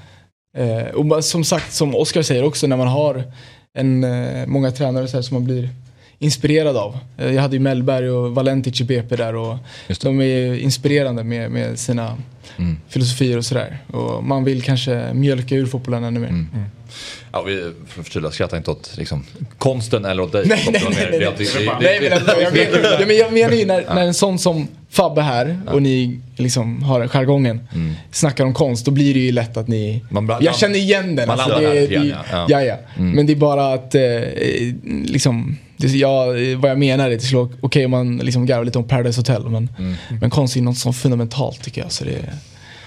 eh, 0.57 0.85
och 0.87 1.25
som 1.25 1.45
sagt, 1.45 1.73
som 1.73 1.95
Oskar 1.95 2.23
säger 2.23 2.45
också, 2.45 2.67
när 2.67 2.77
man 2.77 2.89
har 2.89 3.25
en, 3.79 4.05
eh, 4.05 4.47
många 4.47 4.71
tränare 4.71 5.09
så 5.09 5.17
här, 5.17 5.23
som 5.23 5.35
man 5.35 5.45
blir 5.45 5.69
inspirerad 6.19 6.77
av. 6.77 6.99
Eh, 7.19 7.31
jag 7.35 7.43
hade 7.43 7.57
ju 7.57 7.61
Mellberg 7.61 8.11
och 8.11 8.35
Valentic 8.35 8.81
i 8.81 8.85
BP 8.85 9.17
där 9.17 9.35
och 9.35 9.57
de 10.03 10.21
är 10.21 10.55
inspirerande 10.59 11.25
med, 11.25 11.51
med 11.51 11.79
sina 11.79 12.17
Mm. 12.59 12.77
filosofier 12.89 13.37
och 13.39 13.45
sådär. 13.45 13.79
Och 13.93 14.25
man 14.25 14.45
vill 14.45 14.63
kanske 14.63 15.11
mjölka 15.15 15.55
ur 15.55 15.67
fotbollen 15.67 16.05
ännu 16.05 16.21
mer. 16.21 16.29
Mm. 16.29 16.47
Ja, 17.33 17.43
vi 17.43 17.63
att 17.63 17.75
förtydliga, 18.05 18.33
skrattar 18.33 18.57
inte 18.57 18.71
åt 18.71 18.95
liksom, 18.97 19.25
konsten 19.59 20.05
eller 20.05 20.23
åt 20.23 20.33
dig. 20.33 20.45
Nej, 20.47 20.69
nej, 20.73 20.83
nej, 20.91 21.11
Det 21.21 21.99
det- 22.53 22.99
det- 22.99 23.07
men 23.07 23.17
jag 23.17 23.33
menar 23.33 23.53
ju 23.55 23.67
när, 23.67 23.95
när 23.95 24.03
en 24.03 24.15
sån 24.15 24.39
som 24.39 24.69
Fabbe 24.93 25.23
här 25.23 25.61
och 25.67 25.83
ni 25.83 26.21
liksom 26.37 26.83
har 26.83 27.09
jargongen 27.09 27.61
snackar 28.11 28.45
om 28.45 28.55
konst, 28.55 28.85
då 28.85 28.91
blir 28.91 29.15
det 29.15 29.21
ju 29.21 29.33
lätt 29.33 29.57
att 29.57 29.69
ni... 29.69 30.03
Mm. 30.11 30.27
Man 30.27 30.39
jag 30.41 30.57
känner 30.57 30.79
igen 30.79 31.17
den. 31.17 31.27
man 31.29 31.41
alltså, 31.41 31.61
det, 31.61 31.73
det, 31.75 31.87
grann, 31.87 32.09
ja, 32.09 32.17
ja. 32.31 32.47
ja. 32.49 32.63
Ja. 32.63 32.79
ja. 32.97 33.03
Men 33.03 33.27
det 33.27 33.33
är 33.33 33.37
bara 33.37 33.73
att, 33.73 33.95
eh, 33.95 34.03
liksom, 35.05 35.57
det, 35.77 35.89
ja, 35.89 36.27
vad 36.57 36.71
jag 36.71 36.79
menar 36.79 37.11
är 37.11 37.19
till 37.19 37.37
okej 37.61 37.85
om 37.85 37.91
man 37.91 38.17
liksom 38.17 38.47
garvar 38.47 38.65
lite 38.65 38.79
om 38.79 38.89
Paradise 38.89 39.21
Hotel, 39.21 39.49
men, 39.49 39.69
Mm. 39.79 39.95
men 40.21 40.31
konst 40.31 40.57
är 40.57 40.61
något 40.63 40.79
så 40.79 40.93
fundamentalt 40.93 41.63
tycker 41.63 41.81
jag. 41.83 41.93
Så 41.93 42.05
det, 42.05 42.33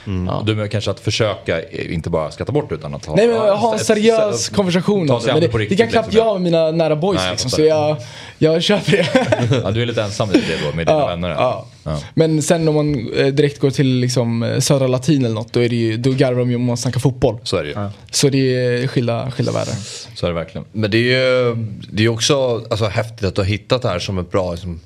ja. 0.06 0.44
Du 0.46 0.56
menar 0.56 0.68
kanske 0.68 0.92
att 0.92 1.00
försöka, 1.00 1.62
eh, 1.62 1.94
inte 1.94 2.10
bara 2.10 2.32
skratta 2.32 2.52
bort 2.52 2.72
utan 2.72 2.94
att 2.94 3.06
ha... 3.06 3.16
Nej 3.16 3.28
men 3.28 3.38
ha 3.38 3.74
en 3.74 3.80
seriös 3.80 4.48
ett- 4.50 4.56
konversation 4.56 5.08
ta 5.08 5.16
om 5.16 5.22
sig 5.22 5.34
det. 5.34 5.40
det 5.40 5.48
på 5.48 5.58
det, 5.58 5.66
kan 5.66 5.88
knappt 5.88 6.08
liksom. 6.08 6.28
jag 6.28 6.34
med 6.34 6.42
mina 6.42 6.72
nära 6.72 6.96
boys 6.96 7.18
Nej, 7.18 7.26
jag 7.28 7.32
liksom, 7.34 7.50
så 7.52 7.62
jag, 7.62 7.98
jag 8.38 8.64
köper 8.64 8.92
det. 8.92 9.62
Ja, 9.64 9.72
du 9.72 9.82
är 9.82 9.86
lite 9.86 10.04
ensam 10.04 10.30
i 10.30 10.34
det 10.34 10.70
då 10.70 10.76
med 10.76 10.88
dina 10.88 11.00
Ja, 11.00 11.08
vänner? 11.08 11.30
ja. 11.30 11.66
Ja. 11.84 12.00
Men 12.14 12.42
sen 12.42 12.68
om 12.68 12.76
man 12.76 13.14
eh, 13.18 13.28
direkt 13.28 13.60
går 13.60 13.70
till 13.72 13.88
liksom, 13.88 14.44
eh, 14.44 14.60
södra 14.60 14.88
latin 14.88 15.26
eller 15.26 15.36
något, 15.36 15.54
då, 15.54 15.60
är 15.64 15.70
det 15.70 15.76
ju, 15.76 15.98
då 15.98 16.12
garvar 16.12 16.40
de 16.40 16.50
ju 16.50 16.56
om 16.56 16.64
man 16.66 16.78
snackar 16.78 17.00
fotboll. 17.00 17.38
Så 17.44 17.58
är 17.58 17.64
det 17.64 17.70
ju. 17.70 17.76
Så 18.12 18.30
det 18.30 18.38
är 18.56 18.88
skilda, 18.88 19.32
skilda 19.32 19.52
världar. 19.52 19.74
Så 20.16 20.26
är 20.26 20.30
det 20.30 20.36
verkligen. 20.36 20.68
Men 20.72 20.92
det 20.92 20.98
är 20.98 21.02
ju 21.50 21.56
det 21.92 22.04
är 22.06 22.10
också 22.10 22.64
alltså, 22.70 22.86
häftigt 22.86 23.28
att 23.28 23.36
du 23.36 23.42
har 23.42 23.46
hittat 23.48 23.82
det 23.82 23.88
här 23.90 24.00
som 24.00 24.18
ett 24.18 24.32
bra, 24.32 24.52
liksom, 24.52 24.80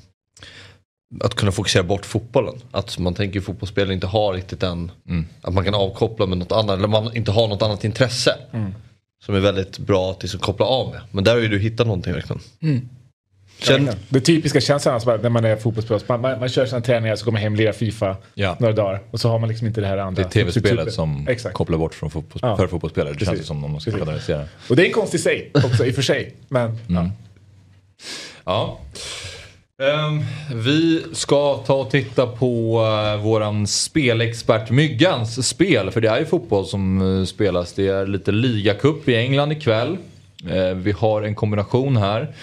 att 1.24 1.34
kunna 1.34 1.52
fokusera 1.52 1.82
bort 1.82 2.06
fotbollen. 2.06 2.54
Att 2.70 2.98
man 2.98 3.14
tänker 3.14 3.34
ju 3.34 3.40
fotbollsspelare 3.42 3.94
inte 3.94 4.06
har 4.06 4.32
riktigt 4.32 4.62
en, 4.62 4.92
att 5.42 5.54
man 5.54 5.64
kan 5.64 5.74
avkoppla 5.74 6.26
med 6.26 6.38
något 6.38 6.52
annat, 6.52 6.78
eller 6.78 6.88
man 6.88 7.16
inte 7.16 7.30
har 7.30 7.48
något 7.48 7.62
annat 7.62 7.84
intresse. 7.84 8.34
Som 9.24 9.34
är 9.34 9.40
väldigt 9.40 9.78
bra 9.78 10.10
att 10.10 10.22
liksom 10.22 10.40
koppla 10.40 10.66
av 10.66 10.90
med. 10.90 11.00
Men 11.10 11.24
där 11.24 11.32
har 11.34 11.40
ju 11.40 11.48
du 11.48 11.58
hittat 11.58 11.86
någonting 11.86 12.12
verkligen. 12.12 12.40
Känn, 13.58 13.84
Verkligen. 13.84 13.94
Det 14.08 14.20
typiska 14.20 14.60
känslan 14.60 14.94
alltså, 14.94 15.16
när 15.16 15.28
man 15.28 15.44
är 15.44 15.56
fotbollsspelare. 15.56 16.02
Man, 16.08 16.20
man, 16.20 16.40
man 16.40 16.48
kör 16.48 16.66
sina 16.66 16.80
träningar 16.80 17.16
så 17.16 17.24
kommer 17.24 17.38
man 17.38 17.42
hem, 17.42 17.54
lirar 17.56 17.72
Fifa 17.72 18.16
Ja. 18.34 18.56
några 18.60 18.74
dagar. 18.74 19.00
Och 19.10 19.20
så 19.20 19.28
har 19.28 19.38
man 19.38 19.48
liksom 19.48 19.66
inte 19.66 19.80
det 19.80 19.86
här 19.86 19.96
Det 19.96 20.02
andra. 20.04 20.22
är 20.22 20.28
tv-spelet 20.28 20.92
som 20.92 21.28
Exakt. 21.28 21.54
kopplar 21.54 21.78
bort 21.78 21.94
från 21.94 22.10
fotbolls- 22.10 22.38
Ja. 22.42 22.56
för 22.56 22.66
fotbollsspelare. 22.66 23.12
Det 23.12 23.18
känns 23.18 23.28
Precis. 23.30 23.44
ju 23.44 23.46
som 23.46 23.64
om 23.64 23.72
de 23.72 23.80
ska 23.80 23.90
generalisera. 23.90 24.44
Och 24.70 24.76
det 24.76 24.82
är 24.82 24.86
en 24.86 24.92
konst 24.92 25.14
i 25.14 25.18
sig 25.18 25.50
också 25.54 25.86
i 25.86 25.90
och 25.90 25.94
för 25.94 26.02
sig. 26.02 26.34
Men 26.48 26.78
ja. 26.88 27.10
Ja. 28.44 28.78
Ehm, 29.80 30.24
vi 30.54 31.04
ska 31.12 31.56
ta 31.56 31.74
och 31.74 31.90
titta 31.90 32.26
på 32.26 32.80
eh, 32.80 33.22
våran 33.22 33.66
spelexpert 33.66 34.70
Myggans 34.70 35.48
spel. 35.48 35.90
För 35.90 36.00
det 36.00 36.08
är 36.08 36.18
ju 36.18 36.26
fotboll 36.26 36.66
som 36.66 37.18
eh, 37.18 37.24
spelas. 37.24 37.72
Det 37.72 37.88
är 37.88 38.06
lite 38.06 38.32
ligacup 38.32 39.08
i 39.08 39.16
England 39.16 39.52
ikväll. 39.52 39.96
Ehm, 40.50 40.82
vi 40.82 40.92
har 40.92 41.22
en 41.22 41.34
kombination 41.34 41.96
här. 41.96 42.34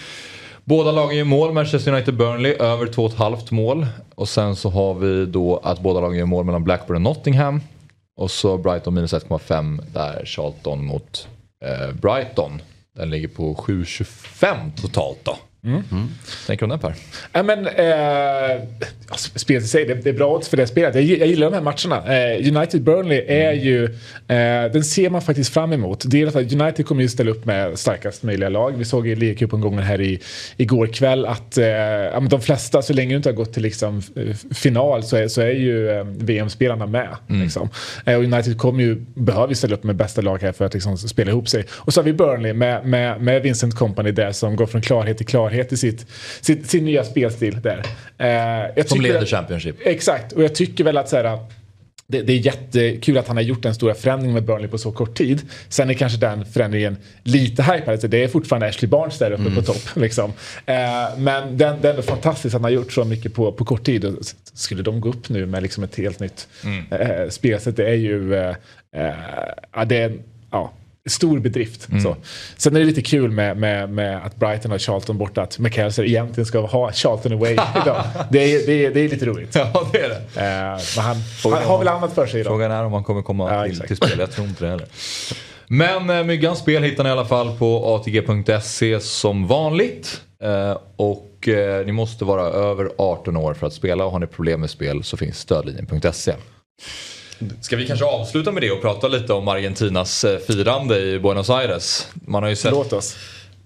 Båda 0.64 0.92
lagen 0.92 1.16
gör 1.16 1.24
mål. 1.24 1.52
Manchester 1.52 1.92
United 1.92 2.16
Burnley 2.16 2.52
över 2.52 2.86
2,5 2.86 3.54
mål. 3.54 3.86
Och 4.14 4.28
sen 4.28 4.56
så 4.56 4.70
har 4.70 4.94
vi 4.94 5.26
då 5.26 5.56
att 5.56 5.80
båda 5.80 6.00
lagen 6.00 6.18
gör 6.18 6.26
mål 6.26 6.44
mellan 6.44 6.64
Blackburn 6.64 6.96
och 6.96 7.02
Nottingham. 7.02 7.60
Och 8.16 8.30
så 8.30 8.58
Brighton 8.58 8.94
minus 8.94 9.14
1,5 9.14 9.80
där 9.92 10.24
Charlton 10.24 10.84
mot 10.84 11.28
eh, 11.64 11.94
Brighton. 11.94 12.62
Den 12.96 13.10
ligger 13.10 13.28
på 13.28 13.54
7,25 13.54 14.80
totalt 14.80 15.18
då. 15.24 15.36
Tänker 16.46 16.66
du 16.66 16.72
om 16.72 16.80
den 16.80 16.92
Per? 16.92 16.94
Ja, 17.32 17.42
men, 17.42 17.66
eh, 17.66 18.62
alltså, 19.08 19.38
spelet 19.38 19.64
i 19.64 19.66
sig, 19.66 19.84
det, 19.84 19.94
det 19.94 20.10
är 20.10 20.14
bra 20.14 20.34
odds 20.34 20.48
för 20.48 20.56
det 20.56 20.66
spelet. 20.66 20.94
Jag, 20.94 21.04
jag 21.04 21.28
gillar 21.28 21.50
de 21.50 21.54
här 21.54 21.62
matcherna. 21.62 22.14
Eh, 22.14 22.38
United-Burnley 22.38 23.24
är 23.28 23.52
ju, 23.52 23.84
eh, 23.84 24.72
den 24.72 24.84
ser 24.84 25.10
man 25.10 25.22
faktiskt 25.22 25.54
fram 25.54 25.72
emot. 25.72 26.02
Dels 26.06 26.36
att 26.36 26.52
United 26.52 26.86
kommer 26.86 27.02
ju 27.02 27.08
ställa 27.08 27.30
upp 27.30 27.44
med 27.44 27.78
starkast 27.78 28.22
möjliga 28.22 28.48
lag. 28.48 28.76
Vi 28.76 28.84
såg 28.84 29.08
i 29.08 29.14
ligacupen 29.14 29.78
här 29.78 30.00
i, 30.00 30.20
igår 30.56 30.86
kväll 30.86 31.26
att 31.26 31.58
eh, 31.58 31.66
ja, 31.66 32.20
de 32.20 32.40
flesta, 32.40 32.82
så 32.82 32.92
länge 32.92 33.10
du 33.10 33.16
inte 33.16 33.28
har 33.28 33.34
gått 33.34 33.52
till 33.52 33.62
liksom, 33.62 34.02
eh, 34.16 34.54
final 34.54 35.02
så 35.02 35.16
är, 35.16 35.28
så 35.28 35.40
är 35.40 35.50
ju 35.50 35.90
eh, 35.90 36.04
VM-spelarna 36.04 36.86
med. 36.86 37.08
Liksom. 37.26 37.68
Eh, 38.06 38.16
och 38.16 38.24
United 38.24 38.58
kommer 38.58 38.82
ju, 38.82 39.04
behöver 39.14 39.48
ju 39.48 39.54
ställa 39.54 39.74
upp 39.74 39.84
med 39.84 39.96
bästa 39.96 40.20
lag 40.20 40.42
här 40.42 40.52
för 40.52 40.64
att 40.64 40.74
liksom, 40.74 40.98
spela 40.98 41.30
ihop 41.30 41.48
sig. 41.48 41.64
Och 41.70 41.94
så 41.94 42.00
har 42.00 42.04
vi 42.04 42.12
Burnley 42.12 42.52
med, 42.52 42.86
med, 42.86 43.20
med 43.20 43.42
Vincent 43.42 43.74
Company 43.74 44.10
där 44.10 44.32
som 44.32 44.56
går 44.56 44.66
från 44.66 44.82
klarhet 44.82 45.16
till 45.16 45.26
klarhet 45.26 45.57
i 45.72 45.76
sitt, 45.76 46.06
sitt, 46.40 46.70
sin 46.70 46.84
nya 46.84 47.04
spelstil 47.04 47.60
där. 47.62 47.78
Eh, 48.78 48.84
Som 48.84 49.00
leder 49.00 49.22
att- 49.22 49.28
Championship. 49.28 49.76
Exakt, 49.84 50.32
och 50.32 50.42
jag 50.44 50.54
tycker 50.54 50.84
väl 50.84 50.96
att 50.96 51.08
så 51.08 51.16
här, 51.16 51.38
det, 52.10 52.22
det 52.22 52.32
är 52.32 52.36
jättekul 52.36 53.18
att 53.18 53.28
han 53.28 53.36
har 53.36 53.42
gjort 53.44 53.62
den 53.62 53.74
stora 53.74 53.94
förändringen 53.94 54.34
med 54.34 54.44
Burnley 54.44 54.68
på 54.68 54.78
så 54.78 54.92
kort 54.92 55.14
tid. 55.18 55.42
Sen 55.68 55.90
är 55.90 55.94
kanske 55.94 56.18
den 56.18 56.44
förändringen 56.44 56.96
lite 57.22 57.62
hypad. 57.62 58.00
Så 58.00 58.06
det 58.06 58.24
är 58.24 58.28
fortfarande 58.28 58.66
Ashley 58.68 58.88
Barnes 58.88 59.18
där 59.18 59.30
uppe 59.30 59.50
på 59.54 59.62
topp. 59.62 59.82
Liksom. 59.96 60.32
Eh, 60.66 60.76
men 61.18 61.58
den, 61.58 61.80
den 61.80 61.96
är 61.98 62.02
fantastiskt 62.02 62.46
att 62.46 62.52
han 62.52 62.64
har 62.64 62.70
gjort 62.70 62.92
så 62.92 63.04
mycket 63.04 63.34
på, 63.34 63.52
på 63.52 63.64
kort 63.64 63.84
tid. 63.84 64.04
Och 64.04 64.14
skulle 64.54 64.82
de 64.82 65.00
gå 65.00 65.08
upp 65.08 65.28
nu 65.28 65.46
med 65.46 65.62
liksom 65.62 65.84
ett 65.84 65.96
helt 65.96 66.20
nytt 66.20 66.48
eh, 66.90 67.28
spelsätt, 67.30 67.76
det 67.76 67.88
är 67.88 67.94
ju... 67.94 68.34
Eh, 68.34 68.54
eh, 68.96 69.14
ja, 69.74 69.84
det 69.84 69.96
är, 69.96 70.12
ja, 70.50 70.72
stor 71.08 71.38
bedrift. 71.38 71.88
Så. 72.02 72.16
Sen 72.56 72.76
är 72.76 72.80
det 72.80 72.86
lite 72.86 73.02
kul 73.02 73.30
med, 73.30 73.56
med, 73.56 73.90
med 73.90 74.26
att 74.26 74.36
Brighton 74.36 74.70
har 74.70 74.78
Charlton 74.78 75.18
borta, 75.18 75.42
att 75.42 75.58
McAllister 75.58 76.04
egentligen 76.04 76.46
ska 76.46 76.60
ha 76.60 76.92
Charlton 76.92 77.32
away 77.32 77.52
idag. 77.82 78.04
Det 78.30 78.54
är, 78.54 78.66
det, 78.66 78.86
är, 78.86 78.90
det 78.90 79.00
är 79.00 79.08
lite 79.08 79.26
roligt. 79.26 79.54
Ja, 79.54 79.88
det 79.92 79.98
är 79.98 80.08
det. 80.08 80.16
Eh, 80.16 80.80
men 80.96 81.04
han, 81.04 81.16
han 81.52 81.62
har 81.64 81.78
väl 81.78 81.88
annat 81.88 82.14
för 82.14 82.26
sig 82.26 82.40
idag. 82.40 82.50
Frågan 82.50 82.70
är 82.70 82.84
om 82.84 82.92
han 82.92 83.04
kommer 83.04 83.22
komma 83.22 83.54
Ja, 83.54 83.64
till, 83.64 83.80
till 83.80 83.96
spel. 83.96 84.18
Jag 84.18 84.30
tror 84.30 84.46
inte 84.46 84.64
det 84.64 84.70
heller. 84.70 84.86
Men 85.68 86.10
eh, 86.10 86.24
Myggans 86.24 86.58
spel 86.58 86.82
hittar 86.82 87.04
ni 87.04 87.08
i 87.08 87.12
alla 87.12 87.24
fall 87.24 87.58
på 87.58 87.94
atg.se 87.94 89.00
som 89.00 89.46
vanligt. 89.46 90.20
Eh, 90.42 90.78
och 90.96 91.48
eh, 91.48 91.86
ni 91.86 91.92
måste 91.92 92.24
vara 92.24 92.42
över 92.42 92.90
18 92.98 93.36
år 93.36 93.54
för 93.54 93.66
att 93.66 93.72
spela 93.72 94.04
och 94.04 94.12
har 94.12 94.18
ni 94.18 94.26
problem 94.26 94.60
med 94.60 94.70
spel 94.70 95.04
så 95.04 95.16
finns 95.16 95.38
stödlinjen.se. 95.38 96.34
Ska 97.60 97.76
vi 97.76 97.86
kanske 97.86 98.04
avsluta 98.04 98.52
med 98.52 98.62
det 98.62 98.70
och 98.70 98.82
prata 98.82 99.08
lite 99.08 99.32
om 99.32 99.48
Argentinas 99.48 100.24
eh, 100.24 100.38
firande 100.38 100.98
i 100.98 101.18
Buenos 101.18 101.50
Aires? 101.50 102.08
Man 102.26 102.42
har 102.42 102.50
ju 102.50 102.56
sett 102.56 102.70
Låt 102.72 102.92
oss. 102.92 103.16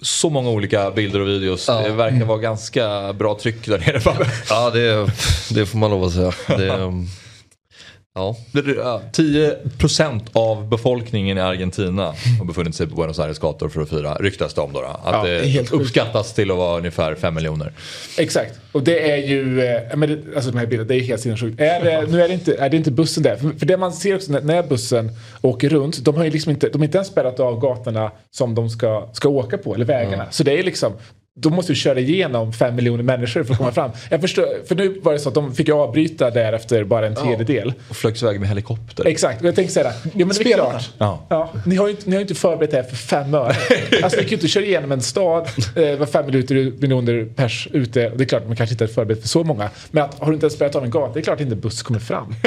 så 0.03 0.31
många 0.31 0.51
olika 0.51 0.91
bilder 0.91 1.20
och 1.20 1.29
videos. 1.29 1.66
Det 1.66 1.93
verkar 1.93 2.25
vara 2.25 2.39
ganska 2.39 3.12
bra 3.12 3.39
tryck 3.43 3.66
där 3.66 3.79
nere. 3.79 4.01
Fabbe. 4.01 4.27
ja 4.49 4.70
det, 4.70 5.11
det 5.51 5.66
får 5.66 5.79
man 5.79 5.91
lov 5.91 6.05
att 6.05 6.12
säga. 6.12 6.33
Det, 6.47 6.68
um, 6.68 7.09
Ja. 8.15 8.37
Det 8.53 8.59
är, 8.59 8.75
ja, 8.75 9.03
10% 9.13 10.21
av 10.33 10.69
befolkningen 10.69 11.39
i 11.39 11.41
Argentina 11.41 12.15
har 12.39 12.45
befunnit 12.45 12.75
sig 12.75 12.87
på 12.87 12.97
Buenos 12.97 13.19
Aires 13.19 13.39
gator 13.39 13.69
för 13.69 13.81
att 13.81 13.89
fira, 13.89 14.15
ryktas 14.15 14.55
det 14.55 14.61
om 14.61 14.73
då. 14.73 14.81
Att 14.81 15.01
Ja, 15.05 15.25
det 15.25 15.47
helt 15.47 15.71
sjukt. 15.71 15.83
uppskattas 15.83 16.35
till 16.35 16.51
att 16.51 16.57
vara 16.57 16.79
ungefär 16.79 17.15
5 17.15 17.35
miljoner. 17.35 17.73
Exakt. 18.19 18.59
Och 18.73 18.83
det 18.83 19.11
är 19.11 19.17
ju, 19.17 19.63
eh, 19.65 19.97
men 19.97 20.09
det, 20.09 20.19
alltså 20.35 20.51
de 20.51 20.59
här 20.59 20.67
bilderna, 20.67 20.89
det 20.89 20.95
är 20.95 21.01
helt 21.01 21.21
sinnessjukt. 21.21 21.61
Är 21.61 21.85
det, 21.85 22.07
nu 22.11 22.23
är 22.23 22.29
det, 22.29 22.35
inte, 22.35 22.55
är 22.55 22.71
det 22.71 22.77
inte 22.77 22.91
bussen 22.91 23.23
där. 23.23 23.37
För, 23.37 23.51
för 23.59 23.67
det 23.67 23.77
man 23.77 23.93
ser 23.93 24.15
också 24.17 24.33
när, 24.33 24.63
bussen 24.63 25.11
åker 25.41 25.69
runt, 25.69 26.05
de 26.05 26.15
har 26.15 26.25
ju 26.25 26.31
liksom 26.31 26.51
inte, 26.51 26.69
de 26.69 26.79
har 26.79 26.85
inte 26.85 26.99
ens 26.99 27.09
spärrat 27.09 27.41
av 27.41 27.61
gatorna 27.61 28.11
som 28.31 28.55
de 28.55 28.71
ska, 28.71 29.09
ska 29.13 29.29
åka 29.29 29.59
på, 29.59 29.75
eller 29.75 29.85
vägarna. 29.85 30.27
Så 30.31 30.43
det 30.43 30.59
är 30.59 30.63
liksom, 30.63 30.93
då 31.41 31.51
måste 31.51 31.72
du 31.72 31.76
köra 31.76 31.99
igenom 32.01 32.53
fem 32.53 32.74
miljoner 32.74 33.03
människor 33.03 33.45
för 33.45 33.53
att 33.53 33.59
komma 33.59 33.72
fram. 33.80 33.91
Jag 34.11 34.20
förstår, 34.20 34.66
för 34.68 34.74
nu 34.74 35.01
var 35.03 35.12
det 35.12 35.18
så 35.18 35.28
att 35.28 35.35
de 35.35 35.55
fick 35.55 35.68
avbryta 35.68 36.30
där 36.30 36.53
efter 36.53 36.85
bara 36.85 37.07
en 37.07 37.14
tredjedel. 37.14 37.72
Och 37.89 37.97
flögs 37.97 38.22
iväg 38.22 38.41
med 38.41 38.49
helikopter. 38.49 39.07
Exakt, 39.07 39.45
jag 39.45 39.55
tänkte 39.55 39.74
säga 39.74 39.93
ja 40.03 40.11
men 40.14 40.28
det 40.28 40.35
är 40.35 40.41
Spelarna. 40.41 40.70
klart. 40.70 40.91
Ja. 40.99 41.26
Ja, 41.28 41.53
ni, 41.66 41.76
har 41.76 41.87
ju 41.87 41.91
inte, 41.91 42.03
ni 42.07 42.12
har 42.16 42.20
ju 42.20 42.22
inte 42.24 42.35
förberett 42.35 42.70
det 42.70 42.76
här 42.76 42.85
för 42.85 42.97
fem 42.97 43.35
öre. 43.35 43.57
Alltså 44.03 44.18
ni 44.18 44.22
kan 44.24 44.30
ju 44.30 44.37
inte 44.37 44.49
köra 44.49 44.64
igenom 44.64 44.93
en 44.93 45.03
stad, 45.03 45.49
eh, 45.76 45.99
var 45.99 46.07
fem 46.07 46.26
minuter 46.26 46.55
miljoner 46.80 47.24
pers 47.37 47.68
ute. 47.72 48.11
Och 48.11 48.18
det 48.18 48.24
är 48.24 48.28
klart, 48.28 48.47
man 48.47 48.57
kanske 48.57 48.74
inte 48.74 48.85
är 48.85 48.89
förberett 48.89 49.20
för 49.20 49.28
så 49.28 49.45
många. 49.45 49.70
Men 49.91 50.05
att, 50.05 50.18
har 50.18 50.26
du 50.26 50.35
inte 50.35 50.45
ens 50.47 50.55
spärrat 50.55 50.74
av 50.74 50.85
en 50.85 50.91
gata, 50.91 51.12
det 51.12 51.20
är 51.20 51.22
klart 51.22 51.41
inte 51.41 51.55
en 51.55 51.61
buss 51.61 51.83
kommer 51.83 52.01
fram. 52.01 52.35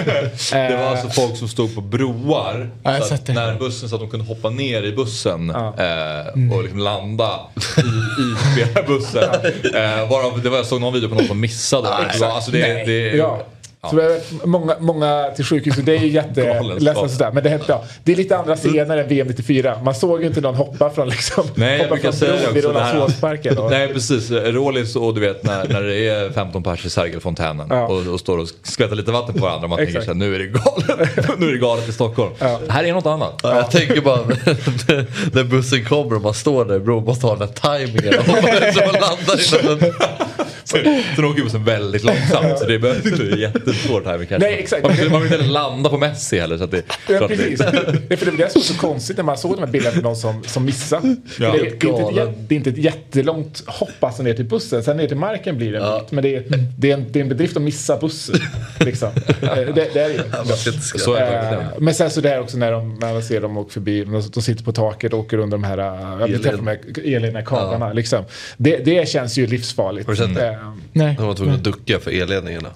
Det 0.52 0.76
var 0.78 0.84
alltså 0.86 1.10
folk 1.10 1.38
som 1.38 1.48
stod 1.48 1.76
på 1.76 1.82
broar. 1.82 2.72
Ja, 2.84 3.02
så 3.02 3.14
att 3.14 3.28
när 3.28 3.56
bussen 3.60 3.90
så 3.90 3.96
att 3.96 4.02
de 4.02 4.10
kunde 4.10 4.26
hoppa 4.26 4.50
ner 4.50 4.84
i 4.84 4.92
bussen 4.92 5.52
Ja. 5.54 5.74
eh, 5.78 6.54
och 6.56 6.64
liksom 6.64 6.80
landa 6.80 7.40
i, 7.78 7.82
i 8.62 8.75
spelarbussen. 8.76 9.24
Eh, 9.76 10.10
varav, 10.10 10.42
det 10.44 10.50
var, 10.50 10.58
jag 10.58 10.66
såg 10.66 10.82
någon 10.82 10.94
video 10.94 11.10
på 11.10 11.16
någon 11.16 11.28
som 11.28 11.40
missade. 11.40 11.90
det 12.14 12.20
var, 12.20 12.28
alltså 12.28 12.52
det, 12.52 12.86
det, 12.86 13.18
Ja. 13.18 13.42
Så 13.90 13.96
det 13.96 14.04
är 14.04 14.48
många, 14.48 14.76
många 14.80 15.26
till 15.36 15.46
sjukhus 15.46 15.78
och 15.78 15.84
det 15.84 15.96
är 15.96 16.00
ju 16.00 16.08
jätteledsamt 16.12 17.12
sådär. 17.12 17.32
Men 17.34 17.44
det, 17.44 17.50
är- 17.50 17.62
ja, 17.68 17.84
det 18.04 18.12
är 18.12 18.16
lite 18.16 18.38
andra 18.38 18.56
scener 18.56 18.98
än 18.98 19.08
VM 19.08 19.28
94. 19.28 19.80
Man 19.84 19.96
såg 19.96 20.22
ju 20.22 20.28
inte 20.28 20.42
någon 20.42 20.56
hoppa 20.56 20.90
från 20.90 21.10
liksom, 21.10 21.44
Nej, 21.56 21.72
jag 21.72 21.78
hoppa 21.84 21.90
brukar 21.96 22.12
från 22.12 22.20
säga 22.20 22.52
vid 22.54 22.66
också 22.66 22.78
det 22.80 22.84
här. 22.86 23.60
Och- 23.64 23.72
Nej 23.72 23.88
precis, 23.94 24.32
Rålis 24.32 24.96
och 24.96 25.14
du 25.16 25.22
vet 25.22 25.44
när, 25.44 25.68
när 25.68 25.82
det 25.82 26.10
är 26.10 26.30
15 26.30 26.64
pers 26.64 26.86
i 26.86 26.90
Sergelfontänen 26.90 27.68
Ja. 27.70 27.88
och, 27.88 28.08
och 28.08 28.20
står 28.20 28.38
och 28.38 28.48
skvätter 28.64 28.96
lite 28.96 29.12
vatten 29.12 29.36
på 29.36 29.42
varandra. 29.42 29.68
Man 29.68 29.78
tänker 29.78 29.92
Exakt. 29.92 30.06
så 30.06 30.12
här, 30.12 30.20
nu 30.20 30.36
är 30.36 30.40
det 30.40 30.46
galet, 30.48 31.40
nu 31.40 31.48
är 31.48 31.52
det 31.52 31.58
galet 31.58 31.90
i 31.90 31.92
Stockholm. 31.92 32.32
Här 32.70 32.84
är 32.84 32.94
något 32.94 33.06
annat. 33.06 33.40
Ja, 33.44 33.56
jag 33.56 33.72
tänker 33.72 34.02
bara 34.02 34.18
när 35.34 35.44
bussen 35.44 35.86
kommer 35.86 36.16
och 36.16 36.22
man 36.22 36.34
står 36.34 36.66
där, 36.66 36.80
bro, 36.80 37.02
måste 37.02 37.26
ha 37.28 37.36
den 37.36 37.48
här 37.48 37.56
tajmingen. 37.56 38.14
Så 38.74 38.80
man 38.80 39.02
landar 39.02 39.64
innan 39.64 39.80
den... 39.80 39.94
Sen 40.64 41.26
åker 41.26 41.44
bussen 41.44 41.64
väldigt 41.64 42.04
långsamt 42.04 42.60
så 42.60 42.66
det 42.66 42.80
behöver 42.80 43.08
inte 43.12 43.24
jättesvår 43.76 44.02
timing 44.02 44.28
kanske. 44.28 44.50
Nej, 44.50 44.60
exakt. 44.60 44.84
Man 44.84 44.96
vill, 44.96 45.10
man 45.10 45.22
vill 45.24 45.34
inte 45.34 45.46
landa 45.46 45.90
på 45.90 45.98
Messi 45.98 46.40
heller 46.40 46.58
så 46.58 46.64
att 46.64 46.72
det, 46.72 46.84
Ja, 47.10 47.20
det- 47.20 47.28
precis. 47.28 47.60
Ja, 47.60 48.18
för 48.18 48.26
det 48.26 48.32
var 48.32 48.38
det 48.38 48.52
som 48.52 48.60
var 48.60 48.66
så 48.66 48.78
konstigt 48.78 49.18
när 49.18 49.24
man 49.24 49.38
såg 49.38 49.56
de 49.56 49.60
här 49.60 49.68
bilderna 49.68 49.96
på 49.96 50.02
någon 50.02 50.16
som, 50.16 50.44
som 50.44 50.66
missade. 50.66 51.16
Ja. 51.40 51.52
det, 51.52 51.60
är, 51.60 51.72
det, 51.80 51.88
är 51.88 52.10
inte 52.10 52.22
ett, 52.22 52.36
det 52.50 52.56
är 52.56 52.58
inte 52.58 52.70
ett 52.70 52.78
jättelångt 52.78 53.64
hopp 53.68 54.04
alltså 54.04 54.24
ner 54.24 54.34
till 54.34 54.46
bussen. 54.46 54.84
Sen 54.84 54.98
ner 54.98 55.08
till 55.08 55.18
marken 55.18 55.58
blir 55.58 55.72
det 55.72 55.78
en 55.80 56.00
bit. 56.00 56.12
Men 56.12 56.24
det 56.24 56.36
är, 56.36 56.44
det, 56.78 56.90
är 56.92 56.94
en, 56.94 57.06
det 57.12 57.20
är 57.20 57.24
en 57.24 57.30
bedrift 57.30 57.56
att 57.58 57.62
missa 57.64 57.98
bussen. 57.98 58.36
Liksom. 58.80 59.10
Eh, 59.42 59.56
det, 59.56 59.72
det 59.94 60.00
är 60.00 60.10
det 60.10 60.56
skratta. 60.58 60.80
Så 61.00 61.14
är 61.14 61.26
det 61.26 61.32
verkligen. 61.32 61.84
Men 61.84 61.94
sen 61.94 62.10
så 62.12 62.22
det 62.22 62.30
här 62.30 62.40
också 62.40 62.58
när, 62.58 62.72
de, 62.72 62.98
när 63.02 63.14
man 63.14 63.24
ser 63.24 63.42
dem 63.42 63.58
åka 63.58 63.72
förbi, 63.72 64.04
de, 64.04 64.22
de 64.34 64.42
sitter 64.42 64.64
på 64.64 64.72
taket 64.72 65.14
och 65.14 65.20
åker 65.20 65.38
under 65.38 65.58
de 65.58 65.64
här, 65.64 65.78
eh, 65.78 66.32
jag 66.32 66.44
träffar 66.44 66.58
de 66.58 66.68
här 66.68 66.80
elina 67.16 67.42
kablarna. 67.42 67.94
Liksom. 67.94 68.24
Det, 68.58 68.78
det 68.86 69.10
känns 69.10 69.38
ju 69.38 69.48
livsfarligt. 69.48 70.08
Har 70.08 70.14
du 70.14 70.18
sett 70.18 70.36
det? 70.36 70.48
Eh, 70.48 70.72
Nej. 70.94 71.16
De 71.20 71.28
var 71.28 71.34
tvungna 71.34 71.54
att 71.56 71.64
ducka 71.64 72.00
för 72.00 72.12
elledningarna. 72.22 72.70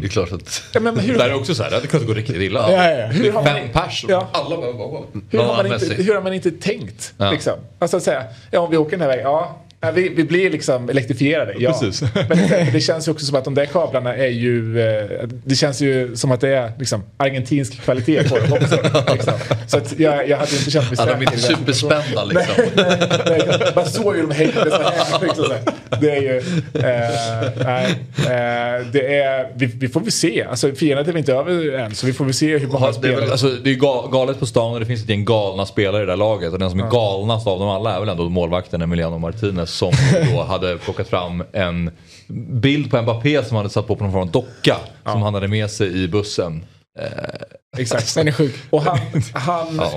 Det 0.00 0.06
är 0.06 0.08
klart 0.08 0.32
att... 0.32 0.62
ja, 0.74 0.80
men 0.80 0.98
hur, 0.98 1.18
Där 1.18 1.28
är 1.28 1.34
också 1.34 1.54
så 1.54 1.62
här, 1.62 1.70
det 1.70 1.76
hade 1.76 1.88
kunnat 1.88 2.06
gå 2.06 2.14
riktigt 2.14 2.36
illa. 2.36 2.72
Ja, 2.72 2.90
ja, 2.90 2.98
ja. 2.98 3.06
Hur 3.06 3.26
är 3.26 3.32
har 3.32 3.42
man- 3.44 3.54
fem 3.54 3.68
pers 3.72 4.04
Ja. 4.08 4.28
alla 4.32 4.56
bara. 4.56 5.02
Hur, 5.30 5.38
har 5.38 5.56
man 5.62 5.72
inte, 5.72 5.94
hur 6.02 6.14
har 6.14 6.22
man 6.22 6.32
inte 6.34 6.50
tänkt? 6.50 7.14
Ja. 7.18 7.30
Liksom? 7.30 7.54
Alltså 7.78 7.96
att 7.96 8.02
säga, 8.02 8.24
ja 8.50 8.60
om 8.60 8.70
vi 8.70 8.76
åker 8.76 8.90
den 8.90 9.00
här 9.00 9.08
vägen, 9.08 9.24
ja. 9.24 9.56
Ja, 9.86 9.92
Vi, 9.92 10.08
vi 10.08 10.24
blir 10.24 10.50
liksom 10.50 10.88
elektrifierade, 10.90 11.54
ja. 11.58 11.70
Precis. 11.72 12.02
Men 12.28 12.38
det, 12.38 12.68
det 12.72 12.80
känns 12.80 13.08
ju 13.08 13.12
också 13.12 13.26
som 13.26 13.36
att 13.36 13.44
de 13.44 13.54
där 13.54 13.66
kablarna 13.66 14.16
är 14.16 14.26
ju... 14.28 14.80
eh, 14.80 15.04
Det 15.44 15.54
känns 15.54 15.80
ju 15.80 16.16
som 16.16 16.32
att 16.32 16.40
det 16.40 16.48
är 16.56 16.72
liksom 16.78 17.02
argentinsk 17.16 17.80
kvalitet 17.80 18.28
på 18.28 18.38
dem 18.38 18.52
också. 18.52 18.78
Liksom. 19.12 19.32
Så 19.66 19.76
att 19.78 19.98
jag, 19.98 20.28
jag 20.28 20.36
hade 20.36 20.56
inte 20.56 20.70
känt 20.70 20.90
mig 20.90 20.98
Ja, 20.98 21.04
de 21.14 21.26
säker 21.26 21.32
är 21.32 21.36
superspända 21.56 22.24
liksom. 22.24 22.64
Nej, 23.26 23.72
man 23.76 23.86
såg 23.86 24.16
ju 24.16 24.22
dem 24.22 24.30
hängande 24.30 24.70
så 24.70 24.76
här. 24.76 25.20
Liksom 25.22 25.44
så 25.44 25.52
här. 25.52 25.62
Det 26.00 26.10
är 26.10 26.20
ju... 26.22 26.36
Eh, 26.74 27.64
nej, 27.64 27.90
eh, 28.18 28.86
det 28.92 29.16
är, 29.18 29.52
vi, 29.54 29.66
vi 29.66 29.88
får 29.88 30.00
väl 30.00 30.12
se. 30.12 30.44
Alltså 30.50 30.72
firandet 30.74 31.08
är 31.08 31.12
väl 31.12 31.18
inte 31.18 31.32
över 31.32 31.72
än 31.78 31.94
så 31.94 32.06
vi 32.06 32.12
får 32.12 32.24
väl 32.24 32.34
se 32.34 32.58
hur 32.58 32.66
många 32.68 32.86
Det 32.86 32.90
är, 32.90 32.92
spelare... 32.92 33.20
väl, 33.20 33.30
alltså, 33.30 33.46
det 33.48 33.70
är 33.70 33.74
ga- 33.74 34.10
galet 34.12 34.38
på 34.40 34.46
stan 34.46 34.72
och 34.74 34.80
det 34.80 34.86
finns 34.86 35.02
ett 35.02 35.08
gäng 35.08 35.24
galna 35.24 35.66
spelare 35.66 36.02
i 36.02 36.06
det 36.06 36.12
här 36.12 36.16
laget. 36.16 36.52
Och 36.52 36.58
den 36.58 36.70
som 36.70 36.80
är 36.80 36.90
galnast 36.90 37.46
av 37.46 37.58
dem 37.58 37.68
alla 37.68 37.96
är 37.96 38.00
väl 38.00 38.08
ändå 38.08 38.28
målvakten 38.28 38.82
Emiliano 38.82 39.18
Martinez 39.18 39.75
som 39.76 39.92
då 40.32 40.42
hade 40.42 40.78
plockat 40.78 41.08
fram 41.08 41.44
en 41.52 41.90
bild 42.60 42.90
på 42.90 43.02
Mbappé 43.02 43.44
som 43.44 43.56
han 43.56 43.64
hade 43.64 43.70
satt 43.72 43.86
på 43.86 43.96
på 43.96 44.04
någon 44.04 44.12
form 44.12 44.22
av 44.22 44.30
docka. 44.30 44.76
Som 45.12 45.22
han 45.22 45.34
hade 45.34 45.48
med 45.48 45.70
sig 45.70 46.02
i 46.02 46.08
bussen. 46.08 46.64
Exakt. 47.78 48.14
Den 48.14 48.28
är 48.28 48.32
sjuk. 48.32 48.54
Och 48.70 48.82
han, 48.82 48.98
han, 49.32 49.80
eh, 49.80 49.88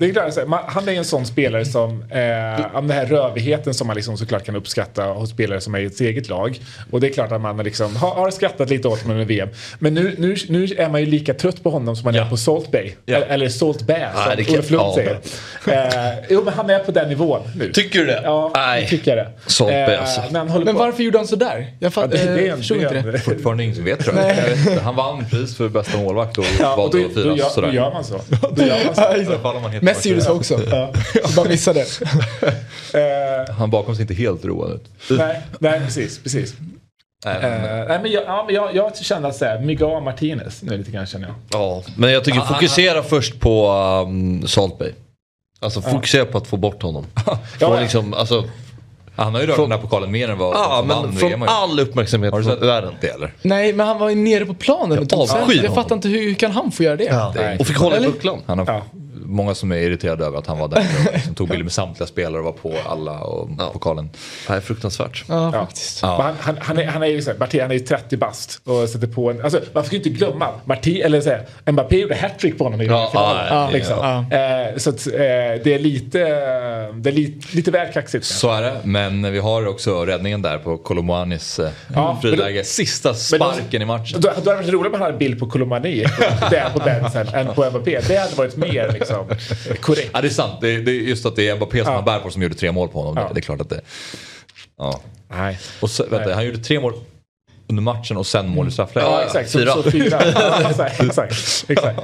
det 0.00 0.06
är 0.06 0.12
klart, 0.12 0.46
man- 0.48 0.64
han 0.66 0.88
är 0.88 0.92
en 0.92 1.04
sån 1.04 1.26
spelare 1.26 1.64
som, 1.64 1.90
eh, 2.02 2.76
om 2.76 2.88
den 2.88 2.96
här 2.96 3.06
rövigheten 3.06 3.74
som 3.74 3.86
man 3.86 3.96
liksom 3.96 4.16
såklart 4.18 4.44
kan 4.44 4.56
uppskatta 4.56 5.02
hos 5.04 5.30
spelare 5.30 5.60
som 5.60 5.74
är 5.74 5.78
i 5.78 5.84
ett 5.86 6.00
eget 6.00 6.28
lag. 6.28 6.60
Och 6.90 7.00
det 7.00 7.06
är 7.08 7.12
klart 7.12 7.32
att 7.32 7.40
man 7.40 7.56
liksom 7.58 7.96
har, 7.96 8.14
har 8.14 8.30
skrattat 8.30 8.70
lite 8.70 8.88
åt 8.88 9.02
honom 9.02 9.16
under 9.16 9.26
VM. 9.26 9.48
Men 9.78 9.94
nu, 9.94 10.14
nu, 10.18 10.36
nu 10.48 10.64
är 10.78 10.88
man 10.88 11.00
ju 11.00 11.06
lika 11.06 11.34
trött 11.34 11.62
på 11.62 11.70
honom 11.70 11.96
som 11.96 12.04
man 12.04 12.14
är 12.14 12.30
på 12.30 12.36
Salt 12.36 12.70
Bay. 12.70 12.92
Ja. 13.06 13.16
Eller, 13.16 13.26
eller 13.26 13.48
Salt 13.48 13.82
Bay 13.82 14.00
som 14.14 14.36
det 14.36 14.44
kan- 14.44 14.54
Olof 14.54 14.70
Lund 14.70 14.82
ja. 14.84 14.94
säger. 14.94 15.18
Eh, 15.66 16.24
jo 16.30 16.42
men 16.44 16.54
han 16.54 16.70
är 16.70 16.78
på 16.78 16.92
den 16.92 17.08
nivån 17.08 17.40
nu. 17.56 17.72
Tycker 17.72 17.98
du 17.98 18.06
det? 18.06 18.20
Ja, 18.24 18.50
Nej. 18.54 18.80
Nej. 18.80 18.88
tycker 18.88 19.16
jag 19.16 19.26
det. 19.26 19.30
Salt 19.50 19.70
Bay, 19.70 19.94
alltså. 19.96 20.20
han 20.32 20.48
håller 20.48 20.64
Men 20.64 20.74
på- 20.74 20.80
varför 20.80 21.02
gjorde 21.02 21.18
han 21.18 21.26
sådär? 21.26 21.56
Jag 21.78 21.86
Ja, 21.86 21.90
fatt, 21.90 22.10
det, 22.10 22.16
det 22.16 22.46
är 22.46 22.50
eh, 22.50 22.56
förstod 22.56 22.78
det 22.78 22.96
inte 22.98 23.10
det. 23.10 23.18
Fortfarande 23.18 23.62
ingen 23.64 23.74
som 23.76 23.84
vet 23.84 24.04
tror 24.04 24.16
jag. 24.18 24.80
han 24.82 24.96
vann 24.96 25.24
pris 25.30 25.56
för 25.56 25.68
bästa 25.68 25.98
målvakt 25.98 26.38
och 26.38 26.44
Ja, 26.60 26.88
och 26.94 27.10
då, 27.14 27.14
då, 27.14 27.22
firas 27.22 27.38
gör, 27.38 27.48
sådär. 27.48 27.68
då 27.68 27.74
gör 27.74 27.92
man 27.92 28.04
så. 28.04 28.20
Då 28.56 28.62
gör 28.62 28.84
man 28.84 28.94
så. 28.94 29.72
Ja, 29.72 29.80
Messi 29.82 30.08
gjorde 30.08 30.22
så 30.22 30.32
också. 30.32 30.58
Så 31.24 31.36
bara 31.36 31.48
missade. 31.48 31.84
Eh, 32.94 33.54
Han 33.54 33.70
bakom 33.70 33.94
ser 33.94 34.02
inte 34.02 34.14
helt 34.14 34.44
road 34.44 34.70
ut. 34.72 35.18
nej, 35.18 35.40
nej, 35.58 35.80
precis. 35.80 36.18
precis. 36.22 36.54
Nej, 37.24 37.38
men- 37.42 37.64
Eh, 37.80 37.86
nej, 37.88 37.98
men 38.02 38.12
jag, 38.12 38.22
ja, 38.26 38.46
jag, 38.50 38.74
jag 38.76 38.96
känner 38.96 39.28
att 39.28 39.36
säga 39.36 39.60
Miguel 39.60 40.02
Martinez 40.02 40.62
nu 40.62 40.76
lite 40.78 40.90
grann 40.90 41.06
känner 41.06 41.26
jag. 41.26 41.34
Ja, 41.60 41.82
men 41.96 42.12
jag 42.12 42.24
tycker 42.24 42.40
fokusera 42.40 43.02
först 43.02 43.40
på 43.40 43.70
um, 44.06 44.46
Salt 44.46 44.78
Bay. 44.78 44.92
Alltså 45.60 45.82
fokusera 45.82 46.24
på 46.24 46.38
att 46.38 46.46
få 46.46 46.56
bort 46.56 46.82
honom. 46.82 47.06
Få 47.24 47.38
Ja, 47.60 47.80
liksom, 47.80 48.14
alltså, 48.14 48.44
Han 49.16 49.34
har 49.34 49.40
ju 49.40 49.46
rört 49.46 49.56
Från- 49.56 49.68
den 49.68 49.78
här 49.78 49.86
pokalen 49.86 50.10
mer 50.10 50.28
än 50.28 50.38
vad 50.38 50.54
ja, 50.56 50.84
men 50.86 50.96
vann 50.96 51.12
från 51.12 51.28
VM. 51.28 51.42
all 51.46 51.80
uppmärksamhet 51.80 52.32
Har 52.32 52.38
du 52.40 52.44
sett 52.44 52.62
världen. 52.62 52.94
det 53.00 53.06
eller? 53.08 53.32
Nej, 53.42 53.72
men 53.72 53.86
han 53.86 53.98
var 53.98 54.08
ju 54.08 54.14
nere 54.14 54.46
på 54.46 54.54
planen. 54.54 55.06
Jag 55.10 55.16
honom. 55.18 55.74
fattar 55.74 55.94
inte 55.94 56.08
hur, 56.08 56.22
hur 56.22 56.34
kan 56.34 56.50
han 56.50 56.70
få 56.72 56.82
göra 56.82 56.96
det? 56.96 57.32
Nej. 57.34 57.56
Och 57.60 57.66
fick 57.66 57.76
hålla 57.76 57.94
i 57.94 57.98
Eller? 57.98 58.08
bucklan. 58.08 58.40
Han 58.46 58.58
har 58.58 58.66
Ja. 58.66 58.82
Många 59.24 59.54
som 59.54 59.72
är 59.72 59.76
irriterade 59.76 60.24
över 60.24 60.38
att 60.38 60.46
han 60.46 60.58
var 60.58 60.68
där 60.68 60.78
och 61.08 61.14
liksom 61.14 61.34
tog 61.34 61.48
bilder 61.48 61.64
med 61.64 61.72
samtliga 61.72 62.06
spelare 62.06 62.38
och 62.38 62.44
var 62.44 62.52
på 62.52 62.74
alla 62.88 63.18
och 63.20 63.50
Ja. 63.58 63.70
pokalen. 63.72 64.10
Nej, 64.48 64.60
fruktansvärt. 64.60 65.24
Ja, 65.28 65.34
Ja. 65.44 65.52
faktiskt. 65.52 66.02
Ja. 66.02 66.22
Han, 66.22 66.34
han, 66.40 66.56
han, 66.60 66.78
är, 66.78 66.86
han 66.86 67.02
är 67.02 67.06
ju 67.06 67.22
så 67.22 67.30
här, 67.30 67.38
Marti, 67.38 67.60
han 67.60 67.70
är 67.70 67.74
ju 67.74 67.80
30 67.80 68.16
bast 68.16 68.60
och 68.64 68.88
sätter 68.88 69.06
på 69.06 69.30
en, 69.30 69.42
alltså 69.44 69.60
man 69.72 69.84
ska 69.84 69.92
ju 69.96 69.98
inte 69.98 70.10
glömma, 70.10 70.48
Marti, 70.64 71.00
eller 71.00 71.20
så 71.20 71.30
här, 71.30 71.72
Mbappé 71.72 71.96
gjorde 71.98 72.14
hattrick 72.14 72.58
på 72.58 72.64
honom 72.64 72.80
i 72.80 72.86
Ja, 72.86 73.08
finalen. 73.12 73.46
ja, 73.50 73.70
liksom. 73.72 73.96
ja. 74.30 74.36
Eh, 74.38 74.76
så 74.76 74.90
att, 74.90 75.06
eh, 75.06 75.12
det 75.64 75.66
är 75.66 75.78
lite, 75.78 76.18
det 76.94 77.10
är 77.10 77.12
lite, 77.12 77.56
lite 77.56 77.70
väl 77.70 77.92
kaxigt. 77.92 78.24
Så 78.26 78.52
är 78.52 78.62
det, 78.62 78.74
men 78.84 79.32
vi 79.32 79.38
har 79.38 79.66
också 79.66 80.04
räddningen 80.04 80.42
där 80.42 80.58
på 80.58 80.76
Kolomuanis 80.78 81.58
eh, 81.58 81.68
Ja, 81.94 82.18
friläge. 82.22 82.64
Sista 82.64 83.14
sparken 83.14 83.82
i 83.82 83.84
Då, 83.84 83.86
matchen. 83.86 84.20
då 84.20 84.28
hade 84.28 84.40
det 84.40 84.54
varit 84.54 84.68
roligare 84.68 84.86
om 84.88 84.92
han 84.92 85.02
hade 85.02 85.12
en 85.12 85.18
bild 85.18 85.38
på 85.40 85.46
Kolomani 85.46 86.04
där 86.50 86.70
på 86.72 86.78
bänken 86.78 87.28
än 87.34 87.54
på 87.54 87.70
Mbappé. 87.70 88.00
Det 88.08 88.16
hade 88.16 88.34
varit 88.34 88.56
mer 88.56 88.90
liksom, 88.92 89.13
korrekt. 89.80 90.10
Ja 90.12 90.20
det 90.20 90.28
är 90.28 90.30
sant, 90.30 90.52
det 90.60 90.74
är, 90.74 90.78
det 90.78 90.90
är 90.90 90.94
just 90.94 91.26
att 91.26 91.36
det 91.36 91.48
är 91.48 91.56
Mbappé 91.56 91.78
som 91.84 91.86
Ja. 91.92 91.96
han 91.96 92.04
bär 92.04 92.18
på 92.18 92.30
som 92.30 92.42
gjorde 92.42 92.54
tre 92.54 92.72
mål 92.72 92.88
på 92.88 92.98
honom. 93.02 93.16
Ja. 93.16 93.30
Det 93.34 93.40
är 93.40 93.42
klart 93.42 93.60
att 93.60 93.70
det... 93.70 93.80
Ja. 94.78 95.00
Nej. 95.30 95.58
Och 95.80 95.90
så, 95.90 96.06
vänta, 96.10 96.34
han 96.34 96.46
gjorde 96.46 96.58
tre 96.58 96.80
mål 96.80 96.92
under 97.68 97.82
matchen 97.82 98.16
och 98.16 98.26
sen 98.26 98.48
mål 98.48 98.68
i 98.68 98.70
straffläge. 98.70 99.06
Ja, 99.06 99.22
exakt. 99.22 99.50
Så, 99.50 99.58
fyra. 99.58 99.72
Så 99.72 99.90
fyra. 99.90 100.22
Ja, 100.34 100.70
exakt, 100.70 101.02
exakt, 101.02 101.64
exakt. 101.68 102.00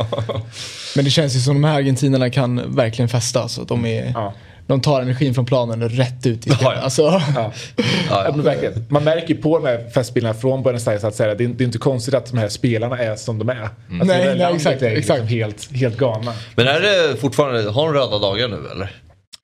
Men 0.96 1.04
det 1.04 1.10
känns 1.10 1.36
ju 1.36 1.40
som 1.40 1.54
de 1.62 1.64
här 1.68 1.74
argentinarna 1.76 2.30
kan 2.30 2.74
verkligen 2.76 3.08
festa. 3.08 3.48
Så 3.48 3.64
de, 3.64 3.86
är, 3.86 4.10
Ja. 4.14 4.32
De 4.70 4.80
tar 4.80 5.00
energin 5.02 5.34
från 5.34 5.46
planen 5.46 5.82
och 5.82 5.90
rätt 5.90 6.26
ut 6.26 6.38
i 6.46 6.50
spelet. 6.50 6.60
Ja, 6.62 6.74
ja. 6.74 6.80
Alltså, 6.80 7.02
Ja. 7.34 7.52
Ja, 8.10 8.30
men 8.34 8.42
verkligen. 8.44 8.86
Man 8.88 9.04
märker 9.04 9.28
ju 9.34 9.36
på 9.42 9.58
de 9.58 9.66
här 9.66 9.90
festbilderna 9.94 10.34
från 10.34 10.62
Buenos 10.62 10.88
Aires 10.88 11.04
att 11.04 11.14
säga, 11.14 11.34
det, 11.34 11.44
är, 11.44 11.48
det 11.48 11.64
är 11.64 11.66
inte 11.66 11.78
konstigt 11.78 12.14
att 12.14 12.26
de 12.30 12.38
här 12.38 12.48
spelarna 12.48 12.98
är 12.98 13.16
som 13.16 13.38
de 13.38 13.48
är. 13.48 13.60
Alltså, 13.62 13.70
Nej, 13.88 14.06
det 14.06 14.12
här 14.14 14.24
nej, 14.24 14.38
landet 14.38 14.56
exakt, 14.56 14.82
är. 14.82 14.94
Liksom 14.94 15.26
helt, 15.26 15.72
helt 15.76 15.96
galna. 15.96 16.32
Men 16.54 16.66
är 16.68 16.80
det 16.80 17.16
fortfarande, 17.20 17.70
har 17.70 17.84
de 17.86 17.94
röda 17.94 18.18
dagar 18.18 18.48
nu 18.48 18.56
eller? 18.72 18.90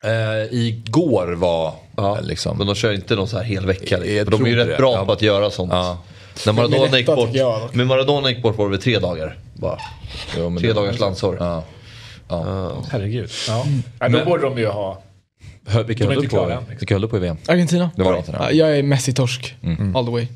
Eh, 0.04 0.46
igår 0.54 1.32
var 1.32 1.72
Ja, 1.96 2.18
liksom... 2.22 2.58
Men 2.58 2.66
de 2.66 2.74
kör 2.76 2.92
inte 2.92 3.14
någon 3.16 3.28
så 3.28 3.36
här 3.36 3.44
hel 3.44 3.66
vecka. 3.66 3.96
Liksom. 3.98 4.30
De 4.30 4.44
är 4.46 4.50
ju 4.50 4.56
rätt 4.56 4.68
det. 4.68 4.76
bra 4.76 4.92
Ja. 4.92 5.04
på 5.04 5.12
att 5.12 5.22
göra 5.22 5.50
sånt. 5.50 5.72
Ja. 5.72 5.98
När 6.46 6.52
Maradona 6.52 6.84
rätta, 6.84 6.98
gick 6.98 7.06
bort, 7.06 7.28
jag. 7.32 7.68
men 7.72 7.86
Maradona 7.86 8.30
gick 8.30 8.42
bort 8.42 8.56
var 8.58 8.70
det 8.70 8.78
tre 8.78 8.98
dagar? 8.98 9.38
Bara. 9.54 9.78
Jo, 10.38 10.50
men 10.50 10.60
Tre 10.62 10.68
det- 10.68 10.74
dagars 10.74 11.00
landsår. 11.00 11.36
Ja. 11.40 11.62
Herregud. 12.90 13.30
Ja. 13.48 13.64
Ja, 14.00 14.08
då 14.08 14.24
borde 14.24 14.42
de 14.42 14.58
ju 14.58 14.66
ha... 14.66 15.02
Hö- 15.66 15.82
Vilka 15.82 16.05
höll 16.06 16.14
du 16.22 16.28
på, 16.28 16.47
liksom. 16.47 16.64
vilka 16.78 16.94
höll 16.94 17.02
du 17.02 17.09
på 17.09 17.16
i 17.16 17.20
VM? 17.20 17.36
Argentina. 17.48 17.90
Det 17.97 18.02
var 18.02 18.12
Argentina. 18.12 18.38
Ja, 18.40 18.51
jag 18.51 18.78
är 18.78 18.82
Messi-torsk. 18.82 19.55
All 19.94 20.05
the 20.06 20.12
way. 20.12 20.26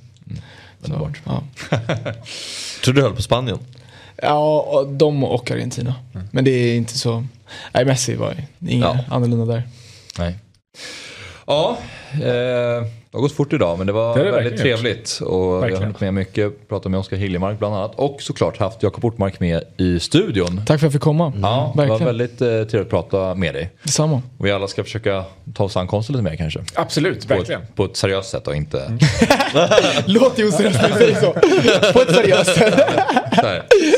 Underbart. 0.82 1.20
Ja. 1.24 1.42
Tror 2.84 2.94
du 2.94 3.02
höll 3.02 3.14
på 3.16 3.22
Spanien? 3.22 3.58
ja, 4.22 4.84
de 4.90 5.24
och 5.24 5.50
Argentina. 5.50 5.94
Men 6.30 6.44
det 6.44 6.50
är 6.50 6.76
inte 6.76 6.98
så... 6.98 7.24
Nej, 7.72 7.84
Messi 7.84 8.14
var 8.14 8.34
inget 8.60 8.84
Ja. 8.84 8.98
annorlunda 9.10 9.54
där. 9.54 9.62
Nej. 10.18 10.38
Ja, 11.46 11.78
eh, 12.12 12.86
det 13.12 13.16
har 13.18 13.22
gått 13.22 13.32
fort 13.32 13.52
idag 13.52 13.78
men 13.78 13.86
det 13.86 13.92
var 13.92 14.18
Det 14.18 14.24
det 14.24 14.30
väldigt 14.30 14.52
verkligen 14.52 14.76
trevligt. 14.78 15.18
Och 15.20 15.34
jag 15.46 15.50
har 15.52 15.60
Verkligen. 15.60 15.82
hunnit 15.82 16.00
med 16.00 16.14
mycket, 16.14 16.68
pratat 16.68 16.90
med 16.90 17.00
Oskar 17.00 17.16
Hiljemark 17.16 17.58
bland 17.58 17.74
annat. 17.74 17.92
Och 17.96 18.22
såklart 18.22 18.58
haft 18.58 18.82
Jakob 18.82 19.04
Ortmark 19.04 19.40
med 19.40 19.62
i 19.76 20.00
studion. 20.00 20.56
Tack 20.56 20.66
för 20.66 20.74
att 20.74 20.82
jag 20.82 20.92
fick 20.92 21.00
komma. 21.02 21.32
Ja, 21.42 21.72
det 21.74 21.78
var 21.80 21.86
verkligen. 21.88 22.06
väldigt 22.06 22.40
eh, 22.40 22.46
trevligt 22.48 22.74
att 22.80 22.88
prata 22.90 23.34
med 23.34 23.54
dig. 23.54 23.70
Detsamma. 23.82 24.22
Och 24.38 24.46
vi 24.46 24.50
alla 24.50 24.68
ska 24.68 24.84
försöka 24.84 25.24
ta 25.54 25.64
oss 25.64 25.76
an 25.76 25.86
konsten 25.86 26.16
lite 26.16 26.22
mer 26.30 26.36
kanske. 26.36 26.60
Absolut, 26.74 27.28
På 27.28 27.34
verkligen. 27.34 27.62
ett, 27.62 27.74
på 27.76 27.84
ett 27.84 27.96
seriöst 27.96 28.30
sätt 28.30 28.46
och 28.46 28.56
inte 28.56 28.98
Låt 30.06 30.38
ju 30.38 30.48
oseriöst 30.48 30.82
när 30.82 30.88
du 30.88 30.94
säger 30.94 31.14
så. 31.20 31.32
På 31.92 32.00
ett 32.00 32.14
seriöst 32.14 32.54
sätt. 32.54 32.74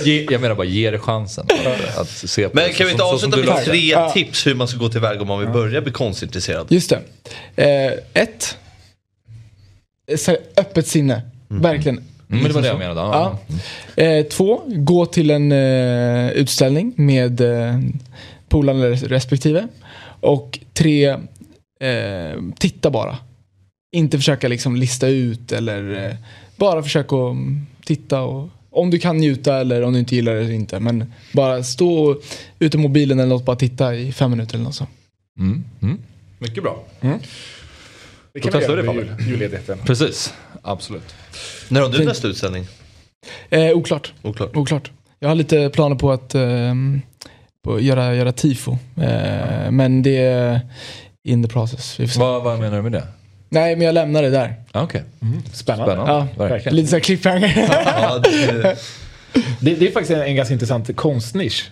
ge, 0.05 0.27
Jag 0.31 0.41
menar 0.41 0.55
bara 0.55 0.67
ge 0.67 0.91
det 0.91 0.99
chansen. 0.99 1.47
Att, 1.67 1.99
att 1.99 2.09
se 2.09 2.49
på 2.49 2.55
Men 2.57 2.65
det 2.65 2.73
kan 2.73 2.87
vi 2.87 2.91
så- 2.93 2.95
inte 2.95 3.05
så 3.05 3.19
som 3.19 3.33
avsluta 3.33 3.55
med 3.55 3.61
det. 3.67 3.71
tre 3.71 4.11
tips 4.25 4.47
hur 4.47 4.55
man 4.55 4.69
ska 4.69 4.79
gå 4.79 4.89
tillväga 4.89 5.21
om 5.21 5.29
man 5.29 5.41
vill 5.41 5.49
börja 5.49 5.81
bli 5.81 5.93
konstintresserad? 5.93 6.67
Just 6.71 6.91
det. 6.91 7.01
Eh, 7.57 8.23
ett. 8.23 8.59
Så 10.17 10.31
här, 10.31 10.41
öppet 10.57 10.87
sinne. 10.87 11.23
Verkligen. 11.49 11.97
Mm, 11.97 12.07
men 12.29 12.43
det 12.45 12.53
var 12.53 12.63
det 12.63 12.69
jag 12.69 12.79
menade. 12.79 13.01
Ja. 13.01 13.39
Ja. 13.97 14.03
Eh, 14.03 14.25
två, 14.27 14.63
gå 14.67 15.07
till 15.07 15.31
en 15.31 15.53
eh, 15.53 16.31
utställning 16.31 16.93
med 16.97 17.41
eh, 17.41 17.79
polarna 18.49 18.85
res- 18.87 19.03
respektive. 19.03 19.69
Och 20.21 20.59
tre, 20.73 21.09
eh, 21.81 22.41
titta 22.59 22.91
bara. 22.91 23.19
Inte 23.97 24.17
försöka 24.19 24.49
liksom 24.49 24.77
lista 24.77 25.07
ut 25.09 25.53
eller 25.53 26.05
eh, 26.09 26.17
bara 26.57 26.83
försöka 26.83 27.17
mm, 27.17 27.67
titta 27.85 28.21
och 28.23 28.49
om 28.71 28.91
du 28.91 28.99
kan 28.99 29.17
njuta 29.19 29.61
eller 29.61 29.83
om 29.83 29.93
du 29.93 29.99
inte 29.99 30.15
gillar 30.17 30.35
det 30.35 30.41
eller 30.41 30.53
inte. 30.53 30.81
Men 30.81 31.13
bara 31.33 31.63
stå 31.63 32.21
ute 32.59 32.79
mobilen 32.79 33.19
eller 33.19 33.29
något, 33.29 33.45
bara 33.45 33.57
titta 33.57 33.95
i 33.95 34.13
fem 34.13 34.31
minuter 34.31 34.55
eller 34.55 34.65
något 34.65 34.75
så. 34.75 34.87
Mm. 35.39 35.65
Mm. 35.83 35.99
Mycket 36.39 36.63
bra. 36.63 36.85
Det 38.35 38.41
kan 38.41 38.53
vi 38.61 38.65
göra 38.65 38.81
under 38.81 38.95
jul, 38.95 39.15
julledigheten. 39.29 39.79
Precis, 39.79 40.35
absolut. 40.63 41.15
När 41.69 41.81
har 41.81 41.89
du 41.89 42.05
nästa 42.05 42.29
utställning? 42.29 42.67
Eh, 43.51 43.71
oklart. 43.77 44.13
Oklart. 44.23 44.57
Oklart. 44.57 44.91
Jag 45.19 45.29
har 45.29 45.35
lite 45.35 45.69
planer 45.71 45.97
på 45.97 46.13
att 46.13 46.35
ehm, 46.35 47.03
på 47.65 47.81
göra, 47.81 48.15
göra 48.15 48.33
tifo. 48.33 48.79
Eh, 48.97 49.71
men 49.71 50.03
det 50.03 50.17
är 50.17 50.61
in 51.25 51.43
the 51.43 51.49
process. 51.49 52.17
Vad, 52.17 52.43
vad 52.43 52.61
menar 52.61 52.77
du 52.77 52.83
med 52.83 52.93
det? 52.93 53.07
Nej, 53.49 53.77
men 53.77 53.87
jag 53.87 53.95
lämnar 53.95 54.23
det 54.23 54.31
där. 54.31 54.55
Ah, 54.73 54.83
Okej, 54.83 55.03
Spännande. 55.53 55.93
spännande. 55.93 56.13
Ja, 56.37 56.49
Verkligen. 56.49 56.77
Lite 56.77 56.89
såhär 56.89 57.01
cliffhanger. 57.01 57.55
Det, 59.61 59.75
det 59.75 59.89
är 59.89 59.93
faktiskt 59.93 60.11
en, 60.11 60.23
en 60.23 60.37
ganska 60.37 60.53
intressant 60.55 60.97
konstnisch 60.97 61.71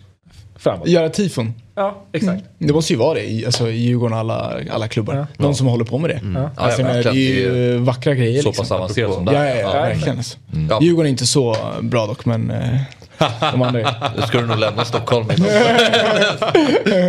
framåt. 0.60 0.88
göra 0.88 1.08
tifon. 1.08 1.54
Ja, 1.74 2.04
exakt. 2.12 2.44
Det 2.58 2.72
måste 2.72 2.92
ju 2.92 2.98
vara 2.98 3.14
det 3.14 3.24
i, 3.30 3.46
alltså, 3.46 3.68
i 3.70 3.76
Djurgården 3.76 4.12
och 4.12 4.18
alla, 4.18 4.60
alla 4.70 4.88
klubbar. 4.88 5.26
Någon 5.36 5.54
som 5.54 5.66
håller 5.66 5.84
på 5.84 5.98
med 5.98 6.10
det. 6.10 6.20
ja, 6.34 6.50
Alltså, 6.56 6.82
menar, 6.82 7.02
det 7.02 7.08
är 7.08 7.12
ju 7.14 7.76
vackra 7.76 8.14
grejer. 8.14 8.42
Så 8.42 8.48
liksom. 8.48 8.62
pass 8.64 8.72
avancerat 8.72 9.14
som 9.14 9.24
det 9.24 9.32
Ja, 9.32 9.46
ja, 9.46 9.54
ja, 9.56 9.72
verkligen. 9.72 10.16
Alltså. 10.16 10.38
Ja. 10.70 10.78
Djurgården 10.82 11.06
är 11.06 11.10
inte 11.10 11.26
så 11.26 11.56
bra 11.80 12.06
dock, 12.06 12.24
men 12.24 12.50
eh, 12.50 12.80
de 13.52 13.62
andra 13.62 13.80
är. 13.80 13.94
Nu 14.16 14.22
ska 14.22 14.40
du 14.40 14.46
nog 14.46 14.58
lämna 14.58 14.84
Stockholm. 14.84 15.26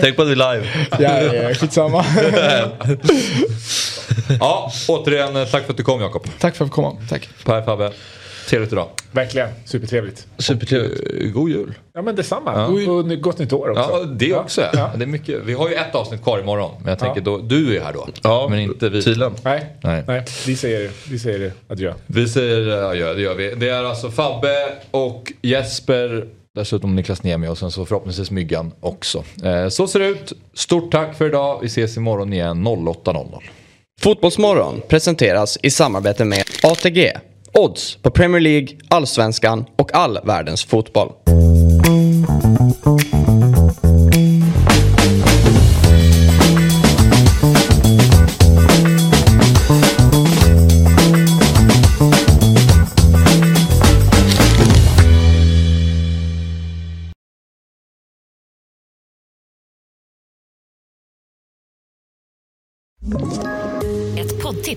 Tänk 0.02 0.16
på 0.16 0.22
att 0.22 0.28
vi 0.28 0.32
är 0.32 0.54
live. 0.56 0.68
Ja, 0.92 1.22
ja, 1.22 1.34
ja, 1.34 1.54
skitsamma. 1.54 2.06
Ja, 4.40 4.72
återigen 4.88 5.36
eh, 5.36 5.46
tack 5.46 5.64
för 5.64 5.72
att 5.74 5.78
du 5.78 5.84
kom 5.84 6.02
Jakob. 6.02 6.24
Tack 6.24 6.40
för 6.40 6.48
att 6.48 6.60
jag 6.60 6.68
fick 6.68 6.74
komma. 6.74 6.98
Tack. 7.10 7.30
Per 7.46 7.62
Fabbe, 7.62 7.92
trevligt 8.52 8.72
idag. 8.72 8.88
Verkligen. 9.12 9.50
Supertrevligt. 9.66 10.28
Supertrevligt. 10.38 11.02
Eh, 11.22 11.28
God 11.32 11.50
jul. 11.50 11.74
Ja, 11.94 12.02
men 12.02 12.16
detsamma. 12.16 12.66
Och 12.68 13.06
ny- 13.06 13.16
gott 13.16 13.40
nytt 13.40 13.54
år 13.54 13.70
också. 13.70 13.90
Ja, 13.94 14.04
det 14.04 14.34
också. 14.34 14.62
Ja. 14.74 14.92
Det 14.98 15.04
är 15.04 15.08
mycket. 15.08 15.44
Vi 15.46 15.54
har 15.54 15.70
ju 15.70 15.76
ett 15.76 15.96
avsnitt 15.96 16.24
kvar 16.24 16.40
imorgon. 16.40 16.72
Men 16.80 16.90
jag 16.90 17.00
tänker, 17.00 17.22
då, 17.22 17.38
du 17.38 17.78
är 17.78 17.84
här 17.84 17.94
då. 17.94 18.08
Ja, 18.24 18.48
men 18.50 18.60
inte 18.60 18.90
vi. 18.90 19.02
Tydligen. 19.04 19.34
Nej, 19.44 19.66
Nej. 19.84 20.04
Nej. 20.08 20.26
Vi, 20.48 20.56
säger, 20.56 20.92
vi 21.10 21.20
säger 21.20 21.54
adjö. 21.68 21.94
Vi 22.08 22.28
säger 22.30 22.68
adjö, 22.92 23.14
det 23.14 23.22
gör 23.22 23.36
vi. 23.36 23.56
Det 23.56 23.70
är 23.70 23.84
alltså 23.84 24.12
Fabbe 24.12 24.56
och 24.92 25.34
Jesper. 25.42 26.26
Dessutom 26.56 26.96
Niklas 26.96 27.24
Niemi 27.24 27.48
och 27.48 27.58
sen 27.58 27.72
så 27.72 27.86
förhoppningsvis 27.86 28.32
Myggan 28.32 28.72
också. 28.80 29.24
Eh, 29.44 29.68
så 29.68 29.88
ser 29.88 30.00
det 30.00 30.08
ut. 30.08 30.34
Stort 30.54 30.92
tack 30.92 31.18
för 31.18 31.26
idag. 31.26 31.60
Vi 31.62 31.68
ses 31.68 31.98
imorgon 31.98 32.34
igen 32.34 32.68
08.00. 32.68 33.40
Fotbollsmorgon 34.02 34.82
presenteras 34.88 35.58
i 35.64 35.70
samarbete 35.72 36.26
med 36.26 36.44
ATG. 36.64 37.12
Odds 37.54 37.96
på 38.02 38.12
Premier 38.12 38.42
League, 38.42 38.68
Allsvenskan 38.90 39.66
och 39.76 39.96
all 39.96 40.20
världens 40.24 40.66
fotboll. 40.66 41.12